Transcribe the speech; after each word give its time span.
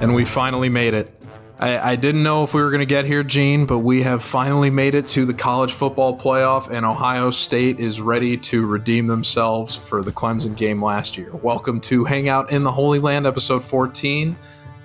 and 0.00 0.14
we 0.14 0.24
finally 0.24 0.70
made 0.70 0.94
it. 0.94 1.14
I, 1.58 1.92
I 1.92 1.96
didn't 1.96 2.22
know 2.22 2.42
if 2.42 2.54
we 2.54 2.62
were 2.62 2.70
going 2.70 2.80
to 2.80 2.86
get 2.86 3.04
here, 3.04 3.22
Gene, 3.22 3.66
but 3.66 3.80
we 3.80 4.02
have 4.02 4.24
finally 4.24 4.70
made 4.70 4.94
it 4.94 5.06
to 5.08 5.26
the 5.26 5.34
college 5.34 5.72
football 5.72 6.18
playoff, 6.18 6.70
and 6.70 6.86
Ohio 6.86 7.30
State 7.30 7.78
is 7.78 8.00
ready 8.00 8.38
to 8.38 8.66
redeem 8.66 9.06
themselves 9.06 9.76
for 9.76 10.02
the 10.02 10.10
Clemson 10.10 10.56
game 10.56 10.82
last 10.82 11.18
year. 11.18 11.30
Welcome 11.36 11.82
to 11.82 12.06
Hangout 12.06 12.50
in 12.50 12.64
the 12.64 12.72
Holy 12.72 12.98
Land, 12.98 13.26
episode 13.26 13.62
14. 13.62 14.36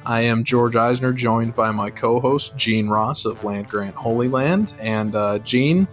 I 0.06 0.22
am 0.22 0.44
George 0.44 0.76
Eisner, 0.76 1.14
joined 1.14 1.56
by 1.56 1.72
my 1.72 1.90
co 1.90 2.20
host, 2.20 2.58
Gene 2.58 2.90
Ross 2.90 3.24
of 3.24 3.42
Land 3.46 3.70
Grant 3.70 3.96
Holy 3.96 4.28
Land. 4.28 4.74
And 4.80 5.16
uh, 5.16 5.40
Gene, 5.40 5.88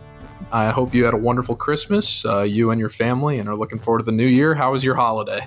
I 0.50 0.70
hope 0.70 0.92
you 0.92 1.04
had 1.04 1.14
a 1.14 1.18
wonderful 1.18 1.54
Christmas, 1.54 2.24
uh, 2.24 2.42
you 2.42 2.72
and 2.72 2.80
your 2.80 2.90
family, 2.90 3.38
and 3.38 3.48
are 3.48 3.56
looking 3.56 3.78
forward 3.78 4.00
to 4.00 4.04
the 4.04 4.12
new 4.12 4.26
year. 4.26 4.56
How 4.56 4.72
was 4.72 4.82
your 4.82 4.96
holiday? 4.96 5.46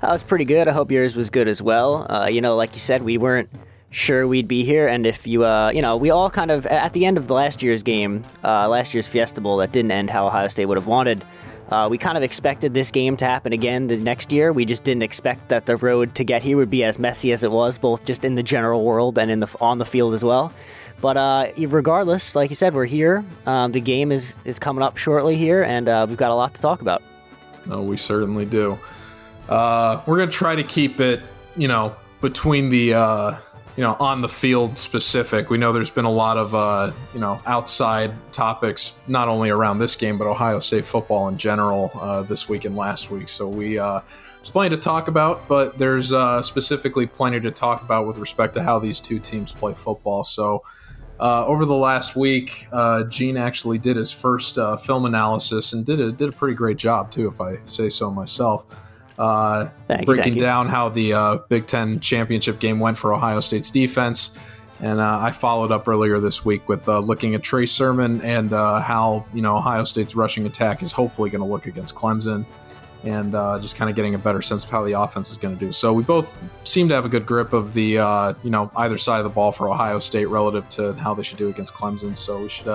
That 0.00 0.12
was 0.12 0.22
pretty 0.22 0.44
good. 0.44 0.68
I 0.68 0.72
hope 0.72 0.90
yours 0.90 1.16
was 1.16 1.28
good 1.30 1.48
as 1.48 1.60
well. 1.60 2.06
Uh, 2.10 2.26
you 2.26 2.40
know, 2.40 2.56
like 2.56 2.74
you 2.74 2.80
said, 2.80 3.02
we 3.02 3.18
weren't 3.18 3.48
sure 3.90 4.28
we'd 4.28 4.46
be 4.46 4.64
here. 4.64 4.86
And 4.86 5.06
if 5.06 5.26
you, 5.26 5.44
uh, 5.44 5.70
you 5.74 5.82
know, 5.82 5.96
we 5.96 6.10
all 6.10 6.30
kind 6.30 6.50
of, 6.50 6.66
at 6.66 6.92
the 6.92 7.04
end 7.04 7.18
of 7.18 7.26
the 7.26 7.34
last 7.34 7.62
year's 7.62 7.82
game, 7.82 8.22
uh, 8.44 8.68
last 8.68 8.94
year's 8.94 9.08
Fiesta 9.08 9.40
Bowl, 9.40 9.56
that 9.56 9.72
didn't 9.72 9.90
end 9.90 10.10
how 10.10 10.26
Ohio 10.26 10.48
State 10.48 10.66
would 10.66 10.76
have 10.76 10.86
wanted. 10.86 11.24
Uh, 11.70 11.86
we 11.90 11.98
kind 11.98 12.16
of 12.16 12.22
expected 12.22 12.72
this 12.72 12.90
game 12.90 13.16
to 13.16 13.24
happen 13.24 13.52
again 13.52 13.88
the 13.88 13.96
next 13.98 14.32
year. 14.32 14.52
We 14.52 14.64
just 14.64 14.84
didn't 14.84 15.02
expect 15.02 15.48
that 15.48 15.66
the 15.66 15.76
road 15.76 16.14
to 16.14 16.24
get 16.24 16.42
here 16.42 16.56
would 16.56 16.70
be 16.70 16.82
as 16.84 16.98
messy 16.98 17.32
as 17.32 17.44
it 17.44 17.50
was, 17.50 17.76
both 17.76 18.04
just 18.04 18.24
in 18.24 18.36
the 18.36 18.42
general 18.42 18.84
world 18.84 19.18
and 19.18 19.30
in 19.30 19.40
the 19.40 19.54
on 19.60 19.76
the 19.76 19.84
field 19.84 20.14
as 20.14 20.24
well. 20.24 20.50
But 21.02 21.16
uh, 21.18 21.48
regardless, 21.58 22.34
like 22.34 22.48
you 22.48 22.56
said, 22.56 22.74
we're 22.74 22.86
here. 22.86 23.22
Um, 23.46 23.72
the 23.72 23.80
game 23.80 24.12
is 24.12 24.40
is 24.46 24.58
coming 24.58 24.82
up 24.82 24.96
shortly 24.96 25.36
here, 25.36 25.62
and 25.62 25.88
uh, 25.88 26.06
we've 26.08 26.16
got 26.16 26.30
a 26.30 26.34
lot 26.34 26.54
to 26.54 26.60
talk 26.60 26.80
about. 26.80 27.02
Oh, 27.70 27.82
we 27.82 27.98
certainly 27.98 28.46
do. 28.46 28.78
Uh, 29.48 30.02
we're 30.06 30.18
gonna 30.18 30.30
try 30.30 30.54
to 30.54 30.64
keep 30.64 31.00
it, 31.00 31.20
you 31.56 31.68
know, 31.68 31.94
between 32.20 32.68
the 32.68 32.94
uh, 32.94 33.38
you 33.78 33.84
know, 33.84 33.96
on 34.00 34.22
the 34.22 34.28
field 34.28 34.76
specific. 34.76 35.50
We 35.50 35.56
know 35.56 35.72
there's 35.72 35.88
been 35.88 36.04
a 36.04 36.10
lot 36.10 36.36
of, 36.36 36.52
uh, 36.52 36.90
you 37.14 37.20
know, 37.20 37.40
outside 37.46 38.10
topics, 38.32 38.94
not 39.06 39.28
only 39.28 39.50
around 39.50 39.78
this 39.78 39.94
game, 39.94 40.18
but 40.18 40.26
Ohio 40.26 40.58
State 40.58 40.84
football 40.84 41.28
in 41.28 41.38
general 41.38 41.92
uh, 41.94 42.22
this 42.22 42.48
week 42.48 42.64
and 42.64 42.74
last 42.74 43.08
week. 43.12 43.28
So 43.28 43.48
we, 43.48 43.78
uh, 43.78 44.00
there's 44.38 44.50
plenty 44.50 44.74
to 44.74 44.82
talk 44.82 45.06
about, 45.06 45.46
but 45.46 45.78
there's 45.78 46.12
uh, 46.12 46.42
specifically 46.42 47.06
plenty 47.06 47.38
to 47.38 47.52
talk 47.52 47.84
about 47.84 48.08
with 48.08 48.18
respect 48.18 48.54
to 48.54 48.64
how 48.64 48.80
these 48.80 48.98
two 48.98 49.20
teams 49.20 49.52
play 49.52 49.74
football. 49.74 50.24
So 50.24 50.64
uh, 51.20 51.46
over 51.46 51.64
the 51.64 51.76
last 51.76 52.16
week, 52.16 52.66
uh, 52.72 53.04
Gene 53.04 53.36
actually 53.36 53.78
did 53.78 53.96
his 53.96 54.10
first 54.10 54.58
uh, 54.58 54.76
film 54.76 55.04
analysis 55.04 55.72
and 55.72 55.86
did 55.86 56.00
a, 56.00 56.10
did 56.10 56.30
a 56.30 56.32
pretty 56.32 56.56
great 56.56 56.78
job, 56.78 57.12
too, 57.12 57.28
if 57.28 57.40
I 57.40 57.58
say 57.62 57.90
so 57.90 58.10
myself 58.10 58.66
uh, 59.18 59.68
breaking 60.04 60.34
you, 60.34 60.40
down 60.40 60.68
how 60.68 60.88
the 60.88 61.12
uh, 61.12 61.36
Big 61.48 61.66
Ten 61.66 62.00
championship 62.00 62.58
game 62.58 62.80
went 62.80 62.96
for 62.96 63.14
Ohio 63.14 63.40
State's 63.40 63.70
defense. 63.70 64.36
And 64.80 65.00
uh, 65.00 65.18
I 65.20 65.32
followed 65.32 65.72
up 65.72 65.88
earlier 65.88 66.20
this 66.20 66.44
week 66.44 66.68
with 66.68 66.88
uh, 66.88 67.00
looking 67.00 67.34
at 67.34 67.42
Trey 67.42 67.66
Sermon 67.66 68.20
and 68.22 68.52
uh, 68.52 68.80
how 68.80 69.26
you 69.34 69.42
know 69.42 69.56
Ohio 69.56 69.84
State's 69.84 70.14
rushing 70.14 70.46
attack 70.46 70.82
is 70.82 70.92
hopefully 70.92 71.30
going 71.30 71.40
to 71.40 71.48
look 71.48 71.66
against 71.66 71.96
Clemson, 71.96 72.46
and 73.02 73.34
uh, 73.34 73.58
just 73.58 73.74
kind 73.74 73.90
of 73.90 73.96
getting 73.96 74.14
a 74.14 74.18
better 74.18 74.40
sense 74.40 74.62
of 74.62 74.70
how 74.70 74.84
the 74.84 74.92
offense 74.92 75.32
is 75.32 75.36
going 75.36 75.58
to 75.58 75.64
do. 75.66 75.72
So 75.72 75.92
we 75.92 76.04
both 76.04 76.32
seem 76.64 76.88
to 76.90 76.94
have 76.94 77.04
a 77.04 77.08
good 77.08 77.26
grip 77.26 77.52
of 77.52 77.74
the 77.74 78.36
you 78.44 78.50
know 78.50 78.70
either 78.76 78.98
side 78.98 79.18
of 79.18 79.24
the 79.24 79.30
ball 79.30 79.50
for 79.50 79.68
Ohio 79.68 79.98
State 79.98 80.26
relative 80.26 80.68
to 80.70 80.92
how 80.92 81.12
they 81.12 81.24
should 81.24 81.38
do 81.38 81.48
against 81.48 81.74
Clemson. 81.74 82.16
So 82.16 82.42
we 82.42 82.48
should 82.48 82.68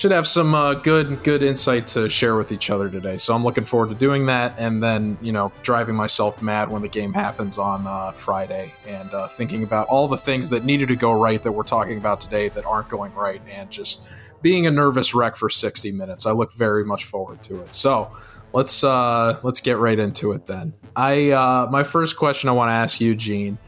should 0.00 0.12
have 0.12 0.26
some 0.26 0.54
uh, 0.54 0.72
good 0.72 1.22
good 1.24 1.42
insight 1.42 1.86
to 1.86 2.08
share 2.08 2.34
with 2.34 2.52
each 2.52 2.70
other 2.70 2.88
today. 2.88 3.18
So 3.18 3.34
I'm 3.34 3.44
looking 3.44 3.64
forward 3.64 3.90
to 3.90 3.94
doing 3.94 4.24
that, 4.26 4.54
and 4.56 4.82
then 4.82 5.18
you 5.20 5.30
know 5.30 5.52
driving 5.62 5.94
myself 5.94 6.40
mad 6.40 6.70
when 6.70 6.80
the 6.80 6.88
game 6.88 7.12
happens 7.12 7.58
on 7.58 7.86
uh, 7.86 8.12
Friday, 8.12 8.72
and 8.86 9.12
uh, 9.12 9.28
thinking 9.28 9.62
about 9.62 9.88
all 9.88 10.08
the 10.08 10.16
things 10.16 10.48
that 10.48 10.64
needed 10.64 10.88
to 10.88 10.96
go 10.96 11.12
right 11.12 11.42
that 11.42 11.52
we're 11.52 11.64
talking 11.64 11.98
about 11.98 12.18
today 12.18 12.48
that 12.48 12.64
aren't 12.64 12.88
going 12.88 13.12
right, 13.12 13.42
and 13.46 13.70
just 13.70 14.00
being 14.40 14.66
a 14.66 14.70
nervous 14.70 15.14
wreck 15.14 15.36
for 15.36 15.50
60 15.50 15.92
minutes. 15.92 16.24
I 16.24 16.30
look 16.30 16.54
very 16.54 16.82
much 16.82 17.04
forward 17.04 17.42
to 17.42 17.60
it. 17.60 17.74
So 17.74 18.10
let's 18.54 18.82
uh, 18.82 19.38
let's 19.42 19.60
get 19.60 19.76
right 19.76 19.98
into 19.98 20.32
it 20.32 20.46
then. 20.46 20.72
I 20.96 21.30
uh, 21.32 21.68
my 21.70 21.84
first 21.84 22.16
question 22.16 22.48
I 22.48 22.52
want 22.52 22.70
to 22.70 22.74
ask 22.74 23.02
you, 23.02 23.14
Gene, 23.14 23.58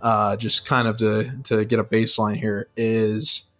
uh, 0.00 0.36
just 0.36 0.64
kind 0.64 0.88
of 0.88 0.96
to 0.96 1.30
to 1.44 1.66
get 1.66 1.78
a 1.78 1.84
baseline 1.84 2.38
here 2.38 2.70
is, 2.74 3.50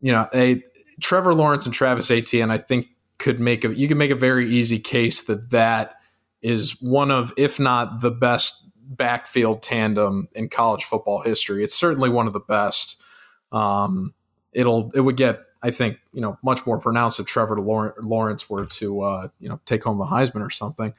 you 0.00 0.12
know, 0.12 0.28
a 0.32 0.62
Trevor 1.00 1.34
Lawrence 1.34 1.66
and 1.66 1.74
Travis 1.74 2.10
Etienne, 2.10 2.50
I 2.50 2.58
think, 2.58 2.88
could 3.18 3.40
make 3.40 3.64
a 3.64 3.74
you 3.74 3.86
can 3.88 3.98
make 3.98 4.10
a 4.10 4.16
very 4.16 4.50
easy 4.50 4.78
case 4.78 5.22
that 5.24 5.50
that 5.50 5.96
is 6.42 6.80
one 6.80 7.10
of, 7.10 7.32
if 7.36 7.60
not 7.60 8.00
the 8.00 8.10
best 8.10 8.64
backfield 8.76 9.62
tandem 9.62 10.28
in 10.34 10.48
college 10.48 10.84
football 10.84 11.22
history. 11.22 11.62
It's 11.62 11.74
certainly 11.74 12.08
one 12.08 12.26
of 12.26 12.32
the 12.32 12.40
best. 12.40 13.00
Um, 13.52 14.14
it'll 14.52 14.90
it 14.94 15.00
would 15.00 15.16
get 15.16 15.40
I 15.62 15.70
think 15.70 15.98
you 16.12 16.20
know 16.20 16.38
much 16.42 16.66
more 16.66 16.78
pronounced 16.78 17.20
if 17.20 17.26
Trevor 17.26 17.60
Lawrence 17.60 18.48
were 18.48 18.66
to 18.66 19.00
uh, 19.02 19.28
you 19.38 19.48
know 19.48 19.60
take 19.64 19.84
home 19.84 19.98
the 19.98 20.06
Heisman 20.06 20.44
or 20.44 20.50
something. 20.50 20.94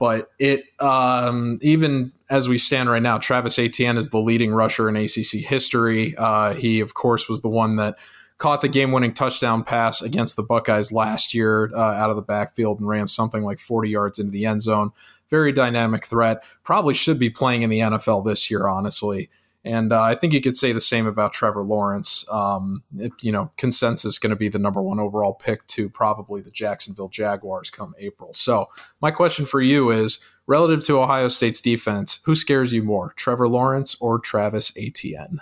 But 0.00 0.30
it 0.38 0.64
um, 0.80 1.58
even 1.60 2.12
as 2.30 2.48
we 2.48 2.58
stand 2.58 2.88
right 2.88 3.02
now, 3.02 3.18
Travis 3.18 3.58
Etienne 3.58 3.96
is 3.96 4.10
the 4.10 4.18
leading 4.18 4.52
rusher 4.52 4.88
in 4.88 4.96
ACC 4.96 5.44
history. 5.44 6.16
Uh, 6.16 6.54
he 6.54 6.80
of 6.80 6.94
course 6.94 7.28
was 7.28 7.42
the 7.42 7.48
one 7.48 7.76
that 7.76 7.96
caught 8.38 8.60
the 8.60 8.68
game 8.68 8.92
winning 8.92 9.12
touchdown 9.12 9.64
pass 9.64 10.00
against 10.00 10.36
the 10.36 10.42
Buckeyes 10.42 10.92
last 10.92 11.34
year 11.34 11.70
uh, 11.74 11.80
out 11.80 12.10
of 12.10 12.16
the 12.16 12.22
backfield 12.22 12.78
and 12.78 12.88
ran 12.88 13.06
something 13.06 13.42
like 13.42 13.58
40 13.58 13.90
yards 13.90 14.18
into 14.18 14.30
the 14.30 14.46
end 14.46 14.62
zone. 14.62 14.92
Very 15.28 15.52
dynamic 15.52 16.06
threat. 16.06 16.42
Probably 16.62 16.94
should 16.94 17.18
be 17.18 17.30
playing 17.30 17.62
in 17.62 17.70
the 17.70 17.80
NFL 17.80 18.24
this 18.24 18.50
year, 18.50 18.66
honestly. 18.66 19.28
And 19.64 19.92
uh, 19.92 20.00
I 20.00 20.14
think 20.14 20.32
you 20.32 20.40
could 20.40 20.56
say 20.56 20.72
the 20.72 20.80
same 20.80 21.06
about 21.06 21.32
Trevor 21.32 21.64
Lawrence. 21.64 22.24
Um, 22.30 22.84
it, 22.96 23.12
you 23.20 23.32
know, 23.32 23.50
consensus 23.56 24.12
is 24.12 24.18
going 24.18 24.30
to 24.30 24.36
be 24.36 24.48
the 24.48 24.58
number 24.58 24.80
one 24.80 25.00
overall 25.00 25.34
pick 25.34 25.66
to 25.66 25.90
probably 25.90 26.40
the 26.40 26.50
Jacksonville 26.50 27.08
Jaguars 27.08 27.68
come 27.68 27.94
April. 27.98 28.32
So, 28.32 28.68
my 29.02 29.10
question 29.10 29.44
for 29.46 29.60
you 29.60 29.90
is 29.90 30.20
relative 30.46 30.86
to 30.86 31.00
Ohio 31.00 31.28
State's 31.28 31.60
defense, 31.60 32.20
who 32.22 32.34
scares 32.36 32.72
you 32.72 32.82
more, 32.84 33.12
Trevor 33.16 33.48
Lawrence 33.48 33.96
or 34.00 34.18
Travis 34.18 34.72
Etienne? 34.76 35.40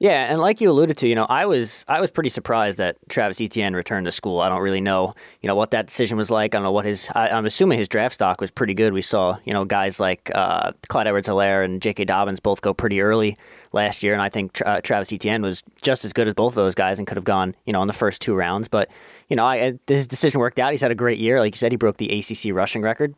Yeah, 0.00 0.30
and 0.30 0.38
like 0.38 0.60
you 0.60 0.70
alluded 0.70 0.96
to, 0.98 1.08
you 1.08 1.16
know, 1.16 1.24
I 1.24 1.46
was 1.46 1.84
I 1.88 2.00
was 2.00 2.12
pretty 2.12 2.28
surprised 2.28 2.78
that 2.78 2.96
Travis 3.08 3.40
Etienne 3.40 3.74
returned 3.74 4.04
to 4.04 4.12
school. 4.12 4.38
I 4.38 4.48
don't 4.48 4.60
really 4.60 4.80
know, 4.80 5.12
you 5.42 5.48
know, 5.48 5.56
what 5.56 5.72
that 5.72 5.88
decision 5.88 6.16
was 6.16 6.30
like. 6.30 6.54
I 6.54 6.58
don't 6.58 6.62
know 6.62 6.70
what 6.70 6.84
his. 6.84 7.10
I, 7.16 7.36
am 7.36 7.46
assuming 7.46 7.80
his 7.80 7.88
draft 7.88 8.14
stock 8.14 8.40
was 8.40 8.52
pretty 8.52 8.74
good. 8.74 8.92
We 8.92 9.02
saw, 9.02 9.38
you 9.44 9.52
know, 9.52 9.64
guys 9.64 9.98
like 9.98 10.30
uh, 10.32 10.70
Clyde 10.88 11.08
Edwards-Helaire 11.08 11.64
and 11.64 11.82
J.K. 11.82 12.04
Dobbins 12.04 12.38
both 12.38 12.60
go 12.60 12.72
pretty 12.72 13.00
early 13.00 13.36
last 13.72 14.04
year, 14.04 14.12
and 14.12 14.22
I 14.22 14.28
think 14.28 14.52
Travis 14.84 15.12
Etienne 15.12 15.42
was 15.42 15.64
just 15.82 16.04
as 16.04 16.12
good 16.12 16.28
as 16.28 16.34
both 16.34 16.52
of 16.52 16.56
those 16.56 16.76
guys 16.76 16.98
and 16.98 17.06
could 17.06 17.16
have 17.16 17.24
gone, 17.24 17.56
you 17.64 17.72
know, 17.72 17.82
in 17.82 17.88
the 17.88 17.92
first 17.92 18.22
two 18.22 18.36
rounds. 18.36 18.68
But 18.68 18.90
you 19.28 19.34
know, 19.34 19.44
I, 19.44 19.80
his 19.88 20.06
decision 20.06 20.38
worked 20.38 20.60
out. 20.60 20.70
He's 20.70 20.80
had 20.80 20.92
a 20.92 20.96
great 20.96 21.18
year, 21.18 21.40
like 21.40 21.54
you 21.54 21.58
said. 21.58 21.72
He 21.72 21.76
broke 21.76 21.96
the 21.96 22.20
ACC 22.20 22.54
rushing 22.54 22.82
record, 22.82 23.16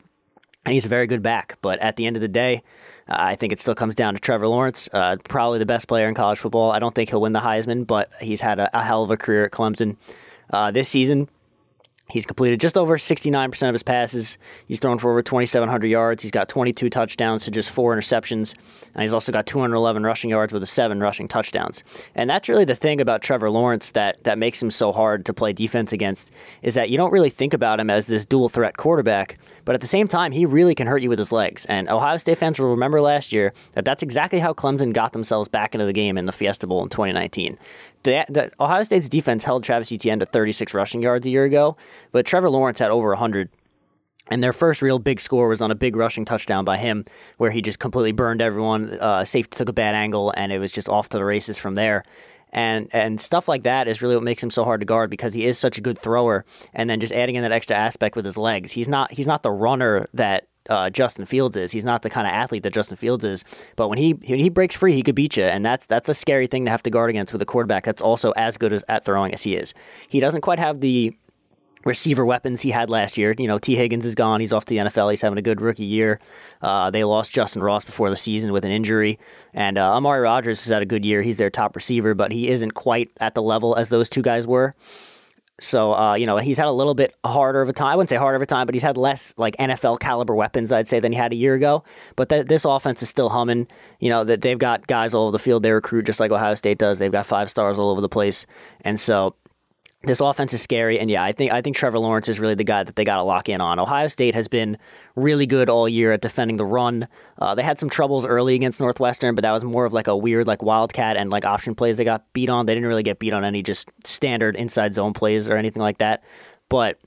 and 0.65 0.73
he's 0.73 0.87
a 0.87 0.89
very 0.89 1.07
good 1.07 1.23
back. 1.23 1.59
But 1.61 1.79
at 1.81 1.97
the 1.97 2.07
end 2.07 2.17
of 2.17 2.23
the 2.23 2.29
day 2.29 2.63
I 3.11 3.35
think 3.35 3.53
it 3.53 3.61
still 3.61 3.75
comes 3.75 3.95
down 3.95 4.15
to 4.15 4.21
Trevor 4.21 4.47
Lawrence, 4.47 4.89
uh, 4.93 5.17
probably 5.25 5.59
the 5.59 5.67
best 5.67 5.89
player 5.89 6.09
in 6.09 6.15
college 6.15 6.39
football. 6.39 6.71
I 6.71 6.79
don't 6.79 6.95
think 6.95 7.11
he'll 7.11 7.21
win 7.21 7.33
the 7.33 7.41
Heisman, 7.41 7.87
but 7.87 8.11
he's 8.21 8.41
had 8.41 8.59
a, 8.59 8.79
a 8.79 8.83
hell 8.83 9.03
of 9.03 9.11
a 9.11 9.17
career 9.17 9.45
at 9.45 9.51
Clemson. 9.51 9.97
Uh, 10.53 10.71
this 10.71 10.89
season, 10.89 11.29
He's 12.11 12.27
completed 12.27 12.61
just 12.61 12.77
over 12.77 12.97
69% 12.97 13.69
of 13.69 13.75
his 13.75 13.83
passes. 13.83 14.39
He's 14.67 14.79
thrown 14.79 14.99
for 14.99 15.11
over 15.11 15.23
2,700 15.23 15.87
yards. 15.87 16.23
He's 16.23 16.33
got 16.33 16.49
22 16.49 16.91
touchdowns 16.91 17.45
to 17.45 17.51
just 17.51 17.71
four 17.71 17.97
interceptions. 17.97 18.55
And 18.95 19.03
he's 19.03 19.15
also 19.15 19.33
got 19.33 19.47
211 19.47 20.03
rushing 20.03 20.31
yards 20.31 20.53
with 20.53 20.63
a 20.63 20.67
seven 20.67 21.01
rushing 21.01 21.29
touchdowns. 21.29 21.85
And 22.15 22.29
that's 22.29 22.49
really 22.49 22.65
the 22.65 22.75
thing 22.75 23.01
about 23.01 23.23
Trevor 23.23 23.51
Lawrence 23.51 23.93
that, 23.93 24.23
that 24.25 24.39
makes 24.39 24.63
him 24.63 24.71
so 24.71 24.93
hard 24.93 25.25
to 25.27 25.33
play 25.33 25.53
defense 25.53 25.93
against 25.93 26.33
is 26.63 26.75
that 26.75 26.91
you 26.91 26.97
don't 26.97 27.13
really 27.13 27.31
think 27.31 27.55
about 27.55 27.81
him 27.81 27.91
as 27.91 28.07
this 28.07 28.25
dual 28.25 28.49
threat 28.49 28.77
quarterback. 28.77 29.39
But 29.65 29.75
at 29.75 29.81
the 29.81 29.87
same 29.87 30.09
time, 30.09 30.33
he 30.33 30.47
really 30.47 30.75
can 30.75 30.87
hurt 30.87 31.03
you 31.03 31.09
with 31.09 31.19
his 31.19 31.33
legs. 31.33 31.67
And 31.67 31.89
Ohio 31.89 32.17
State 32.17 32.39
fans 32.39 32.59
will 32.59 32.71
remember 32.71 33.01
last 33.01 33.33
year 33.33 33.53
that 33.73 33.85
that's 33.85 34.03
exactly 34.03 34.39
how 34.39 34.53
Clemson 34.53 34.93
got 34.93 35.13
themselves 35.13 35.49
back 35.49 35.75
into 35.75 35.87
the 35.87 35.93
game 35.93 36.19
in 36.19 36.27
the 36.27 36.33
Fiesta 36.33 36.67
Bowl 36.67 36.83
in 36.83 36.89
2019 36.89 37.59
the, 38.03 38.25
the, 38.29 38.51
Ohio 38.61 38.83
State's 38.83 39.09
defense 39.09 39.45
held 39.45 39.65
Travis 39.65 39.93
Etienne 39.93 40.21
to 40.21 40.27
36 40.27 40.75
rushing 40.75 41.03
yards 41.03 41.27
a 41.27 41.31
year 41.31 41.45
ago, 41.45 41.77
but 42.13 42.27
Trevor 42.27 42.51
Lawrence 42.51 42.79
had 42.79 42.91
over 42.91 43.09
100. 43.09 43.51
And 44.33 44.43
their 44.45 44.53
first 44.53 44.81
real 44.81 45.01
big 45.01 45.21
score 45.21 45.49
was 45.49 45.61
on 45.61 45.73
a 45.73 45.75
big 45.75 45.97
rushing 45.97 46.25
touchdown 46.25 46.65
by 46.65 46.77
him, 46.77 47.05
where 47.39 47.51
he 47.51 47.61
just 47.61 47.81
completely 47.81 48.13
burned 48.13 48.41
everyone. 48.41 48.91
Uh, 49.01 49.25
safety 49.25 49.57
took 49.57 49.69
a 49.69 49.73
bad 49.73 49.97
angle, 49.97 50.33
and 50.37 50.53
it 50.53 50.61
was 50.61 50.71
just 50.71 50.89
off 50.89 51.09
to 51.09 51.19
the 51.19 51.25
races 51.25 51.59
from 51.59 51.75
there. 51.75 52.05
And 52.53 52.89
and 52.93 53.21
stuff 53.21 53.49
like 53.49 53.63
that 53.63 53.89
is 53.89 54.03
really 54.03 54.17
what 54.17 54.25
makes 54.25 54.43
him 54.43 54.51
so 54.51 54.65
hard 54.65 54.81
to 54.81 54.87
guard 54.87 55.11
because 55.11 55.35
he 55.35 55.47
is 55.47 55.59
such 55.59 55.79
a 55.79 55.81
good 55.81 55.99
thrower. 55.99 56.45
And 56.75 56.91
then 56.91 57.01
just 57.01 57.13
adding 57.13 57.37
in 57.37 57.43
that 57.43 57.53
extra 57.53 57.77
aspect 57.77 58.17
with 58.17 58.25
his 58.25 58.37
legs, 58.37 58.73
he's 58.73 58.89
not 58.89 59.13
he's 59.13 59.27
not 59.27 59.43
the 59.43 59.51
runner 59.51 60.07
that 60.15 60.49
uh, 60.69 60.91
Justin 60.91 61.25
Fields 61.25 61.57
is. 61.57 61.73
He's 61.73 61.85
not 61.85 62.03
the 62.03 62.11
kind 62.11 62.27
of 62.27 62.33
athlete 62.33 62.63
that 62.63 62.73
Justin 62.73 62.97
Fields 62.97 63.25
is. 63.25 63.45
But 63.77 63.89
when 63.89 63.99
he 63.99 64.13
when 64.13 64.39
he 64.39 64.49
breaks 64.49 64.75
free, 64.75 64.95
he 64.95 65.03
could 65.03 65.15
beat 65.15 65.37
you, 65.37 65.45
and 65.45 65.65
that's 65.65 65.87
that's 65.87 66.09
a 66.09 66.15
scary 66.15 66.47
thing 66.47 66.65
to 66.65 66.71
have 66.71 66.83
to 66.85 66.91
guard 66.91 67.11
against 67.11 67.33
with 67.33 67.43
a 67.43 67.47
quarterback 67.47 67.85
that's 67.85 68.03
also 68.03 68.33
as 68.33 68.57
good 68.57 68.73
as, 68.73 68.85
at 68.89 69.05
throwing 69.05 69.33
as 69.33 69.43
he 69.43 69.57
is. 69.57 69.75
He 70.09 70.21
doesn't 70.21 70.43
quite 70.43 70.59
have 70.59 70.81
the 70.81 71.17
receiver 71.85 72.25
weapons 72.25 72.61
he 72.61 72.71
had 72.71 72.91
last 72.91 73.17
year. 73.17 73.35
You 73.39 73.47
know, 73.47 73.59
Tee 73.59 73.77
Higgins 73.77 74.05
is 74.05 74.15
gone. 74.15 74.41
He's 74.41 74.53
off 74.53 74.65
to 74.67 74.75
the 74.75 74.81
NFL. 74.81 75.11
He's 75.11 75.23
having 75.23 75.39
a 75.39 75.43
good 75.43 75.61
rookie 75.61 75.85
year. 75.85 76.21
Uh, 76.61 76.91
they 76.91 77.05
lost 77.05 77.33
Justin 77.33 77.63
Ross 77.63 77.85
before 77.85 78.11
the 78.11 78.17
season 78.17 78.53
with 78.53 78.65
an 78.65 78.71
injury. 78.71 79.19
And 79.55 79.79
uh, 79.79 79.95
Amari 79.95 80.21
Rodgers 80.21 80.63
has 80.65 80.71
had 80.71 80.83
a 80.83 80.87
good 80.87 81.05
year. 81.05 81.23
He's 81.23 81.39
their 81.39 81.51
top 81.51 81.75
receiver, 81.75 82.15
but 82.15 82.33
he 82.33 82.49
isn't 82.49 82.73
quite 82.73 83.11
at 83.21 83.35
the 83.35 83.43
level 83.43 83.77
as 83.77 83.89
those 83.89 84.09
two 84.09 84.23
guys 84.23 84.47
were. 84.47 84.75
So, 85.61 85.95
uh, 85.95 86.15
you 86.15 86.25
know, 86.25 86.39
he's 86.39 86.57
had 86.57 86.67
a 86.67 86.73
little 86.73 86.95
bit 86.95 87.15
harder 87.25 87.61
of 87.61 87.69
a 87.69 87.73
time. 87.73 87.89
I 87.89 87.97
wouldn't 87.97 88.09
say 88.09 88.17
harder 88.17 88.37
of 88.37 88.43
a 88.43 88.47
time, 88.47 88.67
but 88.67 88.75
he's 88.75 88.83
had 88.83 88.97
less 88.97 89.35
like 89.37 89.57
NFL 89.59 90.01
caliber 90.01 90.35
weapons, 90.35 90.73
I'd 90.73 90.89
say, 90.89 91.01
than 91.01 91.13
he 91.13 91.19
had 91.19 91.33
a 91.33 91.37
year 91.37 91.55
ago. 91.55 91.85
But 92.17 92.31
th- 92.31 92.47
this 92.47 92.65
offense 92.65 93.03
is 93.03 93.11
still 93.11 93.29
humming. 93.29 93.69
You 93.99 94.09
know, 94.09 94.25
that 94.25 94.41
they've 94.41 94.59
got 94.59 94.87
guys 94.87 95.13
all 95.13 95.25
over 95.25 95.33
the 95.33 95.39
field 95.39 95.63
they 95.63 95.73
recruit 95.73 96.07
just 96.07 96.19
like 96.19 96.31
Ohio 96.31 96.55
State 96.55 96.79
does. 96.79 96.99
They've 96.99 97.13
got 97.13 97.27
five 97.27 97.51
stars 97.51 97.79
all 97.79 97.91
over 97.91 98.01
the 98.01 98.09
place. 98.09 98.47
And 98.83 98.99
so 98.99 99.35
this 100.03 100.21
offense 100.21 100.55
is 100.55 100.63
scary, 100.63 100.99
and 100.99 101.11
yeah, 101.11 101.23
I 101.23 101.33
think 101.33 101.53
I 101.53 101.61
think 101.61 101.77
Trevor 101.77 101.99
Lawrence 101.99 102.29
is 102.31 102.41
really 102.41 102.55
the 102.55 102.65
guy 102.65 102.83
that 102.83 102.97
they 102.97 103.05
got 103.05 103.17
to 103.17 103.23
lock 103.23 103.51
in 103.51 103.61
on. 103.61 103.79
Ohio 103.79 104.07
State 104.07 104.35
has 104.35 104.49
been 104.49 104.79
really 105.15 105.45
good 105.45 105.69
all 105.69 105.87
year 105.87 106.13
at 106.13 106.23
defending 106.23 106.57
the 106.57 106.65
run. 106.65 107.07
Uh, 107.39 107.55
they 107.55 107.63
had 107.63 107.79
some 107.79 107.91
troubles 107.91 108.25
early 108.25 108.55
against 108.55 108.81
Northwestern, 108.81 109.35
but 109.35 109.43
that 109.43 109.53
was 109.53 109.63
more 109.63 109.85
of 109.85 109.93
like 109.93 110.07
a 110.07 110.17
weird 110.17 110.47
like 110.47 110.63
wildcat 110.63 111.19
and 111.19 111.29
like 111.29 111.45
option 111.45 111.75
plays 111.75 111.99
they 111.99 112.05
got 112.05 112.25
beat 112.33 112.49
on. 112.49 112.65
They 112.65 112.75
didn't 112.75 112.89
really 112.89 113.03
get 113.03 113.19
beat 113.19 113.35
on 113.35 113.45
any 113.45 113.63
just 113.63 113.91
standard 114.05 114.57
inside 114.57 114.95
zone 114.95 115.13
plays 115.13 115.51
or 115.51 115.57
anything 115.59 115.83
like 115.83 115.99
that. 115.99 116.25
But 116.71 116.99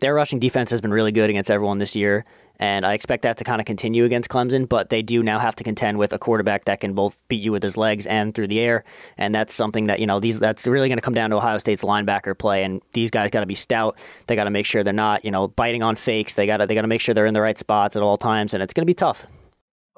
their 0.00 0.14
rushing 0.14 0.38
defense 0.38 0.70
has 0.70 0.80
been 0.80 0.92
really 0.92 1.12
good 1.12 1.30
against 1.30 1.50
everyone 1.50 1.78
this 1.78 1.94
year, 1.96 2.24
and 2.60 2.84
I 2.84 2.94
expect 2.94 3.22
that 3.22 3.36
to 3.38 3.44
kind 3.44 3.60
of 3.60 3.66
continue 3.66 4.04
against 4.04 4.28
Clemson, 4.28 4.68
but 4.68 4.90
they 4.90 5.00
do 5.00 5.22
now 5.22 5.38
have 5.38 5.54
to 5.56 5.64
contend 5.64 5.98
with 5.98 6.12
a 6.12 6.18
quarterback 6.18 6.64
that 6.64 6.80
can 6.80 6.92
both 6.92 7.20
beat 7.28 7.40
you 7.40 7.52
with 7.52 7.62
his 7.62 7.76
legs 7.76 8.04
and 8.06 8.34
through 8.34 8.48
the 8.48 8.58
air. 8.58 8.84
And 9.16 9.32
that's 9.34 9.54
something 9.54 9.86
that, 9.86 10.00
you 10.00 10.06
know, 10.06 10.18
these 10.18 10.40
that's 10.40 10.66
really 10.66 10.88
going 10.88 10.98
to 10.98 11.02
come 11.02 11.14
down 11.14 11.30
to 11.30 11.36
Ohio 11.36 11.58
State's 11.58 11.84
linebacker 11.84 12.36
play. 12.36 12.64
And 12.64 12.82
these 12.94 13.12
guys 13.12 13.30
got 13.30 13.40
to 13.40 13.46
be 13.46 13.54
stout. 13.54 13.98
They 14.26 14.34
got 14.34 14.44
to 14.44 14.50
make 14.50 14.66
sure 14.66 14.82
they're 14.82 14.92
not, 14.92 15.24
you 15.24 15.30
know, 15.30 15.48
biting 15.48 15.84
on 15.84 15.94
fakes. 15.94 16.34
They 16.34 16.46
got 16.46 16.66
they 16.66 16.74
got 16.74 16.82
to 16.82 16.88
make 16.88 17.00
sure 17.00 17.14
they're 17.14 17.26
in 17.26 17.34
the 17.34 17.40
right 17.40 17.58
spots 17.58 17.94
at 17.94 18.02
all 18.02 18.16
times. 18.16 18.54
And 18.54 18.62
it's 18.62 18.74
going 18.74 18.82
to 18.82 18.90
be 18.90 18.94
tough. 18.94 19.26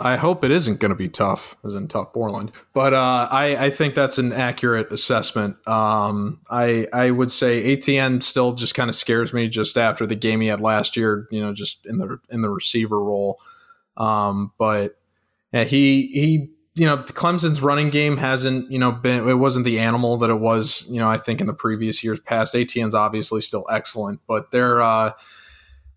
I 0.00 0.16
hope 0.16 0.44
it 0.44 0.50
isn't 0.50 0.80
going 0.80 0.90
to 0.90 0.96
be 0.96 1.08
tough, 1.08 1.56
as 1.64 1.74
in 1.74 1.86
Tuf 1.88 2.12
Borland. 2.12 2.52
But 2.72 2.94
uh, 2.94 3.28
I, 3.30 3.66
I 3.66 3.70
think 3.70 3.94
that's 3.94 4.18
an 4.18 4.32
accurate 4.32 4.90
assessment. 4.90 5.56
Um, 5.68 6.40
I 6.50 6.86
I 6.92 7.10
would 7.10 7.30
say 7.30 7.72
Etienne 7.72 8.20
still 8.20 8.52
just 8.52 8.74
kind 8.74 8.88
of 8.88 8.96
scares 8.96 9.32
me 9.32 9.48
just 9.48 9.76
after 9.76 10.06
the 10.06 10.16
game 10.16 10.40
he 10.40 10.48
had 10.48 10.60
last 10.60 10.96
year. 10.96 11.28
You 11.30 11.40
know, 11.40 11.52
just 11.52 11.86
in 11.86 11.98
the 11.98 12.18
in 12.30 12.42
the 12.42 12.48
receiver 12.48 12.98
role. 12.98 13.40
Um, 13.96 14.52
but 14.58 14.96
yeah, 15.52 15.64
he 15.64 16.06
he 16.08 16.50
you 16.74 16.86
know 16.86 16.98
Clemson's 16.98 17.60
running 17.60 17.90
game 17.90 18.16
hasn't 18.16 18.70
you 18.70 18.78
know 18.78 18.92
been 18.92 19.28
it 19.28 19.34
wasn't 19.34 19.64
the 19.64 19.78
animal 19.78 20.16
that 20.18 20.30
it 20.30 20.40
was 20.40 20.86
you 20.88 20.98
know 20.98 21.10
I 21.10 21.18
think 21.18 21.40
in 21.40 21.46
the 21.46 21.52
previous 21.52 22.02
years 22.02 22.20
past. 22.20 22.54
Etienne's 22.54 22.94
obviously 22.94 23.42
still 23.42 23.66
excellent, 23.70 24.20
but 24.26 24.50
their 24.50 24.80
uh, 24.80 25.12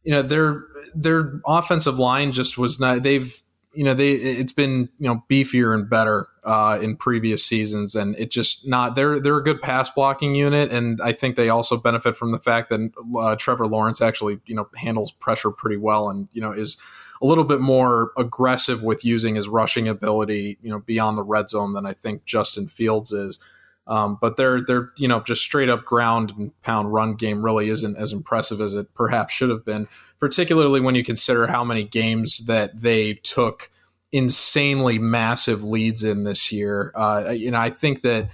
you 0.04 0.12
know 0.12 0.22
their 0.22 0.66
their 0.96 1.40
offensive 1.46 2.00
line 2.00 2.32
just 2.32 2.58
was 2.58 2.80
not 2.80 3.04
they've 3.04 3.43
you 3.74 3.84
know 3.84 3.94
they 3.94 4.12
it's 4.12 4.54
been 4.54 4.90
you 5.00 5.08
know 5.08 5.24
beefier 5.30 5.74
and 5.74 5.90
better 5.90 6.28
uh, 6.44 6.80
in 6.82 6.96
previous 6.96 7.44
seasons, 7.46 7.96
and 7.96 8.16
it 8.18 8.32
just 8.32 8.68
not 8.68 8.96
they're 8.96 9.20
they're 9.20 9.38
a 9.38 9.44
good 9.44 9.62
pass 9.62 9.90
blocking 9.90 10.36
unit, 10.36 10.72
and 10.72 11.02
I 11.02 11.14
think 11.14 11.36
they 11.36 11.50
also 11.50 11.78
benefit 11.78 12.16
from 12.16 12.32
the 12.32 12.40
fact 12.40 12.70
that 12.70 12.92
uh, 13.20 13.36
Trevor 13.36 13.68
Lawrence 13.68 14.02
actually 14.02 14.40
you 14.46 14.56
know 14.56 14.70
handles 14.76 15.12
pressure 15.12 15.52
pretty 15.52 15.78
well, 15.78 16.10
and 16.10 16.28
you 16.34 16.42
know 16.42 16.52
is 16.52 16.78
a 17.22 17.26
little 17.26 17.46
bit 17.46 17.62
more 17.62 18.12
aggressive 18.18 18.84
with 18.84 19.06
using 19.06 19.36
his 19.36 19.48
rushing 19.48 19.88
ability, 19.88 20.58
you 20.62 20.70
know, 20.70 20.80
beyond 20.80 21.18
the 21.18 21.24
red 21.24 21.50
zone 21.50 21.74
than 21.74 21.86
I 21.86 21.94
think 21.94 22.26
Justin 22.26 22.68
Fields 22.68 23.14
is. 23.14 23.40
Um, 23.86 24.18
but 24.22 24.38
their 24.38 24.64
their 24.64 24.92
you 24.98 25.08
know 25.08 25.22
just 25.22 25.42
straight 25.42 25.70
up 25.70 25.84
ground 25.84 26.34
and 26.38 26.62
pound 26.62 26.94
run 26.94 27.16
game 27.16 27.44
really 27.44 27.70
isn't 27.70 27.98
as 27.98 28.14
impressive 28.14 28.62
as 28.62 28.74
it 28.76 28.94
perhaps 28.94 29.34
should 29.34 29.50
have 29.50 29.66
been, 29.66 29.88
particularly 30.20 30.80
when 30.80 30.96
you 30.96 31.04
consider 31.04 31.48
how 31.48 31.64
many 31.64 31.84
games 31.84 32.46
that 32.46 32.80
they 32.80 33.16
took 33.16 33.70
insanely 34.14 35.00
massive 35.00 35.64
leads 35.64 36.04
in 36.04 36.24
this 36.24 36.52
year. 36.52 36.94
Uh, 36.96 37.34
you 37.36 37.52
know, 37.52 37.60
I 37.60 37.70
think 37.72 38.04
that 38.04 38.30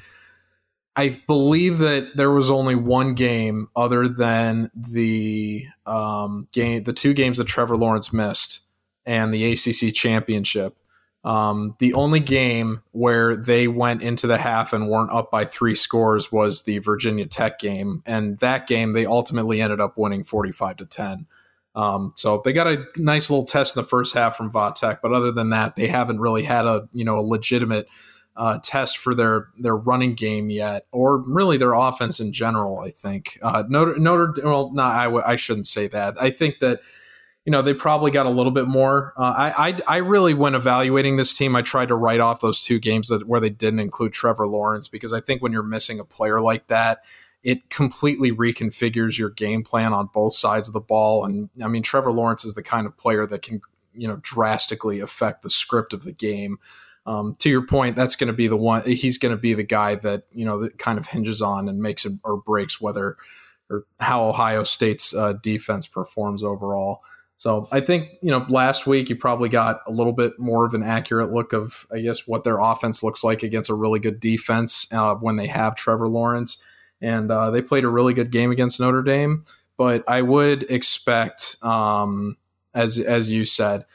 I 0.95 1.21
believe 1.27 1.77
that 1.79 2.15
there 2.15 2.29
was 2.29 2.51
only 2.51 2.75
one 2.75 3.13
game 3.13 3.69
other 3.75 4.07
than 4.07 4.69
the 4.75 5.65
um, 5.85 6.47
game, 6.51 6.83
the 6.83 6.93
two 6.93 7.13
games 7.13 7.37
that 7.37 7.47
Trevor 7.47 7.77
Lawrence 7.77 8.11
missed, 8.11 8.61
and 9.05 9.33
the 9.33 9.53
ACC 9.53 9.93
championship 9.95 10.75
um, 11.23 11.75
the 11.79 11.93
only 11.93 12.19
game 12.19 12.81
where 12.91 13.35
they 13.35 13.67
went 13.67 14.01
into 14.01 14.25
the 14.25 14.37
half 14.37 14.71
and 14.71 14.89
weren't 14.89 15.11
up 15.11 15.29
by 15.29 15.45
three 15.45 15.75
scores 15.75 16.31
was 16.31 16.63
the 16.63 16.77
Virginia 16.79 17.25
Tech 17.25 17.59
game, 17.59 18.01
and 18.05 18.39
that 18.39 18.67
game 18.67 18.93
they 18.93 19.05
ultimately 19.05 19.61
ended 19.61 19.81
up 19.81 19.97
winning 19.97 20.23
forty-five 20.23 20.77
to 20.77 20.85
ten. 20.85 21.27
Um, 21.75 22.13
so 22.15 22.41
they 22.43 22.53
got 22.53 22.67
a 22.67 22.85
nice 22.97 23.29
little 23.29 23.45
test 23.45 23.75
in 23.75 23.81
the 23.81 23.87
first 23.87 24.13
half 24.13 24.35
from 24.35 24.51
Tech, 24.75 25.01
but 25.01 25.13
other 25.13 25.31
than 25.31 25.49
that, 25.49 25.75
they 25.75 25.87
haven't 25.87 26.19
really 26.19 26.43
had 26.43 26.65
a 26.65 26.87
you 26.93 27.03
know 27.03 27.19
a 27.19 27.21
legitimate 27.21 27.87
uh, 28.37 28.57
test 28.63 28.97
for 28.97 29.13
their 29.13 29.49
their 29.57 29.75
running 29.75 30.15
game 30.15 30.49
yet, 30.49 30.85
or 30.93 31.17
really 31.17 31.57
their 31.57 31.73
offense 31.73 32.21
in 32.21 32.31
general. 32.31 32.79
I 32.79 32.91
think 32.91 33.37
uh, 33.41 33.65
Notre 33.67 33.99
Notre 33.99 34.33
well, 34.41 34.71
no, 34.73 34.83
I 34.83 35.03
w- 35.05 35.23
I 35.25 35.35
shouldn't 35.35 35.67
say 35.67 35.87
that. 35.89 36.19
I 36.19 36.31
think 36.31 36.59
that 36.59 36.79
you 37.49 37.51
know, 37.51 37.63
they 37.63 37.73
probably 37.73 38.11
got 38.11 38.27
a 38.27 38.29
little 38.29 38.51
bit 38.51 38.67
more. 38.67 39.11
Uh, 39.17 39.33
I, 39.35 39.69
I, 39.69 39.79
I 39.87 39.97
really, 39.97 40.35
when 40.35 40.53
evaluating 40.53 41.17
this 41.17 41.33
team, 41.33 41.55
I 41.55 41.63
tried 41.63 41.87
to 41.87 41.95
write 41.95 42.19
off 42.19 42.41
those 42.41 42.61
two 42.61 42.77
games 42.77 43.07
that 43.07 43.27
where 43.27 43.39
they 43.39 43.49
didn't 43.49 43.79
include 43.79 44.13
Trevor 44.13 44.45
Lawrence 44.45 44.87
because 44.87 45.13
I 45.13 45.19
think 45.19 45.41
when 45.41 45.51
you're 45.51 45.63
missing 45.63 45.99
a 45.99 46.03
player 46.03 46.39
like 46.41 46.67
that, 46.67 46.99
it 47.41 47.71
completely 47.71 48.31
reconfigures 48.31 49.17
your 49.17 49.31
game 49.31 49.63
plan 49.63 49.93
on 49.93 50.11
both 50.13 50.33
sides 50.33 50.67
of 50.67 50.75
the 50.75 50.79
ball. 50.79 51.25
And 51.25 51.49
I 51.63 51.67
mean, 51.67 51.81
Trevor 51.81 52.11
Lawrence 52.11 52.45
is 52.45 52.53
the 52.53 52.61
kind 52.61 52.85
of 52.85 52.95
player 52.97 53.25
that 53.25 53.41
can, 53.41 53.61
you 53.95 54.07
know, 54.07 54.19
drastically 54.21 54.99
affect 54.99 55.41
the 55.41 55.49
script 55.49 55.91
of 55.91 56.03
the 56.03 56.11
game. 56.11 56.59
Um, 57.07 57.35
to 57.39 57.49
your 57.49 57.65
point, 57.65 57.95
that's 57.95 58.15
going 58.15 58.27
to 58.27 58.33
be 58.33 58.47
the 58.47 58.57
one. 58.57 58.83
He's 58.83 59.17
going 59.17 59.33
to 59.33 59.41
be 59.41 59.55
the 59.55 59.63
guy 59.63 59.95
that 59.95 60.25
you 60.31 60.45
know 60.45 60.61
that 60.61 60.77
kind 60.77 60.99
of 60.99 61.07
hinges 61.07 61.41
on 61.41 61.67
and 61.67 61.81
makes 61.81 62.05
or 62.23 62.37
breaks 62.37 62.79
whether 62.79 63.17
or 63.71 63.85
how 63.99 64.29
Ohio 64.29 64.63
State's 64.63 65.15
uh, 65.15 65.33
defense 65.33 65.87
performs 65.87 66.43
overall. 66.43 67.01
So 67.39 67.69
I 67.71 67.79
think 67.79 68.09
you 68.21 68.29
know 68.29 68.45
last 68.49 68.85
week 68.85 69.09
you 69.09 69.15
probably 69.15 69.47
got 69.47 69.79
a 69.87 69.91
little 69.91 70.11
bit 70.11 70.37
more 70.37 70.65
of 70.65 70.73
an 70.73 70.83
accurate 70.83 71.31
look 71.31 71.53
of 71.53 71.87
I 71.91 72.01
guess 72.01 72.27
what 72.27 72.43
their 72.43 72.59
offense 72.59 73.01
looks 73.01 73.23
like 73.23 73.43
against 73.43 73.69
a 73.69 73.73
really 73.73 73.99
good 73.99 74.19
defense 74.19 74.85
uh, 74.91 75.15
when 75.15 75.37
they 75.37 75.47
have 75.47 75.75
Trevor 75.75 76.09
Lawrence, 76.09 76.61
and 77.01 77.31
uh, 77.31 77.49
they 77.49 77.61
played 77.61 77.85
a 77.85 77.89
really 77.89 78.13
good 78.13 78.29
game 78.29 78.51
against 78.51 78.79
Notre 78.79 79.01
Dame. 79.01 79.45
But 79.77 80.03
I 80.05 80.21
would 80.21 80.63
expect, 80.69 81.55
um, 81.63 82.35
as 82.73 82.99
as 82.99 83.29
you 83.29 83.45
said, 83.45 83.85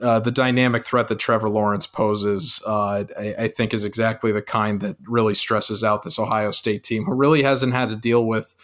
uh, 0.00 0.20
the 0.20 0.30
dynamic 0.30 0.82
threat 0.82 1.08
that 1.08 1.18
Trevor 1.18 1.50
Lawrence 1.50 1.86
poses, 1.86 2.62
uh, 2.66 3.04
I, 3.18 3.34
I, 3.38 3.48
think, 3.48 3.74
is 3.74 3.84
exactly 3.84 4.32
the 4.32 4.40
kind 4.40 4.80
that 4.80 4.96
really 5.06 5.34
stresses 5.34 5.84
out 5.84 6.02
this 6.02 6.18
Ohio 6.18 6.50
State 6.50 6.82
team, 6.82 7.04
who 7.04 7.14
really 7.14 7.42
hasn't 7.42 7.74
had 7.74 7.90
to 7.90 7.96
deal 7.96 8.24
with 8.24 8.54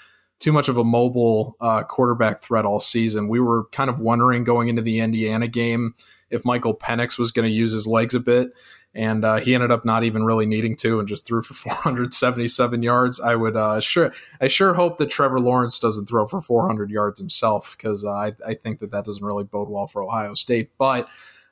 too 0.43 0.53
much 0.53 0.69
of 0.69 0.77
a 0.77 0.85
mobile 0.85 1.57
uh, 1.61 1.85
quarterback 1.85 2.41
threat 2.41 2.65
all 2.65 2.81
season. 2.81 3.29
We 3.29 3.39
were 3.39 3.65
kind 3.67 3.89
of 3.89 4.01
wondering 4.01 4.43
going 4.43 4.69
into 4.69 4.83
the 4.83 4.99
Indiana 4.99 5.47
game 5.47 5.95
if 6.31 6.45
Michael 6.45 6.75
Penix 6.75 7.17
was 7.17 7.31
going 7.31 7.49
to 7.49 7.55
use 7.55 7.71
his 7.73 7.87
legs 7.87 8.13
a 8.15 8.21
bit, 8.21 8.53
and 8.93 9.25
uh, 9.25 9.37
he 9.37 9.55
ended 9.55 9.71
up 9.71 9.85
not 9.85 10.03
even 10.03 10.25
really 10.25 10.45
needing 10.45 10.75
to 10.77 10.99
and 10.99 11.07
just 11.07 11.27
threw 11.27 11.43
for 11.43 11.55
477 11.85 12.83
yards. 12.83 13.21
I 13.21 13.37
would 13.37 13.57
uh, 13.57 13.79
sure 13.79 14.13
I 14.41 14.49
sure 14.49 14.75
hope 14.75 14.99
that 14.99 15.11
Trevor 15.11 15.39
Lawrence 15.39 15.79
doesn't 15.79 16.07
throw 16.07 16.27
for 16.27 16.41
400 16.41 16.91
yards 16.91 17.21
himself 17.21 17.77
because 17.79 18.05
uh, 18.05 18.11
I, 18.11 18.33
I 18.45 18.55
think 18.55 18.81
that 18.81 18.91
that 18.91 19.05
doesn't 19.05 19.25
really 19.25 19.45
bode 19.45 19.69
well 19.69 19.87
for 19.87 20.03
Ohio 20.03 20.35
State, 20.35 20.71
but. 20.77 21.09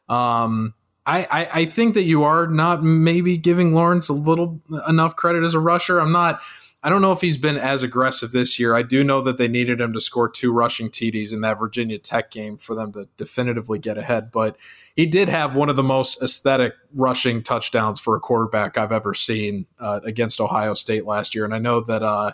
Um, 0.09 0.75
I, 1.07 1.27
I, 1.31 1.49
I 1.61 1.65
think 1.65 1.95
that 1.95 2.03
you 2.03 2.25
are 2.25 2.47
not 2.47 2.85
maybe 2.85 3.39
giving 3.39 3.75
Lawrence 3.75 4.09
a 4.09 4.13
little 4.13 4.61
enough 4.87 5.17
credit 5.17 5.43
as 5.45 5.55
a 5.55 5.59
rusher. 5.59 5.99
I'm 5.99 6.13
not 6.13 6.41
I 6.83 6.89
don't 6.89 7.03
know 7.03 7.13
if 7.13 7.21
he's 7.21 7.37
been 7.37 7.59
as 7.59 7.83
aggressive 7.83 8.33
this 8.33 8.59
year. 8.59 8.75
I 8.75 8.83
do 8.83 9.05
know 9.05 9.21
that 9.23 9.37
they 9.37 9.49
needed 9.49 9.83
him 9.83 9.93
to 9.93 10.01
score 10.01 10.31
two 10.31 10.51
rushing 10.51 10.89
TDs 10.89 11.31
in 11.31 11.43
that 11.43 11.59
Virginia 11.59 11.99
Tech 11.99 12.31
game 12.31 12.57
for 12.57 12.75
them 12.75 12.91
to 12.95 13.07
definitively 13.19 13.79
get 13.79 13.99
ahead. 13.99 14.33
But 14.33 14.57
he 14.97 15.05
did 15.05 15.29
have 15.29 15.55
one 15.55 15.69
of 15.69 15.77
the 15.77 15.83
most 15.83 16.23
aesthetic 16.23 16.73
rushing 16.95 17.43
touchdowns 17.43 18.01
for 18.01 18.17
a 18.17 18.21
quarterback 18.21 18.79
I've 18.79 18.93
ever 18.93 19.13
seen 19.13 19.67
uh, 19.79 20.01
against 20.05 20.41
Ohio 20.41 20.73
State 20.73 21.05
last 21.05 21.35
year. 21.35 21.45
And 21.45 21.55
I 21.55 21.59
know 21.59 21.83
that 21.83 22.03
uh, 22.03 22.33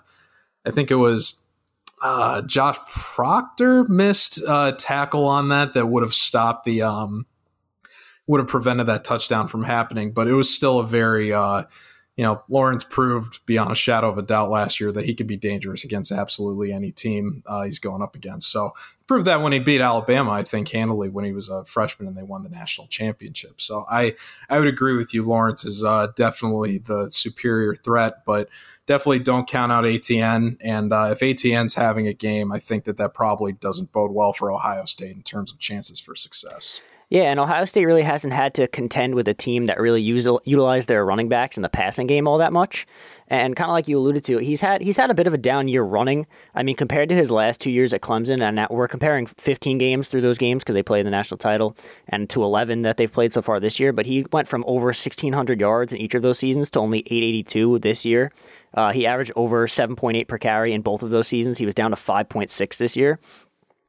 I 0.65 0.71
think 0.71 0.93
it 0.93 0.97
was 0.97 1.43
uh, 2.01 2.43
Josh 2.43 2.79
Proctor 2.87 3.83
missed 3.85 4.41
a 4.47 4.77
tackle 4.79 5.27
on 5.27 5.49
that 5.49 5.73
that 5.73 5.87
would 5.87 6.05
have 6.05 6.15
stopped 6.15 6.65
the 6.65 6.83
um, 6.83 7.27
would 8.29 8.39
have 8.39 8.49
prevented 8.49 8.87
that 8.87 9.03
touchdown 9.03 9.49
from 9.49 9.65
happening. 9.65 10.13
But 10.13 10.29
it 10.29 10.35
was 10.35 10.55
still 10.55 10.79
a 10.79 10.87
very 10.87 11.33
uh, 11.33 11.65
you 12.17 12.25
know, 12.25 12.43
Lawrence 12.49 12.83
proved 12.83 13.45
beyond 13.45 13.71
a 13.71 13.75
shadow 13.75 14.09
of 14.09 14.17
a 14.17 14.23
doubt 14.23 14.51
last 14.51 14.81
year 14.81 14.91
that 14.91 15.05
he 15.05 15.15
could 15.15 15.27
be 15.27 15.37
dangerous 15.37 15.85
against 15.85 16.11
absolutely 16.11 16.73
any 16.73 16.91
team 16.91 17.43
uh, 17.47 17.63
he's 17.63 17.79
going 17.79 18.01
up 18.01 18.15
against. 18.15 18.51
So 18.51 18.73
proved 19.07 19.27
that 19.27 19.43
when 19.43 19.53
he 19.53 19.59
beat 19.59 19.83
Alabama, 19.83 20.31
I 20.33 20.43
think 20.43 20.71
handily 20.71 21.11
when 21.11 21.27
he 21.27 21.33
was 21.33 21.51
a 21.51 21.67
freshman 21.67 22.09
and 22.09 22.17
they 22.17 22.23
won 22.23 22.43
the 22.43 22.49
national 22.49 22.87
championship. 22.87 23.61
So 23.61 23.85
I 23.91 24.15
I 24.49 24.59
would 24.59 24.69
agree 24.69 24.97
with 24.97 25.13
you. 25.13 25.23
Lawrence 25.25 25.65
is 25.67 25.85
uh, 25.85 26.09
definitely 26.17 26.79
the 26.79 27.11
superior 27.11 27.75
threat, 27.75 28.25
but 28.25 28.49
definitely 28.87 29.19
don't 29.19 29.47
count 29.47 29.71
out 29.71 29.85
Etienne. 29.85 30.57
And 30.63 30.95
uh, 30.95 31.11
if 31.13 31.23
Etienne's 31.23 31.75
having 31.75 32.07
a 32.09 32.15
game, 32.15 32.51
I 32.51 32.59
think 32.59 32.85
that 32.85 32.97
that 32.97 33.13
probably 33.13 33.53
doesn't 33.53 33.93
bode 33.93 34.13
well 34.13 34.33
for 34.33 34.51
Ohio 34.51 34.87
State 34.87 35.15
in 35.15 35.23
terms 35.23 35.53
of 35.53 35.59
chances 35.59 36.01
for 36.01 36.17
success. 36.17 36.81
Yeah, 37.09 37.31
and 37.31 37.39
Ohio 37.39 37.65
State 37.65 37.87
really 37.87 38.03
hasn't 38.03 38.33
had 38.33 38.53
to 38.55 38.67
contend 38.67 39.15
with 39.15 39.29
a 39.29 39.35
team 39.35 39.67
that 39.67 39.79
really 39.79 40.03
use, 40.03 40.27
utilize 40.45 40.87
their 40.87 41.05
running 41.05 41.29
backs 41.29 41.57
in 41.57 41.63
the 41.63 41.69
passing 41.69 42.09
game 42.09 42.27
all 42.27 42.39
that 42.39 42.53
much. 42.53 42.85
And 43.29 43.55
kind 43.55 43.71
of 43.71 43.75
like 43.75 43.87
you 43.87 43.97
alluded 43.97 44.25
to, 44.25 44.39
he's 44.39 44.61
had 44.61 44.83
he's 44.83 44.97
had 44.97 45.11
a 45.11 45.15
bit 45.15 45.29
of 45.29 45.35
a 45.35 45.39
down 45.39 45.69
year 45.69 45.83
running. 45.85 46.27
I 46.57 46.65
mean, 46.65 46.75
compared 46.75 47.09
to 47.11 47.15
his 47.15 47.31
last 47.31 47.61
two 47.61 47.71
years 47.71 47.93
at 47.93 48.01
Clemson, 48.01 48.43
and 48.43 48.67
we're 48.71 48.89
comparing 48.89 49.27
15 49.27 49.79
games 49.79 50.09
through 50.09 50.21
those 50.23 50.39
games 50.39 50.65
because 50.65 50.75
they 50.75 50.83
played 50.83 51.07
the 51.07 51.11
national 51.11 51.39
title, 51.39 51.77
and 52.09 52.29
to 52.31 52.43
11 52.43 52.83
that 52.83 52.97
they've 52.97 53.13
played 53.13 53.33
so 53.33 53.41
far 53.41 53.61
this 53.61 53.79
year. 53.79 53.93
But 53.93 54.07
he 54.07 54.27
went 54.33 54.49
from 54.49 54.65
over 54.67 54.87
1,600 54.87 55.61
yards 55.61 55.93
in 55.93 56.01
each 56.01 56.15
of 56.15 56.23
those 56.23 56.41
seasons 56.41 56.71
to 56.71 56.81
only 56.81 57.01
882 57.01 57.79
this 57.81 58.05
year. 58.05 58.33
Uh, 58.75 58.93
he 58.93 59.07
averaged 59.07 59.33
over 59.37 59.67
7.8 59.67 60.29
per 60.29 60.39
carry 60.39 60.73
in 60.73 60.83
both 60.83 61.03
of 61.03 61.11
those 61.11 61.27
seasons. 61.27 61.57
He 61.59 61.65
was 61.65 61.75
down 61.75 61.91
to 61.91 61.97
5.6 61.97 62.77
this 62.77 62.97
year. 62.97 63.19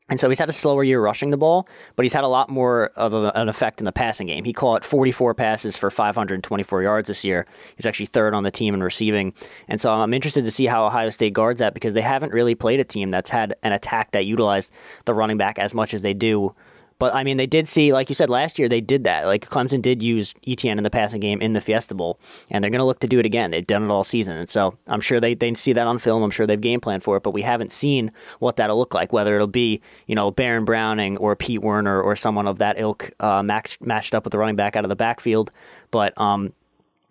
And 0.10 0.20
so 0.20 0.30
he's 0.30 0.40
had 0.40 0.48
a 0.48 0.54
slower 0.54 0.84
year 0.84 1.02
rushing 1.02 1.32
the 1.32 1.38
ball, 1.38 1.68
but 1.96 2.04
he's 2.04 2.14
had 2.14 2.24
a 2.24 2.30
lot 2.30 2.50
more 2.50 2.92
of 2.96 3.14
a, 3.14 3.32
an 3.36 3.50
effect 3.50 3.80
in 3.82 3.86
the 3.86 3.92
passing 3.92 4.28
game. 4.28 4.46
He 4.46 4.54
caught 4.54 4.86
44 4.86 5.34
passes 5.34 5.76
for 5.76 5.90
524 5.90 6.82
yards 6.82 7.08
this 7.08 7.26
year. 7.26 7.46
He's 7.76 7.86
actually 7.86 8.06
third 8.06 8.34
on 8.34 8.44
the 8.44 8.52
team 8.52 8.74
in 8.74 8.82
receiving. 8.82 9.34
And 9.68 9.82
so 9.82 9.92
I'm 9.92 10.14
interested 10.14 10.46
to 10.46 10.52
see 10.52 10.66
how 10.66 10.86
Ohio 10.86 11.10
State 11.10 11.34
guards 11.34 11.60
that 11.60 11.74
because 11.74 11.94
they 11.94 12.02
haven't 12.02 12.32
really 12.32 12.56
played 12.56 12.80
a 12.80 12.86
team 12.86 13.12
that's 13.12 13.30
had 13.30 13.56
an 13.64 13.74
attack 13.74 14.12
that 14.12 14.26
utilized 14.26 14.72
the 15.06 15.14
running 15.14 15.38
back 15.38 15.60
as 15.60 15.74
much 15.74 15.94
as 15.94 16.04
they 16.04 16.14
do 16.14 16.56
but 17.00 17.14
I 17.14 17.24
mean, 17.24 17.38
they 17.38 17.46
did 17.46 17.68
see, 17.68 17.94
like 17.94 18.10
you 18.10 18.16
said 18.16 18.30
last 18.30 18.58
year, 18.58 18.68
they 18.68 18.82
did 18.82 19.04
that. 19.04 19.26
Like 19.26 19.48
Clemson 19.50 19.82
did 19.82 20.02
use 20.02 20.34
Etienne 20.48 20.78
in 20.78 20.84
the 20.84 20.90
passing 20.90 21.20
game 21.20 21.42
in 21.42 21.54
the 21.54 21.62
Fiesta 21.62 21.94
Bowl, 21.94 22.20
and 22.50 22.64
they're 22.64 22.72
going 22.72 22.80
to 22.80 22.86
look 22.86 23.00
to 23.00 23.08
do 23.08 23.20
it 23.20 23.26
again. 23.26 23.52
They've 23.52 23.66
done 23.66 23.84
it 23.84 23.92
all 23.92 24.04
season, 24.04 24.38
and 24.38 24.50
so 24.50 24.78
I'm 24.88 25.02
sure 25.02 25.20
they 25.20 25.36
they 25.36 25.54
see 25.54 25.74
that 25.74 25.88
on 25.88 25.98
film. 25.98 26.24
I'm 26.24 26.32
sure 26.32 26.48
they've 26.48 26.60
game 26.60 26.82
planned 26.82 27.04
for 27.04 27.18
it, 27.18 27.24
but 27.24 27.32
we 27.32 27.42
haven't 27.42 27.72
seen 27.72 28.12
what 28.40 28.56
that'll 28.56 28.78
look 28.78 28.94
like. 28.94 29.14
Whether 29.14 29.36
it'll 29.36 29.48
be 29.48 29.82
you 30.08 30.16
know 30.16 30.32
Baron 30.32 30.66
Browning 30.66 31.18
or 31.18 31.36
Pete 31.36 31.62
Werner 31.62 32.02
or 32.02 32.16
someone 32.16 32.48
of 32.48 32.60
that 32.60 32.80
ilk 32.80 33.12
uh, 33.20 33.44
matched 33.44 33.82
matched 33.82 34.16
up 34.16 34.24
with 34.24 34.32
the 34.32 34.38
running 34.38 34.56
back 34.56 34.76
out 34.76 34.86
of 34.86 34.90
the 34.90 34.96
backfield, 34.96 35.52
but 35.92 36.20
um, 36.20 36.54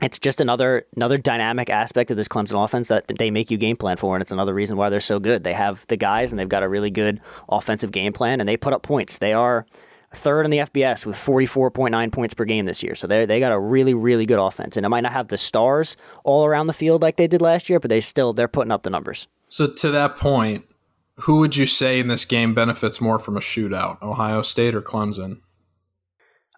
it's 0.00 0.18
just 0.18 0.40
another 0.40 0.86
another 0.94 1.16
dynamic 1.16 1.70
aspect 1.70 2.10
of 2.10 2.16
this 2.16 2.28
Clemson 2.28 2.62
offense 2.62 2.88
that 2.88 3.06
they 3.06 3.30
make 3.30 3.50
you 3.50 3.56
game 3.56 3.76
plan 3.76 3.96
for, 3.96 4.14
and 4.14 4.22
it's 4.22 4.32
another 4.32 4.54
reason 4.54 4.76
why 4.76 4.90
they're 4.90 5.00
so 5.00 5.18
good. 5.18 5.44
They 5.44 5.54
have 5.54 5.86
the 5.88 5.96
guys, 5.96 6.32
and 6.32 6.38
they've 6.38 6.48
got 6.48 6.62
a 6.62 6.68
really 6.68 6.90
good 6.90 7.20
offensive 7.48 7.92
game 7.92 8.12
plan, 8.12 8.40
and 8.40 8.48
they 8.48 8.56
put 8.56 8.72
up 8.72 8.82
points. 8.82 9.18
They 9.18 9.32
are 9.32 9.66
third 10.14 10.44
in 10.44 10.50
the 10.50 10.58
FBS 10.58 11.04
with 11.04 11.16
44.9 11.16 12.12
points 12.12 12.34
per 12.34 12.44
game 12.44 12.64
this 12.64 12.82
year. 12.82 12.94
So 12.94 13.06
they 13.06 13.24
they 13.24 13.40
got 13.40 13.52
a 13.52 13.58
really 13.58 13.94
really 13.94 14.26
good 14.26 14.38
offense, 14.38 14.76
and 14.76 14.84
it 14.84 14.88
might 14.90 15.02
not 15.02 15.12
have 15.12 15.28
the 15.28 15.38
stars 15.38 15.96
all 16.24 16.44
around 16.44 16.66
the 16.66 16.72
field 16.74 17.00
like 17.00 17.16
they 17.16 17.26
did 17.26 17.40
last 17.40 17.70
year, 17.70 17.80
but 17.80 17.88
they 17.88 18.00
still 18.00 18.32
they're 18.32 18.48
putting 18.48 18.72
up 18.72 18.82
the 18.82 18.90
numbers. 18.90 19.28
So 19.48 19.66
to 19.66 19.90
that 19.92 20.16
point, 20.16 20.66
who 21.20 21.38
would 21.38 21.56
you 21.56 21.66
say 21.66 22.00
in 22.00 22.08
this 22.08 22.24
game 22.24 22.54
benefits 22.54 23.00
more 23.00 23.18
from 23.18 23.36
a 23.36 23.40
shootout, 23.40 24.02
Ohio 24.02 24.42
State 24.42 24.74
or 24.74 24.82
Clemson? 24.82 25.40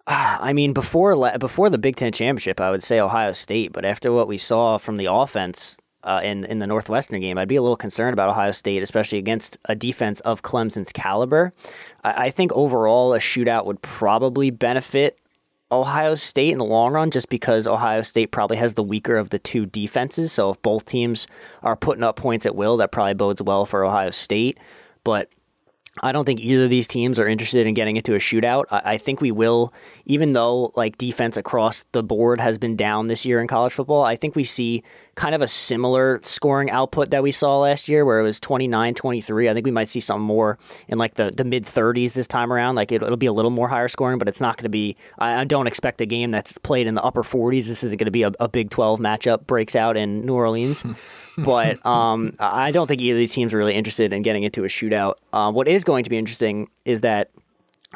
I 0.09 0.53
mean, 0.53 0.73
before 0.73 1.37
before 1.37 1.69
the 1.69 1.77
Big 1.77 1.95
Ten 1.95 2.11
championship, 2.11 2.59
I 2.59 2.71
would 2.71 2.81
say 2.81 2.99
Ohio 2.99 3.31
State. 3.31 3.71
But 3.71 3.85
after 3.85 4.11
what 4.11 4.27
we 4.27 4.37
saw 4.37 4.77
from 4.77 4.97
the 4.97 5.05
offense 5.05 5.79
uh, 6.03 6.19
in 6.23 6.45
in 6.45 6.57
the 6.59 6.67
Northwestern 6.67 7.21
game, 7.21 7.37
I'd 7.37 7.47
be 7.47 7.57
a 7.57 7.61
little 7.61 7.77
concerned 7.77 8.13
about 8.13 8.29
Ohio 8.29 8.51
State, 8.51 8.81
especially 8.81 9.19
against 9.19 9.57
a 9.65 9.75
defense 9.75 10.19
of 10.21 10.41
Clemson's 10.41 10.91
caliber. 10.91 11.53
I, 12.03 12.25
I 12.25 12.31
think 12.31 12.51
overall 12.53 13.13
a 13.13 13.19
shootout 13.19 13.65
would 13.65 13.81
probably 13.83 14.49
benefit 14.49 15.19
Ohio 15.71 16.15
State 16.15 16.51
in 16.51 16.57
the 16.57 16.65
long 16.65 16.93
run, 16.93 17.11
just 17.11 17.29
because 17.29 17.67
Ohio 17.67 18.01
State 18.01 18.31
probably 18.31 18.57
has 18.57 18.73
the 18.73 18.83
weaker 18.83 19.15
of 19.15 19.29
the 19.29 19.37
two 19.37 19.67
defenses. 19.67 20.31
So 20.31 20.49
if 20.49 20.61
both 20.63 20.85
teams 20.85 21.27
are 21.61 21.75
putting 21.75 22.03
up 22.03 22.15
points 22.15 22.47
at 22.47 22.55
will, 22.55 22.77
that 22.77 22.91
probably 22.91 23.13
bodes 23.13 23.43
well 23.43 23.67
for 23.67 23.85
Ohio 23.85 24.09
State. 24.09 24.57
But 25.03 25.29
I 26.01 26.11
don't 26.11 26.25
think 26.25 26.39
either 26.39 26.65
of 26.65 26.69
these 26.69 26.87
teams 26.87 27.19
are 27.19 27.27
interested 27.27 27.67
in 27.67 27.73
getting 27.73 27.97
into 27.97 28.15
a 28.15 28.19
shootout. 28.19 28.65
I, 28.71 28.81
I, 28.93 28.97
think 28.97 29.21
we 29.21 29.31
will, 29.31 29.71
even 30.05 30.33
though 30.33 30.71
like 30.75 30.97
defense 30.97 31.37
across 31.37 31.85
the 31.91 32.03
board 32.03 32.39
has 32.39 32.57
been 32.57 32.75
down 32.75 33.07
this 33.07 33.25
year 33.25 33.41
in 33.41 33.47
college 33.47 33.73
football. 33.73 34.03
I 34.03 34.15
think 34.15 34.35
we 34.35 34.43
see 34.43 34.83
kind 35.19 35.35
of 35.35 35.41
a 35.41 35.47
similar 35.47 36.21
scoring 36.23 36.71
output 36.71 37.09
that 37.09 37.21
we 37.21 37.29
saw 37.29 37.59
last 37.59 37.89
year, 37.89 38.05
where 38.05 38.21
it 38.21 38.23
was 38.23 38.39
29 38.39 38.93
23. 38.93 39.49
I 39.49 39.53
think 39.53 39.65
we 39.65 39.71
might 39.71 39.89
see 39.89 39.99
something 39.99 40.25
more 40.25 40.57
in 40.87 40.97
like 40.97 41.15
the, 41.15 41.29
the 41.35 41.43
mid 41.43 41.65
30s 41.65 42.13
this 42.13 42.25
time 42.25 42.53
around. 42.53 42.75
Like 42.75 42.93
it, 42.93 43.01
will 43.01 43.17
be 43.17 43.25
a 43.25 43.33
little 43.33 43.51
more 43.51 43.67
higher 43.67 43.89
scoring, 43.89 44.17
but 44.17 44.29
it's 44.29 44.39
not 44.39 44.55
going 44.55 44.63
to 44.63 44.69
be, 44.69 44.95
I, 45.17 45.41
I, 45.41 45.43
don't 45.43 45.67
expect 45.67 45.99
a 45.99 46.05
game 46.05 46.31
that's 46.31 46.57
played 46.59 46.87
in 46.87 46.95
the 46.95 47.03
upper 47.03 47.23
40s. 47.23 47.67
This 47.67 47.83
isn't 47.83 47.97
going 47.97 48.05
to 48.05 48.11
be 48.11 48.23
a, 48.23 48.31
a, 48.39 48.47
Big 48.47 48.69
12 48.69 49.01
matchup 49.01 49.45
breaks 49.45 49.75
out 49.75 49.97
in 49.97 50.25
New 50.25 50.33
Orleans. 50.35 50.85
but 51.37 51.85
um, 51.85 52.33
I 52.39 52.71
don't 52.71 52.87
think 52.87 53.01
either 53.01 53.17
of 53.17 53.19
these 53.19 53.33
teams 53.33 53.53
are 53.53 53.57
really 53.57 53.75
interested 53.75 54.13
in 54.13 54.21
getting 54.21 54.43
into 54.43 54.63
a 54.63 54.67
shootout. 54.67 55.15
Uh, 55.33 55.51
what 55.51 55.67
is 55.67 55.83
going 55.83 56.05
to 56.05 56.09
be 56.09 56.17
interesting 56.17 56.69
is 56.85 57.01
that 57.01 57.29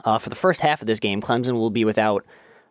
uh, 0.04 0.18
for 0.18 0.28
the 0.28 0.36
first 0.36 0.60
half 0.60 0.82
of 0.82 0.88
this 0.88 1.00
game, 1.00 1.22
Clemson 1.22 1.54
will 1.54 1.70
be 1.70 1.86
without 1.86 2.26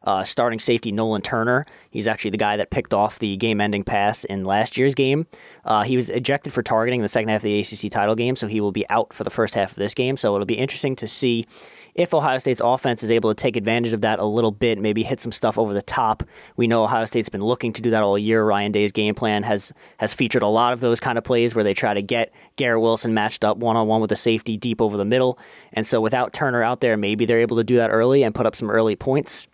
uh, 0.04 0.22
starting 0.22 0.58
safety 0.58 0.92
Nolan 0.92 1.22
Turner. 1.22 1.66
He's 1.90 2.06
actually 2.06 2.30
the 2.30 2.38
guy 2.38 2.56
that 2.56 2.70
picked 2.70 2.94
off 2.94 3.18
the 3.18 3.36
game 3.36 3.60
ending 3.60 3.84
pass 3.84 4.24
in 4.24 4.44
last 4.44 4.76
year's 4.76 4.94
game. 4.94 5.26
Uh, 5.64 5.82
he 5.82 5.96
was 5.96 6.10
ejected 6.10 6.52
for 6.52 6.62
targeting 6.62 7.00
in 7.00 7.04
the 7.04 7.08
second 7.08 7.28
half 7.28 7.40
of 7.40 7.44
the 7.44 7.60
ACC 7.60 7.90
title 7.90 8.14
game, 8.14 8.36
so 8.36 8.46
he 8.46 8.60
will 8.60 8.72
be 8.72 8.88
out 8.90 9.12
for 9.12 9.24
the 9.24 9.30
first 9.30 9.54
half 9.54 9.70
of 9.70 9.76
this 9.76 9.94
game. 9.94 10.16
So 10.16 10.34
it'll 10.34 10.46
be 10.46 10.58
interesting 10.58 10.96
to 10.96 11.08
see 11.08 11.46
if 11.94 12.14
Ohio 12.14 12.38
State's 12.38 12.62
offense 12.64 13.02
is 13.02 13.10
able 13.10 13.30
to 13.30 13.34
take 13.34 13.56
advantage 13.56 13.92
of 13.92 14.00
that 14.00 14.18
a 14.18 14.24
little 14.24 14.50
bit, 14.50 14.78
maybe 14.78 15.02
hit 15.02 15.20
some 15.20 15.32
stuff 15.32 15.58
over 15.58 15.74
the 15.74 15.82
top. 15.82 16.22
We 16.56 16.66
know 16.66 16.84
Ohio 16.84 17.04
State's 17.04 17.28
been 17.28 17.42
looking 17.42 17.72
to 17.74 17.82
do 17.82 17.90
that 17.90 18.02
all 18.02 18.18
year. 18.18 18.44
Ryan 18.44 18.72
Day's 18.72 18.92
game 18.92 19.14
plan 19.14 19.42
has 19.42 19.72
has 19.98 20.14
featured 20.14 20.42
a 20.42 20.48
lot 20.48 20.72
of 20.72 20.80
those 20.80 21.00
kind 21.00 21.18
of 21.18 21.24
plays 21.24 21.54
where 21.54 21.64
they 21.64 21.74
try 21.74 21.92
to 21.92 22.02
get 22.02 22.32
Garrett 22.56 22.80
Wilson 22.80 23.12
matched 23.14 23.44
up 23.44 23.58
one 23.58 23.76
on 23.76 23.86
one 23.86 24.00
with 24.00 24.12
a 24.12 24.16
safety 24.16 24.56
deep 24.56 24.80
over 24.80 24.96
the 24.96 25.04
middle. 25.04 25.38
And 25.72 25.86
so 25.86 26.00
without 26.00 26.32
Turner 26.32 26.62
out 26.62 26.80
there, 26.80 26.96
maybe 26.96 27.26
they're 27.26 27.40
able 27.40 27.58
to 27.58 27.64
do 27.64 27.76
that 27.76 27.90
early 27.90 28.22
and 28.22 28.34
put 28.34 28.46
up 28.46 28.56
some 28.56 28.70
early 28.70 28.96
points. 28.96 29.46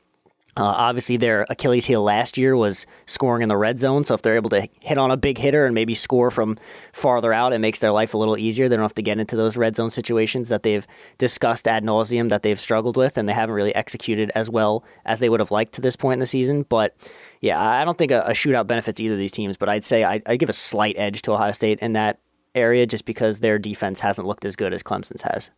Uh, 0.59 0.65
obviously, 0.65 1.17
their 1.17 1.47
Achilles 1.49 1.87
heel 1.87 2.03
last 2.03 2.37
year 2.37 2.57
was 2.57 2.85
scoring 3.07 3.43
in 3.43 3.49
the 3.49 3.57
red 3.57 3.79
zone. 3.79 4.03
So 4.03 4.15
if 4.15 4.23
they're 4.23 4.35
able 4.35 4.51
to 4.51 4.67
hit 4.81 4.99
on 4.99 5.13
a 5.13 5.17
big 5.17 5.39
hitter 5.39 5.65
and 5.65 5.73
maybe 5.73 5.95
score 5.95 6.33
from 6.33 6.57
farther 6.93 7.33
out, 7.33 7.53
it 7.53 7.61
makes 7.61 7.79
their 7.79 7.93
life 7.93 8.13
a 8.13 8.19
little 8.19 8.37
easier. 8.37 8.69
They 8.69 8.75
don't 8.75 8.83
have 8.83 8.95
to 8.95 9.03
get 9.03 9.21
into 9.21 9.37
those 9.37 9.57
red 9.57 9.77
zone 9.77 9.91
situations 9.91 10.49
that 10.49 10.65
they've 10.65 10.85
discussed 11.17 11.69
ad 11.69 11.85
nauseum 11.85 12.29
that 12.31 12.43
they've 12.43 12.59
struggled 12.59 12.97
with, 12.97 13.17
and 13.17 13.29
they 13.29 13.35
haven't 13.35 13.55
really 13.55 13.75
executed 13.77 14.33
as 14.35 14.51
well 14.51 14.83
as 15.05 15.21
they 15.21 15.29
would 15.29 15.39
have 15.39 15.53
liked 15.53 15.75
to 15.75 15.81
this 15.81 15.95
point 15.95 16.15
in 16.15 16.21
the 16.21 16.27
season. 16.27 16.63
But 16.69 16.97
yeah, 17.41 17.63
I 17.63 17.85
don't 17.85 17.97
think 17.97 18.11
a, 18.11 18.23
a 18.23 18.33
shootout 18.33 18.67
benefits 18.67 18.99
either 18.99 19.15
of 19.15 19.21
these 19.21 19.31
teams. 19.31 19.57
But 19.57 19.69
I'd 19.69 19.85
say 19.85 20.03
I, 20.03 20.21
I'd 20.27 20.41
give 20.41 20.51
a 20.51 20.55
slight 20.55 20.97
edge 20.99 21.23
to 21.23 21.33
Ohio 21.35 21.53
State 21.53 21.79
in 21.79 21.93
that 21.93 22.19
area 22.57 22.85
just 22.85 23.05
because 23.05 23.39
their 23.39 23.61
defense 23.61 24.01
hasn't 24.01 24.27
looked 24.27 24.45
as 24.45 24.57
good 24.57 24.75
as 24.75 24.83
Clemson's 24.83 25.23
has. 25.23 25.53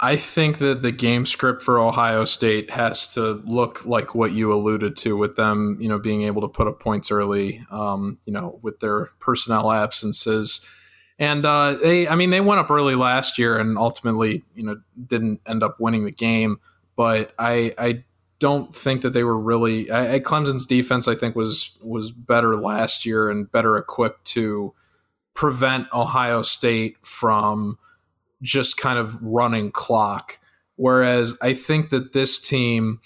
I 0.00 0.16
think 0.16 0.58
that 0.58 0.82
the 0.82 0.90
game 0.90 1.24
script 1.24 1.62
for 1.62 1.78
Ohio 1.78 2.24
State 2.24 2.70
has 2.70 3.06
to 3.14 3.42
look 3.44 3.84
like 3.84 4.14
what 4.14 4.32
you 4.32 4.52
alluded 4.52 4.96
to 4.98 5.16
with 5.16 5.36
them, 5.36 5.78
you 5.80 5.88
know, 5.88 5.98
being 5.98 6.22
able 6.22 6.42
to 6.42 6.48
put 6.48 6.66
up 6.66 6.80
points 6.80 7.12
early, 7.12 7.64
um, 7.70 8.18
you 8.26 8.32
know, 8.32 8.58
with 8.60 8.80
their 8.80 9.10
personnel 9.20 9.70
absences. 9.70 10.64
And 11.18 11.46
uh, 11.46 11.74
they, 11.74 12.08
I 12.08 12.16
mean, 12.16 12.30
they 12.30 12.40
went 12.40 12.58
up 12.58 12.70
early 12.70 12.96
last 12.96 13.38
year 13.38 13.56
and 13.56 13.78
ultimately, 13.78 14.42
you 14.56 14.64
know, 14.64 14.80
didn't 15.06 15.40
end 15.46 15.62
up 15.62 15.78
winning 15.78 16.04
the 16.04 16.10
game. 16.10 16.58
But 16.96 17.32
I, 17.38 17.72
I 17.78 18.04
don't 18.40 18.74
think 18.74 19.02
that 19.02 19.10
they 19.10 19.22
were 19.22 19.38
really. 19.38 19.90
I, 19.92 20.18
Clemson's 20.18 20.66
defense, 20.66 21.06
I 21.06 21.14
think, 21.14 21.36
was 21.36 21.72
was 21.80 22.10
better 22.10 22.56
last 22.56 23.06
year 23.06 23.30
and 23.30 23.50
better 23.50 23.76
equipped 23.76 24.24
to 24.26 24.74
prevent 25.34 25.86
Ohio 25.92 26.42
State 26.42 26.96
from 27.02 27.78
just 28.44 28.76
kind 28.76 28.98
of 28.98 29.20
running 29.20 29.72
clock. 29.72 30.38
Whereas 30.76 31.36
I 31.40 31.54
think 31.54 31.90
that 31.90 32.12
this 32.12 32.38
team, 32.38 33.00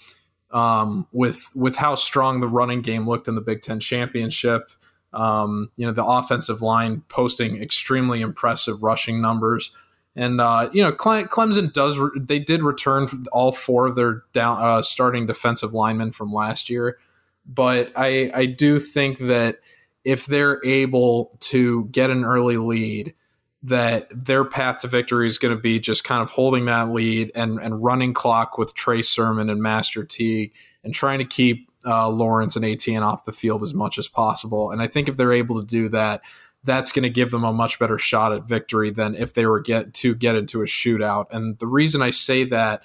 um, 0.51 1.07
with 1.11 1.49
with 1.55 1.75
how 1.77 1.95
strong 1.95 2.41
the 2.41 2.47
running 2.47 2.81
game 2.81 3.07
looked 3.07 3.27
in 3.27 3.35
the 3.35 3.41
Big 3.41 3.61
Ten 3.61 3.79
championship, 3.79 4.69
um, 5.13 5.71
you 5.77 5.85
know, 5.85 5.93
the 5.93 6.05
offensive 6.05 6.61
line 6.61 7.03
posting 7.09 7.61
extremely 7.61 8.21
impressive 8.21 8.83
rushing 8.83 9.21
numbers. 9.21 9.71
And 10.15 10.41
uh, 10.41 10.69
you 10.73 10.83
know, 10.83 10.91
Clemson 10.91 11.71
does. 11.71 11.97
Re- 11.97 12.19
they 12.19 12.39
did 12.39 12.63
return 12.63 13.07
all 13.31 13.51
four 13.51 13.87
of 13.87 13.95
their 13.95 14.23
down 14.33 14.61
uh, 14.61 14.81
starting 14.81 15.25
defensive 15.25 15.73
linemen 15.73 16.11
from 16.11 16.33
last 16.33 16.69
year, 16.69 16.97
but 17.45 17.91
I 17.95 18.31
I 18.33 18.45
do 18.47 18.79
think 18.79 19.19
that 19.19 19.59
if 20.03 20.25
they're 20.25 20.63
able 20.65 21.37
to 21.41 21.85
get 21.85 22.09
an 22.09 22.25
early 22.25 22.57
lead 22.57 23.13
that 23.61 24.07
their 24.11 24.45
path 24.45 24.79
to 24.79 24.87
victory 24.87 25.27
is 25.27 25.37
going 25.37 25.53
to 25.53 25.61
be 25.61 25.79
just 25.79 26.03
kind 26.03 26.21
of 26.21 26.29
holding 26.29 26.65
that 26.65 26.91
lead 26.91 27.31
and, 27.35 27.59
and 27.59 27.83
running 27.83 28.13
clock 28.13 28.57
with 28.57 28.73
Trey 28.73 29.01
Sermon 29.01 29.49
and 29.49 29.61
Master 29.61 30.03
Teague 30.03 30.53
and 30.83 30.93
trying 30.93 31.19
to 31.19 31.25
keep 31.25 31.69
uh, 31.85 32.07
Lawrence 32.07 32.55
and 32.55 32.63
Etienne 32.63 33.03
off 33.03 33.25
the 33.25 33.33
field 33.33 33.61
as 33.63 33.73
much 33.73 33.97
as 33.97 34.07
possible. 34.07 34.71
And 34.71 34.81
I 34.81 34.87
think 34.87 35.09
if 35.09 35.17
they're 35.17 35.33
able 35.33 35.59
to 35.59 35.67
do 35.67 35.89
that, 35.89 36.21
that's 36.63 36.91
going 36.91 37.03
to 37.03 37.09
give 37.09 37.31
them 37.31 37.43
a 37.43 37.53
much 37.53 37.79
better 37.79 37.97
shot 37.97 38.33
at 38.33 38.43
victory 38.43 38.91
than 38.91 39.15
if 39.15 39.33
they 39.33 39.45
were 39.45 39.59
get 39.59 39.93
to 39.95 40.15
get 40.15 40.35
into 40.35 40.61
a 40.61 40.65
shootout. 40.65 41.25
And 41.31 41.57
the 41.59 41.67
reason 41.67 42.01
I 42.01 42.09
say 42.09 42.43
that 42.45 42.81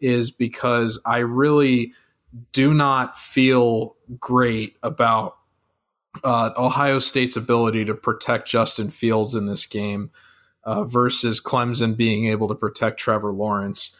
is 0.00 0.30
because 0.30 1.00
I 1.04 1.18
really 1.18 1.92
do 2.52 2.74
not 2.74 3.18
feel 3.18 3.96
great 4.18 4.76
about 4.82 5.37
uh, 6.24 6.50
Ohio 6.56 6.98
State's 6.98 7.36
ability 7.36 7.84
to 7.84 7.94
protect 7.94 8.48
Justin 8.48 8.90
Fields 8.90 9.34
in 9.34 9.46
this 9.46 9.66
game 9.66 10.10
uh, 10.64 10.84
versus 10.84 11.40
Clemson 11.40 11.96
being 11.96 12.26
able 12.26 12.48
to 12.48 12.54
protect 12.54 12.98
Trevor 12.98 13.32
Lawrence. 13.32 13.98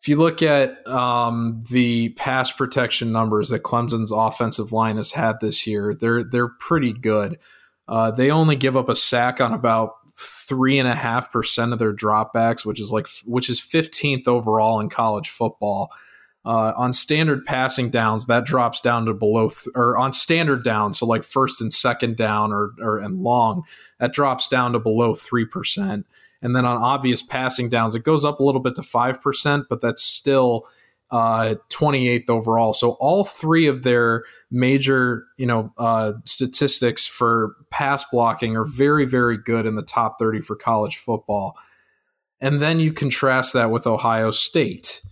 If 0.00 0.08
you 0.08 0.16
look 0.16 0.42
at 0.42 0.84
um, 0.88 1.62
the 1.70 2.10
pass 2.10 2.50
protection 2.50 3.12
numbers 3.12 3.50
that 3.50 3.62
Clemson's 3.62 4.10
offensive 4.10 4.72
line 4.72 4.96
has 4.96 5.12
had 5.12 5.38
this 5.40 5.64
year, 5.66 5.94
they're 5.94 6.24
they're 6.24 6.48
pretty 6.48 6.92
good. 6.92 7.38
Uh, 7.86 8.10
they 8.10 8.30
only 8.30 8.56
give 8.56 8.76
up 8.76 8.88
a 8.88 8.96
sack 8.96 9.40
on 9.40 9.52
about 9.52 9.94
three 10.16 10.78
and 10.78 10.88
a 10.88 10.94
half 10.94 11.30
percent 11.30 11.72
of 11.72 11.78
their 11.78 11.94
dropbacks, 11.94 12.66
which 12.66 12.80
is 12.80 12.90
like 12.90 13.06
which 13.24 13.48
is 13.48 13.60
15th 13.60 14.26
overall 14.26 14.80
in 14.80 14.88
college 14.88 15.30
football. 15.30 15.92
Uh, 16.44 16.72
on 16.76 16.92
standard 16.92 17.46
passing 17.46 17.88
downs, 17.88 18.26
that 18.26 18.44
drops 18.44 18.80
down 18.80 19.04
to 19.04 19.14
below, 19.14 19.48
th- 19.48 19.68
or 19.76 19.96
on 19.96 20.12
standard 20.12 20.64
downs, 20.64 20.98
so 20.98 21.06
like 21.06 21.22
first 21.22 21.60
and 21.60 21.72
second 21.72 22.16
down 22.16 22.52
or, 22.52 22.72
or 22.80 22.98
and 22.98 23.22
long, 23.22 23.62
that 24.00 24.12
drops 24.12 24.48
down 24.48 24.72
to 24.72 24.80
below 24.80 25.14
three 25.14 25.44
percent. 25.44 26.04
And 26.40 26.56
then 26.56 26.64
on 26.64 26.78
obvious 26.78 27.22
passing 27.22 27.68
downs, 27.68 27.94
it 27.94 28.02
goes 28.02 28.24
up 28.24 28.40
a 28.40 28.42
little 28.42 28.60
bit 28.60 28.74
to 28.74 28.82
five 28.82 29.22
percent, 29.22 29.66
but 29.70 29.80
that's 29.80 30.02
still 30.02 30.66
uh, 31.12 31.56
28th 31.68 32.30
overall. 32.30 32.72
So 32.72 32.92
all 32.92 33.24
three 33.24 33.66
of 33.66 33.82
their 33.82 34.24
major, 34.50 35.26
you 35.36 35.46
know, 35.46 35.72
uh, 35.76 36.14
statistics 36.24 37.06
for 37.06 37.54
pass 37.70 38.04
blocking 38.10 38.56
are 38.56 38.64
very, 38.64 39.04
very 39.04 39.36
good 39.36 39.66
in 39.66 39.76
the 39.76 39.82
top 39.82 40.18
30 40.18 40.40
for 40.40 40.56
college 40.56 40.96
football. 40.96 41.54
And 42.40 42.62
then 42.62 42.80
you 42.80 42.94
contrast 42.94 43.52
that 43.52 43.70
with 43.70 43.86
Ohio 43.86 44.30
State 44.30 45.02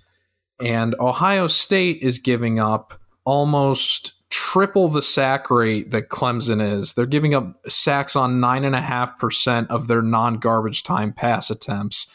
and 0.62 0.94
Ohio 1.00 1.46
State 1.46 1.98
is 2.02 2.18
giving 2.18 2.58
up 2.58 3.00
almost 3.24 4.12
triple 4.30 4.88
the 4.88 5.02
sack 5.02 5.50
rate 5.50 5.90
that 5.90 6.08
Clemson 6.08 6.62
is. 6.62 6.94
They're 6.94 7.06
giving 7.06 7.34
up 7.34 7.70
sacks 7.70 8.16
on 8.16 8.40
9.5% 8.40 9.66
of 9.68 9.88
their 9.88 10.02
non 10.02 10.38
garbage 10.38 10.82
time 10.82 11.12
pass 11.12 11.50
attempts. 11.50 12.06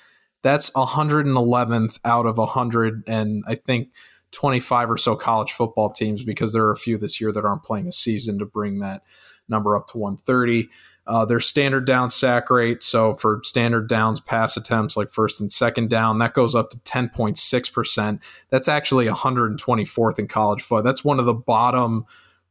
That's 0.42 0.70
111th 0.72 2.00
out 2.06 2.26
of 2.26 2.38
100, 2.38 3.04
and 3.08 3.44
I 3.48 3.56
think 3.56 3.90
25 4.32 4.92
or 4.92 4.98
so 4.98 5.16
college 5.16 5.52
football 5.54 5.90
teams 5.90 6.24
because 6.24 6.54
there 6.54 6.66
are 6.66 6.72
a 6.72 6.78
few 6.78 6.98
this 6.98 7.20
year 7.22 7.32
that 7.32 7.46
aren't 7.46 7.64
playing 7.64 7.88
a 7.88 7.92
season 7.92 8.38
to 8.40 8.46
bring 8.46 8.80
that 8.80 9.04
number 9.48 9.76
up 9.76 9.88
to 9.88 9.98
130. 9.98 10.70
Uh, 11.08 11.24
their 11.24 11.40
standard 11.40 11.86
down 11.86 12.10
sack 12.10 12.50
rate, 12.50 12.82
so 12.82 13.14
for 13.14 13.40
standard 13.44 13.88
downs 13.88 14.20
pass 14.20 14.58
attempts 14.58 14.98
like 14.98 15.10
first 15.10 15.40
and 15.40 15.52
second 15.52 15.88
down, 15.88 16.18
that 16.18 16.34
goes 16.34 16.56
up 16.56 16.72
to 16.72 16.78
10.6%. 16.80 18.20
That's 18.50 18.68
actually 18.68 19.06
124th 19.06 20.18
in 20.18 20.28
college 20.28 20.64
foot. 20.64 20.84
That's 20.84 21.06
one 21.06 21.20
of 21.20 21.26
the 21.26 21.34
bottom 21.34 22.06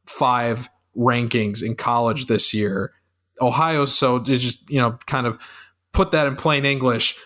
five 0.05 0.69
rankings 0.95 1.61
in 1.61 1.75
college 1.75 2.27
this 2.27 2.53
year. 2.53 2.93
Ohio, 3.41 3.85
so 3.85 4.19
just, 4.19 4.61
you 4.69 4.79
know, 4.79 4.97
kind 5.05 5.27
of 5.27 5.37
put 5.91 6.11
that 6.11 6.25
in 6.25 6.37
plain 6.37 6.65
English. 6.65 7.17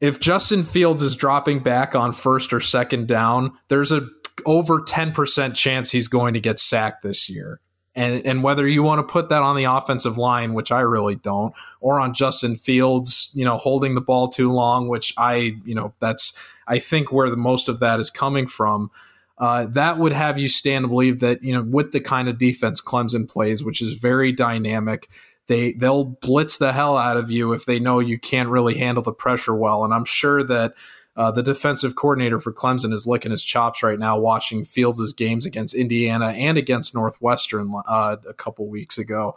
If 0.00 0.18
Justin 0.18 0.64
Fields 0.64 1.02
is 1.02 1.14
dropping 1.14 1.62
back 1.62 1.94
on 1.94 2.12
first 2.14 2.54
or 2.54 2.60
second 2.60 3.06
down, 3.06 3.52
there's 3.68 3.92
a 3.92 4.08
over 4.46 4.80
10% 4.80 5.54
chance 5.54 5.90
he's 5.90 6.08
going 6.08 6.34
to 6.34 6.40
get 6.40 6.58
sacked 6.58 7.02
this 7.02 7.28
year. 7.28 7.60
And 7.96 8.26
and 8.26 8.42
whether 8.42 8.66
you 8.66 8.82
want 8.82 9.06
to 9.06 9.12
put 9.12 9.28
that 9.28 9.42
on 9.42 9.56
the 9.56 9.64
offensive 9.64 10.18
line, 10.18 10.52
which 10.54 10.72
I 10.72 10.80
really 10.80 11.14
don't, 11.14 11.54
or 11.80 12.00
on 12.00 12.12
Justin 12.12 12.56
Fields, 12.56 13.30
you 13.34 13.44
know, 13.44 13.56
holding 13.56 13.94
the 13.94 14.00
ball 14.00 14.28
too 14.28 14.50
long, 14.50 14.88
which 14.88 15.14
I, 15.16 15.56
you 15.64 15.74
know, 15.74 15.94
that's 16.00 16.32
I 16.66 16.78
think 16.78 17.12
where 17.12 17.30
the 17.30 17.36
most 17.36 17.68
of 17.68 17.80
that 17.80 18.00
is 18.00 18.10
coming 18.10 18.46
from. 18.46 18.90
Uh, 19.36 19.66
that 19.66 19.98
would 19.98 20.12
have 20.12 20.38
you 20.38 20.48
stand 20.48 20.84
to 20.84 20.88
believe 20.88 21.18
that 21.20 21.42
you 21.42 21.52
know 21.52 21.62
with 21.62 21.92
the 21.92 22.00
kind 22.00 22.28
of 22.28 22.38
defense 22.38 22.80
Clemson 22.80 23.28
plays, 23.28 23.62
which 23.62 23.82
is 23.82 23.92
very 23.92 24.32
dynamic, 24.32 25.08
they 25.46 25.72
they'll 25.72 26.04
blitz 26.04 26.58
the 26.58 26.72
hell 26.72 26.96
out 26.96 27.16
of 27.16 27.30
you 27.30 27.52
if 27.52 27.64
they 27.64 27.78
know 27.78 27.98
you 27.98 28.18
can't 28.18 28.48
really 28.48 28.78
handle 28.78 29.02
the 29.02 29.12
pressure 29.12 29.54
well. 29.54 29.84
And 29.84 29.92
I'm 29.92 30.04
sure 30.04 30.42
that 30.44 30.74
uh, 31.16 31.30
the 31.30 31.42
defensive 31.42 31.94
coordinator 31.94 32.40
for 32.40 32.52
Clemson 32.52 32.92
is 32.92 33.06
licking 33.06 33.30
his 33.30 33.44
chops 33.44 33.82
right 33.82 33.98
now 33.98 34.18
watching 34.18 34.64
Fields' 34.64 35.12
games 35.12 35.44
against 35.44 35.74
Indiana 35.74 36.26
and 36.28 36.58
against 36.58 36.94
Northwestern 36.94 37.72
uh, 37.86 38.16
a 38.28 38.34
couple 38.34 38.66
weeks 38.68 38.98
ago. 38.98 39.36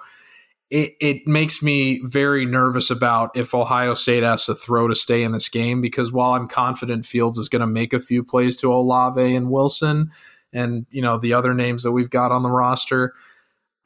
It, 0.70 0.96
it 1.00 1.28
makes 1.28 1.63
me 1.63 2.02
very 2.04 2.46
nervous 2.46 2.90
about 2.90 3.38
if 3.38 3.56
Ohio 3.56 3.94
State 3.94 4.24
has 4.24 4.46
to 4.48 4.56
throw 4.56 4.88
to 4.90 4.96
stay 4.96 5.24
in 5.24 5.32
this 5.32 5.48
game 5.48 5.80
because 5.80 6.12
while 6.12 6.34
I'm 6.34 6.48
confident 6.48 7.06
Fields 7.06 7.38
is 7.38 7.48
going 7.48 7.62
to 7.62 7.68
make 7.68 7.94
a 7.94 8.02
few 8.02 8.24
plays 8.24 8.58
to 8.58 8.74
Olave 8.74 9.36
and 9.36 9.50
Wilson 9.50 10.12
and 10.52 10.86
you 10.90 11.02
know 11.02 11.18
the 11.18 11.34
other 11.34 11.54
names 11.54 11.84
that 11.84 11.94
we've 11.94 12.10
got 12.10 12.32
on 12.32 12.44
the 12.44 12.52
roster– 12.52 13.13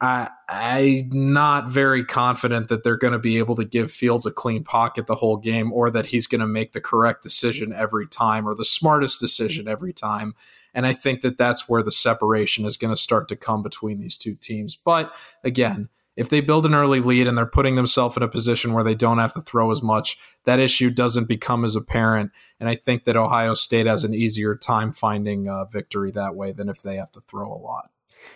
I, 0.02 0.30
I'm 0.48 1.10
not 1.12 1.68
very 1.68 2.04
confident 2.04 2.66
that 2.66 2.82
they're 2.82 2.96
going 2.96 3.12
to 3.12 3.20
be 3.20 3.38
able 3.38 3.54
to 3.54 3.64
give 3.64 3.92
Fields 3.92 4.26
a 4.26 4.32
clean 4.32 4.64
pocket 4.64 5.06
the 5.06 5.14
whole 5.14 5.36
game 5.36 5.72
or 5.72 5.90
that 5.90 6.06
he's 6.06 6.26
going 6.26 6.40
to 6.40 6.46
make 6.46 6.72
the 6.72 6.80
correct 6.80 7.22
decision 7.22 7.72
every 7.72 8.08
time 8.08 8.48
or 8.48 8.56
the 8.56 8.64
smartest 8.64 9.20
decision 9.20 9.68
every 9.68 9.92
time. 9.92 10.34
And 10.74 10.86
I 10.86 10.92
think 10.92 11.20
that 11.20 11.38
that's 11.38 11.68
where 11.68 11.84
the 11.84 11.92
separation 11.92 12.64
is 12.64 12.76
going 12.76 12.92
to 12.92 13.00
start 13.00 13.28
to 13.28 13.36
come 13.36 13.62
between 13.62 14.00
these 14.00 14.18
two 14.18 14.34
teams. 14.34 14.74
But 14.74 15.14
again, 15.44 15.88
if 16.16 16.28
they 16.28 16.40
build 16.40 16.66
an 16.66 16.74
early 16.74 16.98
lead 16.98 17.28
and 17.28 17.38
they're 17.38 17.46
putting 17.46 17.76
themselves 17.76 18.16
in 18.16 18.24
a 18.24 18.28
position 18.28 18.72
where 18.72 18.84
they 18.84 18.96
don't 18.96 19.18
have 19.18 19.34
to 19.34 19.40
throw 19.40 19.70
as 19.70 19.82
much, 19.82 20.18
that 20.46 20.58
issue 20.58 20.90
doesn't 20.90 21.28
become 21.28 21.64
as 21.64 21.76
apparent. 21.76 22.32
And 22.58 22.68
I 22.68 22.74
think 22.74 23.04
that 23.04 23.16
Ohio 23.16 23.54
State 23.54 23.86
has 23.86 24.02
an 24.02 24.14
easier 24.14 24.56
time 24.56 24.92
finding 24.92 25.48
uh, 25.48 25.66
victory 25.66 26.10
that 26.10 26.34
way 26.34 26.50
than 26.50 26.68
if 26.68 26.78
they 26.78 26.96
have 26.96 27.12
to 27.12 27.20
throw 27.20 27.46
a 27.46 27.54
lot. 27.54 27.90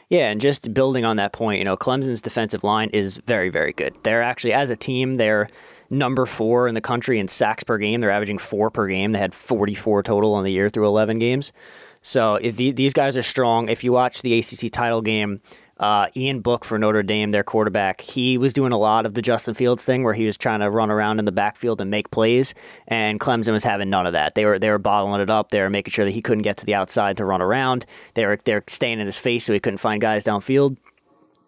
Yeah, 0.09 0.31
and 0.31 0.41
just 0.41 0.73
building 0.73 1.05
on 1.05 1.17
that 1.17 1.33
point, 1.33 1.59
you 1.59 1.65
know, 1.65 1.77
Clemson's 1.77 2.23
defensive 2.23 2.63
line 2.65 2.91
is 2.91 3.17
very, 3.17 3.49
very 3.49 3.73
good. 3.73 3.95
They're 4.03 4.23
actually, 4.23 4.53
as 4.53 4.71
a 4.71 4.77
team, 4.77 5.17
they're 5.17 5.49
number 5.91 6.27
four 6.27 6.69
in 6.69 6.75
the 6.75 6.81
country 6.81 7.19
in 7.19 7.29
sacks 7.29 7.65
per 7.65 7.79
game. 7.79 8.01
They're 8.01 8.11
averaging 8.11 8.39
four 8.39 8.71
per 8.71 8.89
game. 8.89 9.13
They 9.13 9.19
had 9.19 9.35
44 9.35 10.03
total 10.03 10.35
on 10.35 10.45
the 10.45 10.53
year 10.53 10.69
through 10.69 10.87
11 10.87 11.19
games. 11.19 11.53
So 12.03 12.37
if 12.37 12.57
the, 12.57 12.71
these 12.71 12.93
guys 12.93 13.17
are 13.17 13.23
strong, 13.23 13.69
if 13.69 13.83
you 13.83 13.93
watch 13.93 14.23
the 14.23 14.39
ACC 14.39 14.71
title 14.71 15.03
game, 15.03 15.41
uh, 15.79 16.09
Ian 16.17 16.41
Book 16.41 16.65
for 16.65 16.79
Notre 16.79 17.03
Dame, 17.03 17.31
their 17.31 17.45
quarterback, 17.45 18.01
he 18.01 18.39
was 18.39 18.53
doing 18.53 18.73
a 18.73 18.79
lot 18.79 19.05
of 19.07 19.15
the 19.15 19.23
Justin 19.23 19.55
Fields 19.55 19.85
thing 19.85 20.05
where 20.05 20.15
he 20.15 20.25
was 20.25 20.37
trying 20.37 20.61
to 20.61 20.71
run 20.71 20.91
around 20.91 21.19
in 21.19 21.25
the 21.25 21.33
backfield 21.33 21.81
and 21.81 21.91
make 21.91 22.11
plays, 22.11 22.55
and 22.89 23.21
Clemson 23.21 23.53
was 23.53 23.65
having 23.65 23.91
none 23.91 24.07
of 24.07 24.13
that. 24.15 24.35
They 24.35 24.45
were 24.45 24.59
they 24.59 24.71
were 24.71 24.79
bottling 24.79 25.21
it 25.21 25.31
up. 25.31 25.51
They 25.51 25.61
were 25.61 25.71
making 25.71 25.93
sure 25.93 26.05
that 26.05 26.13
he 26.13 26.23
couldn't 26.23 26.43
get 26.43 26.57
to 26.59 26.67
the 26.67 26.75
outside 26.75 27.19
to 27.19 27.25
run 27.25 27.43
around. 27.43 27.85
They 28.15 28.25
were 28.25 28.39
they're 28.45 28.65
staying 28.67 29.01
in 29.01 29.07
his 29.07 29.19
face 29.19 29.45
so 29.45 29.53
he 29.53 29.61
couldn't 29.61 29.79
find 29.79 30.01
guys 30.01 30.25
downfield. 30.25 30.77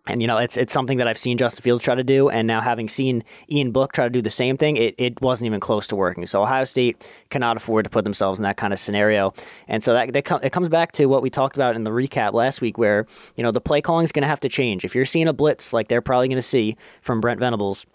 And 0.08 0.20
you 0.20 0.26
know, 0.26 0.38
it's 0.38 0.56
it's 0.56 0.72
something 0.72 0.98
that 0.98 1.06
I've 1.06 1.18
seen 1.18 1.36
Justin 1.36 1.62
Fields 1.62 1.84
try 1.84 1.94
to 1.94 2.02
do, 2.02 2.28
and 2.28 2.46
now 2.46 2.60
having 2.60 2.88
seen 2.88 3.22
Ian 3.50 3.70
Book 3.70 3.92
try 3.92 4.04
to 4.04 4.10
do 4.10 4.22
the 4.22 4.30
same 4.30 4.56
thing, 4.56 4.76
it, 4.76 4.94
it 4.98 5.20
wasn't 5.20 5.46
even 5.46 5.60
close 5.60 5.86
to 5.88 5.96
working. 5.96 6.26
So 6.26 6.42
Ohio 6.42 6.64
State 6.64 7.06
cannot 7.30 7.56
afford 7.56 7.84
to 7.84 7.90
put 7.90 8.04
themselves 8.04 8.38
in 8.38 8.42
that 8.42 8.56
kind 8.56 8.72
of 8.72 8.78
scenario, 8.78 9.32
and 9.68 9.84
so 9.84 9.92
that, 9.92 10.12
that 10.12 10.24
com- 10.24 10.40
it 10.42 10.50
comes 10.50 10.68
back 10.68 10.92
to 10.92 11.06
what 11.06 11.22
we 11.22 11.30
talked 11.30 11.56
about 11.56 11.76
in 11.76 11.84
the 11.84 11.90
recap 11.90 12.32
last 12.32 12.60
week, 12.60 12.78
where 12.78 13.06
you 13.36 13.42
know 13.42 13.50
the 13.50 13.60
play 13.60 13.80
calling 13.80 14.04
is 14.04 14.12
going 14.12 14.22
to 14.22 14.28
have 14.28 14.40
to 14.40 14.48
change. 14.48 14.84
If 14.84 14.94
you're 14.94 15.04
seeing 15.04 15.28
a 15.28 15.32
blitz 15.32 15.72
like 15.72 15.88
they're 15.88 16.02
probably 16.02 16.28
going 16.28 16.36
to 16.36 16.42
see 16.42 16.76
from 17.02 17.20
Brent 17.20 17.38
Venables, 17.38 17.86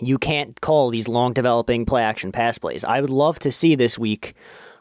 you 0.00 0.18
can't 0.18 0.60
call 0.60 0.90
these 0.90 1.08
long 1.08 1.32
developing 1.32 1.86
play 1.86 2.02
action 2.02 2.32
pass 2.32 2.58
plays. 2.58 2.84
I 2.84 3.00
would 3.00 3.10
love 3.10 3.38
to 3.40 3.50
see 3.50 3.74
this 3.74 3.98
week 3.98 4.34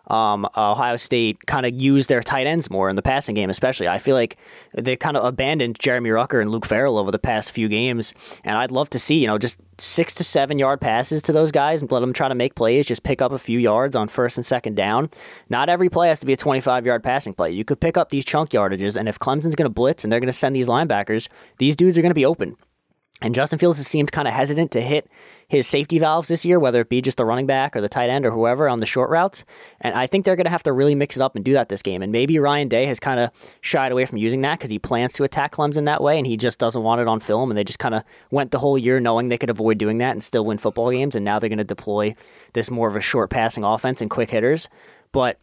um, 0.08 0.48
Ohio 0.56 0.96
State 0.96 1.46
kind 1.46 1.66
of 1.66 1.74
use 1.74 2.08
their 2.08 2.22
tight 2.22 2.48
ends 2.48 2.70
more 2.70 2.90
in 2.90 2.96
the 2.96 3.02
passing 3.02 3.36
game, 3.36 3.50
especially. 3.50 3.88
I 3.88 3.98
feel 3.98 4.16
like 4.16 4.38
they 4.74 4.96
kind 4.96 5.18
of 5.18 5.24
abandoned 5.24 5.80
Jeremy 5.80 6.10
Ruckert 6.10 6.42
and 6.42 6.52
Luke 6.52 6.66
Farrell 6.66 6.98
over 6.98 7.12
the 7.12 7.20
past 7.20 7.52
few 7.52 7.68
games, 7.68 8.14
and 8.44 8.58
I'd 8.58 8.72
love 8.72 8.90
to 8.92 9.00
see 9.00 9.20
you 9.20 9.28
know 9.28 9.38
just 9.38 9.58
six 9.80 10.14
to 10.16 10.24
seven 10.24 10.58
yard 10.58 10.82
passes 10.82 11.22
to 11.24 11.32
those 11.32 11.52
guys 11.52 11.82
and 11.82 11.92
let 11.92 12.00
them 12.00 12.14
try 12.14 12.28
to 12.28 12.36
make 12.36 12.56
plays, 12.56 12.88
just 12.88 13.04
pick 13.04 13.22
up 13.22 13.32
a 13.32 13.38
few 13.38 13.60
yards 13.60 13.96
on 13.96 14.08
first 14.08 14.38
and 14.38 14.46
second 14.46 14.76
down. 14.76 15.10
Not 15.50 15.70
every 15.70 15.90
play 15.90 16.10
has 16.10 16.20
to 16.22 16.26
be 16.26 16.34
a 16.34 16.38
25 16.38 16.86
yard 16.86 17.04
passing 17.04 17.34
play. 17.34 17.52
You 17.52 17.64
could 17.64 17.80
pick 17.80 17.98
up 17.98 18.10
these 18.10 18.26
chunk 18.26 18.52
yardages, 18.52 18.98
and 18.98 19.08
if 19.08 19.20
Clemson's 19.20 19.56
going 19.56 19.70
to 19.70 19.74
blitz 19.74 20.04
and 20.04 20.12
they're 20.12 20.20
going 20.20 20.28
to 20.28 20.34
send 20.34 20.56
these 20.56 20.68
linebackers, 20.68 21.28
these 21.58 21.76
dudes 21.76 21.98
are 21.98 22.02
going 22.02 22.12
to 22.12 22.16
be 22.16 22.26
open. 22.26 22.56
And 23.22 23.34
Justin 23.34 23.58
Fields 23.58 23.80
has 23.80 23.88
seemed 23.88 24.12
kind 24.12 24.28
of 24.28 24.34
hesitant 24.34 24.72
to 24.72 24.82
hit 24.82 25.10
his 25.48 25.66
safety 25.66 25.98
valves 25.98 26.28
this 26.28 26.46
year, 26.46 26.60
whether 26.60 26.82
it 26.82 26.90
be 26.90 27.02
just 27.02 27.18
the 27.18 27.26
running 27.26 27.48
back 27.48 27.76
or 27.76 27.82
the 27.82 27.90
tight 27.90 28.10
end 28.10 28.28
or 28.28 28.32
whoever 28.32 28.70
on 28.70 28.78
the 28.78 28.86
short 28.86 29.10
routes. 29.10 29.44
And 29.82 29.96
I 29.96 30.06
think 30.06 30.24
they're 30.24 30.36
going 30.36 30.46
to 30.46 30.52
have 30.52 30.64
to 30.64 30.74
really 30.74 30.94
mix 30.94 31.16
it 31.16 31.22
up 31.22 31.36
and 31.36 31.44
do 31.44 31.54
that 31.54 31.70
this 31.70 31.82
game. 31.82 32.04
And 32.04 32.12
maybe 32.12 32.38
Ryan 32.38 32.68
Day 32.68 32.86
has 32.86 33.00
kind 33.00 33.20
of 33.20 33.32
shied 33.62 33.92
away 33.92 34.06
from 34.06 34.20
using 34.20 34.42
that 34.42 34.60
because 34.60 34.70
he 34.70 34.78
plans 34.78 35.14
to 35.14 35.24
attack 35.24 35.54
Clemson 35.54 35.86
that 35.86 36.04
way 36.04 36.18
and 36.18 36.28
he 36.28 36.38
just 36.38 36.60
doesn't 36.60 36.84
want 36.84 37.02
it 37.02 37.08
on 37.08 37.20
film. 37.20 37.50
And 37.50 37.58
they 37.58 37.64
just 37.64 37.80
kind 37.80 37.96
of 37.96 38.04
went 38.30 38.52
the 38.52 38.60
whole 38.60 38.78
year 38.78 39.00
knowing 39.00 39.30
they 39.30 39.38
could 39.38 39.50
avoid 39.50 39.80
doing 39.80 39.98
that 39.98 40.12
and 40.12 40.22
still 40.22 40.46
win 40.46 40.60
football 40.60 40.92
games. 40.92 41.16
And 41.16 41.26
now 41.26 41.40
they're 41.40 41.50
going 41.50 41.58
to 41.58 41.64
deploy 41.64 42.14
this 42.54 42.70
more 42.70 42.88
of 42.88 42.96
a 42.96 43.02
short 43.02 43.32
passing 43.32 43.64
offense 43.64 44.00
and 44.00 44.12
quick 44.12 44.30
hitters. 44.30 44.70
But 45.12 45.40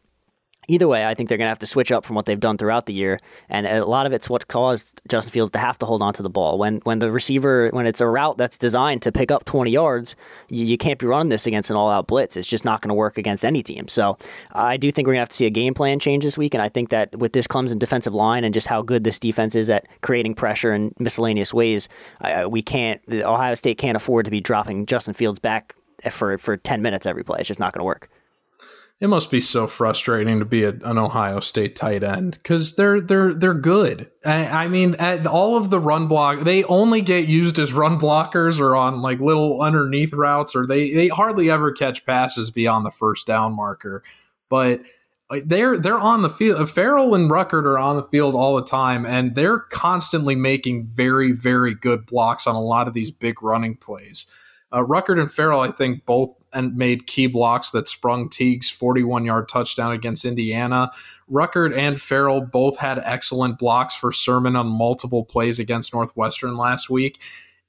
either 0.68 0.88
way, 0.88 1.04
I 1.04 1.14
think 1.14 1.28
they're 1.28 1.38
going 1.38 1.46
to 1.46 1.50
have 1.50 1.58
to 1.60 1.66
switch 1.66 1.92
up 1.92 2.04
from 2.04 2.16
what 2.16 2.26
they've 2.26 2.40
done 2.40 2.56
throughout 2.58 2.86
the 2.86 2.92
year, 2.92 3.20
and 3.48 3.66
a 3.66 3.84
lot 3.84 4.06
of 4.06 4.12
it's 4.12 4.28
what 4.28 4.48
caused 4.48 5.00
Justin 5.08 5.32
Fields 5.32 5.52
to 5.52 5.58
have 5.58 5.78
to 5.78 5.86
hold 5.86 6.02
on 6.02 6.14
to 6.14 6.22
the 6.22 6.30
ball. 6.30 6.58
When 6.58 6.78
when 6.84 6.98
the 6.98 7.10
receiver, 7.10 7.70
when 7.70 7.86
it's 7.86 8.00
a 8.00 8.06
route 8.06 8.38
that's 8.38 8.58
designed 8.58 9.02
to 9.02 9.12
pick 9.12 9.30
up 9.30 9.44
20 9.44 9.70
yards, 9.70 10.16
you, 10.48 10.64
you 10.64 10.78
can't 10.78 10.98
be 10.98 11.06
running 11.06 11.28
this 11.28 11.46
against 11.46 11.70
an 11.70 11.76
all-out 11.76 12.06
blitz. 12.06 12.36
It's 12.36 12.48
just 12.48 12.64
not 12.64 12.80
going 12.80 12.88
to 12.88 12.94
work 12.94 13.18
against 13.18 13.44
any 13.44 13.62
team. 13.62 13.88
So 13.88 14.18
I 14.52 14.76
do 14.76 14.90
think 14.90 15.06
we're 15.06 15.14
going 15.14 15.18
to 15.18 15.22
have 15.22 15.28
to 15.30 15.36
see 15.36 15.46
a 15.46 15.50
game 15.50 15.74
plan 15.74 15.98
change 15.98 16.24
this 16.24 16.38
week, 16.38 16.54
and 16.54 16.62
I 16.62 16.68
think 16.68 16.90
that 16.90 17.16
with 17.18 17.32
this 17.32 17.46
Clemson 17.46 17.78
defensive 17.78 18.14
line 18.14 18.44
and 18.44 18.54
just 18.54 18.66
how 18.66 18.82
good 18.82 19.04
this 19.04 19.18
defense 19.18 19.54
is 19.54 19.70
at 19.70 19.86
creating 20.02 20.34
pressure 20.34 20.72
in 20.72 20.94
miscellaneous 20.98 21.52
ways, 21.52 21.88
uh, 22.20 22.46
we 22.48 22.62
can't. 22.62 23.00
Ohio 23.10 23.54
State 23.54 23.78
can't 23.78 23.96
afford 23.96 24.24
to 24.24 24.30
be 24.30 24.40
dropping 24.40 24.86
Justin 24.86 25.14
Fields 25.14 25.38
back 25.38 25.74
for 26.10 26.38
for 26.38 26.56
10 26.56 26.82
minutes 26.82 27.06
every 27.06 27.24
play. 27.24 27.40
It's 27.40 27.48
just 27.48 27.60
not 27.60 27.72
going 27.72 27.80
to 27.80 27.84
work. 27.84 28.08
It 29.04 29.08
must 29.08 29.30
be 29.30 29.42
so 29.42 29.66
frustrating 29.66 30.38
to 30.38 30.46
be 30.46 30.64
a, 30.64 30.70
an 30.70 30.96
Ohio 30.96 31.40
State 31.40 31.76
tight 31.76 32.02
end 32.02 32.38
because 32.42 32.76
they're 32.76 33.02
they're 33.02 33.34
they're 33.34 33.52
good. 33.52 34.10
I, 34.24 34.46
I 34.46 34.68
mean, 34.68 34.96
all 35.26 35.58
of 35.58 35.68
the 35.68 35.78
run 35.78 36.08
block, 36.08 36.40
they 36.40 36.64
only 36.64 37.02
get 37.02 37.28
used 37.28 37.58
as 37.58 37.74
run 37.74 37.98
blockers 37.98 38.60
or 38.60 38.74
on 38.74 39.02
like 39.02 39.20
little 39.20 39.60
underneath 39.60 40.14
routes, 40.14 40.56
or 40.56 40.66
they 40.66 40.90
they 40.90 41.08
hardly 41.08 41.50
ever 41.50 41.70
catch 41.70 42.06
passes 42.06 42.50
beyond 42.50 42.86
the 42.86 42.90
first 42.90 43.26
down 43.26 43.52
marker. 43.52 44.02
But 44.48 44.80
they're 45.44 45.76
they're 45.76 45.98
on 45.98 46.22
the 46.22 46.30
field. 46.30 46.70
Farrell 46.70 47.14
and 47.14 47.30
Ruckert 47.30 47.64
are 47.64 47.78
on 47.78 47.96
the 47.96 48.04
field 48.04 48.34
all 48.34 48.56
the 48.56 48.64
time, 48.64 49.04
and 49.04 49.34
they're 49.34 49.58
constantly 49.58 50.34
making 50.34 50.86
very 50.86 51.30
very 51.32 51.74
good 51.74 52.06
blocks 52.06 52.46
on 52.46 52.54
a 52.54 52.62
lot 52.62 52.88
of 52.88 52.94
these 52.94 53.10
big 53.10 53.42
running 53.42 53.76
plays. 53.76 54.24
Uh, 54.72 54.78
Ruckert 54.78 55.20
and 55.20 55.30
Farrell, 55.30 55.60
I 55.60 55.70
think, 55.70 56.06
both 56.06 56.34
and 56.54 56.76
made 56.76 57.06
key 57.06 57.26
blocks 57.26 57.70
that 57.72 57.88
sprung 57.88 58.28
Teague's 58.28 58.70
41 58.70 59.24
yard 59.24 59.48
touchdown 59.48 59.92
against 59.92 60.24
Indiana. 60.24 60.90
Ruckert 61.30 61.76
and 61.76 62.00
Farrell 62.00 62.40
both 62.40 62.78
had 62.78 62.98
excellent 62.98 63.58
blocks 63.58 63.94
for 63.94 64.12
Sermon 64.12 64.56
on 64.56 64.66
multiple 64.66 65.24
plays 65.24 65.58
against 65.58 65.92
Northwestern 65.92 66.56
last 66.56 66.88
week. 66.88 67.20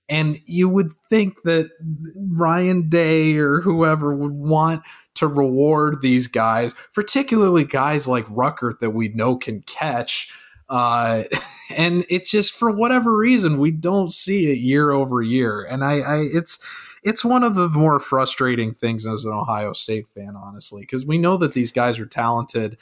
And 0.07 0.39
you 0.45 0.69
would 0.69 0.91
think 1.09 1.41
that 1.43 1.71
Ryan 2.15 2.89
Day 2.89 3.37
or 3.37 3.61
whoever 3.61 4.15
would 4.15 4.33
want 4.33 4.83
to 5.15 5.27
reward 5.27 6.01
these 6.01 6.27
guys, 6.27 6.75
particularly 6.93 7.63
guys 7.63 8.07
like 8.07 8.25
Ruckert 8.25 8.79
that 8.79 8.91
we 8.91 9.07
know 9.09 9.35
can 9.35 9.61
catch. 9.61 10.31
Uh, 10.69 11.23
and 11.75 12.05
it's 12.09 12.29
just 12.29 12.53
for 12.53 12.69
whatever 12.69 13.15
reason 13.15 13.57
we 13.57 13.71
don't 13.71 14.13
see 14.13 14.51
it 14.51 14.59
year 14.59 14.91
over 14.91 15.21
year, 15.21 15.63
and 15.63 15.83
I, 15.83 15.99
I 15.99 16.17
it's 16.31 16.59
it's 17.05 17.23
one 17.23 17.43
of 17.43 17.53
the 17.53 17.69
more 17.69 17.99
frustrating 17.99 18.73
things 18.73 19.05
as 19.05 19.23
an 19.25 19.31
Ohio 19.31 19.73
State 19.73 20.07
fan, 20.07 20.35
honestly, 20.35 20.81
because 20.81 21.05
we 21.05 21.19
know 21.19 21.37
that 21.37 21.53
these 21.53 21.71
guys 21.71 21.99
are 21.99 22.05
talented, 22.07 22.77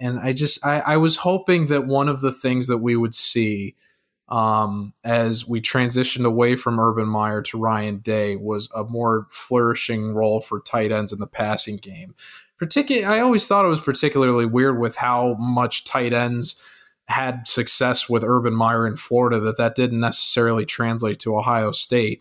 and 0.00 0.18
I 0.18 0.32
just 0.32 0.64
I, 0.64 0.80
I 0.80 0.96
was 0.96 1.18
hoping 1.18 1.66
that 1.66 1.86
one 1.86 2.08
of 2.08 2.22
the 2.22 2.32
things 2.32 2.66
that 2.68 2.78
we 2.78 2.96
would 2.96 3.14
see 3.14 3.76
um, 4.30 4.94
as 5.04 5.46
we 5.46 5.60
transitioned 5.60 6.24
away 6.24 6.56
from 6.56 6.80
Urban 6.80 7.06
Meyer 7.06 7.42
to 7.42 7.58
Ryan 7.58 7.98
Day 7.98 8.34
was 8.34 8.68
a 8.74 8.82
more 8.82 9.26
flourishing 9.30 10.14
role 10.14 10.40
for 10.40 10.60
tight 10.60 10.90
ends 10.90 11.12
in 11.12 11.20
the 11.20 11.26
passing 11.26 11.76
game. 11.76 12.14
Particularly, 12.58 13.04
I 13.06 13.20
always 13.20 13.46
thought 13.46 13.66
it 13.66 13.68
was 13.68 13.82
particularly 13.82 14.46
weird 14.46 14.80
with 14.80 14.96
how 14.96 15.34
much 15.34 15.84
tight 15.84 16.14
ends 16.14 16.60
had 17.08 17.46
success 17.46 18.08
with 18.08 18.24
Urban 18.24 18.54
Meyer 18.54 18.86
in 18.86 18.96
Florida 18.96 19.38
that 19.40 19.58
that 19.58 19.74
didn't 19.74 20.00
necessarily 20.00 20.64
translate 20.64 21.20
to 21.20 21.36
Ohio 21.36 21.70
State. 21.72 22.20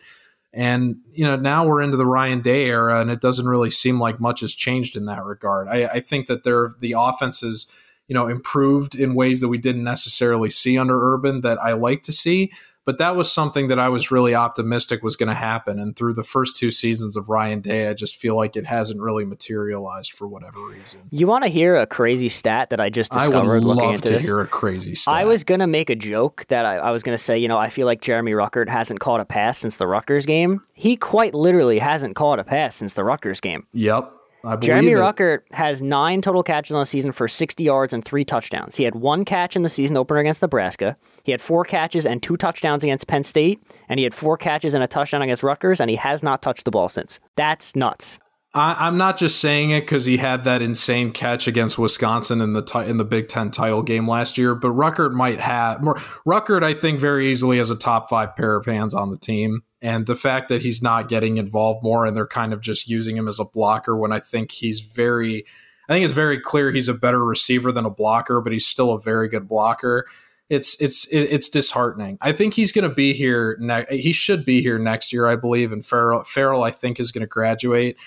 And 0.55 1.01
you 1.11 1.25
know 1.25 1.35
now 1.35 1.65
we're 1.65 1.81
into 1.81 1.97
the 1.97 2.05
Ryan 2.05 2.41
Day 2.41 2.65
era, 2.65 3.01
and 3.01 3.11
it 3.11 3.19
doesn't 3.19 3.45
really 3.45 3.69
seem 3.69 3.99
like 3.99 4.21
much 4.21 4.39
has 4.39 4.55
changed 4.55 4.95
in 4.95 5.05
that 5.05 5.23
regard. 5.25 5.67
I, 5.67 5.85
I 5.85 5.99
think 5.99 6.27
that 6.27 6.43
there 6.43 6.71
the 6.79 6.95
offense 6.97 7.43
is 7.43 7.69
you 8.07 8.13
know 8.13 8.27
improved 8.27 8.95
in 8.95 9.15
ways 9.15 9.41
that 9.41 9.49
we 9.49 9.57
didn't 9.57 9.83
necessarily 9.83 10.49
see 10.49 10.77
under 10.77 11.13
Urban 11.13 11.41
that 11.41 11.61
I 11.61 11.73
like 11.73 12.03
to 12.03 12.13
see. 12.13 12.53
But 12.85 12.99
that 12.99 13.15
was 13.15 13.31
something 13.31 13.67
that 13.67 13.79
I 13.79 13.89
was 13.89 14.11
really 14.11 14.35
optimistic 14.35 15.03
was 15.03 15.15
going 15.15 15.29
to 15.29 15.35
happen. 15.35 15.79
And 15.79 15.95
through 15.95 16.13
the 16.13 16.23
first 16.23 16.55
two 16.55 16.71
seasons 16.71 17.17
of 17.17 17.29
Ryan 17.29 17.61
Day, 17.61 17.89
I 17.89 17.93
just 17.93 18.15
feel 18.15 18.35
like 18.35 18.55
it 18.55 18.65
hasn't 18.67 19.01
really 19.01 19.25
materialized 19.25 20.13
for 20.13 20.27
whatever 20.27 20.63
reason. 20.63 21.01
You 21.09 21.25
want 21.25 21.43
to 21.43 21.49
hear 21.49 21.75
a 21.75 21.87
crazy 21.87 22.29
stat 22.29 22.69
that 22.69 22.79
I 22.79 22.89
just 22.89 23.11
discovered 23.11 23.49
I 23.49 23.53
would 23.55 23.63
looking 23.63 23.83
love 23.83 23.95
into 23.95 24.07
to 24.09 24.13
this? 24.13 24.25
hear 24.25 24.39
a 24.39 24.47
crazy 24.47 24.93
stat. 24.93 25.13
I 25.13 25.25
was 25.25 25.43
going 25.43 25.61
to 25.61 25.67
make 25.67 25.89
a 25.89 25.95
joke 25.95 26.45
that 26.49 26.65
I, 26.65 26.77
I 26.77 26.91
was 26.91 27.01
going 27.01 27.17
to 27.17 27.23
say, 27.23 27.37
you 27.39 27.47
know, 27.47 27.57
I 27.57 27.69
feel 27.69 27.87
like 27.87 28.01
Jeremy 28.01 28.33
Ruckert 28.33 28.69
hasn't 28.69 28.99
caught 28.99 29.19
a 29.19 29.25
pass 29.25 29.57
since 29.57 29.77
the 29.77 29.87
Rutgers 29.87 30.25
game. 30.25 30.61
He 30.75 30.95
quite 30.95 31.33
literally 31.33 31.79
hasn't 31.79 32.15
caught 32.15 32.39
a 32.39 32.43
pass 32.43 32.75
since 32.75 32.93
the 32.93 33.03
Rutgers 33.03 33.41
game. 33.41 33.65
Yep. 33.73 34.11
Jeremy 34.59 34.91
it. 34.91 34.95
Ruckert 34.95 35.41
has 35.51 35.81
nine 35.81 36.21
total 36.21 36.43
catches 36.43 36.73
on 36.73 36.79
the 36.79 36.85
season 36.85 37.11
for 37.11 37.27
60 37.27 37.63
yards 37.63 37.93
and 37.93 38.03
three 38.03 38.25
touchdowns. 38.25 38.75
He 38.75 38.83
had 38.83 38.95
one 38.95 39.25
catch 39.25 39.55
in 39.55 39.61
the 39.61 39.69
season 39.69 39.97
opener 39.97 40.19
against 40.19 40.41
Nebraska. 40.41 40.95
He 41.23 41.31
had 41.31 41.41
four 41.41 41.65
catches 41.65 42.05
and 42.05 42.21
two 42.21 42.37
touchdowns 42.37 42.83
against 42.83 43.07
Penn 43.07 43.23
State, 43.23 43.61
and 43.89 43.99
he 43.99 44.03
had 44.03 44.13
four 44.13 44.37
catches 44.37 44.73
and 44.73 44.83
a 44.83 44.87
touchdown 44.87 45.21
against 45.21 45.43
Rutgers, 45.43 45.79
and 45.79 45.89
he 45.89 45.95
has 45.95 46.21
not 46.21 46.41
touched 46.41 46.65
the 46.65 46.71
ball 46.71 46.89
since. 46.89 47.19
That's 47.35 47.75
nuts. 47.75 48.19
I, 48.55 48.87
am 48.87 48.97
not 48.97 49.17
just 49.17 49.41
saying 49.41 49.71
it 49.71 49.81
because 49.81 50.05
he 50.05 50.15
had 50.15 50.45
that 50.45 50.61
insane 50.61 51.11
catch 51.11 51.45
against 51.45 51.77
Wisconsin 51.77 52.39
in 52.39 52.53
the 52.53 52.61
t- 52.61 52.79
in 52.79 52.95
the 52.95 53.03
Big 53.03 53.27
Ten 53.27 53.51
title 53.51 53.83
game 53.83 54.07
last 54.07 54.37
year. 54.37 54.55
But 54.55 54.69
Ruckert 54.69 55.11
might 55.11 55.41
have 55.41 55.83
more. 55.83 55.95
Ruckert, 56.25 56.63
I 56.63 56.73
think, 56.73 57.01
very 57.01 57.29
easily 57.29 57.57
has 57.57 57.69
a 57.69 57.75
top 57.75 58.09
five 58.09 58.33
pair 58.37 58.55
of 58.55 58.65
hands 58.65 58.93
on 58.93 59.11
the 59.11 59.17
team, 59.17 59.63
and 59.85 60.07
the 60.07 60.15
fact 60.15 60.49
that 60.49 60.63
he's 60.63 60.81
not 60.81 61.09
getting 61.09 61.37
involved 61.37 61.83
more 61.83 62.07
and 62.07 62.17
they're 62.17 62.25
kind 62.25 62.53
of 62.53 62.61
just 62.61 62.87
using 62.87 63.15
him 63.15 63.27
as 63.27 63.39
a 63.39 63.45
blocker 63.45 63.95
when 63.95 64.11
I 64.11 64.19
think 64.19 64.51
he's 64.51 64.79
very, 64.79 65.45
I 65.87 65.93
think 65.93 66.03
it's 66.03 66.13
very 66.13 66.39
clear 66.39 66.71
he's 66.71 66.87
a 66.87 66.93
better 66.95 67.23
receiver 67.23 67.71
than 67.71 67.85
a 67.85 67.91
blocker, 67.91 68.41
but 68.41 68.51
he's 68.51 68.65
still 68.65 68.93
a 68.93 68.99
very 68.99 69.29
good 69.29 69.47
blocker. 69.47 70.07
It's 70.49 70.79
it's 70.81 71.07
it's 71.11 71.49
disheartening. 71.49 72.17
I 72.21 72.31
think 72.31 72.55
he's 72.55 72.71
going 72.71 72.87
to 72.87 72.93
be 72.95 73.13
here. 73.13 73.57
Ne- 73.59 73.85
he 73.89 74.11
should 74.11 74.43
be 74.43 74.61
here 74.61 74.79
next 74.79 75.13
year, 75.13 75.27
I 75.27 75.35
believe. 75.35 75.71
And 75.71 75.85
Farrell, 75.85 76.23
Farrell 76.23 76.63
I 76.63 76.71
think, 76.71 76.99
is 76.99 77.11
going 77.11 77.21
to 77.21 77.27
graduate 77.27 77.97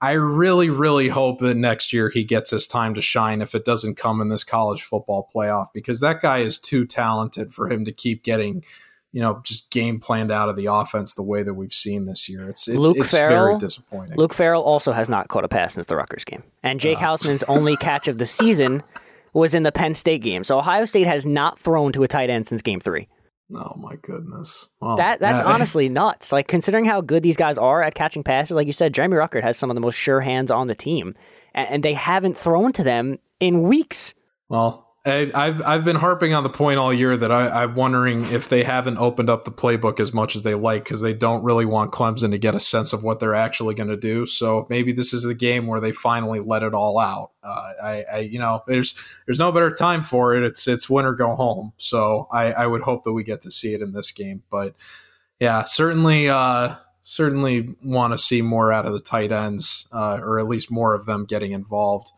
I 0.00 0.12
really, 0.12 0.68
really 0.68 1.08
hope 1.08 1.38
that 1.40 1.56
next 1.56 1.92
year 1.92 2.10
he 2.10 2.22
gets 2.22 2.50
his 2.50 2.66
time 2.66 2.94
to 2.94 3.00
shine 3.00 3.40
if 3.40 3.54
it 3.54 3.64
doesn't 3.64 3.94
come 3.94 4.20
in 4.20 4.28
this 4.28 4.44
college 4.44 4.82
football 4.82 5.30
playoff 5.34 5.68
because 5.72 6.00
that 6.00 6.20
guy 6.20 6.38
is 6.38 6.58
too 6.58 6.84
talented 6.84 7.54
for 7.54 7.70
him 7.70 7.86
to 7.86 7.92
keep 7.92 8.22
getting, 8.22 8.62
you 9.16 9.22
know, 9.22 9.40
just 9.44 9.70
game 9.70 9.98
planned 9.98 10.30
out 10.30 10.50
of 10.50 10.56
the 10.56 10.66
offense 10.66 11.14
the 11.14 11.22
way 11.22 11.42
that 11.42 11.54
we've 11.54 11.72
seen 11.72 12.04
this 12.04 12.28
year. 12.28 12.46
It's 12.46 12.68
it's, 12.68 12.78
Luke 12.78 12.98
it's 12.98 13.10
Farrell, 13.10 13.46
very 13.46 13.58
disappointing. 13.58 14.18
Luke 14.18 14.34
Farrell 14.34 14.62
also 14.62 14.92
has 14.92 15.08
not 15.08 15.28
caught 15.28 15.42
a 15.42 15.48
pass 15.48 15.72
since 15.72 15.86
the 15.86 15.96
Rutgers 15.96 16.22
game. 16.22 16.42
And 16.62 16.78
Jake 16.78 16.98
uh. 16.98 17.00
Hausmann's 17.06 17.42
only 17.44 17.78
catch 17.78 18.08
of 18.08 18.18
the 18.18 18.26
season 18.26 18.82
was 19.32 19.54
in 19.54 19.62
the 19.62 19.72
Penn 19.72 19.94
State 19.94 20.20
game. 20.20 20.44
So 20.44 20.58
Ohio 20.58 20.84
State 20.84 21.06
has 21.06 21.24
not 21.24 21.58
thrown 21.58 21.92
to 21.92 22.02
a 22.02 22.08
tight 22.08 22.28
end 22.28 22.46
since 22.46 22.60
game 22.60 22.78
three. 22.78 23.08
Oh 23.54 23.74
my 23.78 23.96
goodness! 24.02 24.68
Well, 24.82 24.98
that 24.98 25.18
that's 25.20 25.40
yeah. 25.40 25.48
honestly 25.50 25.88
nuts. 25.88 26.30
Like 26.30 26.46
considering 26.46 26.84
how 26.84 27.00
good 27.00 27.22
these 27.22 27.38
guys 27.38 27.56
are 27.56 27.82
at 27.82 27.94
catching 27.94 28.22
passes, 28.22 28.54
like 28.54 28.66
you 28.66 28.74
said, 28.74 28.92
Jeremy 28.92 29.16
Ruckert 29.16 29.44
has 29.44 29.56
some 29.56 29.70
of 29.70 29.76
the 29.76 29.80
most 29.80 29.96
sure 29.96 30.20
hands 30.20 30.50
on 30.50 30.66
the 30.66 30.74
team, 30.74 31.14
and, 31.54 31.68
and 31.70 31.82
they 31.82 31.94
haven't 31.94 32.36
thrown 32.36 32.70
to 32.72 32.84
them 32.84 33.18
in 33.40 33.62
weeks. 33.62 34.12
Well, 34.50 34.85
I, 35.06 35.46
have 35.46 35.62
I've 35.62 35.84
been 35.84 35.96
harping 35.96 36.34
on 36.34 36.42
the 36.42 36.48
point 36.48 36.78
all 36.78 36.92
year 36.92 37.16
that 37.16 37.30
I, 37.30 37.62
I'm 37.62 37.76
wondering 37.76 38.26
if 38.26 38.48
they 38.48 38.64
haven't 38.64 38.98
opened 38.98 39.30
up 39.30 39.44
the 39.44 39.52
playbook 39.52 40.00
as 40.00 40.12
much 40.12 40.34
as 40.34 40.42
they 40.42 40.54
like 40.54 40.82
because 40.82 41.00
they 41.00 41.12
don't 41.12 41.44
really 41.44 41.64
want 41.64 41.92
Clemson 41.92 42.32
to 42.32 42.38
get 42.38 42.56
a 42.56 42.60
sense 42.60 42.92
of 42.92 43.04
what 43.04 43.20
they're 43.20 43.34
actually 43.34 43.76
going 43.76 43.88
to 43.88 43.96
do. 43.96 44.26
So 44.26 44.66
maybe 44.68 44.92
this 44.92 45.14
is 45.14 45.22
the 45.22 45.34
game 45.34 45.68
where 45.68 45.78
they 45.78 45.92
finally 45.92 46.40
let 46.40 46.64
it 46.64 46.74
all 46.74 46.98
out. 46.98 47.30
Uh, 47.42 47.72
I, 47.82 48.04
I, 48.12 48.18
you 48.18 48.40
know, 48.40 48.64
there's 48.66 48.96
there's 49.26 49.38
no 49.38 49.52
better 49.52 49.72
time 49.72 50.02
for 50.02 50.34
it. 50.34 50.42
It's 50.42 50.66
it's 50.66 50.90
win 50.90 51.06
or 51.06 51.14
go 51.14 51.36
home. 51.36 51.72
So 51.76 52.26
I, 52.32 52.52
I 52.52 52.66
would 52.66 52.82
hope 52.82 53.04
that 53.04 53.12
we 53.12 53.22
get 53.22 53.42
to 53.42 53.50
see 53.52 53.74
it 53.74 53.82
in 53.82 53.92
this 53.92 54.10
game. 54.10 54.42
But 54.50 54.74
yeah, 55.38 55.64
certainly. 55.64 56.28
Uh, 56.28 56.76
certainly 57.08 57.72
want 57.84 58.12
to 58.12 58.18
see 58.18 58.42
more 58.42 58.72
out 58.72 58.84
of 58.84 58.92
the 58.92 58.98
tight 58.98 59.30
ends, 59.30 59.86
uh, 59.92 60.18
or 60.20 60.40
at 60.40 60.48
least 60.48 60.72
more 60.72 60.92
of 60.92 61.06
them 61.06 61.24
getting 61.24 61.52
involved 61.52 62.10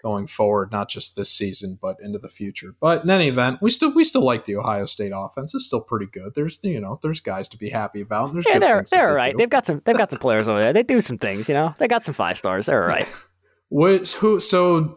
going 0.00 0.26
forward, 0.26 0.70
not 0.70 0.88
just 0.88 1.16
this 1.16 1.30
season, 1.30 1.78
but 1.80 1.96
into 2.02 2.18
the 2.18 2.28
future. 2.28 2.74
But 2.80 3.04
in 3.04 3.10
any 3.10 3.28
event, 3.28 3.58
we 3.60 3.70
still 3.70 3.92
we 3.92 4.04
still 4.04 4.24
like 4.24 4.44
the 4.44 4.56
Ohio 4.56 4.86
State 4.86 5.12
offense. 5.14 5.54
It's 5.54 5.66
still 5.66 5.80
pretty 5.80 6.06
good. 6.06 6.34
There's 6.34 6.60
you 6.62 6.80
know 6.80 6.98
there's 7.02 7.20
guys 7.20 7.48
to 7.48 7.58
be 7.58 7.70
happy 7.70 8.00
about. 8.00 8.32
There's 8.32 8.46
yeah, 8.48 8.58
they're 8.58 8.84
they're 8.90 9.08
they 9.08 9.14
right. 9.14 9.32
Do. 9.32 9.38
They've 9.38 9.50
got 9.50 9.66
some 9.66 9.82
they've 9.84 9.96
got 9.96 10.10
some 10.10 10.20
players 10.20 10.48
over 10.48 10.60
there. 10.60 10.72
They 10.72 10.82
do 10.82 11.00
some 11.00 11.18
things. 11.18 11.48
You 11.48 11.54
know, 11.54 11.74
they 11.78 11.88
got 11.88 12.04
some 12.04 12.14
five 12.14 12.38
stars. 12.38 12.66
They're 12.66 12.82
all 12.82 12.88
right. 12.88 13.08
Which 13.70 14.14
who 14.14 14.40
so 14.40 14.96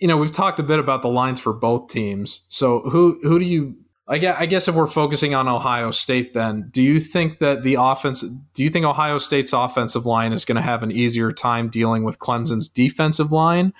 you 0.00 0.08
know 0.08 0.16
we've 0.16 0.32
talked 0.32 0.58
a 0.58 0.62
bit 0.62 0.78
about 0.78 1.02
the 1.02 1.08
lines 1.08 1.40
for 1.40 1.52
both 1.52 1.88
teams. 1.88 2.44
So 2.48 2.80
who 2.80 3.18
who 3.22 3.38
do 3.38 3.44
you 3.44 3.76
I 4.08 4.18
guess, 4.18 4.36
I 4.38 4.46
guess 4.46 4.68
if 4.68 4.74
we're 4.74 4.88
focusing 4.88 5.34
on 5.34 5.48
Ohio 5.48 5.90
State, 5.92 6.34
then 6.34 6.68
do 6.70 6.82
you 6.82 6.98
think 6.98 7.38
that 7.38 7.62
the 7.62 7.76
offense? 7.78 8.22
Do 8.52 8.64
you 8.64 8.68
think 8.68 8.84
Ohio 8.84 9.18
State's 9.18 9.52
offensive 9.52 10.04
line 10.04 10.32
is 10.32 10.44
going 10.44 10.56
to 10.56 10.62
have 10.62 10.82
an 10.82 10.90
easier 10.90 11.32
time 11.32 11.68
dealing 11.68 12.02
with 12.02 12.18
Clemson's 12.18 12.68
defensive 12.68 13.30
line, 13.30 13.72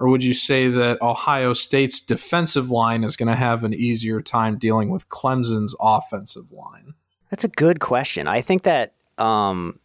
or 0.00 0.08
would 0.08 0.24
you 0.24 0.32
say 0.32 0.68
that 0.68 1.00
Ohio 1.02 1.52
State's 1.52 2.00
defensive 2.00 2.70
line 2.70 3.04
is 3.04 3.16
going 3.16 3.28
to 3.28 3.36
have 3.36 3.62
an 3.62 3.74
easier 3.74 4.22
time 4.22 4.56
dealing 4.56 4.88
with 4.88 5.08
Clemson's 5.10 5.76
offensive 5.78 6.50
line? 6.50 6.94
That's 7.30 7.44
a 7.44 7.48
good 7.48 7.80
question. 7.80 8.26
I 8.26 8.40
think 8.40 8.62
that 8.62 8.94
um, 9.18 9.78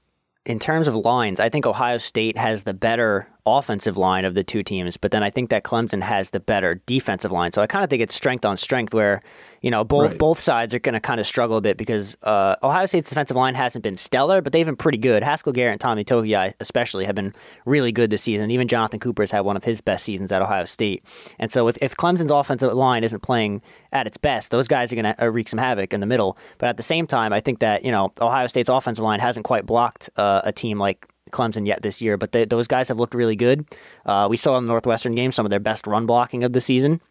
in 0.45 0.57
terms 0.57 0.87
of 0.87 0.95
lines, 0.95 1.41
I 1.41 1.49
think 1.49 1.65
Ohio 1.65 1.97
State 1.97 2.37
has 2.37 2.63
the 2.63 2.73
better 2.73 3.27
offensive 3.45 3.97
line 3.97 4.23
of 4.23 4.35
the 4.35 4.43
two 4.43 4.63
teams, 4.63 4.95
but 4.95 5.11
then 5.11 5.21
I 5.21 5.29
think 5.29 5.49
that 5.49 5.63
Clemson 5.63 6.01
has 6.01 6.29
the 6.29 6.39
better 6.39 6.81
defensive 6.85 7.33
line. 7.33 7.51
So 7.51 7.61
I 7.61 7.67
kind 7.67 7.83
of 7.83 7.89
think 7.89 8.01
it's 8.01 8.15
strength 8.15 8.45
on 8.45 8.55
strength 8.55 8.93
where, 8.93 9.21
you 9.65 9.71
know, 9.71 9.83
both 9.83 10.11
right. 10.11 10.19
both 10.19 10.39
sides 10.39 10.75
are 10.75 10.79
going 10.79 10.93
to 10.93 11.01
kind 11.01 11.19
of 11.19 11.25
struggle 11.25 11.57
a 11.57 11.61
bit 11.61 11.75
because 11.75 12.15
uh, 12.21 12.55
Ohio 12.61 12.85
State's 12.85 13.09
defensive 13.09 13.35
line 13.35 13.55
hasn't 13.55 13.81
been 13.81 13.97
stellar, 13.97 14.39
but 14.39 14.53
they've 14.53 14.67
been 14.67 14.75
pretty 14.75 14.99
good. 14.99 15.23
Haskell 15.23 15.53
Garrett 15.53 15.71
and 15.71 15.81
Tommy 15.81 16.05
Togiai 16.05 16.53
especially 16.59 17.03
have 17.03 17.15
been 17.15 17.33
really 17.65 17.91
good 17.91 18.11
this 18.11 18.21
season. 18.21 18.51
Even 18.51 18.67
Jonathan 18.67 18.99
Cooper's 18.99 19.31
had 19.31 19.39
one 19.39 19.57
of 19.57 19.63
his 19.63 19.81
best 19.81 20.05
seasons 20.05 20.31
at 20.31 20.43
Ohio 20.43 20.65
State. 20.65 21.03
And 21.39 21.51
so 21.51 21.67
if, 21.67 21.77
if 21.81 21.97
Clemson's 21.97 22.29
offensive 22.29 22.71
line 22.73 23.03
isn't 23.03 23.21
playing 23.21 23.63
at 23.91 24.05
its 24.05 24.17
best, 24.17 24.51
those 24.51 24.67
guys 24.67 24.93
are 24.93 24.97
going 24.97 25.15
to 25.15 25.23
uh, 25.25 25.29
wreak 25.29 25.49
some 25.49 25.57
havoc 25.57 25.93
in 25.93 25.99
the 25.99 26.05
middle. 26.05 26.37
But 26.59 26.69
at 26.69 26.77
the 26.77 26.83
same 26.83 27.07
time, 27.07 27.33
I 27.33 27.39
think 27.39 27.57
that, 27.61 27.83
you 27.83 27.91
know, 27.91 28.13
Ohio 28.21 28.45
State's 28.45 28.69
offensive 28.69 29.03
line 29.03 29.19
hasn't 29.19 29.45
quite 29.45 29.65
blocked 29.65 30.11
uh, 30.15 30.41
a 30.43 30.53
team 30.53 30.77
like 30.77 31.07
Clemson 31.31 31.65
yet 31.65 31.81
this 31.81 32.03
year, 32.03 32.17
but 32.17 32.33
they, 32.33 32.45
those 32.45 32.67
guys 32.67 32.87
have 32.87 32.99
looked 32.99 33.15
really 33.15 33.35
good. 33.35 33.65
Uh, 34.05 34.27
we 34.29 34.37
saw 34.37 34.59
in 34.59 34.65
the 34.65 34.71
Northwestern 34.71 35.15
game 35.15 35.31
some 35.31 35.43
of 35.43 35.49
their 35.49 35.59
best 35.59 35.87
run 35.87 36.05
blocking 36.05 36.43
of 36.43 36.53
the 36.53 36.61
season. 36.61 37.01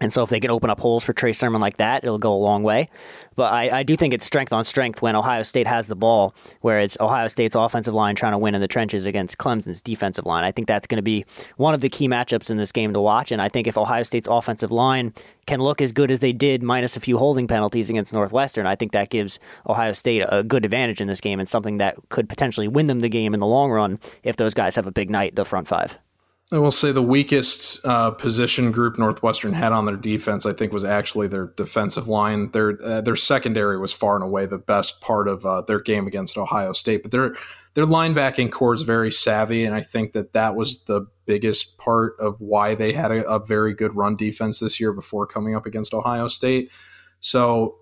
And 0.00 0.12
so 0.12 0.22
if 0.22 0.30
they 0.30 0.40
can 0.40 0.50
open 0.50 0.70
up 0.70 0.78
holes 0.78 1.02
for 1.04 1.12
Trey 1.12 1.32
Sermon 1.32 1.60
like 1.60 1.78
that, 1.78 2.04
it'll 2.04 2.18
go 2.18 2.32
a 2.32 2.38
long 2.38 2.62
way. 2.62 2.88
But 3.34 3.52
I, 3.52 3.78
I, 3.78 3.82
do 3.84 3.96
think 3.96 4.14
it's 4.14 4.26
strength 4.26 4.52
on 4.52 4.64
strength 4.64 5.00
when 5.00 5.14
Ohio 5.14 5.42
State 5.42 5.66
has 5.66 5.86
the 5.86 5.94
ball, 5.94 6.34
where 6.60 6.80
it's 6.80 6.96
Ohio 7.00 7.28
State's 7.28 7.54
offensive 7.54 7.94
line 7.94 8.16
trying 8.16 8.32
to 8.32 8.38
win 8.38 8.54
in 8.54 8.60
the 8.60 8.68
trenches 8.68 9.06
against 9.06 9.38
Clemson's 9.38 9.80
defensive 9.80 10.26
line. 10.26 10.42
I 10.44 10.50
think 10.50 10.66
that's 10.66 10.86
going 10.86 10.96
to 10.96 11.02
be 11.02 11.24
one 11.56 11.74
of 11.74 11.80
the 11.80 11.88
key 11.88 12.08
matchups 12.08 12.50
in 12.50 12.56
this 12.56 12.72
game 12.72 12.92
to 12.94 13.00
watch. 13.00 13.30
And 13.30 13.40
I 13.40 13.48
think 13.48 13.66
if 13.66 13.78
Ohio 13.78 14.02
State's 14.02 14.26
offensive 14.28 14.72
line 14.72 15.14
can 15.46 15.60
look 15.60 15.80
as 15.80 15.92
good 15.92 16.10
as 16.10 16.18
they 16.18 16.32
did, 16.32 16.62
minus 16.62 16.96
a 16.96 17.00
few 17.00 17.16
holding 17.16 17.46
penalties 17.46 17.90
against 17.90 18.12
Northwestern, 18.12 18.66
I 18.66 18.74
think 18.74 18.90
that 18.92 19.10
gives 19.10 19.38
Ohio 19.68 19.92
State 19.92 20.24
a 20.28 20.42
good 20.42 20.64
advantage 20.64 21.00
in 21.00 21.06
this 21.06 21.20
game 21.20 21.38
and 21.38 21.48
something 21.48 21.76
that 21.78 21.96
could 22.08 22.28
potentially 22.28 22.66
win 22.66 22.86
them 22.86 23.00
the 23.00 23.08
game 23.08 23.34
in 23.34 23.40
the 23.40 23.46
long 23.46 23.70
run 23.70 24.00
if 24.24 24.34
those 24.34 24.54
guys 24.54 24.74
have 24.74 24.86
a 24.86 24.92
big 24.92 25.10
night, 25.10 25.36
the 25.36 25.44
front 25.44 25.68
five. 25.68 25.98
I 26.50 26.56
will 26.56 26.70
say 26.70 26.92
the 26.92 27.02
weakest 27.02 27.84
uh, 27.84 28.10
position 28.12 28.72
group 28.72 28.98
Northwestern 28.98 29.52
had 29.52 29.72
on 29.72 29.84
their 29.84 29.96
defense, 29.96 30.46
I 30.46 30.54
think, 30.54 30.72
was 30.72 30.84
actually 30.84 31.28
their 31.28 31.48
defensive 31.56 32.08
line. 32.08 32.52
Their 32.52 32.78
uh, 32.82 33.00
their 33.02 33.16
secondary 33.16 33.78
was 33.78 33.92
far 33.92 34.14
and 34.14 34.24
away 34.24 34.46
the 34.46 34.56
best 34.56 35.02
part 35.02 35.28
of 35.28 35.44
uh, 35.44 35.60
their 35.60 35.78
game 35.78 36.06
against 36.06 36.38
Ohio 36.38 36.72
State. 36.72 37.02
But 37.02 37.12
their 37.12 37.34
their 37.74 37.84
linebacking 37.84 38.50
corps 38.50 38.72
is 38.72 38.82
very 38.82 39.12
savvy, 39.12 39.62
and 39.62 39.74
I 39.74 39.82
think 39.82 40.12
that 40.12 40.32
that 40.32 40.56
was 40.56 40.84
the 40.84 41.06
biggest 41.26 41.76
part 41.76 42.14
of 42.18 42.40
why 42.40 42.74
they 42.74 42.94
had 42.94 43.12
a, 43.12 43.28
a 43.28 43.44
very 43.44 43.74
good 43.74 43.94
run 43.94 44.16
defense 44.16 44.58
this 44.58 44.80
year 44.80 44.94
before 44.94 45.26
coming 45.26 45.54
up 45.54 45.66
against 45.66 45.92
Ohio 45.92 46.28
State. 46.28 46.70
So 47.20 47.76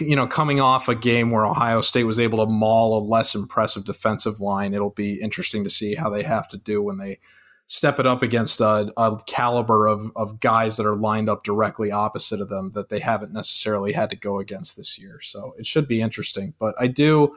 you 0.00 0.16
know, 0.16 0.26
coming 0.26 0.60
off 0.60 0.88
a 0.88 0.94
game 0.96 1.30
where 1.30 1.46
Ohio 1.46 1.82
State 1.82 2.04
was 2.04 2.18
able 2.18 2.44
to 2.44 2.50
maul 2.50 2.98
a 2.98 3.00
less 3.00 3.36
impressive 3.36 3.84
defensive 3.84 4.40
line, 4.40 4.74
it'll 4.74 4.90
be 4.90 5.20
interesting 5.20 5.62
to 5.62 5.70
see 5.70 5.94
how 5.94 6.10
they 6.10 6.24
have 6.24 6.48
to 6.48 6.56
do 6.58 6.82
when 6.82 6.98
they 6.98 7.20
step 7.68 8.00
it 8.00 8.06
up 8.06 8.22
against 8.22 8.62
a, 8.62 8.90
a, 8.96 9.18
caliber 9.26 9.86
of, 9.86 10.10
of 10.16 10.40
guys 10.40 10.78
that 10.78 10.86
are 10.86 10.96
lined 10.96 11.28
up 11.28 11.44
directly 11.44 11.92
opposite 11.92 12.40
of 12.40 12.48
them 12.48 12.72
that 12.72 12.88
they 12.88 12.98
haven't 12.98 13.30
necessarily 13.30 13.92
had 13.92 14.08
to 14.08 14.16
go 14.16 14.38
against 14.38 14.74
this 14.76 14.98
year. 14.98 15.20
So 15.20 15.54
it 15.58 15.66
should 15.66 15.86
be 15.86 16.00
interesting. 16.00 16.54
But 16.58 16.74
I 16.80 16.86
do. 16.86 17.36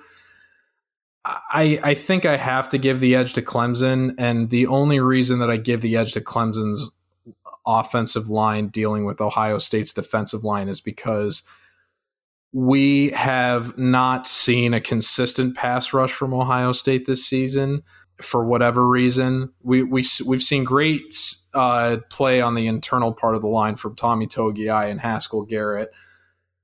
I, 1.23 1.79
I 1.83 1.93
think 1.93 2.25
I 2.25 2.37
have 2.37 2.69
to 2.69 2.79
give 2.79 2.99
the 2.99 3.13
edge 3.13 3.33
to 3.33 3.43
Clemson, 3.43 4.15
and 4.17 4.49
the 4.49 4.65
only 4.65 4.99
reason 4.99 5.37
that 5.37 5.51
I 5.51 5.57
give 5.57 5.81
the 5.81 5.95
edge 5.95 6.13
to 6.13 6.21
Clemson's 6.21 6.89
offensive 7.67 8.27
line 8.27 8.69
dealing 8.69 9.05
with 9.05 9.21
Ohio 9.21 9.59
State's 9.59 9.93
defensive 9.93 10.43
line 10.43 10.67
is 10.67 10.81
because 10.81 11.43
we 12.53 13.11
have 13.11 13.77
not 13.77 14.25
seen 14.25 14.73
a 14.73 14.81
consistent 14.81 15.55
pass 15.55 15.93
rush 15.93 16.11
from 16.11 16.33
Ohio 16.33 16.71
State 16.71 17.05
this 17.05 17.23
season 17.23 17.83
for 18.23 18.43
whatever 18.45 18.87
reason. 18.87 19.51
We 19.61 19.83
we 19.83 20.03
we've 20.25 20.43
seen 20.43 20.63
great 20.63 21.15
uh, 21.53 21.97
play 22.09 22.41
on 22.41 22.55
the 22.55 22.67
internal 22.67 23.13
part 23.13 23.35
of 23.35 23.41
the 23.41 23.47
line 23.47 23.75
from 23.75 23.95
Tommy 23.95 24.27
Togiai 24.27 24.89
and 24.89 25.01
Haskell 25.01 25.43
Garrett, 25.43 25.91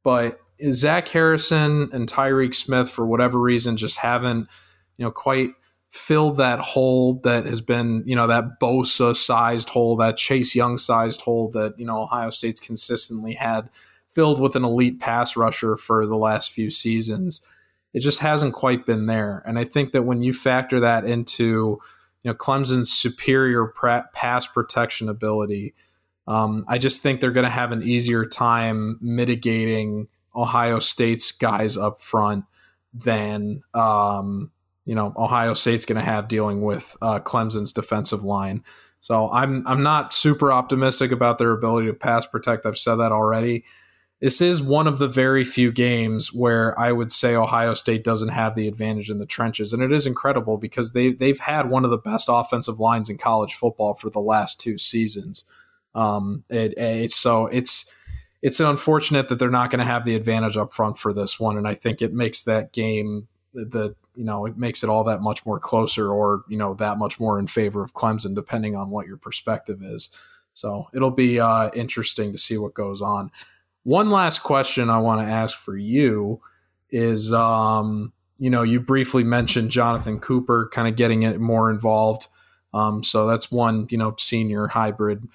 but 0.03 0.39
Zach 0.71 1.07
Harrison 1.07 1.89
and 1.91 2.09
Tyreke 2.09 2.55
Smith, 2.55 2.89
for 2.89 3.05
whatever 3.05 3.39
reason, 3.39 3.77
just 3.77 3.97
haven't 3.97 4.47
you 4.97 5.05
know 5.05 5.11
quite 5.11 5.51
filled 5.89 6.37
that 6.37 6.59
hole 6.59 7.19
that 7.23 7.45
has 7.45 7.61
been 7.61 8.03
you 8.05 8.15
know 8.15 8.27
that 8.27 8.59
Bosa 8.59 9.15
sized 9.15 9.69
hole, 9.69 9.95
that 9.97 10.17
Chase 10.17 10.55
Young 10.55 10.77
sized 10.77 11.21
hole 11.21 11.49
that 11.51 11.77
you 11.79 11.85
know 11.85 12.03
Ohio 12.03 12.29
State's 12.29 12.59
consistently 12.59 13.33
had 13.33 13.69
filled 14.09 14.39
with 14.39 14.55
an 14.55 14.63
elite 14.63 14.99
pass 14.99 15.37
rusher 15.37 15.77
for 15.77 16.05
the 16.05 16.17
last 16.17 16.51
few 16.51 16.69
seasons 16.69 17.41
it 17.93 18.01
just 18.01 18.19
hasn't 18.19 18.53
quite 18.53 18.85
been 18.85 19.05
there. 19.05 19.43
And 19.45 19.57
I 19.57 19.63
think 19.63 19.91
that 19.91 20.03
when 20.03 20.21
you 20.21 20.33
factor 20.33 20.79
that 20.79 21.05
into, 21.05 21.79
you 22.23 22.31
know, 22.31 22.33
Clemson's 22.33 22.91
superior 22.91 23.73
pass 24.13 24.47
protection 24.47 25.09
ability, 25.09 25.73
um, 26.27 26.65
I 26.67 26.77
just 26.77 27.01
think 27.01 27.19
they're 27.19 27.31
going 27.31 27.45
to 27.45 27.49
have 27.49 27.71
an 27.71 27.83
easier 27.83 28.25
time 28.25 28.99
mitigating 29.01 30.07
Ohio 30.35 30.79
State's 30.79 31.31
guys 31.31 31.77
up 31.77 31.99
front 31.99 32.45
than, 32.93 33.61
um, 33.73 34.51
you 34.85 34.93
know, 34.93 35.13
Ohio 35.17 35.53
State's 35.53 35.85
going 35.85 35.99
to 35.99 36.05
have 36.05 36.27
dealing 36.27 36.61
with 36.61 36.95
uh, 37.01 37.19
Clemson's 37.19 37.73
defensive 37.73 38.23
line. 38.23 38.63
So 38.99 39.29
I'm 39.31 39.65
I'm 39.67 39.83
not 39.83 40.13
super 40.13 40.51
optimistic 40.51 41.11
about 41.11 41.37
their 41.37 41.51
ability 41.51 41.87
to 41.87 41.93
pass 41.93 42.25
protect. 42.25 42.65
I've 42.65 42.77
said 42.77 42.95
that 42.95 43.11
already 43.11 43.63
this 44.19 44.41
is 44.41 44.61
one 44.61 44.87
of 44.87 44.97
the 44.97 45.07
very 45.07 45.45
few 45.45 45.71
games 45.71 46.33
where 46.33 46.77
I 46.79 46.91
would 46.91 47.11
say 47.11 47.35
Ohio 47.35 47.75
State 47.75 48.03
doesn't 48.03 48.29
have 48.29 48.55
the 48.55 48.67
advantage 48.67 49.11
in 49.11 49.19
the 49.19 49.27
trenches, 49.27 49.73
and 49.73 49.83
it 49.83 49.91
is 49.91 50.07
incredible 50.07 50.57
because 50.57 50.93
they 50.93 51.11
they've 51.11 51.39
had 51.39 51.69
one 51.69 51.85
of 51.85 51.91
the 51.91 51.97
best 51.97 52.27
offensive 52.29 52.79
lines 52.79 53.09
in 53.09 53.17
college 53.17 53.53
football 53.53 53.93
for 53.93 54.09
the 54.09 54.19
last 54.19 54.59
two 54.59 54.77
seasons. 54.77 55.45
Um, 55.93 56.43
it, 56.49 56.73
it's 56.77 57.15
so 57.15 57.45
it's 57.47 57.91
it's 58.41 58.59
unfortunate 58.59 59.29
that 59.29 59.37
they're 59.37 59.49
not 59.49 59.69
going 59.69 59.79
to 59.79 59.85
have 59.85 60.03
the 60.03 60.15
advantage 60.15 60.57
up 60.57 60.73
front 60.73 60.97
for 60.97 61.13
this 61.13 61.39
one, 61.39 61.57
and 61.57 61.67
I 61.67 61.75
think 61.75 62.01
it 62.01 62.13
makes 62.13 62.43
that 62.43 62.71
game 62.71 63.27
the 63.53 63.95
you 64.15 64.23
know 64.23 64.47
it 64.47 64.57
makes 64.57 64.83
it 64.83 64.89
all 64.89 65.03
that 65.03 65.21
much 65.21 65.45
more 65.45 65.59
closer, 65.59 66.11
or 66.11 66.43
you 66.49 66.57
know 66.57 66.73
that 66.73 66.97
much 66.97 67.19
more 67.19 67.37
in 67.37 67.45
favor 67.45 67.83
of 67.83 67.93
Clemson, 67.93 68.33
depending 68.33 68.75
on 68.75 68.89
what 68.89 69.05
your 69.05 69.17
perspective 69.17 69.83
is. 69.83 70.09
So 70.55 70.87
it'll 70.91 71.11
be 71.11 71.39
uh, 71.39 71.69
interesting 71.75 72.31
to 72.31 72.37
see 72.39 72.57
what 72.57 72.73
goes 72.73 72.99
on. 72.99 73.29
One 73.87 74.09
last 74.09 74.39
question 74.43 74.89
I 74.89 74.97
want 74.97 75.25
to 75.25 75.31
ask 75.31 75.57
for 75.57 75.77
you 75.77 76.41
is 76.89 77.31
um, 77.31 78.11
you 78.37 78.49
know, 78.49 78.61
you 78.61 78.81
briefly 78.81 79.23
mentioned 79.23 79.71
Jonathan 79.71 80.19
Cooper 80.19 80.69
kind 80.73 80.89
of 80.89 80.97
getting 80.97 81.23
it 81.23 81.39
more 81.39 81.71
involved. 81.71 82.27
Um, 82.73 83.01
so 83.01 83.25
that's 83.27 83.49
one, 83.49 83.87
you 83.89 83.97
know, 83.97 84.13
senior 84.19 84.67
hybrid 84.67 85.29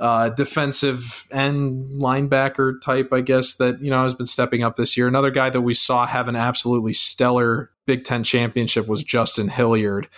uh, 0.00 0.30
defensive 0.30 1.26
end 1.30 1.92
linebacker 1.92 2.80
type, 2.80 3.12
I 3.12 3.20
guess, 3.20 3.56
that, 3.56 3.82
you 3.82 3.90
know, 3.90 4.02
has 4.02 4.14
been 4.14 4.24
stepping 4.24 4.62
up 4.62 4.76
this 4.76 4.96
year. 4.96 5.06
Another 5.06 5.30
guy 5.30 5.50
that 5.50 5.60
we 5.60 5.74
saw 5.74 6.06
have 6.06 6.26
an 6.26 6.36
absolutely 6.36 6.94
stellar 6.94 7.70
Big 7.84 8.04
Ten 8.04 8.24
championship 8.24 8.86
was 8.86 9.04
Justin 9.04 9.50
Hilliard. 9.50 10.08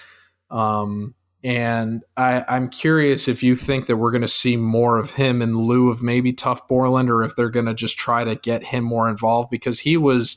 Um, 0.53 1.17
and 1.45 2.05
I, 2.17 2.45
I'm 2.49 2.69
curious 2.69 3.27
if 3.27 3.43
you 3.43 3.57
think 3.57 3.87
that 3.87 3.97
we're 3.97 4.13
going 4.13 4.23
to 4.23 4.29
see 4.29 4.57
more 4.57 4.99
of 4.99 5.13
him 5.13 5.43
in 5.43 5.59
lieu 5.59 5.91
of 5.91 6.03
maybe 6.03 6.33
Tuf 6.33 6.67
Borland, 6.69 7.11
or 7.11 7.23
if 7.23 7.35
they're 7.35 7.51
going 7.51 7.67
to 7.67 7.75
just 7.75 7.99
try 7.99 8.23
to 8.23 8.37
get 8.37 8.67
him 8.67 8.85
more 8.85 9.09
involved 9.09 9.51
because 9.51 9.81
he 9.81 9.97
was. 9.97 10.37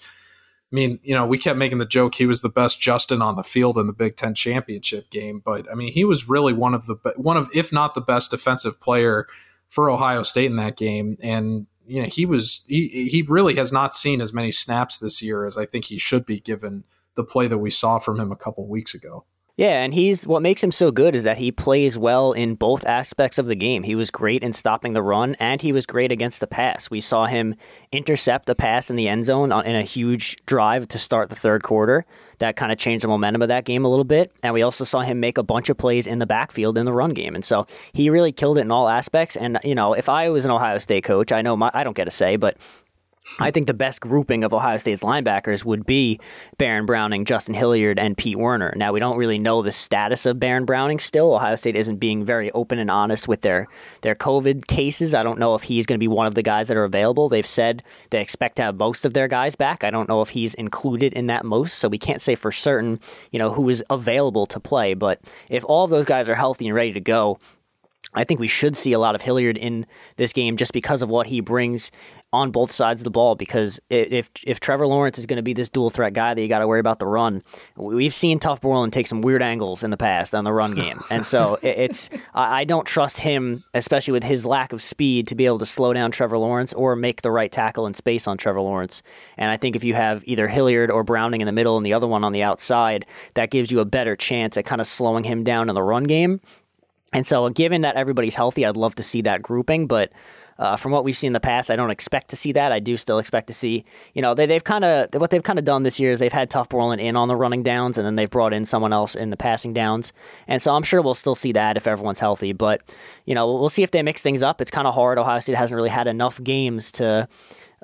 I 0.72 0.76
mean, 0.76 1.00
you 1.04 1.13
know, 1.13 1.26
we 1.26 1.38
kept 1.38 1.60
making 1.60 1.78
the 1.78 1.86
joke 1.86 2.15
he 2.15 2.26
was 2.26 2.41
the 2.41 2.50
best 2.50 2.82
Justin 2.82 3.22
on 3.22 3.36
the 3.36 3.44
field 3.44 3.78
in 3.78 3.86
the 3.86 3.94
Big 3.94 4.18
Ten 4.18 4.34
championship 4.34 5.10
game, 5.12 5.41
but 5.46 5.72
I 5.72 5.76
mean, 5.76 5.94
he 5.94 6.04
was 6.04 6.28
really 6.28 6.54
one 6.54 6.74
of 6.74 6.88
the 6.88 6.96
one 7.15 7.38
of, 7.38 7.50
if 7.54 7.72
not 7.72 7.94
the 7.94 8.02
best 8.02 8.32
defensive 8.32 8.82
player 8.82 9.28
for 9.70 9.89
Ohio 9.89 10.24
State 10.24 10.48
in 10.48 10.56
that 10.58 10.76
game, 10.76 11.18
and 11.22 11.68
you 11.88 12.02
know, 12.02 12.10
he 12.10 12.26
was 12.26 12.65
he 12.68 13.08
he 13.08 13.22
really 13.22 13.56
has 13.56 13.72
not 13.72 13.94
seen 13.94 14.22
as 14.22 14.34
many 14.34 14.52
snaps 14.52 14.98
this 14.98 15.22
year 15.22 15.46
as 15.46 15.56
I 15.56 15.65
think 15.65 15.86
he 15.86 16.00
should 16.00 16.26
be 16.26 16.39
given 16.39 16.84
the 17.15 17.24
play 17.24 17.48
that 17.48 17.60
we 17.60 17.70
saw 17.70 18.00
from 18.00 18.20
him 18.20 18.32
a 18.32 18.36
couple 18.36 18.68
weeks 18.68 18.94
ago. 18.94 19.24
Yeah, 19.58 19.84
and 19.84 19.94
he's 19.94 20.28
what 20.28 20.41
makes 20.41 20.62
him 20.62 20.72
so 20.72 20.91
good 20.91 21.15
is 21.15 21.24
that 21.24 21.38
he 21.38 21.50
plays 21.50 21.98
well 21.98 22.34
in 22.34 22.56
both 22.56 22.86
aspects 22.86 23.38
of 23.38 23.46
the 23.46 23.56
game. 23.56 23.84
He 23.84 23.96
was 23.96 24.12
great 24.12 24.44
in 24.44 24.52
stopping 24.52 24.91
the 24.91 25.02
run, 25.02 25.36
and 25.39 25.62
he 25.62 25.72
was 25.72 25.86
great 25.86 26.12
against 26.12 26.41
the 26.41 26.48
pass. 26.48 26.89
We 26.89 27.00
saw 27.00 27.26
him 27.26 27.56
intercept 27.94 28.50
a 28.50 28.56
pass 28.56 28.89
in 28.89 28.98
the 28.98 29.08
end 29.08 29.24
zone 29.24 29.54
in 29.65 29.76
a 29.76 29.82
huge 29.82 30.36
drive 30.46 30.89
to 30.89 31.00
start 31.00 31.30
the 31.30 31.36
third 31.36 31.63
quarter. 31.63 32.06
That 32.39 32.58
kind 32.58 32.74
of 32.74 32.78
changed 32.78 33.06
the 33.06 33.08
momentum 33.08 33.41
of 33.41 33.48
that 33.48 33.63
game 33.63 33.86
a 33.86 33.88
little 33.88 34.04
bit. 34.04 34.30
And 34.44 34.54
we 34.54 34.62
also 34.62 34.84
saw 34.84 35.00
him 35.00 35.22
make 35.22 35.38
a 35.38 35.44
bunch 35.44 35.70
of 35.70 35.78
plays 35.78 36.06
in 36.06 36.20
the 36.20 36.26
backfield 36.26 36.78
in 36.78 36.86
the 36.86 36.91
run 36.91 37.12
game. 37.12 37.34
And 37.34 37.46
so 37.46 37.65
he 37.94 38.10
really 38.10 38.34
killed 38.34 38.58
it 38.58 38.62
in 38.62 38.72
all 38.72 38.89
aspects. 38.89 39.38
And, 39.38 39.58
you 39.63 39.74
know, 39.74 39.94
if 39.94 40.10
I 40.10 40.28
was 40.28 40.44
an 40.44 40.52
Ohio 40.52 40.80
State 40.80 41.06
coach, 41.06 41.32
I 41.32 41.41
know 41.41 41.56
my, 41.56 41.72
I 41.74 41.86
don't 41.86 41.96
get 41.96 42.10
a 42.10 42.12
say, 42.12 42.36
but 42.36 42.58
I 43.40 43.52
think 43.52 43.68
the 43.68 43.74
best 43.74 44.02
grouping 44.02 44.44
of 44.44 44.54
Ohio 44.54 44.78
State's 44.78 45.04
linebackers 45.04 45.66
would 45.66 45.86
be 45.86 46.20
Baron 46.58 46.86
Browning, 46.86 47.26
Justin 47.26 47.56
Hilliard, 47.56 48.00
and 48.00 48.16
Pete 48.16 48.38
Werner. 48.38 48.74
Now, 48.76 48.94
we 48.94 49.00
don't 49.00 49.18
really 49.18 49.40
know 49.40 49.62
the 49.62 49.72
status 49.72 50.26
of 50.26 50.40
Baron 50.40 50.66
Browning 50.66 51.00
still. 51.00 51.34
Ohio 51.34 51.56
State 51.56 51.76
isn't 51.76 51.98
being 51.98 52.24
very 52.24 52.52
open 52.52 52.80
and 52.80 52.90
honest 52.90 53.28
with 53.28 53.42
their, 53.42 53.68
their 54.02 54.16
COVID 54.16 54.68
cases. 54.68 55.14
I 55.14 55.24
don't 55.24 55.40
know 55.40 55.56
if 55.56 55.64
he's 55.64 55.86
going 55.86 56.00
to 56.00 56.04
be 56.04 56.08
one 56.08 56.28
of 56.28 56.36
the 56.36 56.44
guys 56.44 56.68
that 56.68 56.78
are 56.78 56.84
available. 56.84 57.28
They've 57.28 57.46
said 57.46 57.84
they 58.12 58.22
expect 58.22 58.58
to 58.58 58.64
have 58.64 58.76
most 58.76 59.06
of 59.06 59.14
their 59.14 59.28
guys 59.28 59.56
back. 59.56 59.84
I 59.84 59.90
don't 59.90 60.08
know 60.08 60.22
if 60.22 60.30
he's 60.30 60.54
included 60.54 61.14
in 61.14 61.28
that 61.28 61.46
most, 61.46 61.80
so 61.80 61.90
we 61.90 61.98
can't 61.98 62.22
say 62.22 62.36
for 62.36 62.52
certain, 62.52 63.00
you 63.32 63.40
know, 63.40 63.52
who 63.52 63.68
is 63.70 63.84
available 63.90 64.46
to 64.48 64.60
play. 64.60 64.94
But 64.94 65.20
if 65.50 65.66
all 65.66 65.84
of 65.84 65.90
those 65.90 66.06
guys 66.06 66.30
are 66.30 66.36
healthy 66.36 66.68
and 66.68 66.76
ready 66.76 66.94
to 66.94 67.02
go, 67.02 67.40
I 68.15 68.23
think 68.23 68.39
we 68.39 68.47
should 68.47 68.78
see 68.78 68.93
a 68.93 68.99
lot 68.99 69.15
of 69.15 69.21
Hilliard 69.21 69.58
in 69.58 69.86
this 70.17 70.34
game 70.34 70.58
just 70.58 70.73
because 70.73 71.01
of 71.01 71.10
what 71.10 71.28
he 71.28 71.41
brings 71.41 71.91
on 72.34 72.51
both 72.51 72.71
sides 72.71 73.01
of 73.01 73.04
the 73.06 73.12
ball. 73.12 73.36
Because 73.36 73.80
if 73.89 74.30
if 74.45 74.60
Trevor 74.60 74.88
Lawrence 74.88 75.17
is 75.17 75.25
going 75.25 75.38
to 75.38 75.43
be 75.43 75.54
this 75.54 75.69
dual 75.69 75.89
threat 75.89 76.13
guy 76.13 76.34
that 76.34 76.41
you 76.41 76.47
got 76.47 76.60
to 76.60 76.67
worry 76.67 76.80
about 76.80 76.99
the 76.99 77.08
run, 77.08 77.43
we've 77.75 78.13
seen 78.13 78.39
Tuf 78.39 78.62
Borland 78.62 78.93
take 78.93 79.08
some 79.08 79.21
weird 79.21 79.41
angles 79.41 79.84
in 79.84 79.89
the 79.89 79.97
past 79.97 80.36
on 80.36 80.43
the 80.43 80.54
run 80.54 80.73
game, 80.75 80.99
and 81.10 81.25
so 81.25 81.58
it's 81.62 82.10
I 82.34 82.63
don't 82.63 82.86
trust 82.86 83.19
him, 83.19 83.63
especially 83.73 84.13
with 84.13 84.23
his 84.23 84.45
lack 84.45 84.73
of 84.73 84.82
speed, 84.82 85.28
to 85.28 85.36
be 85.36 85.45
able 85.45 85.60
to 85.60 85.65
slow 85.65 85.93
down 85.93 86.12
Trevor 86.12 86.38
Lawrence 86.38 86.73
or 86.73 86.95
make 86.95 87.21
the 87.21 87.32
right 87.32 87.51
tackle 87.51 87.88
in 87.88 87.93
space 87.93 88.28
on 88.28 88.38
Trevor 88.38 88.62
Lawrence. 88.62 89.01
And 89.38 89.49
I 89.49 89.58
think 89.58 89.75
if 89.75 89.84
you 89.84 89.93
have 89.93 90.23
either 90.25 90.47
Hilliard 90.47 90.91
or 90.91 91.04
Browning 91.04 91.41
in 91.41 91.45
the 91.45 91.51
middle 91.51 91.78
and 91.78 91.86
the 91.86 91.93
other 91.93 92.08
one 92.08 92.23
on 92.23 92.34
the 92.34 92.43
outside, 92.43 93.06
that 93.36 93.51
gives 93.51 93.71
you 93.71 93.80
a 93.80 93.86
better 93.86 94.15
chance 94.15 94.58
at 94.58 94.65
kind 94.65 94.82
of 94.82 94.88
slowing 94.88 95.23
him 95.23 95.43
down 95.43 95.69
in 95.69 95.75
the 95.75 95.84
run 95.84 96.04
game 96.04 96.41
and 97.15 97.25
so, 97.25 97.47
given 97.47 97.80
that 97.82 97.95
everybody's 97.95 98.36
healthy, 98.36 98.65
I'd 98.65 98.75
love 98.75 98.95
to 98.95 99.04
see 99.04 99.21
that 99.21 99.41
grouping. 99.41 99.88
But 99.88 100.12
uh, 100.60 100.75
from 100.75 100.91
what 100.91 101.06
we've 101.06 101.15
seen 101.15 101.30
in 101.30 101.34
the 101.34 101.39
past, 101.39 101.71
I 101.71 101.78
don't 101.78 101.89
expect 101.89 102.28
to 102.32 102.36
see 102.36 102.51
that. 102.51 102.73
I 102.73 102.80
do 102.80 102.97
still 102.97 103.19
expect 103.19 103.47
to 103.47 103.54
see, 103.54 103.86
you 104.13 104.21
know, 104.21 104.34
they, 104.34 104.45
they've 104.45 104.63
kind 104.63 104.84
of 104.84 105.08
what 105.15 105.30
they've 105.30 105.41
kind 105.41 105.58
of 105.58 105.63
done 105.63 105.84
this 105.84 105.97
year 105.97 106.12
is 106.12 106.19
they've 106.19 106.34
had 106.34 106.49
Tuf 106.49 106.67
Borland 106.67 106.99
in 106.99 107.15
on 107.15 107.30
the 107.30 107.36
running 107.38 107.63
downs, 107.63 107.97
and 107.97 108.06
then 108.06 108.15
they've 108.15 108.30
brought 108.30 108.51
in 108.51 108.65
someone 108.65 108.91
else 108.91 109.15
in 109.15 109.30
the 109.30 109.38
passing 109.38 109.73
downs. 109.73 110.12
And 110.49 110.62
so 110.62 110.75
I'm 110.75 110.84
sure 110.84 111.01
we'll 111.01 111.13
still 111.13 111.36
see 111.36 111.54
that 111.54 111.78
if 111.78 111.88
everyone's 111.88 112.19
healthy. 112.19 112.51
But 112.51 112.82
you 113.23 113.34
know, 113.34 113.47
we'll 113.54 113.69
see 113.69 113.84
if 113.84 113.91
they 113.91 114.04
mix 114.04 114.21
things 114.21 114.43
up. 114.43 114.60
It's 114.60 114.71
kind 114.71 114.86
of 114.86 114.93
hard. 114.93 115.17
Ohio 115.17 115.39
State 115.39 115.56
hasn't 115.56 115.78
really 115.78 115.89
had 115.89 116.08
enough 116.08 116.43
games 116.43 116.91
to 116.93 117.30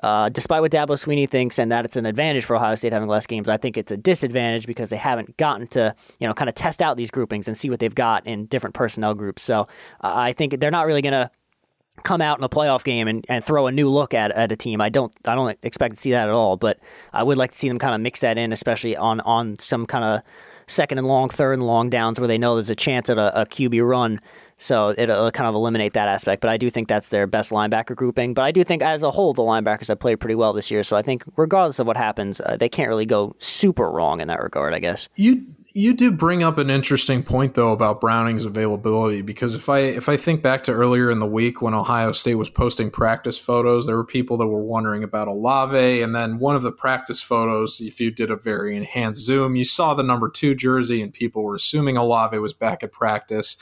uh, 0.02 0.28
despite 0.28 0.60
what 0.60 0.72
Dabo 0.72 0.90
Swinney 0.90 1.28
thinks 1.28 1.58
and 1.58 1.70
that 1.70 1.84
it's 1.84 1.96
an 1.96 2.06
advantage 2.06 2.44
for 2.44 2.56
Ohio 2.56 2.74
State 2.74 2.92
having 2.92 3.08
less 3.08 3.26
games, 3.26 3.48
I 3.48 3.56
think 3.56 3.76
it's 3.76 3.92
a 3.92 3.96
disadvantage 3.96 4.66
because 4.66 4.90
they 4.90 4.96
haven't 4.96 5.36
gotten 5.36 5.66
to, 5.68 5.94
you 6.18 6.26
know, 6.26 6.34
kind 6.34 6.48
of 6.48 6.54
test 6.54 6.82
out 6.82 6.96
these 6.96 7.10
groupings 7.10 7.46
and 7.46 7.56
see 7.56 7.70
what 7.70 7.78
they've 7.78 7.94
got 7.94 8.26
in 8.26 8.46
different 8.46 8.74
personnel 8.74 9.14
groups. 9.14 9.42
So 9.42 9.60
uh, 9.60 9.64
I 10.02 10.32
think 10.32 10.58
they're 10.58 10.70
not 10.70 10.86
really 10.86 11.02
going 11.02 11.12
to 11.12 11.30
come 12.02 12.20
out 12.20 12.38
in 12.38 12.44
a 12.44 12.48
playoff 12.48 12.84
game 12.84 13.06
and, 13.06 13.24
and 13.28 13.44
throw 13.44 13.66
a 13.66 13.72
new 13.72 13.88
look 13.88 14.14
at, 14.14 14.32
at 14.32 14.50
a 14.50 14.56
team. 14.56 14.80
I 14.80 14.88
don't 14.88 15.14
I 15.26 15.34
don't 15.34 15.56
expect 15.62 15.94
to 15.94 16.00
see 16.00 16.10
that 16.12 16.28
at 16.28 16.34
all, 16.34 16.56
but 16.56 16.78
I 17.12 17.22
would 17.22 17.38
like 17.38 17.52
to 17.52 17.56
see 17.56 17.68
them 17.68 17.78
kind 17.78 17.94
of 17.94 18.00
mix 18.00 18.20
that 18.20 18.38
in, 18.38 18.52
especially 18.52 18.96
on 18.96 19.20
on 19.20 19.56
some 19.56 19.86
kind 19.86 20.04
of 20.04 20.22
second 20.66 20.98
and 20.98 21.06
long, 21.06 21.28
third 21.28 21.54
and 21.54 21.62
long 21.62 21.90
downs 21.90 22.18
where 22.18 22.28
they 22.28 22.38
know 22.38 22.54
there's 22.54 22.70
a 22.70 22.74
chance 22.74 23.10
at 23.10 23.18
a, 23.18 23.42
a 23.42 23.46
QB 23.46 23.86
run 23.86 24.20
so 24.58 24.94
it'll 24.96 25.30
kind 25.30 25.48
of 25.48 25.54
eliminate 25.54 25.94
that 25.94 26.08
aspect. 26.08 26.40
But 26.40 26.50
I 26.50 26.56
do 26.56 26.70
think 26.70 26.88
that's 26.88 27.08
their 27.08 27.26
best 27.26 27.50
linebacker 27.50 27.96
grouping. 27.96 28.34
But 28.34 28.42
I 28.42 28.52
do 28.52 28.64
think 28.64 28.82
as 28.82 29.02
a 29.02 29.10
whole, 29.10 29.32
the 29.32 29.42
linebackers 29.42 29.88
have 29.88 29.98
played 29.98 30.20
pretty 30.20 30.34
well 30.34 30.52
this 30.52 30.70
year. 30.70 30.82
So 30.82 30.96
I 30.96 31.02
think 31.02 31.24
regardless 31.36 31.78
of 31.78 31.86
what 31.86 31.96
happens, 31.96 32.40
uh, 32.40 32.56
they 32.56 32.68
can't 32.68 32.88
really 32.88 33.06
go 33.06 33.34
super 33.38 33.90
wrong 33.90 34.20
in 34.20 34.28
that 34.28 34.40
regard, 34.42 34.74
I 34.74 34.78
guess. 34.78 35.08
You 35.16 35.46
you 35.74 35.94
do 35.94 36.10
bring 36.10 36.42
up 36.42 36.58
an 36.58 36.68
interesting 36.68 37.22
point 37.22 37.54
though 37.54 37.72
about 37.72 38.00
Browning's 38.00 38.44
availability 38.44 39.22
because 39.22 39.54
if 39.54 39.68
I 39.68 39.78
if 39.78 40.08
I 40.08 40.16
think 40.16 40.42
back 40.42 40.64
to 40.64 40.72
earlier 40.72 41.10
in 41.10 41.18
the 41.18 41.26
week 41.26 41.62
when 41.62 41.74
Ohio 41.74 42.12
State 42.12 42.34
was 42.34 42.50
posting 42.50 42.90
practice 42.90 43.38
photos, 43.38 43.86
there 43.86 43.96
were 43.96 44.04
people 44.04 44.36
that 44.38 44.46
were 44.46 44.62
wondering 44.62 45.02
about 45.02 45.28
Olave, 45.28 46.02
and 46.02 46.14
then 46.14 46.38
one 46.38 46.56
of 46.56 46.62
the 46.62 46.72
practice 46.72 47.22
photos, 47.22 47.80
if 47.80 48.00
you 48.00 48.10
did 48.10 48.30
a 48.30 48.36
very 48.36 48.76
enhanced 48.76 49.22
zoom, 49.22 49.56
you 49.56 49.64
saw 49.64 49.94
the 49.94 50.02
number 50.02 50.28
two 50.28 50.54
jersey, 50.54 51.00
and 51.00 51.12
people 51.12 51.42
were 51.42 51.56
assuming 51.56 51.96
Olave 51.96 52.38
was 52.38 52.52
back 52.52 52.82
at 52.82 52.92
practice. 52.92 53.56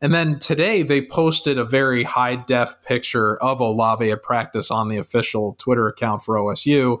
And 0.00 0.14
then 0.14 0.38
today 0.38 0.82
they 0.82 1.04
posted 1.04 1.58
a 1.58 1.64
very 1.64 2.04
high 2.04 2.36
def 2.36 2.80
picture 2.82 3.36
of 3.42 3.60
Olave 3.60 4.10
at 4.10 4.22
practice 4.22 4.70
on 4.70 4.88
the 4.88 4.96
official 4.96 5.54
Twitter 5.58 5.88
account 5.88 6.22
for 6.22 6.36
OSU. 6.36 6.98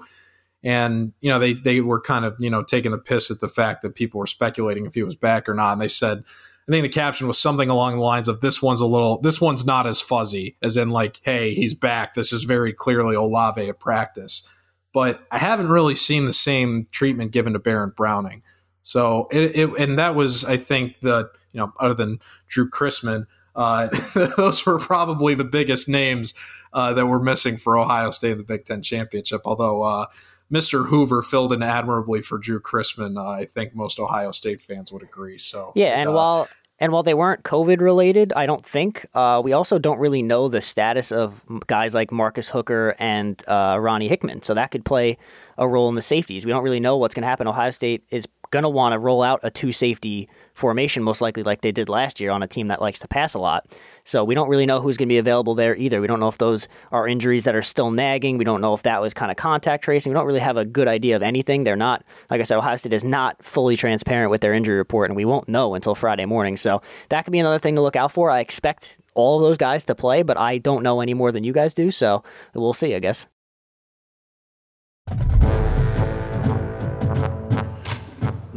And, 0.64 1.12
you 1.20 1.30
know, 1.30 1.38
they, 1.38 1.54
they 1.54 1.80
were 1.80 2.00
kind 2.00 2.24
of, 2.24 2.34
you 2.40 2.50
know, 2.50 2.64
taking 2.64 2.90
the 2.90 2.98
piss 2.98 3.30
at 3.30 3.40
the 3.40 3.48
fact 3.48 3.82
that 3.82 3.94
people 3.94 4.18
were 4.18 4.26
speculating 4.26 4.84
if 4.84 4.94
he 4.94 5.04
was 5.04 5.14
back 5.14 5.48
or 5.48 5.54
not. 5.54 5.72
And 5.72 5.80
they 5.80 5.88
said, 5.88 6.24
I 6.68 6.72
think 6.72 6.82
the 6.82 6.88
caption 6.88 7.28
was 7.28 7.38
something 7.38 7.70
along 7.70 7.96
the 7.96 8.02
lines 8.02 8.28
of 8.28 8.40
this 8.40 8.60
one's 8.60 8.80
a 8.80 8.86
little, 8.86 9.20
this 9.20 9.40
one's 9.40 9.64
not 9.64 9.86
as 9.86 10.00
fuzzy, 10.00 10.56
as 10.60 10.76
in 10.76 10.90
like, 10.90 11.20
hey, 11.22 11.54
he's 11.54 11.72
back. 11.72 12.14
This 12.14 12.32
is 12.32 12.42
very 12.42 12.72
clearly 12.72 13.14
Olave 13.14 13.66
at 13.66 13.78
practice. 13.78 14.46
But 14.92 15.22
I 15.30 15.38
haven't 15.38 15.68
really 15.68 15.94
seen 15.94 16.24
the 16.24 16.32
same 16.32 16.88
treatment 16.90 17.30
given 17.30 17.52
to 17.52 17.58
Baron 17.58 17.92
Browning. 17.96 18.42
So 18.82 19.28
it, 19.30 19.56
it 19.56 19.78
and 19.78 19.98
that 19.98 20.14
was, 20.14 20.44
I 20.44 20.56
think, 20.56 21.00
the 21.00 21.30
you 21.58 21.64
know, 21.64 21.72
other 21.80 21.94
than 21.94 22.20
Drue 22.46 22.70
Chrisman, 22.70 23.26
uh, 23.56 23.88
those 24.36 24.64
were 24.64 24.78
probably 24.78 25.34
the 25.34 25.44
biggest 25.44 25.88
names 25.88 26.34
uh, 26.72 26.92
that 26.94 27.06
were 27.06 27.18
missing 27.18 27.56
for 27.56 27.76
Ohio 27.76 28.10
State 28.10 28.32
in 28.32 28.38
the 28.38 28.44
Big 28.44 28.64
Ten 28.64 28.80
championship. 28.82 29.42
Although 29.44 29.82
uh, 29.82 30.06
Mr. 30.52 30.86
Hoover 30.86 31.20
filled 31.22 31.52
in 31.52 31.62
admirably 31.62 32.22
for 32.22 32.38
Drue 32.38 32.60
Chrisman, 32.60 33.18
uh, 33.18 33.28
I 33.28 33.44
think 33.44 33.74
most 33.74 33.98
Ohio 33.98 34.30
State 34.30 34.60
fans 34.60 34.92
would 34.92 35.02
agree. 35.02 35.38
So 35.38 35.72
yeah, 35.74 36.00
and 36.00 36.10
uh, 36.10 36.12
while 36.12 36.48
and 36.78 36.92
while 36.92 37.02
they 37.02 37.14
weren't 37.14 37.42
COVID 37.42 37.80
related, 37.80 38.32
I 38.34 38.46
don't 38.46 38.64
think 38.64 39.04
uh, 39.14 39.42
we 39.44 39.52
also 39.52 39.80
don't 39.80 39.98
really 39.98 40.22
know 40.22 40.48
the 40.48 40.60
status 40.60 41.10
of 41.10 41.44
guys 41.66 41.92
like 41.92 42.12
Marcus 42.12 42.48
Hooker 42.48 42.94
and 43.00 43.42
Ronnie 43.48 44.06
Hickman. 44.06 44.42
So 44.42 44.54
that 44.54 44.70
could 44.70 44.84
play 44.84 45.18
a 45.56 45.66
role 45.66 45.88
in 45.88 45.96
the 45.96 46.02
safeties. 46.02 46.46
We 46.46 46.52
don't 46.52 46.62
really 46.62 46.78
know 46.78 46.96
what's 46.96 47.16
going 47.16 47.22
to 47.22 47.28
happen. 47.28 47.48
Ohio 47.48 47.70
State 47.70 48.04
is 48.10 48.28
going 48.50 48.62
to 48.62 48.68
want 48.68 48.92
to 48.92 48.98
roll 48.98 49.22
out 49.22 49.40
a 49.42 49.50
two 49.50 49.72
safety 49.72 50.28
formation, 50.54 51.02
most 51.02 51.20
likely 51.20 51.42
like 51.42 51.60
they 51.60 51.72
did 51.72 51.88
last 51.88 52.20
year 52.20 52.30
on 52.30 52.42
a 52.42 52.46
team 52.46 52.66
that 52.66 52.80
likes 52.80 52.98
to 52.98 53.08
pass 53.08 53.34
a 53.34 53.38
lot. 53.38 53.78
So 54.04 54.24
we 54.24 54.34
don't 54.34 54.48
really 54.48 54.66
know 54.66 54.80
who's 54.80 54.96
going 54.96 55.08
to 55.08 55.12
be 55.12 55.18
available 55.18 55.54
there 55.54 55.76
either. 55.76 56.00
We 56.00 56.06
don't 56.06 56.18
know 56.18 56.28
if 56.28 56.38
those 56.38 56.66
are 56.90 57.06
injuries 57.06 57.44
that 57.44 57.54
are 57.54 57.62
still 57.62 57.90
nagging. 57.90 58.38
We 58.38 58.44
don't 58.44 58.60
know 58.60 58.74
if 58.74 58.82
that 58.82 59.00
was 59.00 59.14
kind 59.14 59.30
of 59.30 59.36
contact 59.36 59.84
tracing. 59.84 60.10
We 60.10 60.14
don't 60.14 60.26
really 60.26 60.40
have 60.40 60.56
a 60.56 60.64
good 60.64 60.88
idea 60.88 61.16
of 61.16 61.22
anything. 61.22 61.64
They're 61.64 61.76
not, 61.76 62.04
like 62.30 62.40
I 62.40 62.44
said, 62.44 62.58
Ohio 62.58 62.76
State 62.76 62.92
is 62.92 63.04
not 63.04 63.42
fully 63.44 63.76
transparent 63.76 64.30
with 64.30 64.40
their 64.40 64.54
injury 64.54 64.76
report, 64.76 65.10
and 65.10 65.16
we 65.16 65.24
won't 65.24 65.48
know 65.48 65.74
until 65.74 65.94
Friday 65.94 66.24
morning. 66.24 66.56
So 66.56 66.82
that 67.10 67.24
could 67.24 67.32
be 67.32 67.38
another 67.38 67.58
thing 67.58 67.76
to 67.76 67.82
look 67.82 67.96
out 67.96 68.12
for. 68.12 68.30
I 68.30 68.40
expect 68.40 69.00
all 69.14 69.36
of 69.36 69.42
those 69.42 69.58
guys 69.58 69.84
to 69.84 69.94
play, 69.94 70.22
but 70.22 70.38
I 70.38 70.58
don't 70.58 70.82
know 70.82 71.00
any 71.00 71.14
more 71.14 71.32
than 71.32 71.44
you 71.44 71.52
guys 71.52 71.74
do. 71.74 71.90
So 71.90 72.22
we'll 72.54 72.72
see, 72.72 72.94
I 72.94 72.98
guess. 72.98 73.26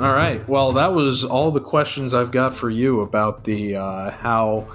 All 0.02 0.14
right. 0.14 0.48
Well, 0.50 0.72
that 0.72 0.96
was 0.96 1.24
all 1.24 1.52
the 1.52 1.60
questions 1.60 2.12
I've 2.12 2.32
got 2.32 2.56
for 2.56 2.72
you 2.72 3.02
about 3.02 3.44
the 3.44 3.76
uh, 3.76 4.10
how 4.10 4.68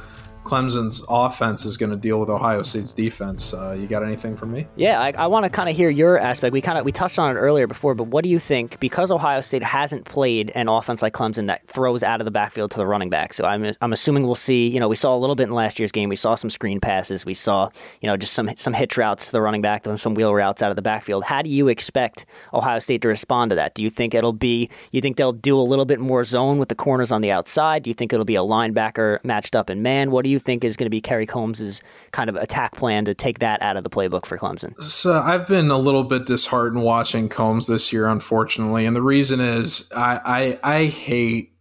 Clemson's 0.46 1.04
offense 1.08 1.66
is 1.66 1.76
going 1.76 1.90
to 1.90 1.96
deal 1.96 2.20
with 2.20 2.30
Ohio 2.30 2.62
State's 2.62 2.92
defense. 2.92 3.52
Uh, 3.52 3.72
you 3.72 3.88
got 3.88 4.04
anything 4.04 4.36
for 4.36 4.46
me? 4.46 4.66
Yeah, 4.76 5.00
I, 5.00 5.10
I 5.10 5.26
want 5.26 5.44
to 5.44 5.50
kind 5.50 5.68
of 5.68 5.76
hear 5.76 5.90
your 5.90 6.18
aspect. 6.18 6.52
We 6.52 6.60
kind 6.60 6.78
of 6.78 6.84
we 6.84 6.92
touched 6.92 7.18
on 7.18 7.36
it 7.36 7.38
earlier 7.38 7.66
before, 7.66 7.94
but 7.96 8.04
what 8.04 8.22
do 8.22 8.30
you 8.30 8.38
think? 8.38 8.78
Because 8.78 9.10
Ohio 9.10 9.40
State 9.40 9.64
hasn't 9.64 10.04
played 10.04 10.52
an 10.54 10.68
offense 10.68 11.02
like 11.02 11.12
Clemson 11.14 11.48
that 11.48 11.66
throws 11.66 12.04
out 12.04 12.20
of 12.20 12.24
the 12.24 12.30
backfield 12.30 12.70
to 12.70 12.76
the 12.76 12.86
running 12.86 13.10
back, 13.10 13.34
so 13.34 13.44
I'm 13.44 13.74
I'm 13.80 13.92
assuming 13.92 14.24
we'll 14.24 14.36
see. 14.36 14.68
You 14.68 14.78
know, 14.78 14.88
we 14.88 14.96
saw 14.96 15.16
a 15.16 15.18
little 15.18 15.34
bit 15.34 15.48
in 15.48 15.52
last 15.52 15.80
year's 15.80 15.92
game. 15.92 16.08
We 16.08 16.16
saw 16.16 16.36
some 16.36 16.50
screen 16.50 16.78
passes. 16.78 17.26
We 17.26 17.34
saw 17.34 17.68
you 18.00 18.06
know 18.06 18.16
just 18.16 18.32
some 18.32 18.54
some 18.56 18.72
hitch 18.72 18.96
routes 18.96 19.26
to 19.26 19.32
the 19.32 19.42
running 19.42 19.62
back, 19.62 19.84
some 19.96 20.14
wheel 20.14 20.32
routes 20.32 20.62
out 20.62 20.70
of 20.70 20.76
the 20.76 20.82
backfield. 20.82 21.24
How 21.24 21.42
do 21.42 21.50
you 21.50 21.66
expect 21.66 22.24
Ohio 22.54 22.78
State 22.78 23.02
to 23.02 23.08
respond 23.08 23.50
to 23.50 23.56
that? 23.56 23.74
Do 23.74 23.82
you 23.82 23.90
think 23.90 24.14
it'll 24.14 24.32
be? 24.32 24.70
You 24.92 25.00
think 25.00 25.16
they'll 25.16 25.32
do 25.32 25.58
a 25.58 25.62
little 25.62 25.84
bit 25.84 25.98
more 25.98 26.22
zone 26.22 26.58
with 26.58 26.68
the 26.68 26.76
corners 26.76 27.10
on 27.10 27.20
the 27.20 27.32
outside? 27.32 27.82
Do 27.82 27.90
you 27.90 27.94
think 27.94 28.12
it'll 28.12 28.24
be 28.24 28.36
a 28.36 28.42
linebacker 28.42 29.22
matched 29.24 29.56
up 29.56 29.70
in 29.70 29.82
man? 29.82 30.10
What 30.12 30.22
do 30.22 30.30
you 30.30 30.35
you 30.36 30.40
think 30.40 30.64
is 30.64 30.76
going 30.76 30.86
to 30.86 30.90
be 30.90 31.00
Kerry 31.00 31.26
Coombs' 31.26 31.80
kind 32.12 32.28
of 32.28 32.36
attack 32.36 32.74
plan 32.76 33.04
to 33.06 33.14
take 33.14 33.38
that 33.38 33.60
out 33.62 33.76
of 33.76 33.84
the 33.84 33.90
playbook 33.90 34.26
for 34.26 34.36
Clemson? 34.36 34.80
So 34.82 35.14
I've 35.14 35.46
been 35.46 35.70
a 35.70 35.78
little 35.78 36.04
bit 36.04 36.26
disheartened 36.26 36.82
watching 36.82 37.28
Coombs 37.28 37.66
this 37.66 37.92
year, 37.92 38.06
unfortunately, 38.06 38.84
and 38.86 38.94
the 38.94 39.02
reason 39.02 39.40
is 39.40 39.90
I 39.96 40.58
I, 40.62 40.76
I 40.78 40.84
hate. 40.86 41.52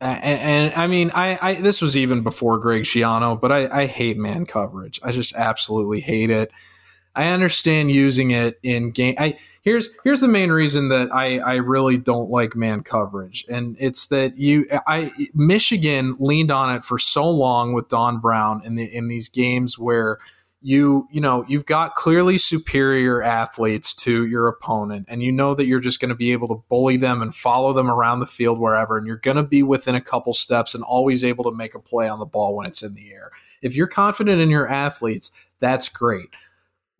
And, 0.00 0.22
and, 0.22 0.74
I 0.74 0.86
mean, 0.86 1.10
I, 1.12 1.38
I 1.42 1.54
this 1.54 1.82
was 1.82 1.96
even 1.96 2.22
before 2.22 2.58
Greg 2.58 2.84
Schiano, 2.84 3.40
but 3.40 3.50
I, 3.50 3.82
I 3.82 3.86
hate 3.86 4.16
man 4.16 4.46
coverage. 4.46 5.00
I 5.02 5.10
just 5.10 5.34
absolutely 5.34 6.00
hate 6.00 6.30
it. 6.30 6.52
I 7.16 7.28
understand 7.30 7.90
using 7.90 8.30
it 8.30 8.60
in 8.62 8.92
game. 8.92 9.16
I 9.18 9.38
here's 9.68 9.90
here's 10.02 10.20
the 10.20 10.28
main 10.28 10.50
reason 10.50 10.88
that 10.88 11.12
I 11.12 11.38
I 11.38 11.56
really 11.56 11.98
don't 11.98 12.30
like 12.30 12.56
man 12.56 12.82
coverage, 12.82 13.44
and 13.48 13.76
it's 13.78 14.06
that 14.08 14.38
you 14.38 14.66
I 14.86 15.12
Michigan 15.34 16.16
leaned 16.18 16.50
on 16.50 16.74
it 16.74 16.84
for 16.84 16.98
so 16.98 17.28
long 17.28 17.74
with 17.74 17.88
Don 17.88 18.18
Brown 18.18 18.62
in 18.64 18.76
the 18.76 18.84
in 18.84 19.08
these 19.08 19.28
games 19.28 19.78
where 19.78 20.18
you 20.60 21.06
you 21.12 21.20
know 21.20 21.44
you've 21.48 21.66
got 21.66 21.94
clearly 21.94 22.38
superior 22.38 23.22
athletes 23.22 23.94
to 23.94 24.26
your 24.26 24.48
opponent 24.48 25.06
and 25.08 25.22
you 25.22 25.30
know 25.30 25.54
that 25.54 25.66
you're 25.66 25.78
just 25.78 26.00
going 26.00 26.08
to 26.08 26.14
be 26.14 26.32
able 26.32 26.48
to 26.48 26.64
bully 26.68 26.96
them 26.96 27.22
and 27.22 27.34
follow 27.34 27.72
them 27.72 27.88
around 27.88 28.18
the 28.18 28.26
field 28.26 28.58
wherever 28.58 28.98
and 28.98 29.06
you're 29.06 29.16
going 29.16 29.36
to 29.36 29.42
be 29.44 29.62
within 29.62 29.94
a 29.94 30.00
couple 30.00 30.32
steps 30.32 30.74
and 30.74 30.82
always 30.82 31.22
able 31.22 31.44
to 31.44 31.52
make 31.52 31.76
a 31.76 31.78
play 31.78 32.08
on 32.08 32.18
the 32.18 32.24
ball 32.24 32.56
when 32.56 32.66
it's 32.66 32.82
in 32.82 32.94
the 32.94 33.12
air. 33.12 33.30
If 33.62 33.76
you're 33.76 33.86
confident 33.86 34.40
in 34.40 34.50
your 34.50 34.68
athletes 34.68 35.30
that's 35.60 35.88
great. 35.88 36.30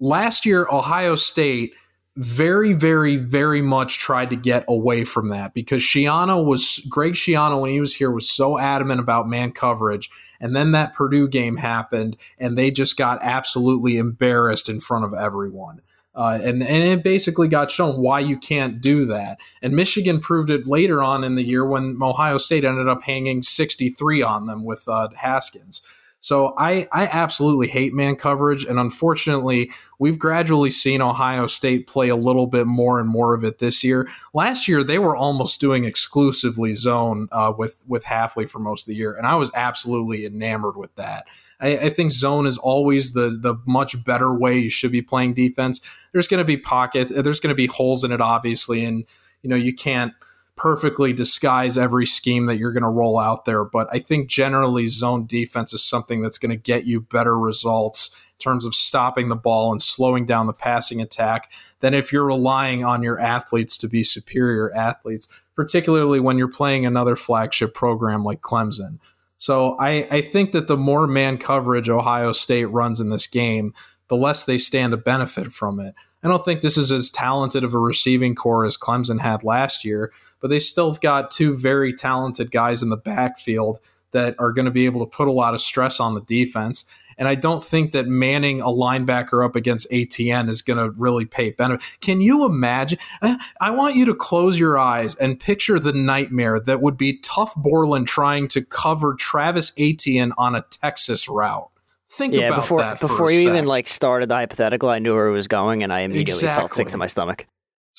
Last 0.00 0.46
year, 0.46 0.66
Ohio 0.70 1.16
State 1.16 1.74
very, 2.18 2.72
very, 2.72 3.16
very 3.16 3.62
much 3.62 4.00
tried 4.00 4.28
to 4.30 4.36
get 4.36 4.64
away 4.66 5.04
from 5.04 5.28
that 5.28 5.54
because 5.54 5.80
Schiano 5.82 6.44
was 6.44 6.84
Greg 6.88 7.12
Schiano 7.12 7.60
when 7.60 7.70
he 7.70 7.80
was 7.80 7.94
here 7.94 8.10
was 8.10 8.28
so 8.28 8.58
adamant 8.58 8.98
about 8.98 9.28
man 9.28 9.52
coverage. 9.52 10.10
And 10.40 10.54
then 10.54 10.72
that 10.72 10.94
Purdue 10.94 11.28
game 11.28 11.58
happened, 11.58 12.16
and 12.36 12.58
they 12.58 12.72
just 12.72 12.96
got 12.96 13.22
absolutely 13.22 13.98
embarrassed 13.98 14.68
in 14.68 14.80
front 14.80 15.04
of 15.04 15.14
everyone. 15.14 15.80
Uh, 16.12 16.40
and 16.42 16.60
and 16.60 16.82
it 16.82 17.04
basically 17.04 17.46
got 17.46 17.70
shown 17.70 18.00
why 18.00 18.18
you 18.18 18.36
can't 18.36 18.80
do 18.80 19.04
that. 19.04 19.38
And 19.62 19.76
Michigan 19.76 20.18
proved 20.18 20.50
it 20.50 20.66
later 20.66 21.00
on 21.00 21.22
in 21.22 21.36
the 21.36 21.44
year 21.44 21.64
when 21.64 21.98
Ohio 22.02 22.38
State 22.38 22.64
ended 22.64 22.88
up 22.88 23.04
hanging 23.04 23.42
63 23.42 24.22
on 24.22 24.46
them 24.46 24.64
with 24.64 24.88
uh, 24.88 25.08
Haskins. 25.14 25.82
So 26.20 26.54
I, 26.58 26.86
I 26.92 27.06
absolutely 27.06 27.68
hate 27.68 27.94
man 27.94 28.16
coverage. 28.16 28.64
And 28.64 28.78
unfortunately, 28.78 29.70
we've 29.98 30.18
gradually 30.18 30.70
seen 30.70 31.00
Ohio 31.00 31.46
State 31.46 31.86
play 31.86 32.08
a 32.08 32.16
little 32.16 32.46
bit 32.46 32.66
more 32.66 32.98
and 32.98 33.08
more 33.08 33.34
of 33.34 33.44
it 33.44 33.58
this 33.58 33.84
year. 33.84 34.08
Last 34.34 34.66
year, 34.66 34.82
they 34.82 34.98
were 34.98 35.14
almost 35.14 35.60
doing 35.60 35.84
exclusively 35.84 36.74
zone 36.74 37.28
uh, 37.30 37.52
with, 37.56 37.84
with 37.86 38.04
Hafley 38.04 38.48
for 38.48 38.58
most 38.58 38.82
of 38.82 38.86
the 38.88 38.96
year. 38.96 39.14
And 39.14 39.26
I 39.26 39.36
was 39.36 39.50
absolutely 39.54 40.26
enamored 40.26 40.76
with 40.76 40.94
that. 40.96 41.26
I, 41.60 41.76
I, 41.76 41.90
think 41.90 42.12
zone 42.12 42.46
is 42.46 42.56
always 42.56 43.14
the 43.14 43.30
the 43.30 43.56
much 43.66 44.04
better 44.04 44.32
way 44.32 44.56
you 44.60 44.70
should 44.70 44.92
be 44.92 45.02
playing 45.02 45.34
defense. 45.34 45.80
There's 46.12 46.28
going 46.28 46.38
to 46.38 46.44
be 46.44 46.56
pockets, 46.56 47.10
there's 47.10 47.40
going 47.40 47.50
to 47.50 47.56
be 47.56 47.66
holes 47.66 48.04
in 48.04 48.12
it, 48.12 48.20
obviously, 48.20 48.84
and 48.84 49.04
you 49.42 49.50
know 49.50 49.56
you 49.56 49.74
can't– 49.74 50.12
perfectly 50.58 51.12
disguise 51.12 51.78
every 51.78 52.04
scheme 52.04 52.46
that 52.46 52.58
you're 52.58 52.72
going 52.72 52.82
to 52.82 52.88
roll 52.88 53.18
out 53.18 53.44
there. 53.44 53.64
But 53.64 53.88
I 53.90 54.00
think 54.00 54.28
generally 54.28 54.88
zone 54.88 55.24
defense 55.24 55.72
is 55.72 55.82
something 55.82 56.20
that's 56.20 56.38
going 56.38 56.50
to 56.50 56.56
get 56.56 56.84
you 56.84 57.00
better 57.00 57.38
results 57.38 58.10
in 58.14 58.42
terms 58.42 58.64
of 58.64 58.74
stopping 58.74 59.28
the 59.28 59.36
ball 59.36 59.72
and 59.72 59.80
slowing 59.80 60.26
down 60.26 60.46
the 60.46 60.52
passing 60.52 61.00
attack 61.00 61.50
than 61.80 61.94
if 61.94 62.12
you're 62.12 62.26
relying 62.26 62.84
on 62.84 63.02
your 63.02 63.18
athletes 63.18 63.78
to 63.78 63.88
be 63.88 64.04
superior 64.04 64.74
athletes, 64.74 65.28
particularly 65.54 66.20
when 66.20 66.36
you're 66.36 66.48
playing 66.48 66.84
another 66.84 67.16
flagship 67.16 67.72
program 67.72 68.24
like 68.24 68.40
Clemson. 68.40 68.98
So 69.38 69.76
I, 69.78 70.08
I 70.10 70.20
think 70.20 70.50
that 70.52 70.66
the 70.66 70.76
more 70.76 71.06
man 71.06 71.38
coverage 71.38 71.88
Ohio 71.88 72.32
State 72.32 72.66
runs 72.66 73.00
in 73.00 73.10
this 73.10 73.28
game, 73.28 73.72
the 74.08 74.16
less 74.16 74.44
they 74.44 74.58
stand 74.58 74.90
to 74.90 74.96
benefit 74.96 75.52
from 75.52 75.78
it. 75.78 75.94
I 76.22 76.28
don't 76.28 76.44
think 76.44 76.60
this 76.60 76.76
is 76.76 76.90
as 76.90 77.10
talented 77.10 77.62
of 77.62 77.74
a 77.74 77.78
receiving 77.78 78.34
corps 78.34 78.66
as 78.66 78.76
Clemson 78.76 79.20
had 79.20 79.44
last 79.44 79.84
year, 79.84 80.12
but 80.40 80.48
they 80.48 80.58
still 80.58 80.92
have 80.92 81.00
got 81.00 81.30
two 81.30 81.54
very 81.54 81.92
talented 81.92 82.50
guys 82.50 82.82
in 82.82 82.88
the 82.88 82.96
backfield 82.96 83.78
that 84.12 84.34
are 84.38 84.52
going 84.52 84.64
to 84.64 84.70
be 84.70 84.86
able 84.86 85.04
to 85.04 85.10
put 85.10 85.28
a 85.28 85.32
lot 85.32 85.54
of 85.54 85.60
stress 85.60 86.00
on 86.00 86.14
the 86.14 86.22
defense. 86.22 86.84
And 87.18 87.26
I 87.26 87.34
don't 87.34 87.64
think 87.64 87.92
that 87.92 88.06
manning 88.06 88.60
a 88.60 88.66
linebacker 88.66 89.44
up 89.44 89.56
against 89.56 89.88
Etienne 89.92 90.48
is 90.48 90.62
going 90.62 90.78
to 90.78 90.90
really 90.90 91.24
pay 91.24 91.50
benefit. 91.50 91.84
Can 92.00 92.20
you 92.20 92.46
imagine? 92.46 92.98
Uh, 93.20 93.36
I 93.60 93.70
want 93.70 93.96
you 93.96 94.04
to 94.06 94.14
close 94.14 94.58
your 94.58 94.78
eyes 94.78 95.16
and 95.16 95.38
picture 95.38 95.80
the 95.80 95.92
nightmare 95.92 96.60
that 96.60 96.80
would 96.80 96.96
be 96.96 97.18
Tuf 97.18 97.54
Borland 97.56 98.06
trying 98.06 98.46
to 98.48 98.62
cover 98.64 99.14
Travis 99.14 99.72
Etienne 99.76 100.32
on 100.38 100.54
a 100.54 100.62
Texas 100.70 101.28
route. 101.28 101.70
Think 102.08 102.34
yeah, 102.34 102.48
about 102.48 102.60
before, 102.60 102.80
that. 102.80 103.00
Before 103.00 103.30
you 103.30 103.50
even 103.50 103.66
like 103.66 103.88
started 103.88 104.28
the 104.28 104.36
hypothetical, 104.36 104.88
I 104.88 104.98
knew 104.98 105.14
where 105.14 105.26
it 105.26 105.32
was 105.32 105.48
going, 105.48 105.82
and 105.82 105.92
I 105.92 106.00
immediately 106.00 106.32
exactly. 106.32 106.60
felt 106.60 106.74
sick 106.74 106.88
to 106.88 106.98
my 106.98 107.06
stomach. 107.06 107.46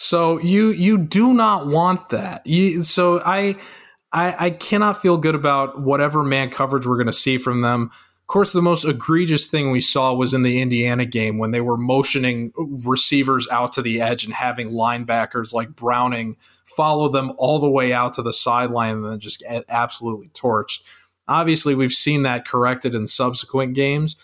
So 0.02 0.40
you 0.40 0.70
you 0.70 0.98
do 0.98 1.34
not 1.34 1.68
want 1.68 2.08
that. 2.08 2.48
You, 2.48 2.84
so 2.84 3.20
I, 3.20 3.58
I 4.14 4.46
I 4.46 4.50
cannot 4.52 5.02
feel 5.02 5.18
good 5.18 5.36
about 5.36 5.82
whatever 5.82 6.24
man 6.24 6.52
coverage 6.52 6.88
we're 6.88 6.96
going 6.96 7.08
to 7.08 7.14
see 7.14 7.38
from 7.38 7.60
them. 7.60 7.92
Of 8.22 8.28
course, 8.28 8.54
the 8.54 8.62
most 8.62 8.86
egregious 8.86 9.50
thing 9.50 9.72
we 9.72 9.82
saw 9.82 10.14
was 10.14 10.34
in 10.34 10.44
the 10.44 10.62
Indiana 10.62 11.04
game 11.04 11.38
when 11.38 11.52
they 11.52 11.60
were 11.60 11.76
motioning 11.76 12.54
receivers 12.86 13.46
out 13.52 13.74
to 13.74 13.82
the 13.82 14.00
edge 14.00 14.24
and 14.24 14.34
having 14.34 14.70
linebackers 14.70 15.54
like 15.54 15.76
Browning 15.76 16.38
follow 16.64 17.10
them 17.10 17.34
all 17.38 17.60
the 17.60 17.70
way 17.70 17.92
out 17.92 18.14
to 18.14 18.22
the 18.22 18.32
sideline 18.32 18.96
and 18.96 19.06
then 19.06 19.20
just 19.20 19.42
get 19.42 19.66
absolutely 19.68 20.30
torched. 20.30 20.80
Obviously, 21.28 21.76
we've 21.76 21.92
seen 21.92 22.24
that 22.24 22.48
corrected 22.48 22.96
in 22.96 23.06
subsequent 23.06 23.74
games, 23.74 24.16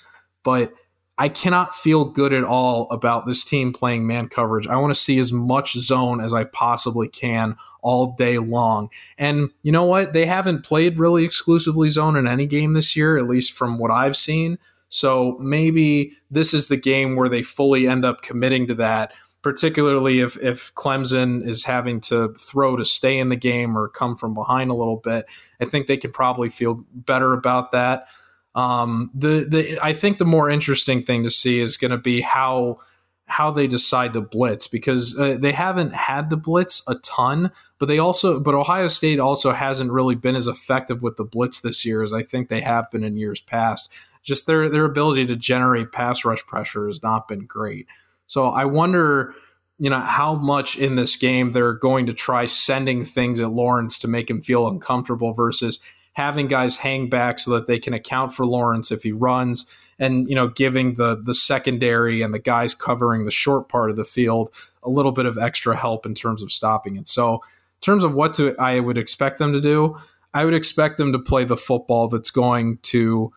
but 0.42 0.72
I 1.18 1.30
cannot 1.30 1.76
feel 1.76 2.04
good 2.04 2.34
at 2.34 2.44
all 2.44 2.90
about 2.92 3.26
this 3.26 3.44
team 3.46 3.72
playing 3.72 4.06
man 4.06 4.28
coverage. 4.28 4.68
I 4.68 4.76
want 4.76 4.94
to 4.94 5.00
see 5.00 5.18
as 5.18 5.32
much 5.32 5.74
zone 5.74 6.20
as 6.20 6.34
I 6.34 6.44
possibly 6.44 7.08
can 7.08 7.56
all 7.82 8.16
day 8.18 8.38
long. 8.38 8.90
And 9.18 9.50
you 9.64 9.72
know 9.72 9.86
what? 9.86 10.12
They 10.12 10.26
haven't 10.26 10.66
played 10.66 11.00
really 11.00 11.24
exclusively 11.24 11.90
zone 11.90 12.18
in 12.18 12.28
any 12.28 12.46
game 12.46 12.74
this 12.74 12.96
year, 12.98 13.18
at 13.18 13.30
least 13.30 13.54
from 13.54 13.78
what 13.78 13.92
I've 13.92 14.18
seen. 14.18 14.58
So 14.90 15.38
maybe 15.40 16.14
this 16.30 16.54
is 16.54 16.68
the 16.68 16.78
game 16.78 17.16
where 17.16 17.30
they 17.30 17.44
fully 17.44 17.88
end 17.88 18.04
up 18.04 18.22
committing 18.22 18.68
to 18.68 18.76
that, 18.76 19.14
particularly 19.42 20.20
if, 20.20 20.38
if 20.38 20.74
Clemson 20.76 21.48
is 21.48 21.64
having 21.64 22.02
to 22.02 22.34
throw 22.40 22.76
to 22.76 22.84
stay 22.84 23.18
in 23.18 23.30
the 23.30 23.36
game 23.38 23.78
or 23.78 23.88
come 23.88 24.18
from 24.18 24.34
behind 24.34 24.70
a 24.70 24.76
little 24.76 24.98
bit. 24.98 25.26
I 25.62 25.66
think 25.66 25.88
they 25.88 25.98
could 25.98 26.14
probably 26.14 26.50
feel 26.50 26.84
better 26.94 27.32
about 27.32 27.72
that. 27.72 28.08
Um, 28.56 29.12
the 29.14 29.46
the 29.48 29.80
I 29.84 29.94
think 29.94 30.18
the 30.18 30.26
more 30.26 30.50
interesting 30.50 31.04
thing 31.04 31.24
to 31.24 31.32
see 31.32 31.60
is 31.60 31.78
going 31.78 31.92
to 31.92 31.98
be 31.98 32.22
how 32.22 32.80
how 33.28 33.50
they 33.52 33.68
decide 33.68 34.14
to 34.14 34.22
blitz 34.22 34.68
because 34.68 35.18
uh, 35.18 35.36
they 35.40 35.52
haven't 35.52 35.94
had 35.94 36.30
the 36.30 36.38
blitz 36.38 36.84
a 36.88 36.96
ton, 36.96 37.52
but 37.80 37.88
they 37.88 37.98
also 37.98 38.40
but 38.40 38.56
Ohio 38.56 38.88
State 38.88 39.20
also 39.20 39.52
hasn't 39.52 39.92
really 39.92 40.16
been 40.16 40.36
as 40.36 40.48
effective 40.48 41.02
with 41.04 41.18
the 41.18 41.24
blitz 41.24 41.62
this 41.62 41.86
year 41.86 42.02
as 42.02 42.14
I 42.14 42.24
think 42.24 42.48
they 42.48 42.62
have 42.62 42.90
been 42.92 43.04
in 43.04 43.18
years 43.18 43.42
past. 43.42 43.92
Just 44.24 44.48
their 44.48 44.70
their 44.70 44.86
ability 44.86 45.26
to 45.28 45.36
generate 45.36 45.92
pass 45.92 46.24
rush 46.24 46.46
pressure 46.46 46.88
has 46.88 47.04
not 47.04 47.28
been 47.28 47.46
great. 47.46 47.88
So 48.28 48.46
I 48.46 48.66
wonder, 48.66 49.34
you 49.80 49.90
know, 49.90 50.00
how 50.00 50.36
much 50.36 50.78
in 50.78 50.96
this 50.96 51.16
game 51.18 51.52
they're 51.52 51.74
going 51.74 52.06
to 52.06 52.14
try 52.14 52.46
sending 52.46 53.06
things 53.06 53.40
at 53.40 53.52
Lawrence 53.52 54.00
to 54.00 54.08
make 54.08 54.30
him 54.30 54.42
feel 54.42 54.68
uncomfortable 54.68 55.34
versus 55.34 55.80
having 56.16 56.48
guys 56.48 56.78
hang 56.78 57.10
back 57.10 57.40
so 57.40 57.52
that 57.52 57.68
they 57.68 57.80
can 57.80 57.94
account 57.94 58.34
for 58.34 58.46
Lawrence 58.46 58.92
if 58.92 59.04
he 59.04 59.12
runs 59.12 59.66
and 59.98 60.28
you 60.28 60.36
know 60.36 60.48
giving 60.48 60.96
the 60.96 61.22
the 61.24 61.34
secondary 61.34 62.22
and 62.22 62.34
the 62.34 62.40
guys 62.40 62.74
covering 62.74 63.26
the 63.26 63.32
short 63.32 63.70
part 63.70 63.90
of 63.90 63.96
the 63.96 64.04
field 64.04 64.50
a 64.84 64.90
little 64.90 65.12
bit 65.12 65.26
of 65.26 65.38
extra 65.38 65.76
help 65.78 66.06
in 66.06 66.14
terms 66.14 66.42
of 66.42 66.52
stopping 66.52 66.96
it. 66.96 67.08
So 67.08 67.36
in 67.36 67.82
terms 67.82 68.04
of 68.04 68.14
what 68.14 68.34
to 68.36 68.56
I 68.58 68.80
would 68.80 68.98
expect 68.98 69.40
them 69.40 69.54
to 69.54 69.62
do, 69.62 69.98
I 70.34 70.46
would 70.46 70.54
expect 70.54 70.98
them 70.98 71.12
to 71.12 71.20
play 71.20 71.44
the 71.44 71.58
football 71.58 72.08
that's 72.08 72.30
going 72.30 72.80
to 72.84 73.32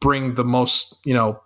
bring 0.00 0.34
the 0.34 0.44
most, 0.44 0.96
you 1.04 1.14
know, 1.14 1.40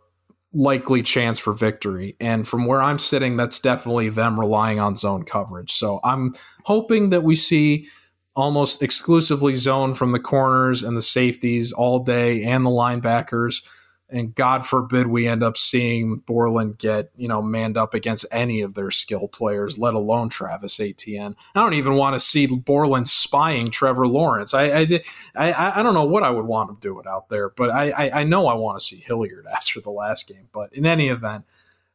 likely 0.53 1.03
chance 1.03 1.39
for 1.39 1.53
victory. 1.53 2.17
And 2.21 2.47
from 2.47 2.67
where 2.67 2.83
I'm 2.83 2.99
sitting, 2.99 3.37
that's 3.37 3.59
definitely 3.59 4.11
them 4.11 4.39
relying 4.39 4.79
on 4.79 4.97
zone 4.97 5.25
coverage. 5.25 5.73
So 5.73 6.01
I'm 6.05 6.35
hoping 6.65 7.11
that 7.11 7.23
we 7.23 7.35
see 7.35 7.89
almost 8.35 8.83
exclusively 8.83 9.55
zone 9.55 9.95
from 9.95 10.13
the 10.13 10.21
corners 10.21 10.83
and 10.83 10.97
the 10.97 11.03
safeties 11.03 11.73
all 11.73 11.99
day 11.99 12.43
and 12.43 12.65
the 12.65 12.71
linebackers. 12.71 13.63
And 14.09 14.35
God 14.35 14.67
forbid 14.67 15.07
we 15.07 15.27
end 15.27 15.43
up 15.43 15.57
seeing 15.57 16.17
Borland 16.17 16.77
get, 16.77 17.11
you 17.17 17.29
know, 17.29 17.41
manned 17.41 17.79
up 17.79 17.95
against 17.95 18.27
any 18.31 18.61
of 18.61 18.75
their 18.75 18.91
skill 18.91 19.27
players, 19.27 19.79
let 19.79 19.95
alone 19.95 20.29
Travis 20.29 20.79
Etienne. 20.79 21.35
I 21.55 21.61
don't 21.61 21.73
even 21.73 21.95
want 21.95 22.15
to 22.15 22.21
see 22.21 22.47
Borland 22.47 23.09
spying 23.09 23.69
Trevor 23.69 24.07
Lawrence. 24.07 24.53
I, 24.53 24.65
I, 24.65 25.03
I, 25.35 25.81
I 25.81 25.83
don't 25.83 25.95
know 25.95 26.05
what 26.05 26.23
I 26.23 26.31
would 26.31 26.45
want 26.45 26.69
him 26.69 26.77
doing 26.77 27.07
out 27.09 27.31
there, 27.31 27.49
but 27.49 27.71
I, 27.71 27.91
I, 27.91 28.21
I 28.21 28.25
know 28.25 28.49
I 28.49 28.55
want 28.55 28.79
to 28.79 28.85
see 28.85 28.97
Hilliard 28.97 29.47
after 29.53 29.81
the 29.81 29.91
last 29.91 30.29
game. 30.29 30.49
But 30.53 30.75
in 30.75 30.85
any 30.85 31.09
event, 31.09 31.47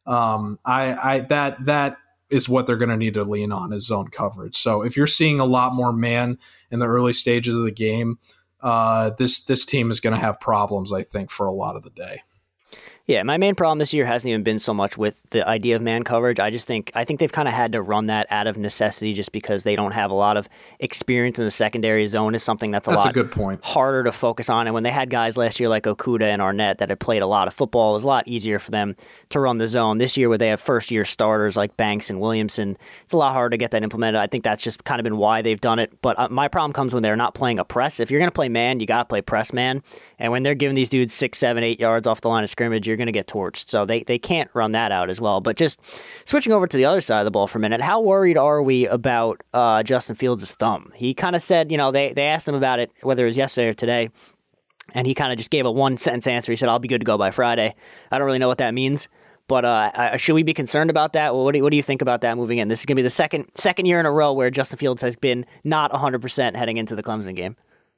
um, 0.08 0.58
I, 0.66 0.94
I 0.96 1.20
that 1.20 1.66
that 1.66 1.98
is 2.30 2.50
what 2.50 2.68
they're 2.68 2.78
going 2.78 2.90
to 2.90 2.98
need 2.98 3.14
to 3.14 3.24
lean 3.24 3.52
on 3.52 3.72
is 3.72 3.88
zone 3.88 4.10
coverage. 4.10 4.56
So 4.56 4.82
if 4.82 4.98
you're 4.98 5.08
seeing 5.08 5.40
a 5.40 5.46
lot 5.46 5.74
more 5.74 5.94
man 5.94 6.38
in 6.72 6.80
the 6.80 6.88
early 6.88 7.14
stages 7.14 7.58
of 7.58 7.64
the 7.64 7.72
game, 7.72 8.20
uh, 8.62 9.12
this 9.18 9.44
this 9.44 9.66
team 9.66 9.92
is 9.92 10.00
going 10.00 10.14
to 10.14 10.20
have 10.20 10.40
problems, 10.40 10.92
I 10.92 11.04
think, 11.04 11.32
for 11.32 11.46
a 11.46 11.52
lot 11.52 11.76
of 11.76 11.84
the 11.84 11.90
day. 11.92 12.22
Yeah, 13.08 13.24
my 13.24 13.38
main 13.38 13.56
problem 13.56 13.80
this 13.80 13.94
year 13.94 14.06
hasn't 14.06 14.30
even 14.30 14.44
been 14.44 14.60
so 14.60 14.74
much 14.74 14.98
with 14.98 15.16
the 15.30 15.48
idea 15.48 15.78
of 15.78 15.82
man 15.82 16.04
coverage. 16.04 16.42
I 16.42 16.50
just 16.50 16.68
think 16.68 16.92
I 16.94 17.06
think 17.06 17.22
they've 17.22 17.32
kind 17.32 17.48
of 17.48 17.54
had 17.54 17.72
to 17.72 17.82
run 17.82 18.08
that 18.08 18.28
out 18.30 18.48
of 18.48 18.58
necessity 18.58 19.14
just 19.14 19.32
because 19.32 19.64
they 19.64 19.78
don't 19.78 19.94
have 19.94 20.12
a 20.12 20.14
lot 20.14 20.36
of 20.36 20.50
experience 20.82 21.40
in 21.40 21.46
the 21.46 21.52
secondary 21.52 22.06
zone 22.06 22.36
is 22.36 22.44
something 22.44 22.70
that's 22.70 22.86
a 22.86 22.92
that's 22.92 23.06
lot 23.06 23.12
a 23.12 23.14
good 23.14 23.32
point. 23.32 23.64
harder 23.64 24.04
to 24.04 24.12
focus 24.12 24.50
on. 24.50 24.68
And 24.68 24.74
when 24.74 24.84
they 24.84 24.92
had 24.92 25.10
guys 25.10 25.38
last 25.38 25.58
year 25.58 25.70
like 25.70 25.84
Okudah 25.84 26.24
and 26.24 26.42
Arnette 26.42 26.80
that 26.80 26.90
had 26.90 27.00
played 27.00 27.22
a 27.22 27.28
lot 27.28 27.48
of 27.48 27.54
football, 27.54 27.92
it 27.92 27.94
was 27.94 28.04
a 28.04 28.08
lot 28.08 28.28
easier 28.28 28.60
for 28.60 28.72
them 28.72 28.94
to 29.30 29.40
run 29.40 29.58
the 29.58 29.70
zone. 29.70 30.00
This 30.00 30.18
year 30.18 30.28
where 30.28 30.38
they 30.38 30.50
have 30.50 30.60
first 30.60 30.92
year 30.92 31.06
starters 31.06 31.56
like 31.56 31.78
Banks 31.78 32.10
and 32.10 32.20
Williamson, 32.20 32.78
it's 33.06 33.14
a 33.14 33.18
lot 33.18 33.32
harder 33.32 33.52
to 33.52 33.58
get 33.58 33.72
that 33.72 33.84
implemented. 33.84 34.20
I 34.20 34.28
think 34.28 34.44
that's 34.44 34.62
just 34.62 34.84
kind 34.84 35.00
of 35.00 35.06
been 35.06 35.16
why 35.16 35.42
they've 35.42 35.62
done 35.62 35.80
it. 35.80 35.94
But 36.02 36.20
uh, 36.20 36.28
my 36.28 36.50
problem 36.50 36.74
comes 36.74 36.94
when 36.94 37.04
they're 37.04 37.16
not 37.16 37.34
playing 37.34 37.58
a 37.58 37.64
press. 37.64 38.02
If 38.02 38.12
you're 38.12 38.20
going 38.20 38.32
to 38.32 38.36
play 38.36 38.50
man, 38.50 38.82
you 38.82 38.86
got 38.86 38.98
to 38.98 39.06
play 39.06 39.22
press 39.22 39.54
man. 39.54 39.82
And 40.20 40.34
when 40.34 40.44
they're 40.44 40.56
giving 40.56 40.76
these 40.76 40.90
dudes 40.90 41.14
six, 41.14 41.38
seven, 41.38 41.64
eight 41.64 41.80
yards 41.80 42.06
off 42.06 42.20
the 42.20 42.28
line 42.28 42.44
of 42.44 42.50
scrimmage, 42.50 42.86
you're 42.86 42.97
going 42.98 43.08
to 43.08 43.12
get 43.12 43.28
torched. 43.28 43.70
So 43.70 43.86
they, 43.86 44.04
they 44.04 44.20
can't 44.20 44.50
run 44.54 44.74
that 44.74 44.92
out 44.92 45.10
as 45.10 45.22
well. 45.22 45.42
But 45.42 45.56
just 45.56 45.80
switching 46.26 46.54
over 46.54 46.68
to 46.68 46.78
the 46.78 46.86
other 46.86 47.02
side 47.02 47.20
of 47.20 47.26
the 47.26 47.32
ball 47.32 47.48
for 47.48 47.58
a 47.58 47.62
minute, 47.62 47.82
how 47.82 48.02
worried 48.02 48.38
are 48.38 48.62
we 48.62 48.88
about 48.88 49.42
uh, 49.54 49.84
Justin 49.84 50.16
Fields' 50.16 50.52
thumb? 50.52 50.92
He 50.96 51.14
kind 51.14 51.36
of 51.36 51.42
said, 51.42 51.72
you 51.72 51.78
know, 51.78 51.92
they, 51.92 52.14
they 52.14 52.26
asked 52.26 52.48
him 52.48 52.56
about 52.56 52.80
it, 52.80 52.92
whether 53.02 53.24
it 53.24 53.28
was 53.28 53.38
yesterday 53.38 53.70
or 53.70 53.74
today, 53.74 54.10
and 54.94 55.06
he 55.06 55.14
kind 55.14 55.32
of 55.32 55.38
just 55.38 55.52
gave 55.52 55.66
a 55.66 55.72
one 55.72 55.98
sentence 55.98 56.28
answer. 56.28 56.52
He 56.52 56.56
said, 56.56 56.70
I'll 56.70 56.80
be 56.80 56.88
good 56.88 57.02
to 57.02 57.06
go 57.06 57.18
by 57.18 57.32
Friday. 57.32 57.76
I 58.12 58.18
don't 58.18 58.26
really 58.26 58.40
know 58.40 58.48
what 58.48 58.60
that 58.60 58.74
means. 58.74 59.08
But 59.48 59.64
uh, 59.64 60.18
should 60.18 60.34
we 60.34 60.44
be 60.44 60.54
concerned 60.54 60.90
about 60.90 61.14
that? 61.14 61.34
What 61.34 61.54
do, 61.54 61.60
you, 61.60 61.64
what 61.64 61.70
do 61.70 61.78
you 61.78 61.84
think 61.84 62.02
about 62.02 62.20
that 62.22 62.36
moving 62.36 62.58
in? 62.58 62.68
This 62.68 62.82
is 62.82 62.86
going 62.86 62.96
to 62.96 63.00
be 63.00 63.04
the 63.04 63.10
second 63.10 63.48
second 63.54 63.86
year 63.86 63.98
in 64.00 64.06
a 64.06 64.12
row 64.12 64.34
where 64.34 64.50
Justin 64.50 64.78
Fields 64.78 65.02
has 65.02 65.16
been 65.16 65.46
not 65.64 65.92
100% 65.92 66.56
heading 66.56 66.76
into 66.76 66.96
the 66.96 67.04
Clemson 67.04 67.34
game. 67.34 67.56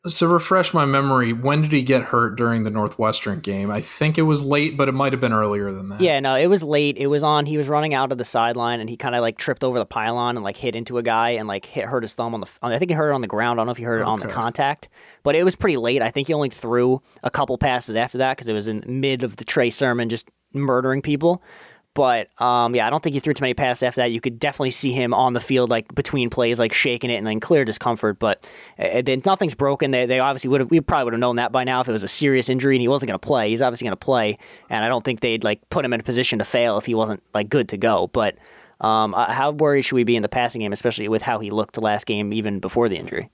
So 0.08 0.28
refresh 0.28 0.74
my 0.74 0.86
memory. 0.86 1.34
When 1.34 1.62
did 1.62 1.74
he 1.74 1.82
get 1.82 2.04
hurt 2.04 2.38
during 2.38 2.64
the 2.64 2.70
Northwestern 2.70 3.42
game? 3.42 3.70
I 3.70 3.82
think 3.82 4.18
it 4.18 4.22
was 4.22 4.46
late, 4.46 4.78
but 4.78 4.88
it 4.88 4.94
might 4.94 5.12
have 5.12 5.20
been 5.20 5.34
earlier 5.34 5.74
than 5.74 5.90
that. 5.90 6.00
Yeah, 6.00 6.22
no, 6.22 6.36
it 6.36 6.48
was 6.48 6.64
late. 6.64 6.98
It 6.98 7.08
was 7.08 7.22
on. 7.22 7.46
He 7.46 7.58
was 7.58 7.68
running 7.68 7.94
out 7.94 8.14
of 8.14 8.18
the 8.18 8.24
sideline, 8.24 8.80
and 8.80 8.90
he 8.90 8.96
kind 8.96 9.14
of 9.14 9.20
like 9.20 9.38
tripped 9.38 9.62
over 9.62 9.78
the 9.78 9.86
pylon 9.86 10.38
and 10.38 10.44
like 10.44 10.56
hit 10.56 10.74
into 10.74 11.00
a 11.00 11.04
guy 11.04 11.32
and 11.32 11.50
like 11.50 11.66
hit 11.66 11.84
hurt 11.84 12.04
his 12.04 12.14
thumb 12.14 12.34
on 12.34 12.40
the. 12.40 12.50
I 12.62 12.80
think 12.80 12.92
he 12.92 12.96
hurt 12.96 13.12
it 13.12 13.14
on 13.14 13.20
the 13.20 13.28
ground. 13.28 13.60
I 13.60 13.62
don't 13.62 13.68
know 13.68 13.72
if 13.74 13.78
he 13.78 13.84
hurt 13.84 14.00
it 14.00 14.04
okay. 14.04 14.10
on 14.10 14.20
the 14.22 14.30
contact, 14.30 14.88
but 15.24 15.36
it 15.36 15.44
was 15.44 15.58
pretty 15.58 15.76
late. 15.76 16.02
I 16.02 16.12
think 16.12 16.28
he 16.28 16.34
only 16.34 16.50
threw 16.50 17.02
a 17.22 17.30
couple 17.30 17.58
passes 17.58 17.98
after 17.98 18.20
that 18.20 18.38
because 18.38 18.48
it 18.48 18.54
was 18.54 18.70
in 18.70 18.86
mid 18.88 19.24
of 19.24 19.36
the 19.36 19.44
Trey 19.44 19.70
Sermon 19.70 20.08
just 20.08 20.30
murdering 20.54 21.02
people. 21.02 21.44
But 21.96 22.30
um, 22.42 22.76
yeah, 22.76 22.86
I 22.86 22.90
don't 22.90 23.04
think 23.04 23.16
he 23.16 23.20
threw 23.20 23.34
too 23.34 23.42
many 23.42 23.54
passes 23.54 23.84
after 23.84 24.02
that. 24.02 24.12
You 24.12 24.22
could 24.22 24.40
definitely 24.40 24.72
see 24.72 24.92
him 24.92 25.14
on 25.14 25.34
the 25.34 25.40
field, 25.40 25.70
like 25.70 25.94
between 25.96 26.30
plays, 26.30 26.60
like 26.60 26.72
shaking 26.72 27.10
it 27.10 27.16
and 27.16 27.28
then 27.28 27.40
clear 27.40 27.66
discomfort. 27.66 28.20
But 28.20 28.48
uh, 28.78 29.02
then 29.02 29.22
nothing's 29.26 29.56
broken. 29.56 29.92
They, 29.92 30.06
they 30.06 30.20
obviously 30.20 30.50
would 30.50 30.62
have. 30.62 30.72
We 30.72 30.82
probably 30.82 31.06
would 31.06 31.14
have 31.14 31.20
known 31.20 31.38
that 31.38 31.52
by 31.52 31.64
now 31.64 31.82
if 31.82 31.90
it 31.90 31.92
was 31.92 32.04
a 32.04 32.08
serious 32.08 32.48
injury 32.50 32.76
and 32.76 32.82
he 32.82 32.88
wasn't 32.88 33.10
going 33.10 33.20
to 33.20 33.28
play. 33.28 33.50
He's 33.50 33.62
obviously 33.62 33.86
going 33.86 33.98
to 33.98 34.06
play, 34.06 34.38
and 34.70 34.86
I 34.86 34.88
don't 34.88 35.04
think 35.04 35.20
they'd 35.20 35.44
like 35.44 35.68
put 35.70 35.84
him 35.84 35.94
in 35.94 36.00
a 36.00 36.04
position 36.04 36.40
to 36.40 36.46
fail 36.46 36.78
if 36.78 36.86
he 36.86 36.94
wasn't 36.94 37.24
like 37.34 37.50
good 37.50 37.70
to 37.70 37.78
go. 37.78 38.08
But 38.08 38.38
um, 38.82 39.14
uh, 39.14 39.32
how 39.32 39.52
worried 39.52 39.84
should 39.84 39.96
we 39.96 40.04
be 40.04 40.16
in 40.16 40.22
the 40.22 40.30
passing 40.30 40.62
game, 40.62 40.72
especially 40.72 41.08
with 41.10 41.22
how 41.22 41.40
he 41.40 41.52
looked 41.52 41.78
last 41.78 42.06
game, 42.06 42.32
even 42.34 42.60
before 42.60 42.88
the 42.88 42.98
injury? 42.98 43.30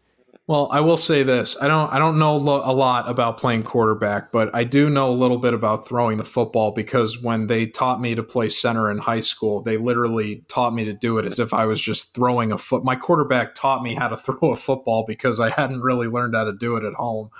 Well, 0.47 0.69
I 0.71 0.79
will 0.81 0.97
say 0.97 1.23
this: 1.23 1.57
I 1.59 1.67
don't 1.67 1.91
I 1.91 1.97
don't 1.97 2.19
know 2.19 2.37
lo- 2.37 2.61
a 2.63 2.71
lot 2.71 3.09
about 3.09 3.39
playing 3.39 3.63
quarterback, 3.63 4.31
but 4.31 4.53
I 4.53 4.63
do 4.63 4.91
know 4.91 5.09
a 5.09 5.13
little 5.13 5.39
bit 5.39 5.55
about 5.55 5.87
throwing 5.87 6.17
the 6.17 6.23
football 6.23 6.71
because 6.71 7.19
when 7.19 7.47
they 7.47 7.65
taught 7.65 7.99
me 7.99 8.13
to 8.13 8.21
play 8.21 8.49
center 8.49 8.91
in 8.91 8.99
high 8.99 9.21
school, 9.21 9.63
they 9.63 9.77
literally 9.77 10.43
taught 10.47 10.75
me 10.75 10.85
to 10.85 10.93
do 10.93 11.17
it 11.17 11.25
as 11.25 11.39
if 11.39 11.51
I 11.51 11.65
was 11.65 11.81
just 11.81 12.13
throwing 12.13 12.51
a 12.51 12.59
foot. 12.59 12.83
My 12.83 12.95
quarterback 12.95 13.55
taught 13.55 13.81
me 13.81 13.95
how 13.95 14.07
to 14.07 14.17
throw 14.17 14.51
a 14.51 14.55
football 14.55 15.03
because 15.07 15.39
I 15.39 15.49
hadn't 15.49 15.81
really 15.81 16.07
learned 16.07 16.35
how 16.35 16.43
to 16.43 16.53
do 16.53 16.75
it 16.75 16.83
at 16.83 16.93
home, 16.93 17.31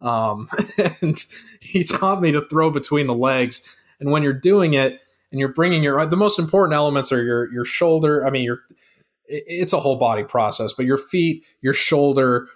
um, 0.00 0.48
and 1.02 1.22
he 1.60 1.84
taught 1.84 2.22
me 2.22 2.32
to 2.32 2.40
throw 2.48 2.70
between 2.70 3.06
the 3.06 3.14
legs. 3.14 3.62
And 4.00 4.10
when 4.10 4.22
you're 4.22 4.32
doing 4.32 4.72
it 4.72 5.00
and 5.30 5.38
you're 5.38 5.52
bringing 5.52 5.82
your 5.82 6.06
the 6.06 6.16
most 6.16 6.38
important 6.38 6.74
elements 6.74 7.12
are 7.12 7.22
your 7.22 7.52
your 7.52 7.66
shoulder. 7.66 8.26
I 8.26 8.30
mean 8.30 8.44
your 8.44 8.60
it's 9.26 9.72
a 9.72 9.80
whole 9.80 9.96
body 9.96 10.22
process, 10.22 10.72
but 10.72 10.86
your 10.86 10.98
feet, 10.98 11.44
your 11.62 11.74
shoulder, 11.74 12.48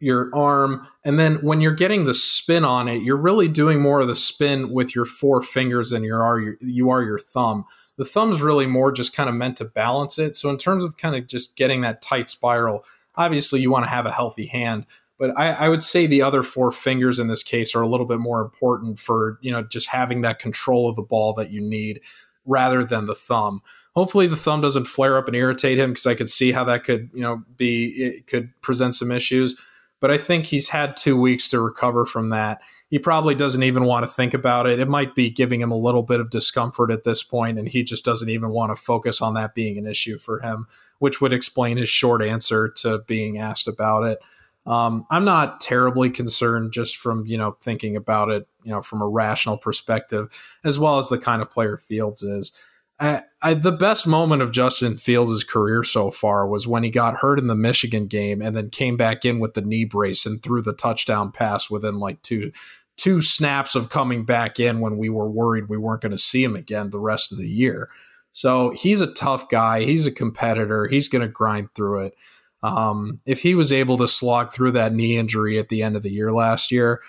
your 0.00 0.30
arm, 0.34 0.86
and 1.04 1.18
then 1.18 1.36
when 1.36 1.60
you're 1.60 1.72
getting 1.72 2.04
the 2.04 2.14
spin 2.14 2.64
on 2.64 2.88
it, 2.88 3.02
you're 3.02 3.16
really 3.16 3.48
doing 3.48 3.80
more 3.80 4.00
of 4.00 4.08
the 4.08 4.14
spin 4.14 4.70
with 4.70 4.94
your 4.94 5.04
four 5.04 5.42
fingers 5.42 5.90
than 5.90 6.02
you 6.02 6.14
are 6.14 6.40
your, 6.40 6.56
you 6.60 6.90
are 6.90 7.02
your 7.02 7.18
thumb. 7.18 7.64
The 7.96 8.04
thumb's 8.04 8.40
really 8.40 8.66
more 8.66 8.92
just 8.92 9.14
kind 9.14 9.28
of 9.28 9.34
meant 9.34 9.58
to 9.58 9.64
balance 9.64 10.18
it. 10.18 10.34
So 10.34 10.48
in 10.48 10.56
terms 10.56 10.84
of 10.84 10.96
kind 10.96 11.14
of 11.14 11.26
just 11.26 11.54
getting 11.54 11.82
that 11.82 12.00
tight 12.00 12.30
spiral, 12.30 12.84
obviously 13.14 13.60
you 13.60 13.70
want 13.70 13.84
to 13.84 13.90
have 13.90 14.06
a 14.06 14.12
healthy 14.12 14.46
hand, 14.46 14.86
but 15.18 15.38
I, 15.38 15.52
I, 15.52 15.68
would 15.68 15.82
say 15.82 16.06
the 16.06 16.22
other 16.22 16.42
four 16.42 16.72
fingers 16.72 17.18
in 17.18 17.28
this 17.28 17.42
case 17.42 17.74
are 17.74 17.82
a 17.82 17.88
little 17.88 18.06
bit 18.06 18.20
more 18.20 18.40
important 18.40 18.98
for 18.98 19.38
you 19.42 19.52
know 19.52 19.62
just 19.62 19.88
having 19.88 20.22
that 20.22 20.38
control 20.38 20.88
of 20.88 20.96
the 20.96 21.02
ball 21.02 21.34
that 21.34 21.50
you 21.50 21.60
need 21.60 22.00
rather 22.46 22.84
than 22.84 23.06
the 23.06 23.14
thumb 23.14 23.60
hopefully 23.94 24.26
the 24.26 24.36
thumb 24.36 24.60
doesn't 24.60 24.84
flare 24.84 25.16
up 25.16 25.26
and 25.26 25.36
irritate 25.36 25.78
him 25.78 25.90
because 25.90 26.06
I 26.06 26.14
could 26.14 26.30
see 26.30 26.52
how 26.52 26.64
that 26.64 26.84
could, 26.84 27.10
you 27.12 27.22
know, 27.22 27.42
be 27.56 27.86
it 28.02 28.26
could 28.26 28.50
present 28.62 28.94
some 28.94 29.10
issues. 29.10 29.58
But 30.00 30.10
I 30.10 30.18
think 30.18 30.46
he's 30.46 30.70
had 30.70 30.96
two 30.96 31.18
weeks 31.18 31.48
to 31.50 31.60
recover 31.60 32.04
from 32.04 32.30
that. 32.30 32.60
He 32.88 32.98
probably 32.98 33.34
doesn't 33.34 33.62
even 33.62 33.84
want 33.84 34.04
to 34.04 34.12
think 34.12 34.34
about 34.34 34.66
it. 34.66 34.80
It 34.80 34.88
might 34.88 35.14
be 35.14 35.30
giving 35.30 35.60
him 35.60 35.70
a 35.70 35.76
little 35.76 36.02
bit 36.02 36.20
of 36.20 36.30
discomfort 36.30 36.90
at 36.90 37.04
this 37.04 37.22
point, 37.22 37.58
and 37.58 37.68
he 37.68 37.82
just 37.82 38.04
doesn't 38.04 38.30
even 38.30 38.50
want 38.50 38.74
to 38.74 38.82
focus 38.82 39.22
on 39.22 39.34
that 39.34 39.54
being 39.54 39.78
an 39.78 39.86
issue 39.86 40.18
for 40.18 40.40
him, 40.40 40.66
which 40.98 41.20
would 41.20 41.32
explain 41.32 41.76
his 41.76 41.88
short 41.88 42.22
answer 42.22 42.68
to 42.68 43.04
being 43.06 43.38
asked 43.38 43.68
about 43.68 44.04
it. 44.04 44.18
Um, 44.66 45.06
I'm 45.10 45.24
not 45.24 45.60
terribly 45.60 46.10
concerned 46.10 46.72
just 46.72 46.96
from 46.96 47.26
you 47.26 47.38
know 47.38 47.56
thinking 47.60 47.96
about 47.96 48.30
it, 48.30 48.46
you 48.62 48.70
know, 48.70 48.82
from 48.82 49.02
a 49.02 49.08
rational 49.08 49.56
perspective, 49.56 50.28
as 50.64 50.78
well 50.78 50.98
as 50.98 51.08
the 51.08 51.18
kind 51.18 51.42
of 51.42 51.50
player 51.50 51.76
Fields 51.76 52.22
is. 52.22 52.52
I, 53.00 53.54
the 53.54 53.72
best 53.72 54.06
moment 54.06 54.42
of 54.42 54.52
Justin 54.52 54.98
Fields' 54.98 55.42
career 55.42 55.82
so 55.82 56.10
far 56.10 56.46
was 56.46 56.68
when 56.68 56.82
he 56.82 56.90
got 56.90 57.16
hurt 57.16 57.38
in 57.38 57.46
the 57.46 57.54
Michigan 57.54 58.06
game 58.06 58.42
and 58.42 58.54
then 58.54 58.68
came 58.68 58.98
back 58.98 59.24
in 59.24 59.40
with 59.40 59.54
the 59.54 59.62
knee 59.62 59.86
brace 59.86 60.26
and 60.26 60.42
threw 60.42 60.60
the 60.60 60.74
touchdown 60.74 61.32
pass 61.32 61.70
within 61.70 61.98
like 61.98 62.20
two 62.22 62.52
two 62.96 63.22
snaps 63.22 63.74
of 63.74 63.88
coming 63.88 64.26
back 64.26 64.60
in 64.60 64.80
when 64.80 64.98
we 64.98 65.08
were 65.08 65.30
worried 65.30 65.70
we 65.70 65.78
weren't 65.78 66.02
going 66.02 66.12
to 66.12 66.18
see 66.18 66.44
him 66.44 66.54
again 66.54 66.90
the 66.90 67.00
rest 67.00 67.32
of 67.32 67.38
the 67.38 67.48
year. 67.48 67.88
So 68.32 68.72
he's 68.76 69.00
a 69.00 69.06
tough 69.06 69.48
guy. 69.48 69.84
He's 69.84 70.06
a 70.06 70.12
competitor. 70.12 70.86
He's 70.86 71.08
going 71.08 71.22
to 71.22 71.28
grind 71.28 71.74
through 71.74 72.06
it. 72.06 72.14
Um, 72.62 73.20
if 73.24 73.40
he 73.40 73.54
was 73.54 73.72
able 73.72 73.96
to 73.96 74.08
slog 74.08 74.52
through 74.52 74.72
that 74.72 74.92
knee 74.92 75.16
injury 75.16 75.58
at 75.58 75.70
the 75.70 75.82
end 75.82 75.96
of 75.96 76.02
the 76.02 76.12
year 76.12 76.30
last 76.32 76.70
year, 76.70 77.00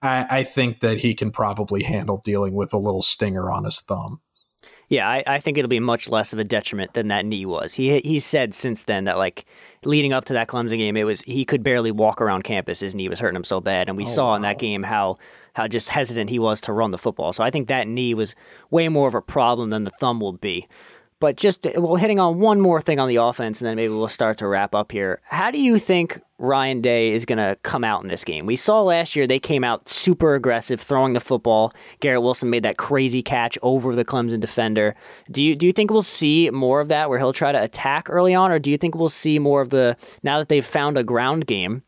I, 0.00 0.38
I 0.38 0.42
think 0.44 0.80
that 0.80 1.00
he 1.00 1.12
can 1.14 1.30
probably 1.30 1.82
handle 1.82 2.22
dealing 2.24 2.54
with 2.54 2.72
a 2.72 2.78
little 2.78 3.02
stinger 3.02 3.50
on 3.50 3.64
his 3.64 3.80
thumb. 3.82 4.20
Yeah, 4.94 5.08
I, 5.08 5.24
I, 5.26 5.40
think 5.40 5.58
it'll 5.58 5.68
be 5.68 5.80
much 5.80 6.08
less 6.08 6.32
of 6.32 6.38
a 6.38 6.44
detriment 6.44 6.94
than 6.94 7.08
that 7.08 7.26
knee 7.26 7.44
was. 7.44 7.74
He 7.74 7.98
he 7.98 8.20
said 8.20 8.54
since 8.54 8.84
then 8.84 9.04
that 9.04 9.18
like 9.18 9.44
leading 9.84 10.12
up 10.12 10.24
to 10.26 10.34
that 10.34 10.46
Clemson 10.46 10.78
game, 10.78 10.96
it 10.96 11.02
was 11.02 11.22
he 11.22 11.44
could 11.44 11.64
barely 11.64 11.90
walk 11.90 12.20
around 12.20 12.44
campus. 12.44 12.78
His 12.78 12.94
knee 12.94 13.08
was 13.08 13.18
hurting 13.18 13.34
him 13.34 13.42
so 13.42 13.60
bad, 13.60 13.88
and 13.88 13.96
we 13.96 14.04
oh, 14.04 14.06
saw 14.06 14.28
wow. 14.28 14.34
in 14.36 14.42
that 14.42 14.60
game 14.60 14.84
how 14.84 15.16
how 15.54 15.66
just 15.66 15.88
hesitant 15.88 16.30
he 16.30 16.38
was 16.38 16.60
to 16.60 16.72
run 16.72 16.90
the 16.90 16.98
football. 16.98 17.32
So 17.32 17.42
I 17.42 17.50
think 17.50 17.66
that 17.66 17.88
knee 17.88 18.14
was 18.14 18.36
way 18.70 18.88
more 18.88 19.08
of 19.08 19.16
a 19.16 19.20
problem 19.20 19.70
than 19.70 19.82
the 19.82 19.90
thumb 19.98 20.20
will 20.20 20.32
be. 20.32 20.68
But 21.20 21.36
just 21.36 21.66
well, 21.76 21.96
hitting 21.96 22.18
on 22.18 22.38
one 22.38 22.60
more 22.60 22.80
thing 22.80 22.98
on 22.98 23.08
the 23.08 23.16
offense, 23.16 23.60
and 23.60 23.68
then 23.68 23.76
maybe 23.76 23.94
we'll 23.94 24.08
start 24.08 24.38
to 24.38 24.48
wrap 24.48 24.74
up 24.74 24.92
here. 24.92 25.20
How 25.24 25.50
do 25.50 25.60
you 25.60 25.78
think 25.78 26.20
Ryan 26.38 26.80
Day 26.80 27.12
is 27.12 27.24
going 27.24 27.38
to 27.38 27.56
come 27.62 27.84
out 27.84 28.02
in 28.02 28.08
this 28.08 28.24
game? 28.24 28.46
We 28.46 28.56
saw 28.56 28.82
last 28.82 29.16
year 29.16 29.26
they 29.26 29.38
came 29.38 29.64
out 29.64 29.88
super 29.88 30.34
aggressive, 30.34 30.80
throwing 30.80 31.12
the 31.12 31.20
football. 31.20 31.72
Garrett 32.00 32.22
Wilson 32.22 32.50
made 32.50 32.64
that 32.64 32.76
crazy 32.76 33.22
catch 33.22 33.56
over 33.62 33.94
the 33.94 34.04
Clemson 34.04 34.40
defender. 34.40 34.94
Do 35.30 35.42
you 35.42 35.56
do 35.56 35.66
you 35.66 35.72
think 35.72 35.90
we'll 35.90 36.02
see 36.02 36.50
more 36.50 36.80
of 36.80 36.88
that, 36.88 37.08
where 37.08 37.18
he'll 37.18 37.32
try 37.32 37.52
to 37.52 37.62
attack 37.62 38.10
early 38.10 38.34
on, 38.34 38.50
or 38.50 38.58
do 38.58 38.70
you 38.70 38.76
think 38.76 38.94
we'll 38.94 39.08
see 39.08 39.38
more 39.38 39.62
of 39.62 39.70
the 39.70 39.96
now 40.22 40.38
that 40.38 40.48
they've 40.48 40.66
found 40.66 40.98
a 40.98 41.04
ground 41.04 41.46
game? 41.46 41.82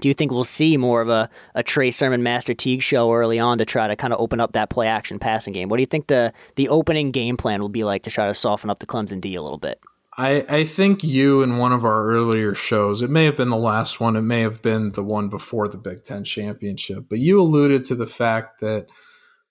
Do 0.00 0.08
you 0.08 0.14
think 0.14 0.30
we'll 0.30 0.44
see 0.44 0.76
more 0.76 1.00
of 1.00 1.08
a, 1.08 1.28
a 1.54 1.62
Trey 1.62 1.90
Sermon 1.90 2.22
Master 2.22 2.54
Teague 2.54 2.82
show 2.82 3.12
early 3.12 3.38
on 3.38 3.58
to 3.58 3.64
try 3.64 3.88
to 3.88 3.96
kind 3.96 4.12
of 4.12 4.20
open 4.20 4.40
up 4.40 4.52
that 4.52 4.70
play 4.70 4.86
action 4.86 5.18
passing 5.18 5.52
game? 5.52 5.68
What 5.68 5.76
do 5.76 5.82
you 5.82 5.86
think 5.86 6.06
the 6.06 6.32
the 6.56 6.68
opening 6.68 7.10
game 7.10 7.36
plan 7.36 7.60
will 7.60 7.68
be 7.68 7.84
like 7.84 8.02
to 8.04 8.10
try 8.10 8.26
to 8.26 8.34
soften 8.34 8.70
up 8.70 8.78
the 8.78 8.86
Clemson 8.86 9.20
D 9.20 9.34
a 9.34 9.42
little 9.42 9.58
bit? 9.58 9.80
I, 10.16 10.44
I 10.48 10.64
think 10.64 11.04
you 11.04 11.42
in 11.42 11.58
one 11.58 11.72
of 11.72 11.84
our 11.84 12.08
earlier 12.08 12.52
shows, 12.52 13.02
it 13.02 13.10
may 13.10 13.24
have 13.24 13.36
been 13.36 13.50
the 13.50 13.56
last 13.56 14.00
one, 14.00 14.16
it 14.16 14.22
may 14.22 14.40
have 14.40 14.60
been 14.60 14.92
the 14.92 15.04
one 15.04 15.28
before 15.28 15.68
the 15.68 15.78
Big 15.78 16.02
Ten 16.02 16.24
championship, 16.24 17.04
but 17.08 17.20
you 17.20 17.40
alluded 17.40 17.84
to 17.84 17.94
the 17.94 18.06
fact 18.06 18.58
that 18.60 18.88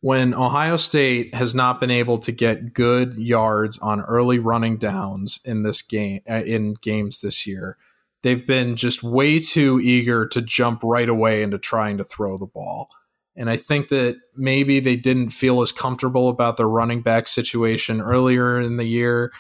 when 0.02 0.34
Ohio 0.34 0.76
State 0.76 1.34
has 1.34 1.56
not 1.56 1.80
been 1.80 1.90
able 1.90 2.18
to 2.20 2.32
get 2.32 2.74
good 2.74 3.16
yards 3.16 3.80
on 3.80 4.02
early 4.02 4.40
running 4.40 4.78
downs 4.78 5.40
in 5.46 5.64
this 5.64 5.82
game 5.82 6.20
uh, 6.30 6.44
in 6.44 6.74
games 6.82 7.22
this 7.22 7.48
year, 7.48 7.78
they've 8.24 8.46
been 8.46 8.76
just 8.76 9.04
way 9.04 9.40
too 9.40 9.80
eager 9.82 10.28
to 10.28 10.42
jump 10.42 10.82
right 10.84 11.10
away 11.10 11.44
into 11.44 11.58
trying 11.58 11.98
to 11.98 12.04
throw 12.04 12.38
the 12.38 12.46
ball. 12.46 12.90
And 13.36 13.50
I 13.50 13.58
think 13.58 13.90
that 13.90 14.18
maybe 14.36 14.80
they 14.80 14.96
didn't 14.96 15.30
feel 15.30 15.62
as 15.62 15.72
comfortable 15.72 16.28
about 16.28 16.58
their 16.58 16.68
running 16.68 17.02
back 17.04 17.28
situation 17.28 18.02
earlier 18.02 18.60
in 18.60 18.78
the 18.78 18.86
year. 18.86 19.32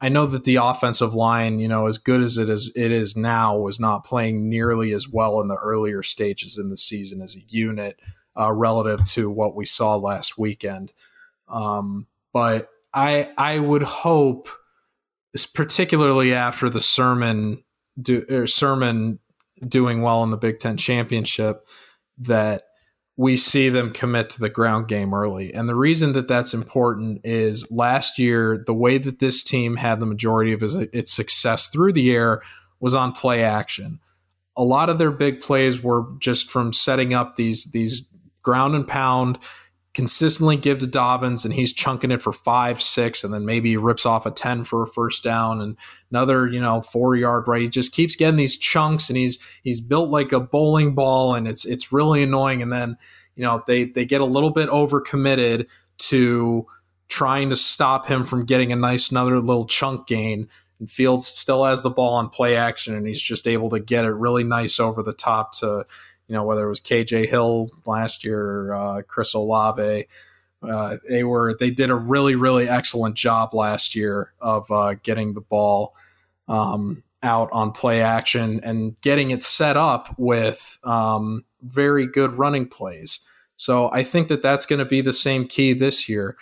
I 0.00 0.08
know 0.08 0.26
that 0.26 0.44
the 0.44 0.56
offensive 0.56 1.14
line, 1.14 1.60
you 1.60 1.68
know, 1.68 1.86
as 1.86 1.98
good 1.98 2.22
as 2.22 2.36
it 2.36 2.50
is 2.50 2.70
it 2.74 2.90
is 2.90 3.16
now, 3.16 3.56
was 3.56 3.80
not 3.80 4.04
playing 4.04 4.48
nearly 4.48 4.92
as 4.92 5.08
well 5.08 5.40
in 5.40 5.48
the 5.48 5.56
earlier 5.56 6.02
stages 6.02 6.58
in 6.58 6.70
the 6.70 6.76
season 6.76 7.22
as 7.22 7.36
a 7.36 7.44
unit 7.48 7.98
uh, 8.38 8.52
relative 8.52 9.04
to 9.04 9.30
what 9.30 9.54
we 9.54 9.64
saw 9.64 9.96
last 9.96 10.36
weekend. 10.36 10.92
Um, 11.48 12.06
but 12.32 12.68
I 12.92 13.32
I 13.38 13.58
would 13.60 13.82
hope, 13.82 14.48
particularly 15.54 16.34
after 16.34 16.68
the 16.68 16.80
Sermon 16.80 17.63
do, 18.00 18.24
or 18.28 18.46
Sermon 18.46 19.18
doing 19.66 20.02
well 20.02 20.22
in 20.22 20.30
the 20.30 20.36
Big 20.36 20.58
Ten 20.58 20.76
championship 20.76 21.66
that 22.18 22.62
we 23.16 23.36
see 23.36 23.68
them 23.68 23.92
commit 23.92 24.28
to 24.30 24.40
the 24.40 24.48
ground 24.48 24.88
game 24.88 25.14
early. 25.14 25.54
And 25.54 25.68
the 25.68 25.76
reason 25.76 26.12
that 26.12 26.26
that's 26.26 26.52
important 26.52 27.20
is 27.22 27.70
last 27.70 28.18
year, 28.18 28.62
the 28.66 28.74
way 28.74 28.98
that 28.98 29.20
this 29.20 29.44
team 29.44 29.76
had 29.76 30.00
the 30.00 30.06
majority 30.06 30.52
of 30.52 30.62
its 30.62 31.12
success 31.12 31.68
through 31.68 31.92
the 31.92 32.10
air 32.12 32.42
was 32.80 32.94
on 32.94 33.12
play 33.12 33.44
action. 33.44 34.00
A 34.56 34.64
lot 34.64 34.90
of 34.90 34.98
their 34.98 35.12
big 35.12 35.40
plays 35.40 35.82
were 35.82 36.06
just 36.18 36.50
from 36.50 36.72
setting 36.72 37.14
up 37.14 37.36
these 37.36 37.70
these 37.72 38.08
ground 38.42 38.74
and 38.74 38.86
pound 38.86 39.38
consistently 39.94 40.56
give 40.56 40.80
to 40.80 40.86
Dobbins 40.88 41.44
and 41.44 41.54
he's 41.54 41.72
chunking 41.72 42.10
it 42.10 42.20
for 42.20 42.32
five, 42.32 42.82
six, 42.82 43.22
and 43.22 43.32
then 43.32 43.44
maybe 43.44 43.70
he 43.70 43.76
rips 43.76 44.04
off 44.04 44.26
a 44.26 44.30
10 44.30 44.64
for 44.64 44.82
a 44.82 44.86
first 44.86 45.22
down 45.22 45.60
and 45.60 45.76
another, 46.10 46.48
you 46.48 46.60
know, 46.60 46.82
four 46.82 47.14
yard 47.14 47.46
right. 47.46 47.62
He 47.62 47.68
just 47.68 47.92
keeps 47.92 48.16
getting 48.16 48.36
these 48.36 48.58
chunks 48.58 49.08
and 49.08 49.16
he's 49.16 49.38
he's 49.62 49.80
built 49.80 50.10
like 50.10 50.32
a 50.32 50.40
bowling 50.40 50.94
ball 50.94 51.34
and 51.34 51.46
it's 51.46 51.64
it's 51.64 51.92
really 51.92 52.24
annoying. 52.24 52.60
And 52.60 52.72
then, 52.72 52.96
you 53.36 53.44
know, 53.44 53.62
they 53.66 53.84
they 53.84 54.04
get 54.04 54.20
a 54.20 54.26
little 54.26 54.50
bit 54.50 54.68
overcommitted 54.68 55.66
to 55.96 56.66
trying 57.08 57.48
to 57.50 57.56
stop 57.56 58.06
him 58.06 58.24
from 58.24 58.44
getting 58.44 58.72
a 58.72 58.76
nice 58.76 59.10
another 59.10 59.40
little 59.40 59.66
chunk 59.66 60.08
gain. 60.08 60.48
And 60.80 60.90
Fields 60.90 61.26
still 61.26 61.64
has 61.64 61.82
the 61.82 61.90
ball 61.90 62.14
on 62.14 62.30
play 62.30 62.56
action, 62.56 62.96
and 62.96 63.06
he's 63.06 63.22
just 63.22 63.46
able 63.46 63.70
to 63.70 63.78
get 63.78 64.04
it 64.04 64.10
really 64.10 64.42
nice 64.42 64.80
over 64.80 65.04
the 65.04 65.12
top 65.12 65.52
to, 65.58 65.86
you 66.28 66.34
know, 66.34 66.44
whether 66.44 66.66
it 66.66 66.68
was 66.68 66.80
KJ 66.80 67.28
Hill 67.28 67.70
last 67.86 68.24
year, 68.24 68.72
uh, 68.74 69.02
Chris 69.02 69.34
Olave. 69.34 70.06
Uh, 70.62 70.96
they 71.08 71.24
were 71.24 71.54
they 71.58 71.70
did 71.70 71.90
a 71.90 71.94
really 71.94 72.34
really 72.34 72.66
excellent 72.66 73.16
job 73.16 73.52
last 73.52 73.94
year 73.94 74.32
of 74.40 74.70
uh, 74.70 74.94
getting 75.02 75.34
the 75.34 75.40
ball 75.42 75.94
um, 76.48 77.02
out 77.22 77.48
on 77.52 77.72
play 77.72 78.00
action 78.00 78.60
and 78.62 79.00
getting 79.00 79.30
it 79.30 79.42
set 79.42 79.76
up 79.76 80.14
with 80.18 80.78
um, 80.84 81.44
very 81.62 82.06
good 82.06 82.38
running 82.38 82.68
plays. 82.68 83.20
So 83.56 83.90
I 83.92 84.02
think 84.02 84.28
that 84.28 84.42
that's 84.42 84.66
going 84.66 84.78
to 84.78 84.84
be 84.84 85.00
the 85.00 85.12
same 85.12 85.48
key 85.48 85.72
this 85.72 86.08
year. 86.08 86.36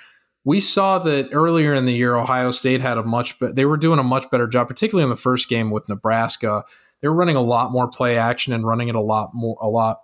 We 0.45 0.61
saw 0.61 0.99
that 0.99 1.29
earlier 1.33 1.73
in 1.73 1.85
the 1.85 1.93
year, 1.93 2.17
Ohio 2.17 2.51
State 2.51 2.81
had 2.81 2.99
a 2.99 3.05
much, 3.05 3.39
be- 3.39 3.53
they 3.53 3.65
were 3.65 3.77
doing 3.77 4.01
a 4.01 4.05
much 4.05 4.29
better 4.31 4.49
job, 4.49 4.67
particularly 4.67 5.05
in 5.05 5.11
the 5.11 5.17
first 5.17 5.49
game 5.49 5.71
with 5.71 5.89
Nebraska. 5.89 6.65
They 7.03 7.09
were 7.09 7.15
running 7.15 7.37
a 7.37 7.43
lot 7.43 7.73
more 7.73 7.89
play 7.89 8.17
action 8.17 8.55
and 8.55 8.67
running 8.67 8.89
it 8.89 8.95
a 8.95 9.01
lot 9.01 9.35
more, 9.35 9.59
a 9.61 9.69
lot 9.69 10.01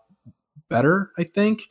better. 0.69 1.13
I 1.17 1.25
think 1.25 1.63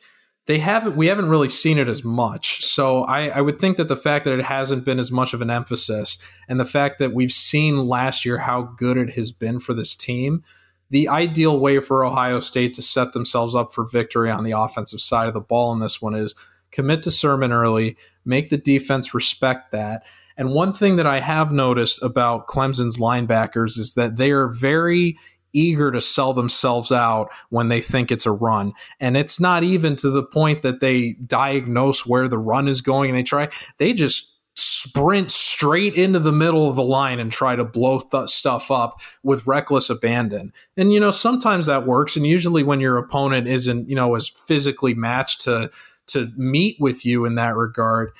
they 0.48 0.58
haven't 0.58 0.96
we 0.96 1.06
haven't 1.06 1.28
really 1.28 1.48
seen 1.48 1.78
it 1.78 1.88
as 1.88 2.02
much 2.02 2.64
so 2.64 3.04
I, 3.04 3.28
I, 3.28 3.40
would 3.42 3.60
think 3.60 3.76
that 3.76 3.86
the 3.86 3.96
fact 3.96 4.24
that 4.24 4.36
it 4.36 4.46
hasn't 4.46 4.84
been 4.84 4.98
as 4.98 5.12
much 5.12 5.34
of 5.34 5.42
an 5.42 5.50
emphasis 5.50 6.18
and 6.48 6.58
the 6.58 6.64
fact 6.64 6.98
that 6.98 7.12
we've 7.12 7.30
seen 7.30 7.86
last 7.86 8.24
year 8.24 8.38
how 8.38 8.62
good 8.62 8.96
it 8.96 9.10
has 9.10 9.30
been 9.30 9.60
for 9.60 9.74
this 9.74 9.94
team 9.94 10.42
the 10.90 11.06
ideal 11.06 11.60
way 11.60 11.78
for 11.80 12.02
ohio 12.02 12.40
state 12.40 12.72
to 12.74 12.82
set 12.82 13.12
themselves 13.12 13.54
up 13.54 13.72
for 13.72 13.84
victory 13.84 14.30
on 14.30 14.42
the 14.42 14.52
offensive 14.52 15.00
side 15.00 15.28
of 15.28 15.34
the 15.34 15.40
ball 15.40 15.70
in 15.72 15.80
this 15.80 16.02
one 16.02 16.14
is 16.14 16.34
commit 16.72 17.02
to 17.02 17.10
sermon 17.10 17.52
early 17.52 17.96
make 18.24 18.48
the 18.48 18.56
defense 18.56 19.12
respect 19.14 19.70
that 19.70 20.02
and 20.38 20.52
one 20.52 20.72
thing 20.72 20.96
that 20.96 21.06
i 21.06 21.20
have 21.20 21.52
noticed 21.52 22.02
about 22.02 22.46
clemson's 22.46 22.96
linebackers 22.96 23.76
is 23.76 23.92
that 23.94 24.16
they 24.16 24.30
are 24.30 24.48
very 24.48 25.16
eager 25.52 25.90
to 25.90 26.00
sell 26.00 26.32
themselves 26.32 26.92
out 26.92 27.30
when 27.50 27.68
they 27.68 27.80
think 27.80 28.10
it's 28.10 28.26
a 28.26 28.32
run. 28.32 28.72
And 29.00 29.16
it's 29.16 29.40
not 29.40 29.64
even 29.64 29.96
to 29.96 30.10
the 30.10 30.22
point 30.22 30.62
that 30.62 30.80
they 30.80 31.12
diagnose 31.12 32.06
where 32.06 32.28
the 32.28 32.38
run 32.38 32.68
is 32.68 32.80
going 32.80 33.10
and 33.10 33.18
they 33.18 33.22
try, 33.22 33.48
they 33.78 33.92
just 33.92 34.34
sprint 34.54 35.30
straight 35.30 35.94
into 35.94 36.18
the 36.18 36.32
middle 36.32 36.68
of 36.68 36.76
the 36.76 36.82
line 36.82 37.20
and 37.20 37.30
try 37.30 37.54
to 37.54 37.64
blow 37.64 38.00
th- 38.00 38.28
stuff 38.28 38.70
up 38.70 39.00
with 39.22 39.46
reckless 39.46 39.88
abandon. 39.88 40.52
And 40.76 40.92
you 40.92 41.00
know, 41.00 41.12
sometimes 41.12 41.66
that 41.66 41.86
works 41.86 42.16
and 42.16 42.26
usually 42.26 42.62
when 42.62 42.80
your 42.80 42.96
opponent 42.96 43.46
isn't, 43.46 43.88
you 43.88 43.94
know, 43.94 44.14
as 44.16 44.28
physically 44.28 44.94
matched 44.94 45.42
to 45.42 45.70
to 46.08 46.32
meet 46.36 46.76
with 46.80 47.04
you 47.04 47.24
in 47.24 47.36
that 47.36 47.54
regard, 47.54 48.10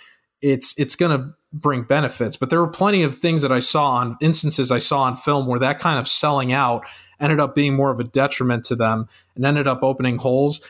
it's 0.40 0.78
it's 0.78 0.94
going 0.94 1.18
to 1.18 1.34
bring 1.52 1.82
benefits. 1.82 2.36
But 2.36 2.50
there 2.50 2.60
were 2.60 2.68
plenty 2.68 3.02
of 3.02 3.16
things 3.16 3.42
that 3.42 3.52
I 3.52 3.60
saw 3.60 3.92
on 3.92 4.16
instances 4.20 4.70
I 4.70 4.78
saw 4.78 5.02
on 5.02 5.16
film 5.16 5.46
where 5.46 5.58
that 5.60 5.78
kind 5.78 5.98
of 5.98 6.08
selling 6.08 6.52
out 6.52 6.84
ended 7.20 7.40
up 7.40 7.54
being 7.54 7.74
more 7.74 7.90
of 7.90 8.00
a 8.00 8.04
detriment 8.04 8.64
to 8.66 8.76
them 8.76 9.08
and 9.34 9.44
ended 9.44 9.66
up 9.66 9.82
opening 9.82 10.18
holes. 10.18 10.60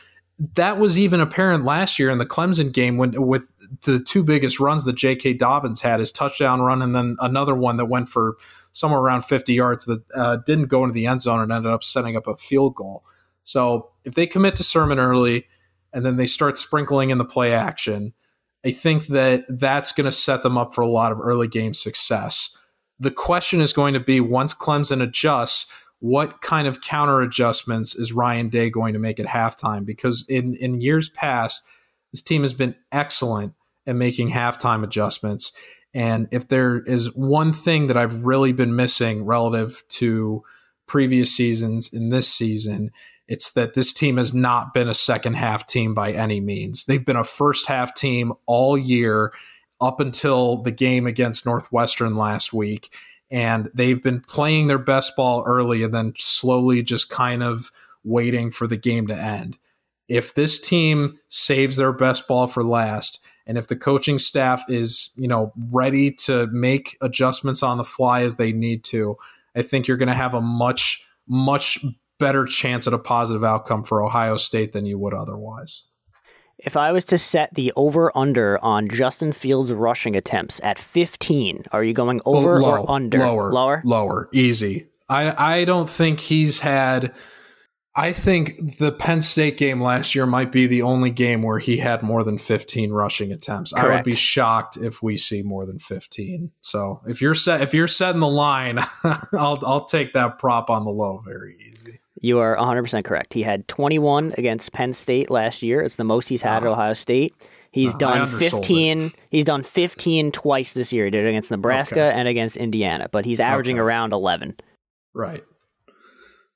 That 0.55 0.79
was 0.79 0.97
even 0.97 1.19
apparent 1.19 1.65
last 1.65 1.99
year 1.99 2.09
in 2.09 2.17
the 2.17 2.25
Clemson 2.25 2.71
game 2.71 2.95
when 2.95 3.27
with 3.27 3.51
the 3.81 3.99
two 3.99 4.23
biggest 4.23 4.59
runs 4.59 4.85
that 4.85 4.93
J.K. 4.93 5.33
Dobbins 5.33 5.81
had 5.81 5.99
his 5.99 6.13
touchdown 6.13 6.61
run 6.61 6.81
and 6.81 6.95
then 6.95 7.17
another 7.19 7.53
one 7.53 7.75
that 7.77 7.85
went 7.85 8.07
for 8.07 8.37
somewhere 8.71 9.01
around 9.01 9.23
50 9.23 9.53
yards 9.53 9.85
that 9.85 10.01
uh, 10.15 10.37
didn't 10.37 10.67
go 10.67 10.83
into 10.83 10.93
the 10.93 11.07
end 11.07 11.21
zone 11.21 11.41
and 11.41 11.51
ended 11.51 11.71
up 11.71 11.83
setting 11.83 12.15
up 12.15 12.25
a 12.25 12.37
field 12.37 12.75
goal. 12.75 13.03
So 13.43 13.89
if 14.05 14.13
they 14.13 14.27
commit 14.27 14.55
to 14.57 14.63
Sermon 14.63 14.97
early 14.97 15.47
and 15.91 16.05
then 16.05 16.15
they 16.17 16.25
start 16.25 16.57
sprinkling 16.57 17.09
in 17.09 17.17
the 17.17 17.25
play 17.25 17.53
action, 17.53 18.13
I 18.65 18.71
think 18.71 19.07
that 19.07 19.45
that's 19.47 19.91
going 19.91 20.05
to 20.05 20.11
set 20.11 20.43
them 20.43 20.57
up 20.57 20.73
for 20.73 20.81
a 20.81 20.89
lot 20.89 21.11
of 21.11 21.19
early 21.19 21.47
game 21.47 21.73
success. 21.73 22.55
The 22.99 23.11
question 23.11 23.61
is 23.61 23.71
going 23.71 23.93
to 23.93 23.99
be 23.99 24.19
once 24.19 24.53
Clemson 24.53 25.01
adjusts, 25.01 25.67
what 25.99 26.41
kind 26.41 26.67
of 26.67 26.81
counter 26.81 27.21
adjustments 27.21 27.95
is 27.95 28.13
Ryan 28.13 28.49
Day 28.49 28.69
going 28.69 28.93
to 28.93 28.99
make 28.99 29.19
at 29.19 29.25
halftime? 29.25 29.85
Because 29.85 30.25
in, 30.27 30.55
in 30.55 30.81
years 30.81 31.09
past, 31.09 31.63
this 32.11 32.21
team 32.21 32.41
has 32.41 32.53
been 32.53 32.75
excellent 32.91 33.53
at 33.85 33.95
making 33.95 34.31
halftime 34.31 34.83
adjustments. 34.83 35.53
And 35.93 36.27
if 36.31 36.47
there 36.47 36.79
is 36.81 37.13
one 37.15 37.51
thing 37.51 37.87
that 37.87 37.97
I've 37.97 38.23
really 38.23 38.51
been 38.51 38.75
missing 38.75 39.25
relative 39.25 39.83
to 39.89 40.43
previous 40.85 41.33
seasons 41.33 41.93
in 41.93 42.09
this 42.09 42.27
season, 42.27 42.91
it's 43.29 43.51
that 43.51 43.75
this 43.75 43.93
team 43.93 44.17
has 44.17 44.33
not 44.33 44.73
been 44.73 44.89
a 44.89 44.93
second 44.93 45.35
half 45.35 45.65
team 45.65 45.93
by 45.93 46.11
any 46.11 46.41
means. 46.41 46.85
They've 46.85 47.05
been 47.05 47.15
a 47.15 47.23
first 47.23 47.67
half 47.67 47.93
team 47.93 48.33
all 48.45 48.77
year 48.77 49.31
up 49.79 50.01
until 50.01 50.61
the 50.61 50.71
game 50.71 51.07
against 51.07 51.45
Northwestern 51.45 52.17
last 52.17 52.51
week 52.51 52.89
and 53.31 53.69
they've 53.73 54.01
been 54.01 54.21
playing 54.21 54.67
their 54.67 54.79
best 54.79 55.15
ball 55.15 55.43
early 55.45 55.83
and 55.83 55.93
then 55.93 56.13
slowly 56.17 56.81
just 56.81 57.09
kind 57.09 57.43
of 57.43 57.71
waiting 58.03 58.51
for 58.51 58.67
the 58.67 58.77
game 58.77 59.07
to 59.07 59.15
end. 59.15 59.57
If 60.07 60.33
this 60.33 60.59
team 60.59 61.19
saves 61.27 61.77
their 61.77 61.93
best 61.93 62.27
ball 62.27 62.47
for 62.47 62.63
last, 62.63 63.19
and 63.45 63.57
if 63.57 63.67
the 63.67 63.75
coaching 63.75 64.17
staff 64.17 64.63
is, 64.67 65.11
you 65.15 65.27
know, 65.27 65.53
ready 65.71 66.11
to 66.11 66.47
make 66.47 66.97
adjustments 67.01 67.61
on 67.61 67.77
the 67.77 67.83
fly 67.83 68.21
as 68.21 68.37
they 68.37 68.51
need 68.51 68.83
to, 68.85 69.17
I 69.55 69.61
think 69.61 69.87
you're 69.87 69.97
going 69.97 70.07
to 70.07 70.15
have 70.15 70.33
a 70.33 70.41
much, 70.41 71.03
much 71.27 71.83
better 72.19 72.45
chance 72.45 72.85
at 72.87 72.93
a 72.93 72.99
positive 72.99 73.43
outcome 73.43 73.83
for 73.83 74.03
Ohio 74.03 74.37
State 74.37 74.73
than 74.73 74.85
you 74.85 74.99
would 74.99 75.13
otherwise. 75.13 75.85
If 76.59 76.75
I 76.75 76.91
was 76.91 77.05
to 77.05 77.17
set 77.17 77.53
the 77.53 77.71
over 77.75 78.15
under 78.17 78.63
on 78.63 78.87
Justin 78.89 79.31
Fields 79.31 79.71
rushing 79.71 80.15
attempts 80.15 80.59
at 80.61 80.77
15, 80.77 81.65
are 81.71 81.83
you 81.83 81.93
going 81.93 82.21
over 82.25 82.59
Low, 82.59 82.81
or 82.81 82.91
under? 82.91 83.19
Lower. 83.19 83.53
Lower? 83.53 83.81
Lower. 83.85 84.29
Easy. 84.33 84.87
I, 85.07 85.59
I 85.59 85.65
don't 85.65 85.89
think 85.89 86.19
he's 86.19 86.59
had. 86.59 87.13
I 87.95 88.13
think 88.13 88.77
the 88.77 88.91
Penn 88.91 89.21
State 89.21 89.57
game 89.57 89.81
last 89.81 90.13
year 90.13 90.25
might 90.25 90.51
be 90.51 90.67
the 90.67 90.83
only 90.83 91.09
game 91.09 91.41
where 91.41 91.59
he 91.59 91.77
had 91.77 92.03
more 92.03 92.23
than 92.23 92.37
15 92.37 92.91
rushing 92.91 93.31
attempts. 93.31 93.73
Correct. 93.73 93.87
I 93.87 93.95
would 93.95 94.05
be 94.05 94.11
shocked 94.13 94.77
if 94.77 95.01
we 95.01 95.17
see 95.17 95.41
more 95.41 95.65
than 95.65 95.79
15. 95.79 96.51
So 96.61 97.01
if 97.07 97.21
you're 97.21 97.35
set 97.35 97.61
if 97.61 97.73
you're 97.73 97.87
setting 97.87 98.21
the 98.21 98.27
line, 98.27 98.79
I'll 99.33 99.59
I'll 99.65 99.85
take 99.85 100.13
that 100.13 100.37
prop 100.37 100.69
on 100.69 100.85
the 100.85 100.91
low 100.91 101.21
very 101.25 101.57
easy. 101.59 101.98
You 102.21 102.39
are 102.39 102.55
100% 102.57 103.03
correct. 103.03 103.33
He 103.33 103.43
had 103.43 103.67
21 103.67 104.35
against 104.37 104.71
Penn 104.73 104.93
State 104.93 105.29
last 105.29 105.63
year. 105.63 105.81
It's 105.81 105.95
the 105.95 106.03
most 106.03 106.29
he's 106.29 106.41
had 106.41 106.53
uh, 106.53 106.57
at 106.57 106.63
uh-huh. 106.63 106.71
Ohio 106.73 106.93
State. 106.93 107.33
He's 107.71 107.95
uh, 107.95 107.99
done 107.99 108.27
15. 108.27 108.99
It. 108.99 109.15
He's 109.29 109.43
done 109.43 109.63
15 109.63 110.31
twice 110.31 110.73
this 110.73 110.91
year. 110.91 111.05
He 111.05 111.11
did 111.11 111.25
it 111.25 111.29
against 111.29 111.51
Nebraska 111.51 112.07
okay. 112.07 112.17
and 112.17 112.27
against 112.27 112.57
Indiana, 112.57 113.07
but 113.11 113.25
he's 113.25 113.39
averaging 113.39 113.77
okay. 113.77 113.83
around 113.83 114.13
11. 114.13 114.55
Right. 115.13 115.43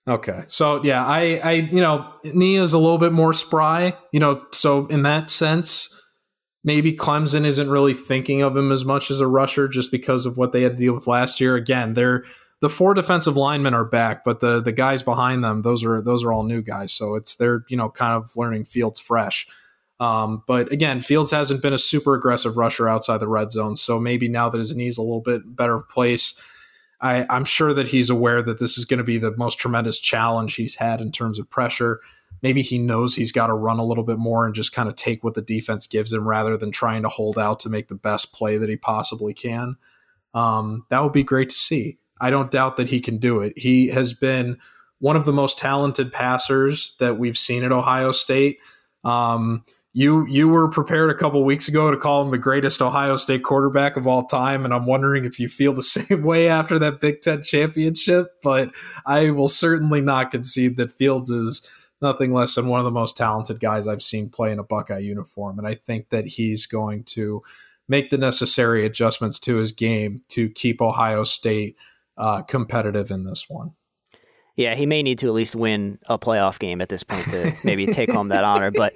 Okay. 0.08 0.44
So 0.48 0.84
yeah, 0.84 1.06
I 1.06 1.40
I 1.44 1.52
you 1.52 1.80
know, 1.80 2.12
Nia 2.26 2.62
is 2.62 2.74
a 2.74 2.78
little 2.78 2.98
bit 2.98 3.14
more 3.14 3.32
spry, 3.32 3.98
you 4.12 4.20
know, 4.20 4.44
so 4.52 4.86
in 4.88 5.04
that 5.04 5.30
sense, 5.30 5.98
maybe 6.64 6.94
Clemson 6.94 7.46
isn't 7.46 7.70
really 7.70 7.94
thinking 7.94 8.42
of 8.42 8.58
him 8.58 8.72
as 8.72 8.84
much 8.84 9.10
as 9.10 9.22
a 9.22 9.28
rusher 9.28 9.68
just 9.70 9.92
because 9.92 10.26
of 10.26 10.38
what 10.38 10.52
they 10.52 10.64
had 10.64 10.74
to 10.74 10.78
deal 10.78 10.94
with 10.94 11.08
last 11.08 11.40
year. 11.40 11.56
Again, 11.56 11.94
they're 11.94 12.26
the 12.64 12.70
four 12.70 12.94
defensive 12.94 13.36
linemen 13.36 13.74
are 13.74 13.84
back, 13.84 14.24
but 14.24 14.40
the 14.40 14.62
the 14.62 14.72
guys 14.72 15.04
behind 15.04 15.44
them, 15.44 15.64
those 15.64 15.84
are 15.84 16.02
those 16.02 16.24
are 16.24 16.32
all 16.32 16.44
new 16.44 16.62
guys. 16.62 16.94
So 16.94 17.16
it's 17.16 17.36
they're 17.36 17.66
you 17.68 17.76
know 17.76 17.90
kind 17.90 18.14
of 18.14 18.38
learning 18.38 18.64
Fields 18.64 19.02
fresh. 19.02 19.46
Um, 20.00 20.44
but 20.48 20.72
again, 20.72 21.02
Fields 21.02 21.32
hasn't 21.32 21.62
been 21.62 21.74
a 21.74 21.78
super 21.78 22.14
aggressive 22.16 22.56
rusher 22.56 22.88
outside 22.88 23.18
the 23.18 23.28
red 23.28 23.52
zone. 23.52 23.76
So 23.76 24.00
maybe 24.00 24.30
now 24.30 24.48
that 24.48 24.60
his 24.60 24.78
knee's 24.78 24.98
a 24.98 25.02
little 25.02 25.20
bit 25.20 25.58
better 25.58 25.82
place, 25.82 26.40
I, 27.02 27.26
I'm 27.30 27.44
sure 27.44 27.74
that 27.74 27.90
he's 27.90 28.10
aware 28.10 28.42
that 28.42 28.60
this 28.60 28.78
is 28.78 28.86
going 28.86 29.00
to 29.00 29.04
be 29.04 29.18
the 29.18 29.36
most 29.36 29.60
tremendous 29.60 30.00
challenge 30.00 30.56
he's 30.56 30.76
had 30.76 31.02
in 31.02 31.12
terms 31.12 31.40
of 31.40 31.50
pressure. 31.50 32.00
Maybe 32.42 32.62
he 32.62 32.78
knows 32.78 33.16
he's 33.16 33.34
got 33.34 33.48
to 33.48 33.54
run 33.54 33.80
a 33.80 33.86
little 33.86 34.06
bit 34.06 34.20
more 34.20 34.46
and 34.46 34.56
just 34.56 34.72
kind 34.72 34.88
of 34.88 34.96
take 34.96 35.22
what 35.22 35.34
the 35.34 35.42
defense 35.42 35.86
gives 35.86 36.14
him 36.14 36.26
rather 36.26 36.56
than 36.56 36.72
trying 36.72 37.02
to 37.04 37.10
hold 37.10 37.38
out 37.38 37.60
to 37.60 37.70
make 37.70 37.90
the 37.90 37.96
best 37.96 38.32
play 38.32 38.58
that 38.58 38.70
he 38.70 38.78
possibly 38.78 39.34
can. 39.34 39.76
Um, 40.34 40.86
that 40.90 41.04
would 41.04 41.12
be 41.12 41.24
great 41.24 41.50
to 41.50 41.56
see. 41.56 42.00
I 42.24 42.30
don't 42.30 42.50
doubt 42.50 42.78
that 42.78 42.90
he 42.90 43.02
can 43.02 43.18
do 43.18 43.42
it. 43.42 43.52
He 43.58 43.90
has 43.90 44.14
been 44.14 44.58
one 45.00 45.18
of 45.18 45.26
the 45.26 45.34
most 45.34 45.60
talented 45.60 46.14
passers 46.14 46.96
that 47.00 47.20
we've 47.20 47.38
seen 47.38 47.66
at 47.66 47.74
Ohio 47.74 48.14
State. 48.14 48.60
Um, 49.04 49.66
you 49.92 50.26
you 50.28 50.48
were 50.48 50.70
prepared 50.70 51.10
a 51.10 51.16
couple 51.16 51.44
weeks 51.44 51.68
ago 51.68 51.92
to 51.92 51.98
call 51.98 52.22
him 52.22 52.32
the 52.32 52.38
greatest 52.38 52.82
Ohio 52.82 53.18
State 53.18 53.44
quarterback 53.44 53.98
of 53.98 54.08
all 54.08 54.24
time, 54.24 54.64
and 54.64 54.74
I'm 54.74 54.86
wondering 54.86 55.26
if 55.26 55.38
you 55.38 55.50
feel 55.50 55.74
the 55.74 55.84
same 55.98 56.24
way 56.24 56.48
after 56.48 56.80
that 56.80 57.02
Big 57.02 57.20
Ten 57.20 57.44
championship. 57.44 58.28
But 58.42 58.72
I 59.06 59.32
will 59.32 59.50
certainly 59.50 60.00
not 60.00 60.32
concede 60.32 60.78
that 60.78 60.92
Fields 60.92 61.30
is 61.30 61.68
nothing 62.02 62.32
less 62.32 62.56
than 62.56 62.68
one 62.68 62.80
of 62.80 62.86
the 62.86 62.92
most 62.92 63.18
talented 63.18 63.60
guys 63.60 63.86
I've 63.86 64.02
seen 64.02 64.30
play 64.30 64.54
in 64.54 64.60
a 64.60 64.64
Buckeye 64.64 65.00
uniform, 65.00 65.60
and 65.60 65.68
I 65.68 65.76
think 65.76 66.08
that 66.12 66.26
he's 66.26 66.68
going 66.68 67.04
to 67.16 67.44
make 67.90 68.12
the 68.12 68.18
necessary 68.18 68.86
adjustments 68.86 69.40
to 69.40 69.58
his 69.58 69.74
game 69.74 70.22
to 70.30 70.48
keep 70.52 70.82
Ohio 70.82 71.26
State 71.26 71.76
uh, 72.18 72.42
competitive 72.44 73.12
in 73.12 73.24
this 73.24 73.46
one. 73.48 73.72
Yeah, 74.56 74.76
he 74.76 74.86
may 74.86 75.02
need 75.02 75.20
to 75.20 75.28
at 75.28 75.34
least 75.34 75.56
win 75.56 75.98
a 76.06 76.20
playoff 76.20 76.60
game 76.60 76.80
at 76.82 76.90
this 76.90 77.04
point 77.04 77.26
to 77.30 77.54
maybe 77.64 77.88
take 77.88 78.12
home 78.12 78.28
that 78.28 78.44
honor. 78.44 78.70
But 78.70 78.96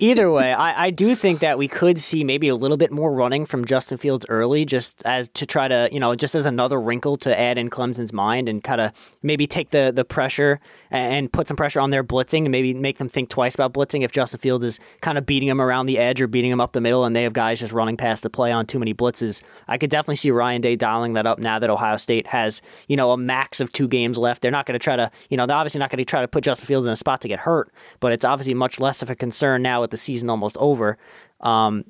either 0.00 0.30
way, 0.30 0.54
I, 0.54 0.86
I 0.86 0.90
do 0.90 1.14
think 1.14 1.40
that 1.40 1.58
we 1.58 1.68
could 1.68 1.98
see 1.98 2.24
maybe 2.24 2.48
a 2.48 2.54
little 2.54 2.78
bit 2.78 2.90
more 2.90 3.12
running 3.12 3.44
from 3.44 3.66
Justin 3.66 3.98
Fields 3.98 4.24
early, 4.30 4.64
just 4.64 5.02
as 5.04 5.28
to 5.30 5.44
try 5.44 5.68
to, 5.68 5.90
you 5.92 6.00
know, 6.00 6.14
just 6.14 6.34
as 6.34 6.46
another 6.46 6.80
wrinkle 6.80 7.18
to 7.18 7.38
add 7.38 7.58
in 7.58 7.68
Clemson's 7.68 8.12
mind 8.12 8.48
and 8.48 8.64
kind 8.64 8.80
of 8.80 8.92
maybe 9.22 9.46
take 9.46 9.70
the 9.70 9.92
the 9.94 10.04
pressure 10.04 10.60
and 10.90 11.32
put 11.32 11.48
some 11.48 11.56
pressure 11.56 11.80
on 11.80 11.90
their 11.90 12.04
blitzing 12.04 12.40
and 12.42 12.50
maybe 12.50 12.74
make 12.74 12.98
them 12.98 13.08
think 13.08 13.28
twice 13.28 13.54
about 13.54 13.72
blitzing 13.72 14.04
if 14.04 14.12
Justin 14.12 14.40
Field 14.40 14.64
is 14.64 14.80
kind 15.00 15.18
of 15.18 15.26
beating 15.26 15.48
them 15.48 15.60
around 15.60 15.86
the 15.86 15.98
edge 15.98 16.20
or 16.20 16.26
beating 16.26 16.50
them 16.50 16.60
up 16.60 16.72
the 16.72 16.80
middle 16.80 17.04
and 17.04 17.14
they 17.14 17.22
have 17.22 17.32
guys 17.32 17.60
just 17.60 17.72
running 17.72 17.96
past 17.96 18.22
the 18.22 18.30
play 18.30 18.52
on 18.52 18.66
too 18.66 18.78
many 18.78 18.94
blitzes. 18.94 19.42
I 19.68 19.78
could 19.78 19.90
definitely 19.90 20.16
see 20.16 20.30
Ryan 20.30 20.60
Day 20.60 20.76
dialing 20.76 21.14
that 21.14 21.26
up 21.26 21.38
now 21.38 21.58
that 21.58 21.70
Ohio 21.70 21.96
State 21.96 22.26
has, 22.26 22.62
you 22.88 22.96
know, 22.96 23.10
a 23.12 23.16
max 23.16 23.60
of 23.60 23.72
two 23.72 23.88
games 23.88 24.18
left. 24.18 24.42
They're 24.42 24.50
not 24.50 24.66
going 24.66 24.78
to 24.78 24.82
try 24.82 24.96
to, 24.96 25.10
you 25.30 25.36
know, 25.36 25.46
they're 25.46 25.56
obviously 25.56 25.78
not 25.78 25.90
going 25.90 25.98
to 25.98 26.04
try 26.04 26.20
to 26.20 26.28
put 26.28 26.44
Justin 26.44 26.66
Fields 26.66 26.86
in 26.86 26.92
a 26.92 26.96
spot 26.96 27.20
to 27.22 27.28
get 27.28 27.38
hurt, 27.38 27.72
but 28.00 28.12
it's 28.12 28.24
obviously 28.24 28.54
much 28.54 28.80
less 28.80 29.02
of 29.02 29.10
a 29.10 29.14
concern 29.14 29.62
now 29.62 29.80
with 29.80 29.90
the 29.90 29.96
season 29.96 30.30
almost 30.30 30.56
over. 30.58 30.98
Um, 31.40 31.84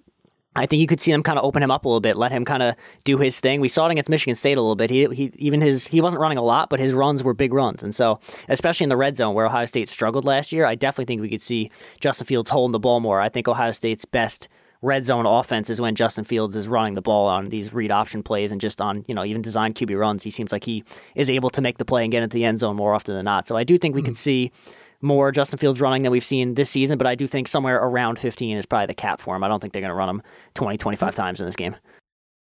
I 0.57 0.66
think 0.66 0.80
you 0.80 0.86
could 0.86 1.00
see 1.00 1.12
them 1.12 1.22
kind 1.22 1.38
of 1.38 1.44
open 1.44 1.62
him 1.62 1.70
up 1.70 1.84
a 1.84 1.88
little 1.88 2.00
bit, 2.00 2.16
let 2.16 2.32
him 2.32 2.44
kind 2.44 2.62
of 2.62 2.74
do 3.04 3.18
his 3.18 3.38
thing. 3.38 3.61
We 3.61 3.68
saw 3.68 3.86
it 3.86 3.92
against 3.92 4.11
Michigan 4.11 4.34
State 4.34 4.57
a 4.57 4.61
little 4.61 4.76
bit. 4.76 4.90
He, 4.90 5.07
he 5.07 5.32
even 5.36 5.61
his 5.61 5.86
he 5.86 6.00
wasn't 6.00 6.20
running 6.20 6.38
a 6.38 6.42
lot, 6.42 6.70
but 6.70 6.80
his 6.80 6.94
runs 6.94 7.22
were 7.22 7.34
big 7.34 7.52
runs. 7.52 7.82
And 7.82 7.94
so, 7.94 8.18
especially 8.48 8.84
in 8.84 8.88
the 8.88 8.96
red 8.96 9.16
zone 9.16 9.34
where 9.34 9.46
Ohio 9.46 9.66
State 9.66 9.88
struggled 9.88 10.24
last 10.24 10.52
year, 10.52 10.64
I 10.64 10.74
definitely 10.74 11.04
think 11.04 11.20
we 11.20 11.28
could 11.28 11.42
see 11.42 11.70
Justin 12.00 12.26
Fields 12.26 12.50
holding 12.50 12.72
the 12.72 12.78
ball 12.78 13.00
more. 13.00 13.20
I 13.20 13.28
think 13.28 13.48
Ohio 13.48 13.70
State's 13.70 14.04
best 14.04 14.48
red 14.82 15.07
zone 15.07 15.26
offense 15.26 15.70
is 15.70 15.80
when 15.80 15.94
Justin 15.94 16.24
Fields 16.24 16.57
is 16.57 16.68
running 16.68 16.94
the 16.94 17.02
ball 17.02 17.26
on 17.26 17.46
these 17.46 17.72
read 17.74 17.90
option 17.90 18.22
plays 18.22 18.52
and 18.52 18.61
just 18.61 18.80
on, 18.80 19.04
you 19.09 19.14
know, 19.14 19.24
even 19.24 19.42
design 19.42 19.74
QB 19.74 19.98
runs. 19.98 20.22
He 20.22 20.30
seems 20.30 20.52
like 20.52 20.64
he 20.64 20.84
is 21.14 21.30
able 21.30 21.50
to 21.50 21.61
make 21.61 21.78
the 21.78 21.84
play 21.84 22.02
and 22.02 22.12
get 22.12 22.22
into 22.22 22.34
the 22.34 22.44
end 22.44 22.61
zone 22.61 22.76
more 22.76 22.94
often 22.94 23.14
than 23.14 23.24
not. 23.24 23.46
So 23.46 23.57
I 23.57 23.64
do 23.64 23.78
think 23.78 23.94
we 23.94 24.00
mm-hmm. 24.00 24.07
could 24.07 24.16
see 24.16 24.52
more 25.01 25.32
Justin 25.32 25.59
Fields 25.59 25.80
running 25.80 26.03
than 26.03 26.12
we've 26.12 26.24
seen 26.24 26.55
this 26.55 26.70
season, 26.70 26.99
but 26.99 27.07
I 27.07 27.14
do 27.14 27.26
think 27.26 27.49
somewhere 27.49 27.76
around 27.76 28.18
15 28.18 28.57
is 28.57 28.66
probably 28.66 28.86
the 28.86 28.94
cap 28.94 29.20
for 29.20 29.36
him. 29.36 29.44
I 29.44 29.49
don't 29.49 29.61
think 29.61 29.72
they're 29.72 29.82
going 29.82 29.90
to 29.90 29.94
run 29.94 30.09
him 30.09 30.22
20, 30.55 30.78
25 30.78 31.14
times 31.14 31.40
in 31.40 31.47
this 31.47 31.57
game. 31.57 31.76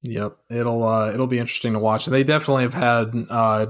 Yep, 0.03 0.37
it'll 0.49 0.83
uh, 0.83 1.11
it'll 1.13 1.27
be 1.27 1.37
interesting 1.37 1.73
to 1.73 1.79
watch. 1.79 2.07
They 2.07 2.23
definitely 2.23 2.63
have 2.63 2.73
had 2.73 3.25
uh, 3.29 3.67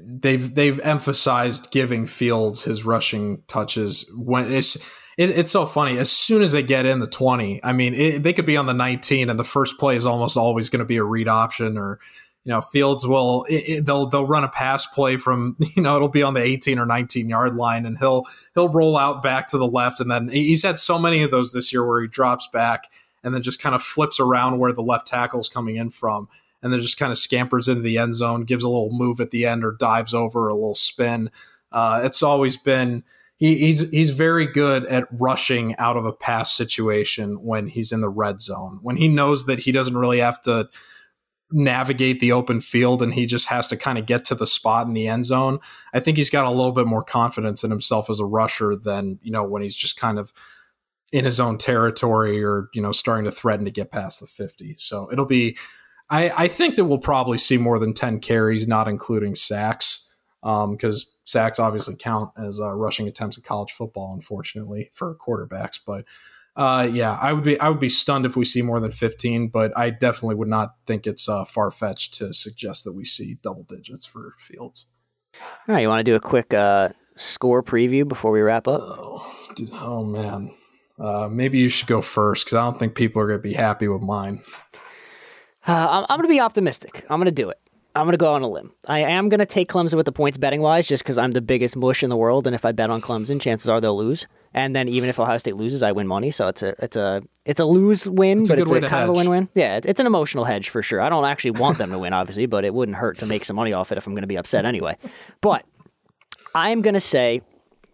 they've 0.00 0.54
they've 0.54 0.78
emphasized 0.80 1.72
giving 1.72 2.06
Fields 2.06 2.62
his 2.62 2.84
rushing 2.84 3.42
touches 3.48 4.08
when 4.16 4.52
it's 4.52 4.76
it, 5.16 5.30
it's 5.30 5.50
so 5.50 5.66
funny. 5.66 5.98
As 5.98 6.10
soon 6.10 6.42
as 6.42 6.52
they 6.52 6.62
get 6.62 6.86
in 6.86 7.00
the 7.00 7.06
20, 7.06 7.62
I 7.62 7.72
mean, 7.72 7.94
it, 7.94 8.22
they 8.22 8.32
could 8.32 8.46
be 8.46 8.56
on 8.56 8.66
the 8.66 8.72
19 8.72 9.30
and 9.30 9.38
the 9.38 9.44
first 9.44 9.78
play 9.78 9.96
is 9.96 10.06
almost 10.06 10.36
always 10.36 10.68
going 10.70 10.80
to 10.80 10.84
be 10.84 10.96
a 10.96 11.04
read 11.04 11.28
option 11.28 11.78
or 11.78 12.00
you 12.44 12.52
know, 12.52 12.60
Fields 12.60 13.06
will 13.06 13.44
it, 13.44 13.68
it, 13.68 13.86
they'll 13.86 14.06
they'll 14.06 14.26
run 14.26 14.44
a 14.44 14.48
pass 14.48 14.86
play 14.86 15.16
from 15.16 15.56
you 15.76 15.82
know 15.82 15.96
it'll 15.96 16.08
be 16.08 16.22
on 16.22 16.34
the 16.34 16.42
18 16.42 16.78
or 16.78 16.86
19 16.86 17.28
yard 17.28 17.56
line, 17.56 17.86
and 17.86 17.98
he'll 17.98 18.24
he'll 18.54 18.68
roll 18.68 18.96
out 18.96 19.22
back 19.22 19.46
to 19.48 19.58
the 19.58 19.66
left, 19.66 20.00
and 20.00 20.10
then 20.10 20.28
he's 20.28 20.62
had 20.62 20.78
so 20.78 20.98
many 20.98 21.22
of 21.22 21.30
those 21.30 21.52
this 21.52 21.72
year 21.72 21.86
where 21.86 22.02
he 22.02 22.08
drops 22.08 22.48
back 22.48 22.90
and 23.22 23.34
then 23.34 23.42
just 23.42 23.60
kind 23.60 23.74
of 23.74 23.82
flips 23.82 24.20
around 24.20 24.58
where 24.58 24.72
the 24.72 24.82
left 24.82 25.06
tackle's 25.06 25.48
coming 25.48 25.76
in 25.76 25.88
from, 25.88 26.28
and 26.62 26.72
then 26.72 26.80
just 26.80 26.98
kind 26.98 27.10
of 27.10 27.16
scampers 27.16 27.66
into 27.66 27.80
the 27.80 27.96
end 27.96 28.14
zone, 28.14 28.44
gives 28.44 28.62
a 28.62 28.68
little 28.68 28.92
move 28.92 29.20
at 29.20 29.30
the 29.30 29.46
end 29.46 29.64
or 29.64 29.72
dives 29.72 30.12
over 30.12 30.46
a 30.48 30.54
little 30.54 30.74
spin. 30.74 31.30
Uh, 31.72 32.02
it's 32.04 32.22
always 32.22 32.56
been. 32.56 33.02
He, 33.36 33.56
he's 33.56 33.90
he's 33.90 34.10
very 34.10 34.46
good 34.46 34.86
at 34.86 35.08
rushing 35.10 35.74
out 35.76 35.96
of 35.96 36.04
a 36.04 36.12
pass 36.12 36.52
situation 36.52 37.42
when 37.42 37.66
he's 37.66 37.90
in 37.90 38.00
the 38.00 38.08
red 38.08 38.40
zone. 38.40 38.78
When 38.82 38.96
he 38.96 39.08
knows 39.08 39.46
that 39.46 39.60
he 39.60 39.72
doesn't 39.72 39.96
really 39.96 40.20
have 40.20 40.40
to 40.42 40.68
navigate 41.50 42.20
the 42.20 42.32
open 42.32 42.60
field 42.60 43.02
and 43.02 43.14
he 43.14 43.26
just 43.26 43.48
has 43.48 43.68
to 43.68 43.76
kind 43.76 43.98
of 43.98 44.06
get 44.06 44.24
to 44.24 44.34
the 44.34 44.46
spot 44.46 44.86
in 44.86 44.94
the 44.94 45.06
end 45.06 45.26
zone. 45.26 45.58
I 45.92 46.00
think 46.00 46.16
he's 46.16 46.30
got 46.30 46.46
a 46.46 46.50
little 46.50 46.72
bit 46.72 46.86
more 46.86 47.04
confidence 47.04 47.62
in 47.62 47.70
himself 47.70 48.10
as 48.10 48.18
a 48.18 48.24
rusher 48.24 48.74
than, 48.74 49.18
you 49.22 49.30
know, 49.30 49.44
when 49.44 49.62
he's 49.62 49.76
just 49.76 49.96
kind 49.96 50.18
of 50.18 50.32
in 51.12 51.24
his 51.24 51.38
own 51.38 51.58
territory 51.58 52.42
or, 52.42 52.68
you 52.74 52.82
know, 52.82 52.92
starting 52.92 53.24
to 53.26 53.30
threaten 53.30 53.64
to 53.66 53.70
get 53.70 53.92
past 53.92 54.20
the 54.20 54.26
50. 54.26 54.74
So 54.78 55.10
it'll 55.12 55.26
be 55.26 55.56
I, 56.10 56.44
I 56.44 56.48
think 56.48 56.76
that 56.76 56.84
we'll 56.84 56.98
probably 56.98 57.38
see 57.38 57.56
more 57.56 57.78
than 57.78 57.94
10 57.94 58.20
carries, 58.20 58.68
not 58.68 58.88
including 58.88 59.34
sacks, 59.34 60.12
because 60.42 61.06
um, 61.06 61.12
sacks 61.24 61.58
obviously 61.58 61.96
count 61.96 62.30
as 62.36 62.60
uh, 62.60 62.72
rushing 62.72 63.08
attempts 63.08 63.36
in 63.36 63.42
college 63.42 63.72
football, 63.72 64.12
unfortunately, 64.12 64.90
for 64.92 65.16
quarterbacks. 65.16 65.80
But 65.84 66.04
uh, 66.56 66.88
yeah, 66.90 67.18
I 67.20 67.32
would 67.32 67.44
be 67.44 67.58
I 67.58 67.68
would 67.68 67.80
be 67.80 67.88
stunned 67.88 68.26
if 68.26 68.36
we 68.36 68.44
see 68.44 68.62
more 68.62 68.78
than 68.78 68.92
15, 68.92 69.48
but 69.48 69.76
I 69.76 69.90
definitely 69.90 70.36
would 70.36 70.48
not 70.48 70.76
think 70.86 71.06
it's 71.06 71.28
uh, 71.28 71.44
far 71.44 71.70
fetched 71.70 72.14
to 72.14 72.32
suggest 72.32 72.84
that 72.84 72.92
we 72.92 73.04
see 73.04 73.38
double 73.42 73.64
digits 73.64 74.06
for 74.06 74.34
Fields. 74.38 74.86
All 75.34 75.74
right, 75.74 75.80
you 75.80 75.88
want 75.88 76.00
to 76.00 76.04
do 76.04 76.14
a 76.14 76.20
quick 76.20 76.54
uh, 76.54 76.90
score 77.16 77.62
preview 77.62 78.06
before 78.06 78.30
we 78.30 78.40
wrap 78.40 78.68
up? 78.68 78.80
Oh, 78.82 79.50
dude, 79.56 79.70
oh 79.72 80.04
man, 80.04 80.52
uh, 80.98 81.28
maybe 81.28 81.58
you 81.58 81.68
should 81.68 81.88
go 81.88 82.00
first 82.00 82.46
because 82.46 82.56
I 82.56 82.62
don't 82.62 82.78
think 82.78 82.94
people 82.94 83.20
are 83.20 83.26
going 83.26 83.40
to 83.40 83.42
be 83.42 83.54
happy 83.54 83.88
with 83.88 84.02
mine. 84.02 84.40
Uh, 85.66 85.88
I'm, 85.90 86.06
I'm 86.08 86.18
going 86.18 86.28
to 86.28 86.34
be 86.34 86.40
optimistic. 86.40 87.04
I'm 87.10 87.18
going 87.18 87.26
to 87.26 87.32
do 87.32 87.50
it. 87.50 87.58
I'm 87.96 88.06
going 88.06 88.12
to 88.12 88.18
go 88.18 88.34
on 88.34 88.42
a 88.42 88.48
limb. 88.48 88.72
I 88.88 89.00
am 89.00 89.28
going 89.28 89.38
to 89.38 89.46
take 89.46 89.68
Clemson 89.68 89.94
with 89.94 90.06
the 90.06 90.12
points 90.12 90.36
betting 90.36 90.60
wise 90.60 90.88
just 90.88 91.04
because 91.04 91.16
I'm 91.16 91.30
the 91.30 91.40
biggest 91.40 91.76
mush 91.76 92.02
in 92.02 92.10
the 92.10 92.16
world. 92.16 92.46
And 92.46 92.54
if 92.54 92.64
I 92.64 92.72
bet 92.72 92.90
on 92.90 93.00
Clemson, 93.00 93.40
chances 93.40 93.68
are 93.68 93.80
they'll 93.80 93.96
lose. 93.96 94.26
And 94.52 94.74
then 94.74 94.88
even 94.88 95.08
if 95.08 95.18
Ohio 95.20 95.38
State 95.38 95.54
loses, 95.54 95.80
I 95.82 95.92
win 95.92 96.08
money. 96.08 96.32
So 96.32 96.48
it's 96.48 96.62
a 96.62 96.74
it's 96.82 96.96
a 96.96 97.22
it's 97.44 97.60
a 97.60 97.64
lose 97.64 98.08
win, 98.08 98.40
it's 98.40 98.50
but 98.50 98.58
it's 98.58 98.70
a 98.70 98.80
kind 98.80 98.90
hedge. 98.90 99.02
of 99.04 99.08
a 99.10 99.12
win 99.12 99.30
win. 99.30 99.48
Yeah, 99.54 99.80
it's 99.84 100.00
an 100.00 100.06
emotional 100.06 100.44
hedge 100.44 100.70
for 100.70 100.82
sure. 100.82 101.00
I 101.00 101.08
don't 101.08 101.24
actually 101.24 101.52
want 101.52 101.78
them 101.78 101.90
to 101.90 101.98
win, 101.98 102.12
obviously, 102.20 102.46
but 102.46 102.64
it 102.64 102.74
wouldn't 102.74 102.96
hurt 102.96 103.18
to 103.18 103.26
make 103.26 103.44
some 103.44 103.56
money 103.56 103.72
off 103.72 103.92
it 103.92 103.98
if 103.98 104.06
I'm 104.06 104.14
going 104.14 104.22
to 104.22 104.28
be 104.28 104.38
upset 104.38 104.64
anyway. 104.64 104.96
But 105.40 105.64
I'm 106.54 106.82
going 106.82 106.94
to 106.94 107.00
say 107.00 107.42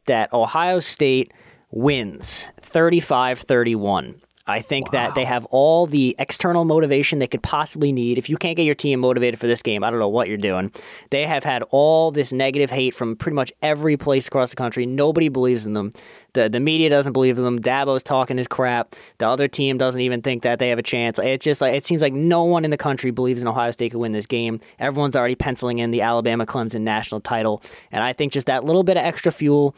that 0.07 0.33
Ohio 0.33 0.79
State 0.79 1.33
wins 1.71 2.49
35 2.61 3.41
31. 3.41 4.21
I 4.51 4.61
think 4.61 4.93
wow. 4.93 5.07
that 5.07 5.15
they 5.15 5.25
have 5.25 5.45
all 5.47 5.87
the 5.87 6.15
external 6.19 6.65
motivation 6.65 7.19
they 7.19 7.27
could 7.27 7.43
possibly 7.43 7.93
need. 7.93 8.19
If 8.19 8.29
you 8.29 8.37
can't 8.37 8.57
get 8.57 8.65
your 8.65 8.75
team 8.75 9.01
motivated 9.01 9.39
for 9.39 9.47
this 9.47 9.63
game, 9.63 9.85
I 9.85 9.91
don't 9.91 9.99
know 9.99 10.09
what 10.09 10.29
you're 10.29 10.37
doing. 10.37 10.73
They 11.11 11.27
have 11.27 11.45
had 11.45 11.63
all 11.71 12.11
this 12.11 12.33
negative 12.33 12.71
hate 12.71 12.95
from 12.95 13.17
pretty 13.17 13.37
much 13.37 13.53
every 13.63 13.97
place 13.97 14.27
across 14.27 14.51
the 14.51 14.57
country. 14.57 14.87
Nobody 14.87 15.29
believes 15.29 15.67
in 15.67 15.73
them. 15.73 15.91
The 16.33 16.49
the 16.49 16.61
media 16.61 16.89
doesn't 16.89 17.13
believe 17.13 17.39
in 17.39 17.45
them. 17.45 17.61
Dabo's 17.61 18.03
talking 18.03 18.37
his 18.37 18.47
crap. 18.47 18.95
The 19.19 19.27
other 19.27 19.49
team 19.49 19.79
doesn't 19.79 20.01
even 20.01 20.23
think 20.23 20.43
that 20.43 20.59
they 20.59 20.69
have 20.69 20.79
a 20.79 20.83
chance. 20.83 21.19
It's 21.19 21.45
just 21.45 21.61
like 21.61 21.75
it 21.75 21.85
seems 21.85 22.03
like 22.03 22.13
no 22.13 22.45
one 22.45 22.65
in 22.65 22.71
the 22.71 22.77
country 22.77 23.11
believes 23.11 23.43
in 23.43 23.49
Ohio 23.49 23.71
State 23.71 23.91
could 23.91 23.99
win 23.99 24.13
this 24.13 24.27
game. 24.27 24.61
Everyone's 24.79 25.17
already 25.17 25.35
penciling 25.35 25.79
in 25.79 25.91
the 25.91 26.03
Alabama 26.03 26.47
Clemson 26.47 26.83
national 26.83 27.21
title, 27.21 27.63
and 27.91 28.03
I 28.05 28.13
think 28.13 28.33
just 28.33 28.47
that 28.47 28.65
little 28.65 28.85
bit 28.85 28.97
of 28.97 29.05
extra 29.05 29.33
fuel 29.33 29.75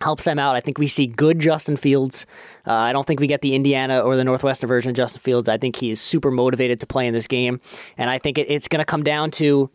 helps 0.00 0.24
them 0.24 0.38
out. 0.38 0.56
I 0.56 0.60
think 0.60 0.78
we 0.78 0.86
see 0.86 1.06
good 1.06 1.38
Justin 1.38 1.76
Fields. 1.76 2.26
Uh, 2.66 2.72
I 2.72 2.92
don't 2.92 3.06
think 3.06 3.20
we 3.20 3.26
get 3.26 3.42
the 3.42 3.54
Indiana 3.54 4.00
or 4.00 4.16
the 4.16 4.24
Northwestern 4.24 4.68
version 4.68 4.90
of 4.90 4.96
Justin 4.96 5.20
Fields. 5.20 5.48
I 5.48 5.58
think 5.58 5.76
he 5.76 5.90
is 5.90 6.00
super 6.00 6.30
motivated 6.30 6.80
to 6.80 6.86
play 6.86 7.06
in 7.06 7.14
this 7.14 7.28
game, 7.28 7.60
and 7.96 8.08
I 8.10 8.18
think 8.18 8.38
it, 8.38 8.50
it's 8.50 8.68
going 8.68 8.80
to 8.80 8.84
come 8.84 9.02
down 9.02 9.30
to 9.32 9.70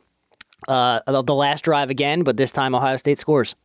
uh, 0.67 1.21
the 1.21 1.36
last 1.36 1.63
drive 1.63 1.89
again, 1.89 2.23
but 2.23 2.38
this 2.38 2.51
time 2.51 2.73
Ohio 2.73 2.97
State 2.97 3.19
scores. 3.19 3.55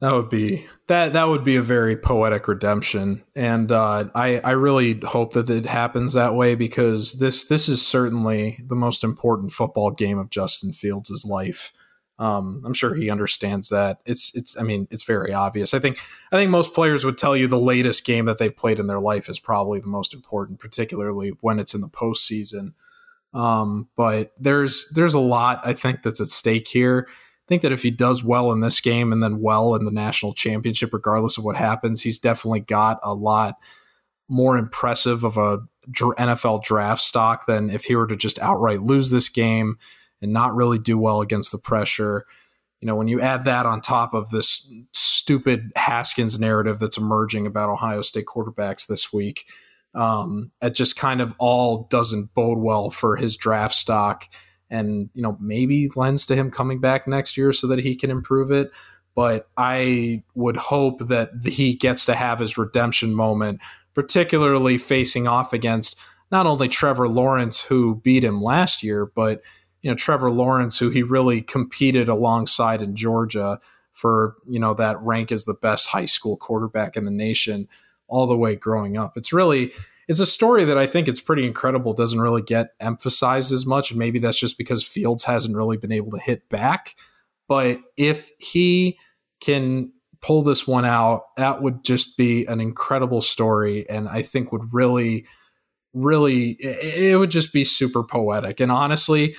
That 0.00 0.12
would 0.12 0.28
be 0.28 0.66
that. 0.88 1.14
That 1.14 1.28
would 1.28 1.44
be 1.44 1.56
a 1.56 1.62
very 1.62 1.96
poetic 1.96 2.46
redemption, 2.46 3.22
and 3.34 3.72
uh, 3.72 4.08
I 4.14 4.38
I 4.40 4.50
really 4.50 5.00
hope 5.02 5.32
that 5.32 5.48
it 5.48 5.64
happens 5.64 6.12
that 6.12 6.34
way 6.34 6.54
because 6.56 7.20
this 7.20 7.46
this 7.46 7.70
is 7.70 7.86
certainly 7.86 8.60
the 8.66 8.74
most 8.74 9.02
important 9.02 9.52
football 9.52 9.92
game 9.92 10.18
of 10.18 10.28
Justin 10.28 10.74
Fields' 10.74 11.24
life. 11.24 11.72
Um, 12.18 12.62
I'm 12.64 12.74
sure 12.74 12.94
he 12.94 13.10
understands 13.10 13.70
that. 13.70 13.98
It's 14.06 14.32
it's 14.34 14.56
I 14.56 14.62
mean 14.62 14.86
it's 14.90 15.02
very 15.02 15.32
obvious. 15.32 15.74
I 15.74 15.80
think 15.80 15.98
I 16.30 16.36
think 16.36 16.50
most 16.50 16.72
players 16.72 17.04
would 17.04 17.18
tell 17.18 17.36
you 17.36 17.48
the 17.48 17.58
latest 17.58 18.04
game 18.04 18.26
that 18.26 18.38
they've 18.38 18.56
played 18.56 18.78
in 18.78 18.86
their 18.86 19.00
life 19.00 19.28
is 19.28 19.40
probably 19.40 19.80
the 19.80 19.88
most 19.88 20.14
important, 20.14 20.60
particularly 20.60 21.32
when 21.40 21.58
it's 21.58 21.74
in 21.74 21.80
the 21.80 21.88
postseason. 21.88 22.74
Um, 23.32 23.88
but 23.96 24.32
there's 24.38 24.88
there's 24.94 25.14
a 25.14 25.20
lot 25.20 25.60
I 25.64 25.72
think 25.72 26.02
that's 26.02 26.20
at 26.20 26.28
stake 26.28 26.68
here. 26.68 27.08
I 27.08 27.46
think 27.48 27.62
that 27.62 27.72
if 27.72 27.82
he 27.82 27.90
does 27.90 28.22
well 28.22 28.52
in 28.52 28.60
this 28.60 28.80
game 28.80 29.12
and 29.12 29.22
then 29.22 29.40
well 29.40 29.74
in 29.74 29.84
the 29.84 29.90
national 29.90 30.34
championship, 30.34 30.94
regardless 30.94 31.36
of 31.36 31.44
what 31.44 31.56
happens, 31.56 32.02
he's 32.02 32.18
definitely 32.18 32.60
got 32.60 33.00
a 33.02 33.12
lot 33.12 33.56
more 34.28 34.56
impressive 34.56 35.24
of 35.24 35.36
a 35.36 35.58
NFL 35.90 36.62
draft 36.62 37.02
stock 37.02 37.44
than 37.46 37.68
if 37.68 37.84
he 37.84 37.96
were 37.96 38.06
to 38.06 38.16
just 38.16 38.38
outright 38.38 38.82
lose 38.82 39.10
this 39.10 39.28
game 39.28 39.78
and 40.24 40.32
not 40.32 40.54
really 40.56 40.78
do 40.78 40.98
well 40.98 41.20
against 41.20 41.52
the 41.52 41.58
pressure. 41.58 42.24
You 42.80 42.86
know, 42.86 42.96
when 42.96 43.08
you 43.08 43.20
add 43.20 43.44
that 43.44 43.66
on 43.66 43.82
top 43.82 44.14
of 44.14 44.30
this 44.30 44.66
stupid 44.92 45.70
Haskins 45.76 46.38
narrative 46.38 46.78
that's 46.78 46.96
emerging 46.96 47.46
about 47.46 47.68
Ohio 47.68 48.00
State 48.00 48.24
quarterbacks 48.24 48.86
this 48.86 49.12
week, 49.12 49.44
um, 49.94 50.50
it 50.62 50.74
just 50.74 50.96
kind 50.96 51.20
of 51.20 51.34
all 51.38 51.86
doesn't 51.90 52.34
bode 52.34 52.58
well 52.58 52.90
for 52.90 53.16
his 53.16 53.36
draft 53.36 53.74
stock 53.74 54.28
and, 54.70 55.10
you 55.14 55.22
know, 55.22 55.36
maybe 55.40 55.90
lends 55.94 56.24
to 56.26 56.34
him 56.34 56.50
coming 56.50 56.80
back 56.80 57.06
next 57.06 57.36
year 57.36 57.52
so 57.52 57.66
that 57.66 57.80
he 57.80 57.94
can 57.94 58.10
improve 58.10 58.50
it. 58.50 58.70
But 59.14 59.46
I 59.58 60.24
would 60.34 60.56
hope 60.56 61.06
that 61.08 61.30
he 61.44 61.74
gets 61.74 62.06
to 62.06 62.14
have 62.14 62.38
his 62.38 62.56
redemption 62.56 63.14
moment, 63.14 63.60
particularly 63.94 64.78
facing 64.78 65.28
off 65.28 65.52
against 65.52 65.96
not 66.32 66.46
only 66.46 66.68
Trevor 66.68 67.08
Lawrence, 67.08 67.60
who 67.60 67.96
beat 67.96 68.24
him 68.24 68.42
last 68.42 68.82
year, 68.82 69.06
but 69.06 69.42
you 69.84 69.90
know 69.90 69.94
Trevor 69.94 70.30
Lawrence, 70.30 70.78
who 70.78 70.88
he 70.88 71.02
really 71.02 71.42
competed 71.42 72.08
alongside 72.08 72.80
in 72.80 72.96
Georgia 72.96 73.60
for 73.92 74.36
you 74.48 74.58
know 74.58 74.72
that 74.72 75.00
rank 75.02 75.30
as 75.30 75.44
the 75.44 75.52
best 75.52 75.88
high 75.88 76.06
school 76.06 76.38
quarterback 76.38 76.96
in 76.96 77.04
the 77.04 77.10
nation 77.10 77.68
all 78.08 78.26
the 78.26 78.36
way 78.36 78.56
growing 78.56 78.96
up. 78.96 79.12
It's 79.18 79.30
really 79.30 79.72
it's 80.08 80.20
a 80.20 80.26
story 80.26 80.64
that 80.64 80.78
I 80.78 80.86
think 80.86 81.06
it's 81.06 81.20
pretty 81.20 81.46
incredible. 81.46 81.92
Doesn't 81.92 82.20
really 82.20 82.40
get 82.40 82.68
emphasized 82.80 83.52
as 83.52 83.66
much, 83.66 83.90
and 83.90 83.98
maybe 83.98 84.18
that's 84.18 84.38
just 84.38 84.56
because 84.56 84.82
Fields 84.82 85.24
hasn't 85.24 85.54
really 85.54 85.76
been 85.76 85.92
able 85.92 86.12
to 86.12 86.18
hit 86.18 86.48
back. 86.48 86.96
But 87.46 87.80
if 87.98 88.30
he 88.38 88.98
can 89.42 89.92
pull 90.22 90.40
this 90.40 90.66
one 90.66 90.86
out, 90.86 91.24
that 91.36 91.60
would 91.60 91.84
just 91.84 92.16
be 92.16 92.46
an 92.46 92.58
incredible 92.58 93.20
story, 93.20 93.86
and 93.90 94.08
I 94.08 94.22
think 94.22 94.50
would 94.50 94.72
really, 94.72 95.26
really, 95.92 96.56
it 96.60 97.18
would 97.18 97.30
just 97.30 97.52
be 97.52 97.64
super 97.64 98.02
poetic. 98.02 98.60
And 98.60 98.72
honestly, 98.72 99.36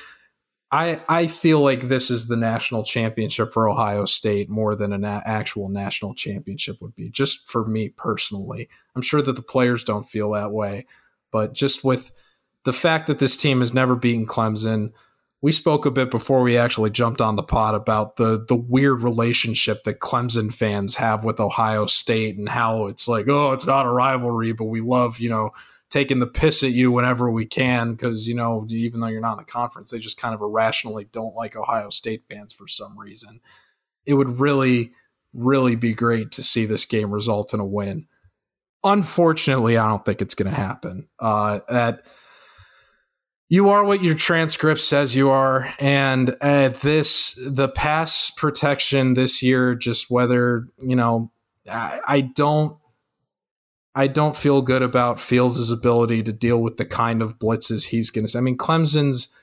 I 0.76 1.02
I 1.08 1.28
feel 1.28 1.62
like 1.62 1.88
this 1.88 2.12
is 2.12 2.28
the 2.28 2.36
national 2.36 2.84
championship 2.84 3.54
for 3.54 3.70
Ohio 3.70 4.04
State 4.04 4.50
more 4.50 4.76
than 4.76 4.92
an 4.92 5.06
actual 5.06 5.70
national 5.70 6.14
championship 6.14 6.82
would 6.82 6.96
be. 6.96 7.10
Just 7.10 7.48
for 7.48 7.66
me 7.66 7.90
personally, 7.90 8.68
I'm 8.94 9.02
sure 9.02 9.22
that 9.22 9.38
the 9.38 9.42
players 9.42 9.86
don't 9.86 10.04
feel 10.04 10.32
that 10.32 10.52
way, 10.52 10.86
but 11.32 11.54
just 11.54 11.86
with 11.86 12.12
the 12.66 12.74
fact 12.74 13.08
that 13.08 13.20
this 13.20 13.38
team 13.38 13.62
has 13.62 13.74
never 13.74 13.96
beaten 13.96 14.26
Clemson 14.26 14.92
we 15.42 15.52
spoke 15.52 15.86
a 15.86 15.92
bit 15.92 16.10
before 16.10 16.42
we 16.42 16.58
actually 16.58 16.90
jumped 16.90 17.22
on 17.22 17.36
the 17.36 17.44
pod 17.44 17.76
about 17.76 18.16
the 18.16 18.44
the 18.48 18.56
weird 18.56 19.04
relationship 19.04 19.84
that 19.84 20.00
Clemson 20.00 20.52
fans 20.52 20.96
have 20.96 21.24
with 21.24 21.40
Ohio 21.40 21.86
State 21.86 22.36
and 22.36 22.50
how 22.50 22.88
it's 22.88 23.08
like, 23.08 23.28
oh, 23.30 23.52
it's 23.52 23.68
not 23.68 23.86
a 23.86 23.92
rivalry, 23.92 24.54
but 24.54 24.66
we 24.66 24.82
love, 24.82 25.20
you 25.20 25.30
know, 25.30 25.52
taking 25.90 26.20
the 26.20 26.28
piss 26.28 26.64
at 26.64 26.72
you 26.72 26.92
whenever 26.92 27.30
we 27.30 27.46
can 27.46 27.92
because, 27.92 28.28
you 28.28 28.34
know, 28.34 28.66
even 28.70 29.00
though 29.00 29.08
you're 29.08 29.22
not 29.22 29.34
in 29.34 29.46
the 29.46 29.52
conference, 29.52 29.92
they 29.92 30.00
just 30.00 30.20
kind 30.20 30.34
of 30.34 30.42
irrationally 30.42 31.08
don't 31.12 31.36
like 31.36 31.56
Ohio 31.56 31.90
State 31.90 32.24
fans 32.30 32.54
for 32.54 32.68
some 32.68 32.98
reason. 32.98 33.40
It 34.06 34.16
would 34.16 34.40
really, 34.40 34.92
really 35.34 35.76
be 35.76 35.94
great 35.94 36.32
to 36.34 36.44
see 36.44 36.66
this 36.66 36.86
game 36.86 37.12
result 37.12 37.54
in 37.54 37.60
a 37.60 37.66
win. 37.66 38.08
Unfortunately, 38.84 39.78
I 39.78 39.88
don't 39.88 40.06
think 40.06 40.22
it's 40.22 40.36
going 40.36 40.52
to 40.52 40.60
happen. 40.60 41.08
Uh, 41.20 41.60
that 41.70 42.06
you 43.48 43.70
are 43.70 43.84
what 43.84 44.04
your 44.04 44.16
transcript 44.16 44.82
says 44.82 45.16
you 45.16 45.30
are 45.30 45.74
and 45.80 46.36
uh, 46.42 46.70
this 46.70 47.38
the 47.46 47.70
pass 47.70 48.32
protection 48.32 49.14
this 49.14 49.44
year 49.44 49.76
just 49.76 50.10
whether 50.10 50.68
you 50.82 50.96
know 50.96 51.32
I, 51.72 52.00
I, 52.08 52.22
don't 52.22 52.78
i 53.96 54.08
don't 54.08 54.38
feel 54.38 54.62
good 54.62 54.82
about 54.82 55.20
fields' 55.20 55.72
ability 55.72 56.22
to 56.22 56.32
deal 56.32 56.62
with 56.62 56.78
the 56.78 56.86
kind 56.86 57.22
of 57.22 57.40
blitzes 57.40 57.88
he's 57.88 58.10
going 58.10 58.26
to 58.26 58.32
see. 58.32 58.38
i 58.38 58.42
mean 58.42 58.58
clemson's 58.58 59.34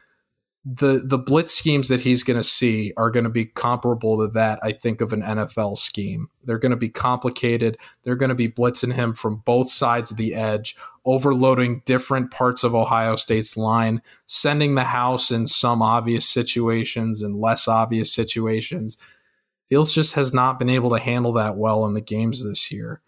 the 0.64 1.02
the 1.04 1.18
blitz 1.18 1.52
schemes 1.52 1.88
that 1.88 2.02
he's 2.02 2.22
going 2.22 2.36
to 2.36 2.44
see 2.44 2.92
are 2.96 3.10
going 3.10 3.24
to 3.24 3.30
be 3.30 3.44
comparable 3.44 4.18
to 4.18 4.28
that 4.28 4.60
I 4.62 4.72
think 4.72 5.00
of 5.00 5.12
an 5.12 5.22
NFL 5.22 5.76
scheme. 5.76 6.28
They're 6.44 6.58
going 6.58 6.70
to 6.70 6.76
be 6.76 6.88
complicated. 6.88 7.76
They're 8.04 8.16
going 8.16 8.28
to 8.28 8.34
be 8.36 8.48
blitzing 8.48 8.94
him 8.94 9.12
from 9.12 9.42
both 9.44 9.70
sides 9.70 10.12
of 10.12 10.16
the 10.16 10.34
edge, 10.34 10.76
overloading 11.04 11.82
different 11.84 12.30
parts 12.30 12.62
of 12.62 12.76
Ohio 12.76 13.16
State's 13.16 13.56
line, 13.56 14.02
sending 14.24 14.76
the 14.76 14.84
house 14.84 15.32
in 15.32 15.48
some 15.48 15.82
obvious 15.82 16.28
situations 16.28 17.22
and 17.22 17.40
less 17.40 17.66
obvious 17.66 18.12
situations. 18.12 18.98
Fields 19.68 19.92
just 19.92 20.14
has 20.14 20.32
not 20.32 20.60
been 20.60 20.70
able 20.70 20.90
to 20.90 21.02
handle 21.02 21.32
that 21.32 21.56
well 21.56 21.84
in 21.86 21.94
the 21.94 22.00
games 22.00 22.44
this 22.44 22.70
year. 22.70 23.00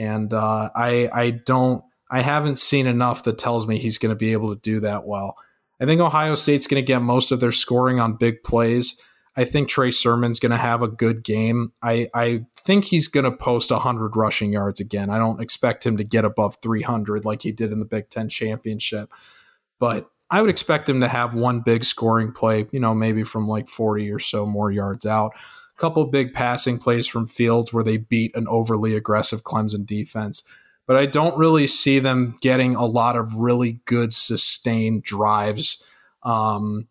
And 0.00 0.32
uh, 0.32 0.70
I 0.74 1.10
I 1.12 1.30
don't 1.30 1.84
I 2.10 2.22
haven't 2.22 2.58
seen 2.58 2.86
enough 2.86 3.22
that 3.24 3.38
tells 3.38 3.66
me 3.66 3.78
he's 3.78 3.98
going 3.98 4.10
to 4.10 4.16
be 4.16 4.32
able 4.32 4.54
to 4.54 4.60
do 4.60 4.80
that 4.80 5.06
well. 5.06 5.36
I 5.78 5.84
think 5.84 6.00
Ohio 6.00 6.34
State's 6.34 6.66
going 6.66 6.82
to 6.82 6.86
get 6.86 7.00
most 7.00 7.30
of 7.30 7.40
their 7.40 7.52
scoring 7.52 8.00
on 8.00 8.14
big 8.14 8.42
plays. 8.42 8.98
I 9.36 9.44
think 9.44 9.68
Trey 9.68 9.90
Sermon's 9.90 10.40
going 10.40 10.50
to 10.50 10.58
have 10.58 10.82
a 10.82 10.88
good 10.88 11.22
game. 11.22 11.72
I, 11.82 12.08
I 12.14 12.46
think 12.56 12.86
he's 12.86 13.08
going 13.08 13.24
to 13.24 13.30
post 13.30 13.70
100 13.70 14.16
rushing 14.16 14.52
yards 14.52 14.80
again. 14.80 15.08
I 15.08 15.18
don't 15.18 15.40
expect 15.40 15.86
him 15.86 15.96
to 15.98 16.04
get 16.04 16.24
above 16.24 16.56
300 16.62 17.24
like 17.24 17.42
he 17.42 17.52
did 17.52 17.70
in 17.70 17.78
the 17.78 17.84
Big 17.84 18.10
Ten 18.10 18.28
championship, 18.28 19.10
but 19.78 20.10
I 20.30 20.40
would 20.40 20.50
expect 20.50 20.88
him 20.88 21.00
to 21.00 21.08
have 21.08 21.34
one 21.34 21.60
big 21.60 21.84
scoring 21.84 22.32
play, 22.32 22.66
you 22.72 22.80
know, 22.80 22.94
maybe 22.94 23.22
from 23.22 23.48
like 23.48 23.68
40 23.68 24.10
or 24.10 24.18
so 24.18 24.46
more 24.46 24.70
yards 24.70 25.06
out. 25.06 25.32
Couple 25.80 26.04
big 26.04 26.34
passing 26.34 26.78
plays 26.78 27.06
from 27.06 27.26
Fields 27.26 27.72
where 27.72 27.82
they 27.82 27.96
beat 27.96 28.36
an 28.36 28.46
overly 28.46 28.94
aggressive 28.94 29.42
Clemson 29.42 29.86
defense 29.86 30.44
but 30.90 30.96
I 30.96 31.06
don't 31.06 31.38
really 31.38 31.68
see 31.68 32.00
them 32.00 32.36
getting 32.40 32.74
a 32.74 32.84
lot 32.84 33.14
of 33.14 33.36
really 33.36 33.78
good 33.84 34.12
sustained 34.12 35.04
drives 35.04 35.84
um, 36.24 36.88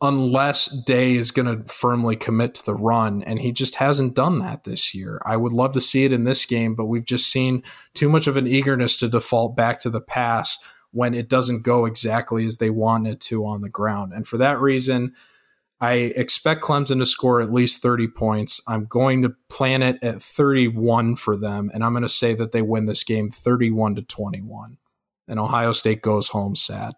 unless 0.00 0.68
Day 0.68 1.16
is 1.16 1.32
going 1.32 1.44
to 1.44 1.70
firmly 1.70 2.16
commit 2.16 2.54
to 2.54 2.64
the 2.64 2.74
run. 2.74 3.22
And 3.22 3.38
he 3.38 3.52
just 3.52 3.74
hasn't 3.74 4.14
done 4.14 4.38
that 4.38 4.64
this 4.64 4.94
year. 4.94 5.20
I 5.26 5.36
would 5.36 5.52
love 5.52 5.72
to 5.72 5.82
see 5.82 6.06
it 6.06 6.14
in 6.14 6.24
this 6.24 6.46
game, 6.46 6.74
but 6.74 6.86
we've 6.86 7.04
just 7.04 7.30
seen 7.30 7.62
too 7.92 8.08
much 8.08 8.26
of 8.26 8.38
an 8.38 8.46
eagerness 8.46 8.96
to 9.00 9.08
default 9.10 9.54
back 9.54 9.80
to 9.80 9.90
the 9.90 10.00
pass 10.00 10.56
when 10.92 11.12
it 11.12 11.28
doesn't 11.28 11.60
go 11.60 11.84
exactly 11.84 12.46
as 12.46 12.56
they 12.56 12.70
want 12.70 13.06
it 13.06 13.20
to 13.20 13.44
on 13.44 13.60
the 13.60 13.68
ground. 13.68 14.14
And 14.14 14.26
for 14.26 14.38
that 14.38 14.58
reason, 14.58 15.12
I 15.80 15.92
expect 15.92 16.62
Clemson 16.62 17.00
to 17.00 17.06
score 17.06 17.40
at 17.40 17.52
least 17.52 17.82
30 17.82 18.08
points. 18.08 18.60
I'm 18.66 18.86
going 18.86 19.22
to 19.22 19.34
plan 19.50 19.82
it 19.82 20.02
at 20.02 20.22
31 20.22 21.16
for 21.16 21.36
them, 21.36 21.70
and 21.74 21.84
I'm 21.84 21.92
going 21.92 22.02
to 22.02 22.08
say 22.08 22.34
that 22.34 22.52
they 22.52 22.62
win 22.62 22.86
this 22.86 23.04
game 23.04 23.30
31 23.30 23.96
to 23.96 24.02
21. 24.02 24.78
And 25.28 25.38
Ohio 25.38 25.72
State 25.72 26.02
goes 26.02 26.28
home 26.28 26.56
sad. 26.56 26.94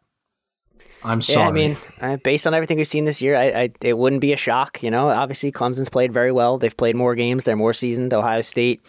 I'm 1.03 1.23
sorry. 1.23 1.41
Yeah, 1.41 1.49
I 1.49 1.53
mean, 1.53 1.77
uh, 2.01 2.17
based 2.17 2.47
on 2.47 2.55
everything 2.55 2.77
we've 2.77 2.87
seen 2.87 3.05
this 3.05 3.23
year, 3.23 3.37
I, 3.37 3.45
I, 3.45 3.71
it 3.83 3.97
wouldn't 3.97 4.21
be 4.21 4.33
a 4.33 4.37
shock. 4.37 4.83
You 4.83 4.91
know, 4.91 5.09
obviously 5.09 5.53
Clemson's 5.53 5.89
played 5.89 6.13
very 6.13 6.33
well. 6.33 6.59
They've 6.59 6.77
played 6.77 6.97
more 6.97 7.15
games. 7.15 7.45
They're 7.45 7.57
more 7.57 7.73
seasoned. 7.73 8.13
Ohio 8.13 8.41
State 8.41 8.83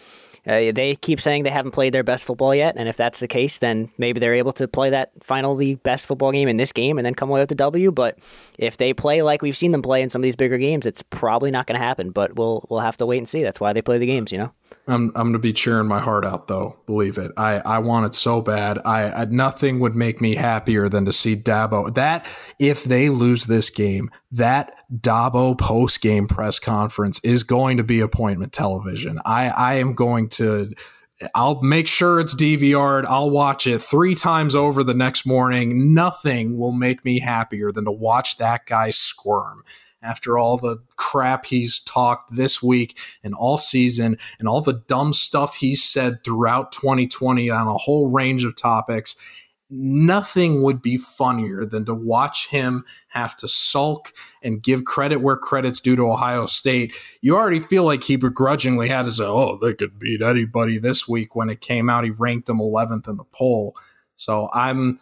uh, 0.46 0.72
they 0.72 0.96
keep 1.00 1.20
saying 1.20 1.42
they 1.42 1.50
haven't 1.50 1.72
played 1.72 1.92
their 1.92 2.02
best 2.02 2.24
football 2.24 2.54
yet, 2.54 2.76
and 2.76 2.88
if 2.88 2.96
that's 2.96 3.20
the 3.20 3.28
case, 3.28 3.58
then 3.58 3.90
maybe 3.98 4.20
they're 4.20 4.34
able 4.34 4.52
to 4.54 4.66
play 4.68 4.90
that 4.90 5.12
finally 5.22 5.74
best 5.76 6.06
football 6.06 6.32
game 6.32 6.48
in 6.48 6.56
this 6.56 6.72
game 6.72 6.98
and 6.98 7.06
then 7.06 7.14
come 7.14 7.30
away 7.30 7.40
with 7.40 7.48
the 7.48 7.54
W. 7.54 7.90
But 7.90 8.18
if 8.58 8.76
they 8.76 8.94
play 8.94 9.22
like 9.22 9.42
we've 9.42 9.56
seen 9.56 9.72
them 9.72 9.82
play 9.82 10.02
in 10.02 10.10
some 10.10 10.20
of 10.20 10.24
these 10.24 10.36
bigger 10.36 10.58
games, 10.58 10.86
it's 10.86 11.02
probably 11.02 11.50
not 11.50 11.66
going 11.66 11.78
to 11.78 11.84
happen. 11.84 12.10
But 12.10 12.36
we'll 12.36 12.64
we'll 12.70 12.80
have 12.80 12.96
to 12.98 13.06
wait 13.06 13.18
and 13.18 13.28
see. 13.28 13.42
That's 13.42 13.60
why 13.60 13.72
they 13.72 13.82
play 13.82 13.98
the 13.98 14.06
games, 14.06 14.32
you 14.32 14.38
know. 14.38 14.52
I'm 14.88 15.12
I'm 15.14 15.32
to 15.32 15.38
be 15.38 15.52
cheering 15.52 15.86
my 15.86 16.00
heart 16.00 16.24
out 16.24 16.46
though. 16.48 16.78
Believe 16.86 17.18
it. 17.18 17.32
I 17.36 17.58
I 17.58 17.78
want 17.78 18.06
it 18.06 18.14
so 18.14 18.40
bad. 18.40 18.78
I, 18.84 19.10
I 19.10 19.24
nothing 19.26 19.78
would 19.80 19.94
make 19.94 20.20
me 20.20 20.34
happier 20.34 20.88
than 20.88 21.04
to 21.04 21.12
see 21.12 21.36
Dabo. 21.36 21.94
That 21.94 22.26
if 22.58 22.84
they 22.84 23.08
lose 23.08 23.46
this 23.46 23.70
game, 23.70 24.10
that 24.32 24.72
Dabo 24.94 25.58
post 25.58 26.00
game 26.00 26.26
press 26.26 26.58
conference 26.58 27.20
is 27.22 27.42
going 27.42 27.76
to 27.76 27.84
be 27.84 28.00
appointment 28.00 28.52
television. 28.52 29.20
I, 29.24 29.48
I 29.48 29.74
am 29.74 29.94
going 29.94 30.28
to. 30.30 30.72
I'll 31.34 31.60
make 31.60 31.86
sure 31.86 32.18
it's 32.18 32.34
DVR'd. 32.34 33.04
I'll 33.04 33.28
watch 33.28 33.66
it 33.66 33.82
three 33.82 34.14
times 34.14 34.54
over 34.54 34.82
the 34.82 34.94
next 34.94 35.26
morning. 35.26 35.92
Nothing 35.92 36.56
will 36.56 36.72
make 36.72 37.04
me 37.04 37.20
happier 37.20 37.70
than 37.70 37.84
to 37.84 37.92
watch 37.92 38.38
that 38.38 38.64
guy 38.64 38.90
squirm 38.90 39.62
after 40.02 40.38
all 40.38 40.56
the 40.56 40.78
crap 40.96 41.46
he's 41.46 41.80
talked 41.80 42.34
this 42.34 42.62
week 42.62 42.98
and 43.22 43.34
all 43.34 43.56
season 43.56 44.18
and 44.38 44.48
all 44.48 44.60
the 44.60 44.82
dumb 44.86 45.12
stuff 45.12 45.56
he's 45.56 45.82
said 45.82 46.22
throughout 46.24 46.72
2020 46.72 47.50
on 47.50 47.66
a 47.66 47.78
whole 47.78 48.08
range 48.08 48.44
of 48.44 48.56
topics 48.56 49.16
nothing 49.70 50.62
would 50.62 50.82
be 50.82 50.96
funnier 50.96 51.64
than 51.64 51.84
to 51.84 51.94
watch 51.94 52.48
him 52.48 52.84
have 53.08 53.36
to 53.36 53.48
sulk 53.48 54.12
and 54.42 54.62
give 54.62 54.84
credit 54.84 55.18
where 55.18 55.36
credit's 55.36 55.80
due 55.80 55.94
to 55.94 56.10
Ohio 56.10 56.46
State. 56.46 56.92
You 57.20 57.36
already 57.36 57.60
feel 57.60 57.84
like 57.84 58.02
he 58.02 58.16
begrudgingly 58.16 58.88
had 58.88 59.04
to 59.04 59.12
say, 59.12 59.24
oh, 59.24 59.58
they 59.62 59.74
could 59.74 59.98
beat 59.98 60.22
anybody 60.22 60.78
this 60.78 61.08
week 61.08 61.36
when 61.36 61.48
it 61.48 61.60
came 61.60 61.88
out. 61.88 62.04
He 62.04 62.10
ranked 62.10 62.46
them 62.46 62.58
11th 62.58 63.08
in 63.08 63.16
the 63.16 63.24
poll. 63.24 63.76
So 64.16 64.50
I'm. 64.52 64.98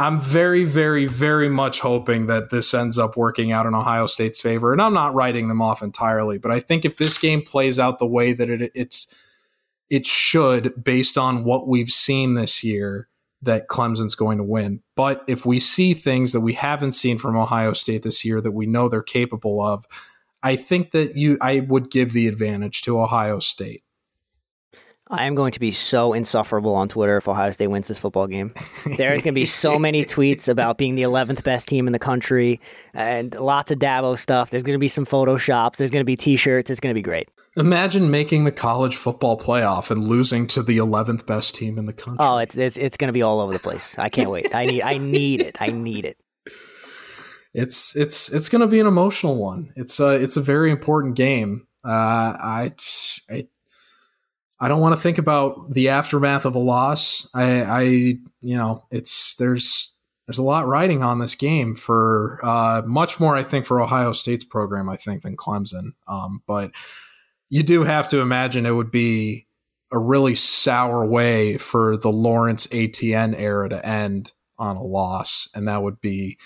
I'm 0.00 0.18
very, 0.18 0.64
very, 0.64 1.04
very 1.04 1.50
much 1.50 1.80
hoping 1.80 2.26
that 2.26 2.48
this 2.48 2.72
ends 2.72 2.98
up 2.98 3.18
working 3.18 3.52
out 3.52 3.66
in 3.66 3.74
Ohio 3.74 4.06
State's 4.06 4.40
favor. 4.40 4.72
And 4.72 4.80
I'm 4.80 4.94
not 4.94 5.14
writing 5.14 5.48
them 5.48 5.60
off 5.60 5.82
entirely, 5.82 6.38
but 6.38 6.50
I 6.50 6.58
think 6.58 6.86
if 6.86 6.96
this 6.96 7.18
game 7.18 7.42
plays 7.42 7.78
out 7.78 7.98
the 7.98 8.06
way 8.06 8.32
that 8.32 8.48
it, 8.48 8.72
it's 8.74 9.14
it 9.90 10.06
should, 10.06 10.82
based 10.82 11.18
on 11.18 11.44
what 11.44 11.68
we've 11.68 11.90
seen 11.90 12.32
this 12.32 12.64
year, 12.64 13.08
that 13.42 13.68
Clemson's 13.68 14.14
going 14.14 14.38
to 14.38 14.44
win. 14.44 14.80
But 14.96 15.22
if 15.26 15.44
we 15.44 15.60
see 15.60 15.92
things 15.92 16.32
that 16.32 16.40
we 16.40 16.54
haven't 16.54 16.92
seen 16.92 17.18
from 17.18 17.36
Ohio 17.36 17.74
State 17.74 18.02
this 18.02 18.24
year 18.24 18.40
that 18.40 18.52
we 18.52 18.64
know 18.64 18.88
they're 18.88 19.02
capable 19.02 19.60
of, 19.60 19.84
I 20.42 20.56
think 20.56 20.92
that 20.92 21.14
you 21.14 21.36
I 21.42 21.60
would 21.60 21.90
give 21.90 22.14
the 22.14 22.26
advantage 22.26 22.80
to 22.82 22.98
Ohio 22.98 23.38
State. 23.38 23.82
I 25.10 25.26
am 25.26 25.34
going 25.34 25.50
to 25.52 25.60
be 25.60 25.72
so 25.72 26.12
insufferable 26.12 26.74
on 26.74 26.88
Twitter 26.88 27.16
if 27.16 27.26
Ohio 27.26 27.50
State 27.50 27.66
wins 27.66 27.88
this 27.88 27.98
football 27.98 28.28
game. 28.28 28.54
There's 28.84 29.22
going 29.22 29.32
to 29.34 29.40
be 29.40 29.44
so 29.44 29.78
many 29.86 30.04
tweets 30.04 30.48
about 30.48 30.78
being 30.78 30.94
the 30.94 31.02
11th 31.02 31.42
best 31.42 31.66
team 31.66 31.88
in 31.88 31.92
the 31.92 31.98
country 31.98 32.60
and 32.94 33.34
lots 33.34 33.72
of 33.72 33.78
Dabo 33.80 34.16
stuff. 34.16 34.50
There's 34.50 34.62
going 34.62 34.74
to 34.74 34.78
be 34.78 34.88
some 34.88 35.04
photoshops. 35.04 35.76
There's 35.78 35.90
going 35.90 36.02
to 36.02 36.06
be 36.06 36.16
t-shirts. 36.16 36.70
It's 36.70 36.78
going 36.78 36.94
to 36.94 36.98
be 36.98 37.02
great. 37.02 37.28
Imagine 37.56 38.12
making 38.12 38.44
the 38.44 38.52
college 38.52 38.94
football 38.94 39.36
playoff 39.36 39.90
and 39.90 40.04
losing 40.04 40.46
to 40.48 40.62
the 40.62 40.78
11th 40.78 41.26
best 41.26 41.56
team 41.56 41.76
in 41.76 41.86
the 41.86 41.92
country. 41.92 42.18
Oh, 42.20 42.38
it's 42.38 42.56
it's, 42.56 42.76
it's 42.76 42.96
going 42.96 43.08
to 43.08 43.12
be 43.12 43.22
all 43.22 43.40
over 43.40 43.52
the 43.52 43.58
place. 43.58 43.98
I 43.98 44.08
can't 44.08 44.30
wait. 44.30 44.54
I 44.54 44.62
need 44.64 44.82
I 44.82 44.98
need 44.98 45.40
it. 45.40 45.56
I 45.60 45.68
need 45.68 46.04
it. 46.04 46.16
It's 47.52 47.96
it's 47.96 48.28
it's 48.32 48.48
going 48.48 48.60
to 48.60 48.68
be 48.68 48.78
an 48.78 48.86
emotional 48.86 49.36
one. 49.36 49.72
It's 49.74 49.98
a 49.98 50.10
it's 50.10 50.36
a 50.36 50.40
very 50.40 50.70
important 50.70 51.16
game 51.16 51.66
Uh, 51.84 51.88
I, 51.88 52.74
I, 53.28 53.48
I 54.60 54.68
don't 54.68 54.80
want 54.80 54.94
to 54.94 55.00
think 55.00 55.18
about 55.18 55.72
the 55.72 55.88
aftermath 55.88 56.44
of 56.44 56.54
a 56.54 56.58
loss. 56.58 57.28
I, 57.34 57.62
I, 57.62 57.82
you 57.82 58.56
know, 58.56 58.84
it's 58.90 59.36
there's 59.36 59.96
there's 60.26 60.38
a 60.38 60.44
lot 60.44 60.68
riding 60.68 61.02
on 61.02 61.18
this 61.18 61.34
game 61.34 61.74
for 61.74 62.38
uh, 62.44 62.82
much 62.86 63.18
more, 63.18 63.36
I 63.36 63.42
think, 63.42 63.66
for 63.66 63.80
Ohio 63.80 64.12
State's 64.12 64.44
program, 64.44 64.88
I 64.88 64.96
think, 64.96 65.22
than 65.22 65.36
Clemson. 65.36 65.94
Um, 66.06 66.42
but 66.46 66.70
you 67.48 67.64
do 67.64 67.82
have 67.82 68.08
to 68.10 68.20
imagine 68.20 68.64
it 68.64 68.70
would 68.70 68.92
be 68.92 69.48
a 69.90 69.98
really 69.98 70.36
sour 70.36 71.04
way 71.04 71.56
for 71.56 71.96
the 71.96 72.12
Lawrence 72.12 72.68
Etienne 72.70 73.34
era 73.34 73.68
to 73.70 73.84
end 73.84 74.30
on 74.56 74.76
a 74.76 74.82
loss, 74.84 75.48
and 75.54 75.66
that 75.66 75.82
would 75.82 76.00
be 76.00 76.38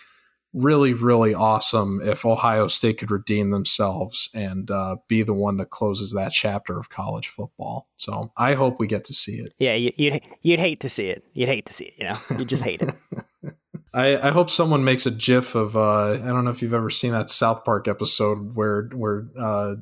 really, 0.55 0.94
really 0.94 1.34
awesome 1.34 2.00
if 2.02 2.24
Ohio 2.24 2.68
State 2.68 2.98
could 2.98 3.11
redeem 3.11 3.50
themselves 3.50 4.30
and 4.32 4.70
uh, 4.70 4.96
be 5.09 5.22
the 5.22 5.34
one 5.34 5.57
that 5.59 5.70
closes 5.70 6.12
that 6.12 6.32
chapter 6.32 6.78
of 6.78 6.88
college 6.88 7.28
football. 7.28 7.88
So 7.96 8.32
I 8.36 8.55
hope 8.55 8.78
we 8.78 8.86
get 8.86 9.05
to 9.07 9.14
see 9.14 9.34
it. 9.34 9.52
Yeah, 9.59 9.74
you'd 9.74 10.22
you'd 10.42 10.61
hate 10.61 10.80
to 10.80 10.88
see 10.88 11.09
it. 11.09 11.24
You'd 11.34 11.48
hate 11.48 11.66
to 11.66 11.72
see 11.72 11.86
it. 11.86 11.94
You 11.98 12.05
know, 12.05 12.38
you 12.38 12.44
just 12.44 12.64
hate 12.64 12.80
it. 12.80 12.94
I, 13.94 14.28
I 14.28 14.30
hope 14.30 14.50
someone 14.50 14.82
makes 14.84 15.07
a 15.07 15.11
GIF 15.12 15.55
of 15.55 15.76
uh, 15.76 16.12
I 16.12 16.16
don't 16.16 16.44
know 16.44 16.50
if 16.50 16.62
you've 16.62 16.74
ever 16.74 16.90
seen 16.90 17.12
that 17.12 17.30
South 17.30 17.64
Park 17.64 17.86
episode 17.86 18.57
where 18.57 18.88
where 18.92 19.26
uh, 19.38 19.74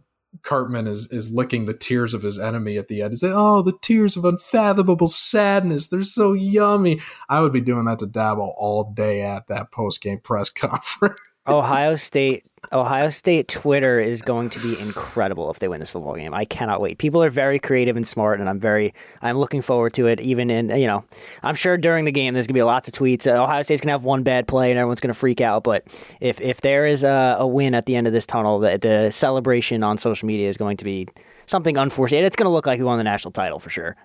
Cartman 0.42 0.86
is 0.86 1.06
is 1.10 1.32
licking 1.32 1.66
the 1.66 1.74
tears 1.74 2.14
of 2.14 2.22
his 2.22 2.38
enemy 2.38 2.78
at 2.78 2.88
the 2.88 3.02
end. 3.02 3.12
He's 3.12 3.22
like, 3.22 3.32
"Oh, 3.34 3.62
the 3.62 3.76
tears 3.82 4.16
of 4.16 4.24
unfathomable 4.24 5.08
sadness. 5.08 5.88
They're 5.88 6.04
so 6.04 6.32
yummy." 6.32 7.00
I 7.28 7.40
would 7.40 7.52
be 7.52 7.60
doing 7.60 7.84
that 7.84 7.98
to 7.98 8.06
Dabo 8.06 8.52
all 8.56 8.92
day 8.92 9.22
at 9.22 9.48
that 9.48 9.70
post 9.70 10.00
game 10.00 10.20
press 10.20 10.50
conference. 10.50 11.18
Ohio 11.46 11.96
State 11.96 12.44
Ohio 12.72 13.10
State 13.10 13.48
Twitter 13.48 14.00
is 14.00 14.22
going 14.22 14.48
to 14.50 14.58
be 14.60 14.78
incredible 14.80 15.50
if 15.50 15.58
they 15.58 15.68
win 15.68 15.80
this 15.80 15.90
football 15.90 16.14
game. 16.14 16.32
I 16.32 16.46
cannot 16.46 16.80
wait. 16.80 16.98
People 16.98 17.22
are 17.22 17.28
very 17.28 17.58
creative 17.58 17.96
and 17.96 18.06
smart, 18.06 18.40
and 18.40 18.48
I'm 18.48 18.58
very 18.58 18.94
I'm 19.20 19.38
looking 19.38 19.60
forward 19.60 19.92
to 19.94 20.06
it. 20.06 20.20
Even 20.20 20.50
in 20.50 20.70
you 20.70 20.86
know, 20.86 21.04
I'm 21.42 21.54
sure 21.54 21.76
during 21.76 22.06
the 22.06 22.12
game 22.12 22.32
there's 22.32 22.46
gonna 22.46 22.56
be 22.56 22.62
lots 22.62 22.88
of 22.88 22.94
tweets. 22.94 23.26
Uh, 23.26 23.42
Ohio 23.42 23.62
State's 23.62 23.82
gonna 23.82 23.92
have 23.92 24.04
one 24.04 24.22
bad 24.22 24.48
play 24.48 24.70
and 24.70 24.78
everyone's 24.78 25.00
gonna 25.00 25.14
freak 25.14 25.40
out. 25.40 25.64
But 25.64 25.84
if 26.20 26.40
if 26.40 26.62
there 26.62 26.86
is 26.86 27.04
a, 27.04 27.36
a 27.38 27.46
win 27.46 27.74
at 27.74 27.86
the 27.86 27.94
end 27.94 28.06
of 28.06 28.12
this 28.12 28.26
tunnel, 28.26 28.58
the, 28.58 28.78
the 28.78 29.10
celebration 29.10 29.82
on 29.82 29.98
social 29.98 30.26
media 30.26 30.48
is 30.48 30.56
going 30.56 30.78
to 30.78 30.84
be 30.84 31.08
something 31.46 31.76
unforeseen. 31.76 32.24
It's 32.24 32.36
gonna 32.36 32.50
look 32.50 32.66
like 32.66 32.78
we 32.78 32.84
won 32.84 32.98
the 32.98 33.04
national 33.04 33.32
title 33.32 33.58
for 33.58 33.70
sure. 33.70 33.96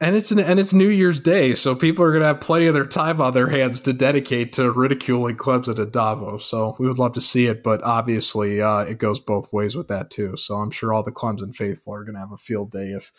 And 0.00 0.16
it's 0.16 0.32
an, 0.32 0.40
and 0.40 0.58
it's 0.58 0.72
New 0.72 0.88
Year's 0.88 1.20
Day, 1.20 1.54
so 1.54 1.76
people 1.76 2.04
are 2.04 2.10
going 2.10 2.20
to 2.20 2.26
have 2.26 2.40
plenty 2.40 2.66
of 2.66 2.74
their 2.74 2.84
time 2.84 3.20
on 3.20 3.32
their 3.32 3.50
hands 3.50 3.80
to 3.82 3.92
dedicate 3.92 4.52
to 4.54 4.70
ridiculing 4.72 5.36
Clemson 5.36 5.78
at 5.78 5.92
Dabo's. 5.92 6.44
So 6.44 6.74
we 6.80 6.88
would 6.88 6.98
love 6.98 7.12
to 7.12 7.20
see 7.20 7.46
it, 7.46 7.62
but 7.62 7.82
obviously 7.84 8.60
uh, 8.60 8.80
it 8.80 8.98
goes 8.98 9.20
both 9.20 9.52
ways 9.52 9.76
with 9.76 9.86
that 9.88 10.10
too. 10.10 10.36
So 10.36 10.56
I'm 10.56 10.72
sure 10.72 10.92
all 10.92 11.04
the 11.04 11.12
Clemson 11.12 11.54
faithful 11.54 11.94
are 11.94 12.04
going 12.04 12.14
to 12.14 12.20
have 12.20 12.32
a 12.32 12.36
field 12.36 12.72
day 12.72 12.88
if 12.88 13.12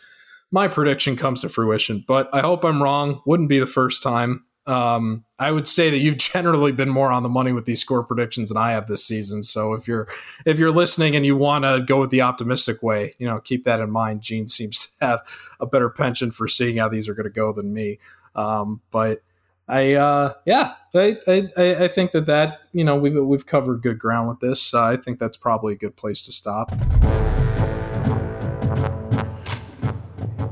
my 0.52 0.68
prediction 0.68 1.16
comes 1.16 1.40
to 1.40 1.48
fruition. 1.48 2.04
But 2.06 2.28
I 2.32 2.40
hope 2.40 2.62
I'm 2.62 2.82
wrong. 2.82 3.22
Wouldn't 3.24 3.48
be 3.48 3.58
the 3.58 3.66
first 3.66 4.02
time. 4.02 4.44
Um, 4.66 5.24
I 5.38 5.52
would 5.52 5.68
say 5.68 5.90
that 5.90 5.98
you've 5.98 6.16
generally 6.32 6.72
been 6.72 6.88
more 6.88 7.12
on 7.12 7.22
the 7.22 7.28
money 7.28 7.52
with 7.52 7.66
these 7.66 7.80
score 7.80 8.02
predictions 8.02 8.50
than 8.50 8.56
I 8.56 8.72
have 8.72 8.86
this 8.86 9.04
season. 9.04 9.42
So 9.42 9.74
if 9.74 9.86
you're 9.86 10.08
if 10.44 10.58
you're 10.58 10.70
listening 10.70 11.14
and 11.14 11.24
you 11.24 11.36
want 11.36 11.64
to 11.64 11.82
go 11.86 12.00
with 12.00 12.10
the 12.10 12.22
optimistic 12.22 12.82
way, 12.82 13.14
you 13.18 13.26
know, 13.26 13.40
keep 13.40 13.64
that 13.64 13.80
in 13.80 13.90
mind. 13.90 14.22
Gene 14.22 14.48
seems 14.56 14.86
to 14.86 15.06
have 15.06 15.20
a 15.60 15.66
better 15.66 15.88
penchant 15.88 16.34
for 16.34 16.48
seeing 16.48 16.78
how 16.78 16.88
these 16.88 17.08
are 17.08 17.14
going 17.14 17.24
to 17.24 17.30
go 17.30 17.52
than 17.52 17.72
me. 17.72 17.98
Um, 18.34 18.82
but 18.90 19.22
I, 19.68 19.94
uh, 19.94 20.34
yeah, 20.44 20.74
I, 20.94 21.16
I, 21.26 21.48
I 21.56 21.88
think 21.88 22.12
that 22.12 22.26
that 22.26 22.60
you 22.72 22.84
know 22.84 22.96
we've 22.96 23.20
we've 23.20 23.46
covered 23.46 23.82
good 23.82 23.98
ground 23.98 24.28
with 24.28 24.40
this. 24.40 24.72
Uh, 24.72 24.84
I 24.84 24.96
think 24.96 25.18
that's 25.18 25.36
probably 25.36 25.74
a 25.74 25.76
good 25.76 25.96
place 25.96 26.22
to 26.22 26.32
stop. 26.32 26.70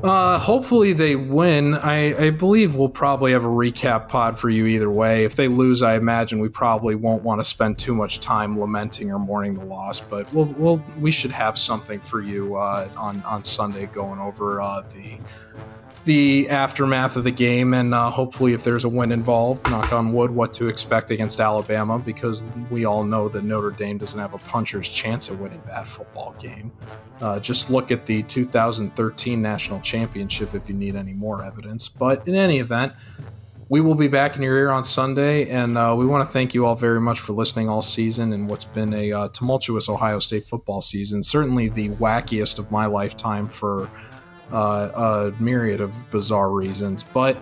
Uh, 0.05 0.39
hopefully 0.39 0.93
they 0.93 1.17
win. 1.17 1.73
I, 1.75 2.27
I 2.27 2.31
believe 2.31 2.77
we'll 2.77 2.91
probably 2.91 3.33
have 3.33 3.47
a 3.47 3.49
recap 3.49 4.09
pod 4.09 4.39
for 4.39 4.51
you 4.51 4.67
either 4.67 4.91
way. 4.91 5.25
If 5.25 5.35
they 5.35 5.49
lose, 5.49 5.81
I 5.81 5.95
imagine 5.95 6.41
we 6.41 6.51
probably 6.51 6.95
won't 6.95 7.23
want 7.23 7.41
to 7.41 7.45
spend 7.45 7.79
too 7.79 7.95
much 7.95 8.21
time 8.21 8.61
lamenting 8.61 9.11
or 9.11 9.19
mourning 9.19 9.55
the 9.55 9.65
loss, 9.65 10.01
but 10.01 10.31
we'll, 10.35 10.45
we'll 10.59 10.85
we 11.01 11.11
should 11.11 11.31
have 11.31 11.57
something 11.59 12.01
for 12.01 12.21
you 12.21 12.57
uh, 12.57 12.91
on 12.99 13.23
on 13.23 13.45
Sunday 13.45 13.87
going 13.87 14.21
over 14.21 14.61
uh, 14.61 14.83
the 14.95 15.19
the 16.05 16.49
aftermath 16.51 17.17
of 17.17 17.25
the 17.25 17.31
game 17.31 17.73
and 17.73 17.95
uh, 17.95 18.11
hopefully 18.11 18.53
if 18.53 18.63
there's 18.63 18.85
a 18.85 18.89
win 18.89 19.11
involved 19.11 19.65
knock 19.71 19.93
on 19.93 20.13
wood 20.13 20.31
what 20.31 20.53
to 20.53 20.69
expect 20.69 21.11
against 21.11 21.41
alabama 21.41 21.99
because 21.99 22.45
we 22.71 22.85
all 22.85 23.05
know 23.05 23.29
that 23.29 23.43
notre 23.43 23.71
dame 23.71 23.97
doesn't 23.97 24.21
have 24.21 24.35
a 24.35 24.39
puncher's 24.39 24.89
chance 24.89 25.31
at 25.31 25.39
winning 25.39 25.63
that 25.67 25.89
football 25.89 26.35
game 26.39 26.71
uh, 27.21 27.41
just 27.41 27.71
look 27.71 27.91
at 27.91 28.05
the 28.07 28.23
2013 28.25 29.41
national 29.41 29.81
championship 29.81 30.55
if 30.55 30.69
you 30.69 30.75
need 30.75 30.95
any 30.95 31.15
more 31.15 31.43
evidence 31.43 31.89
but 31.89 32.27
in 32.29 32.35
any 32.35 32.59
event 32.59 32.93
we 33.69 33.81
will 33.81 33.95
be 33.95 34.09
back 34.09 34.37
in 34.37 34.43
your 34.43 34.57
ear 34.59 34.71
on 34.71 34.85
Sunday, 34.85 35.49
and 35.49 35.79
uh, 35.79 35.95
we 35.97 36.05
want 36.05 36.27
to 36.27 36.31
thank 36.31 36.53
you 36.53 36.67
all 36.67 36.75
very 36.75 37.01
much 37.01 37.19
for 37.19 37.33
listening 37.33 37.69
all 37.69 37.81
season 37.81 38.33
and 38.33 38.49
what's 38.49 38.65
been 38.65 38.93
a 38.93 39.11
uh, 39.11 39.29
tumultuous 39.29 39.89
Ohio 39.89 40.19
State 40.19 40.45
football 40.45 40.83
season. 40.83 41.23
Certainly 41.23 41.71
the 41.71 41.89
wackiest 41.91 42.59
of 42.59 42.71
my 42.71 42.85
lifetime 42.87 43.49
for 43.49 43.91
uh, 44.55 45.33
a 45.35 45.43
myriad 45.43 45.81
of 45.81 46.11
bizarre 46.11 46.51
reasons. 46.51 47.03
But 47.03 47.37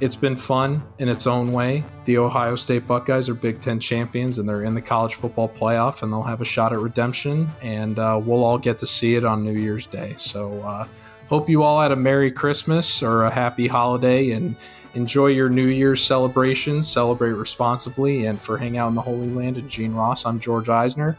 it's 0.00 0.14
been 0.14 0.36
fun 0.36 0.82
in 0.98 1.08
its 1.08 1.26
own 1.26 1.50
way. 1.52 1.84
The 2.04 2.18
Ohio 2.18 2.56
State 2.56 2.86
Buckeyes 2.86 3.28
are 3.28 3.34
Big 3.34 3.60
Ten 3.60 3.80
champions, 3.80 4.38
and 4.38 4.48
they're 4.48 4.62
in 4.62 4.74
the 4.74 4.82
college 4.82 5.14
football 5.14 5.48
playoff, 5.48 6.02
and 6.02 6.12
they'll 6.12 6.22
have 6.22 6.40
a 6.40 6.44
shot 6.44 6.72
at 6.72 6.78
redemption. 6.78 7.48
And 7.62 7.98
uh, 7.98 8.20
we'll 8.22 8.44
all 8.44 8.58
get 8.58 8.78
to 8.78 8.86
see 8.86 9.14
it 9.16 9.24
on 9.24 9.44
New 9.44 9.58
Year's 9.58 9.86
Day. 9.86 10.14
So, 10.16 10.60
uh, 10.62 10.86
hope 11.28 11.48
you 11.48 11.62
all 11.62 11.80
had 11.80 11.92
a 11.92 11.96
Merry 11.96 12.30
Christmas 12.30 13.02
or 13.02 13.24
a 13.24 13.30
Happy 13.30 13.66
Holiday, 13.66 14.30
and 14.30 14.54
enjoy 14.94 15.28
your 15.28 15.48
New 15.48 15.66
Year's 15.66 16.02
celebrations. 16.02 16.88
Celebrate 16.88 17.32
responsibly, 17.32 18.26
and 18.26 18.40
for 18.40 18.56
Hang 18.56 18.78
Out 18.78 18.88
in 18.88 18.94
the 18.94 19.02
Holy 19.02 19.28
Land 19.28 19.56
and 19.56 19.68
Gene 19.68 19.94
Ross, 19.94 20.24
I'm 20.24 20.38
George 20.38 20.68
Eisner. 20.68 21.16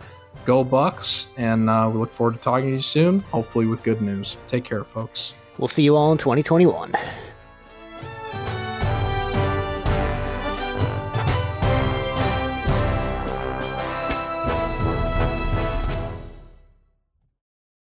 Go 0.50 0.64
Bucks, 0.64 1.28
and 1.38 1.70
uh, 1.70 1.88
we 1.94 2.00
look 2.00 2.10
forward 2.10 2.34
to 2.34 2.40
talking 2.40 2.70
to 2.70 2.74
you 2.78 2.82
soon, 2.82 3.20
hopefully 3.20 3.68
with 3.68 3.84
good 3.84 4.02
news. 4.02 4.36
Take 4.48 4.64
care, 4.64 4.84
folks. 4.84 5.36
We'll 5.60 5.68
see 5.68 5.84
you 5.84 5.96
all 5.96 6.12
in 6.12 6.18
2021. 6.18 6.92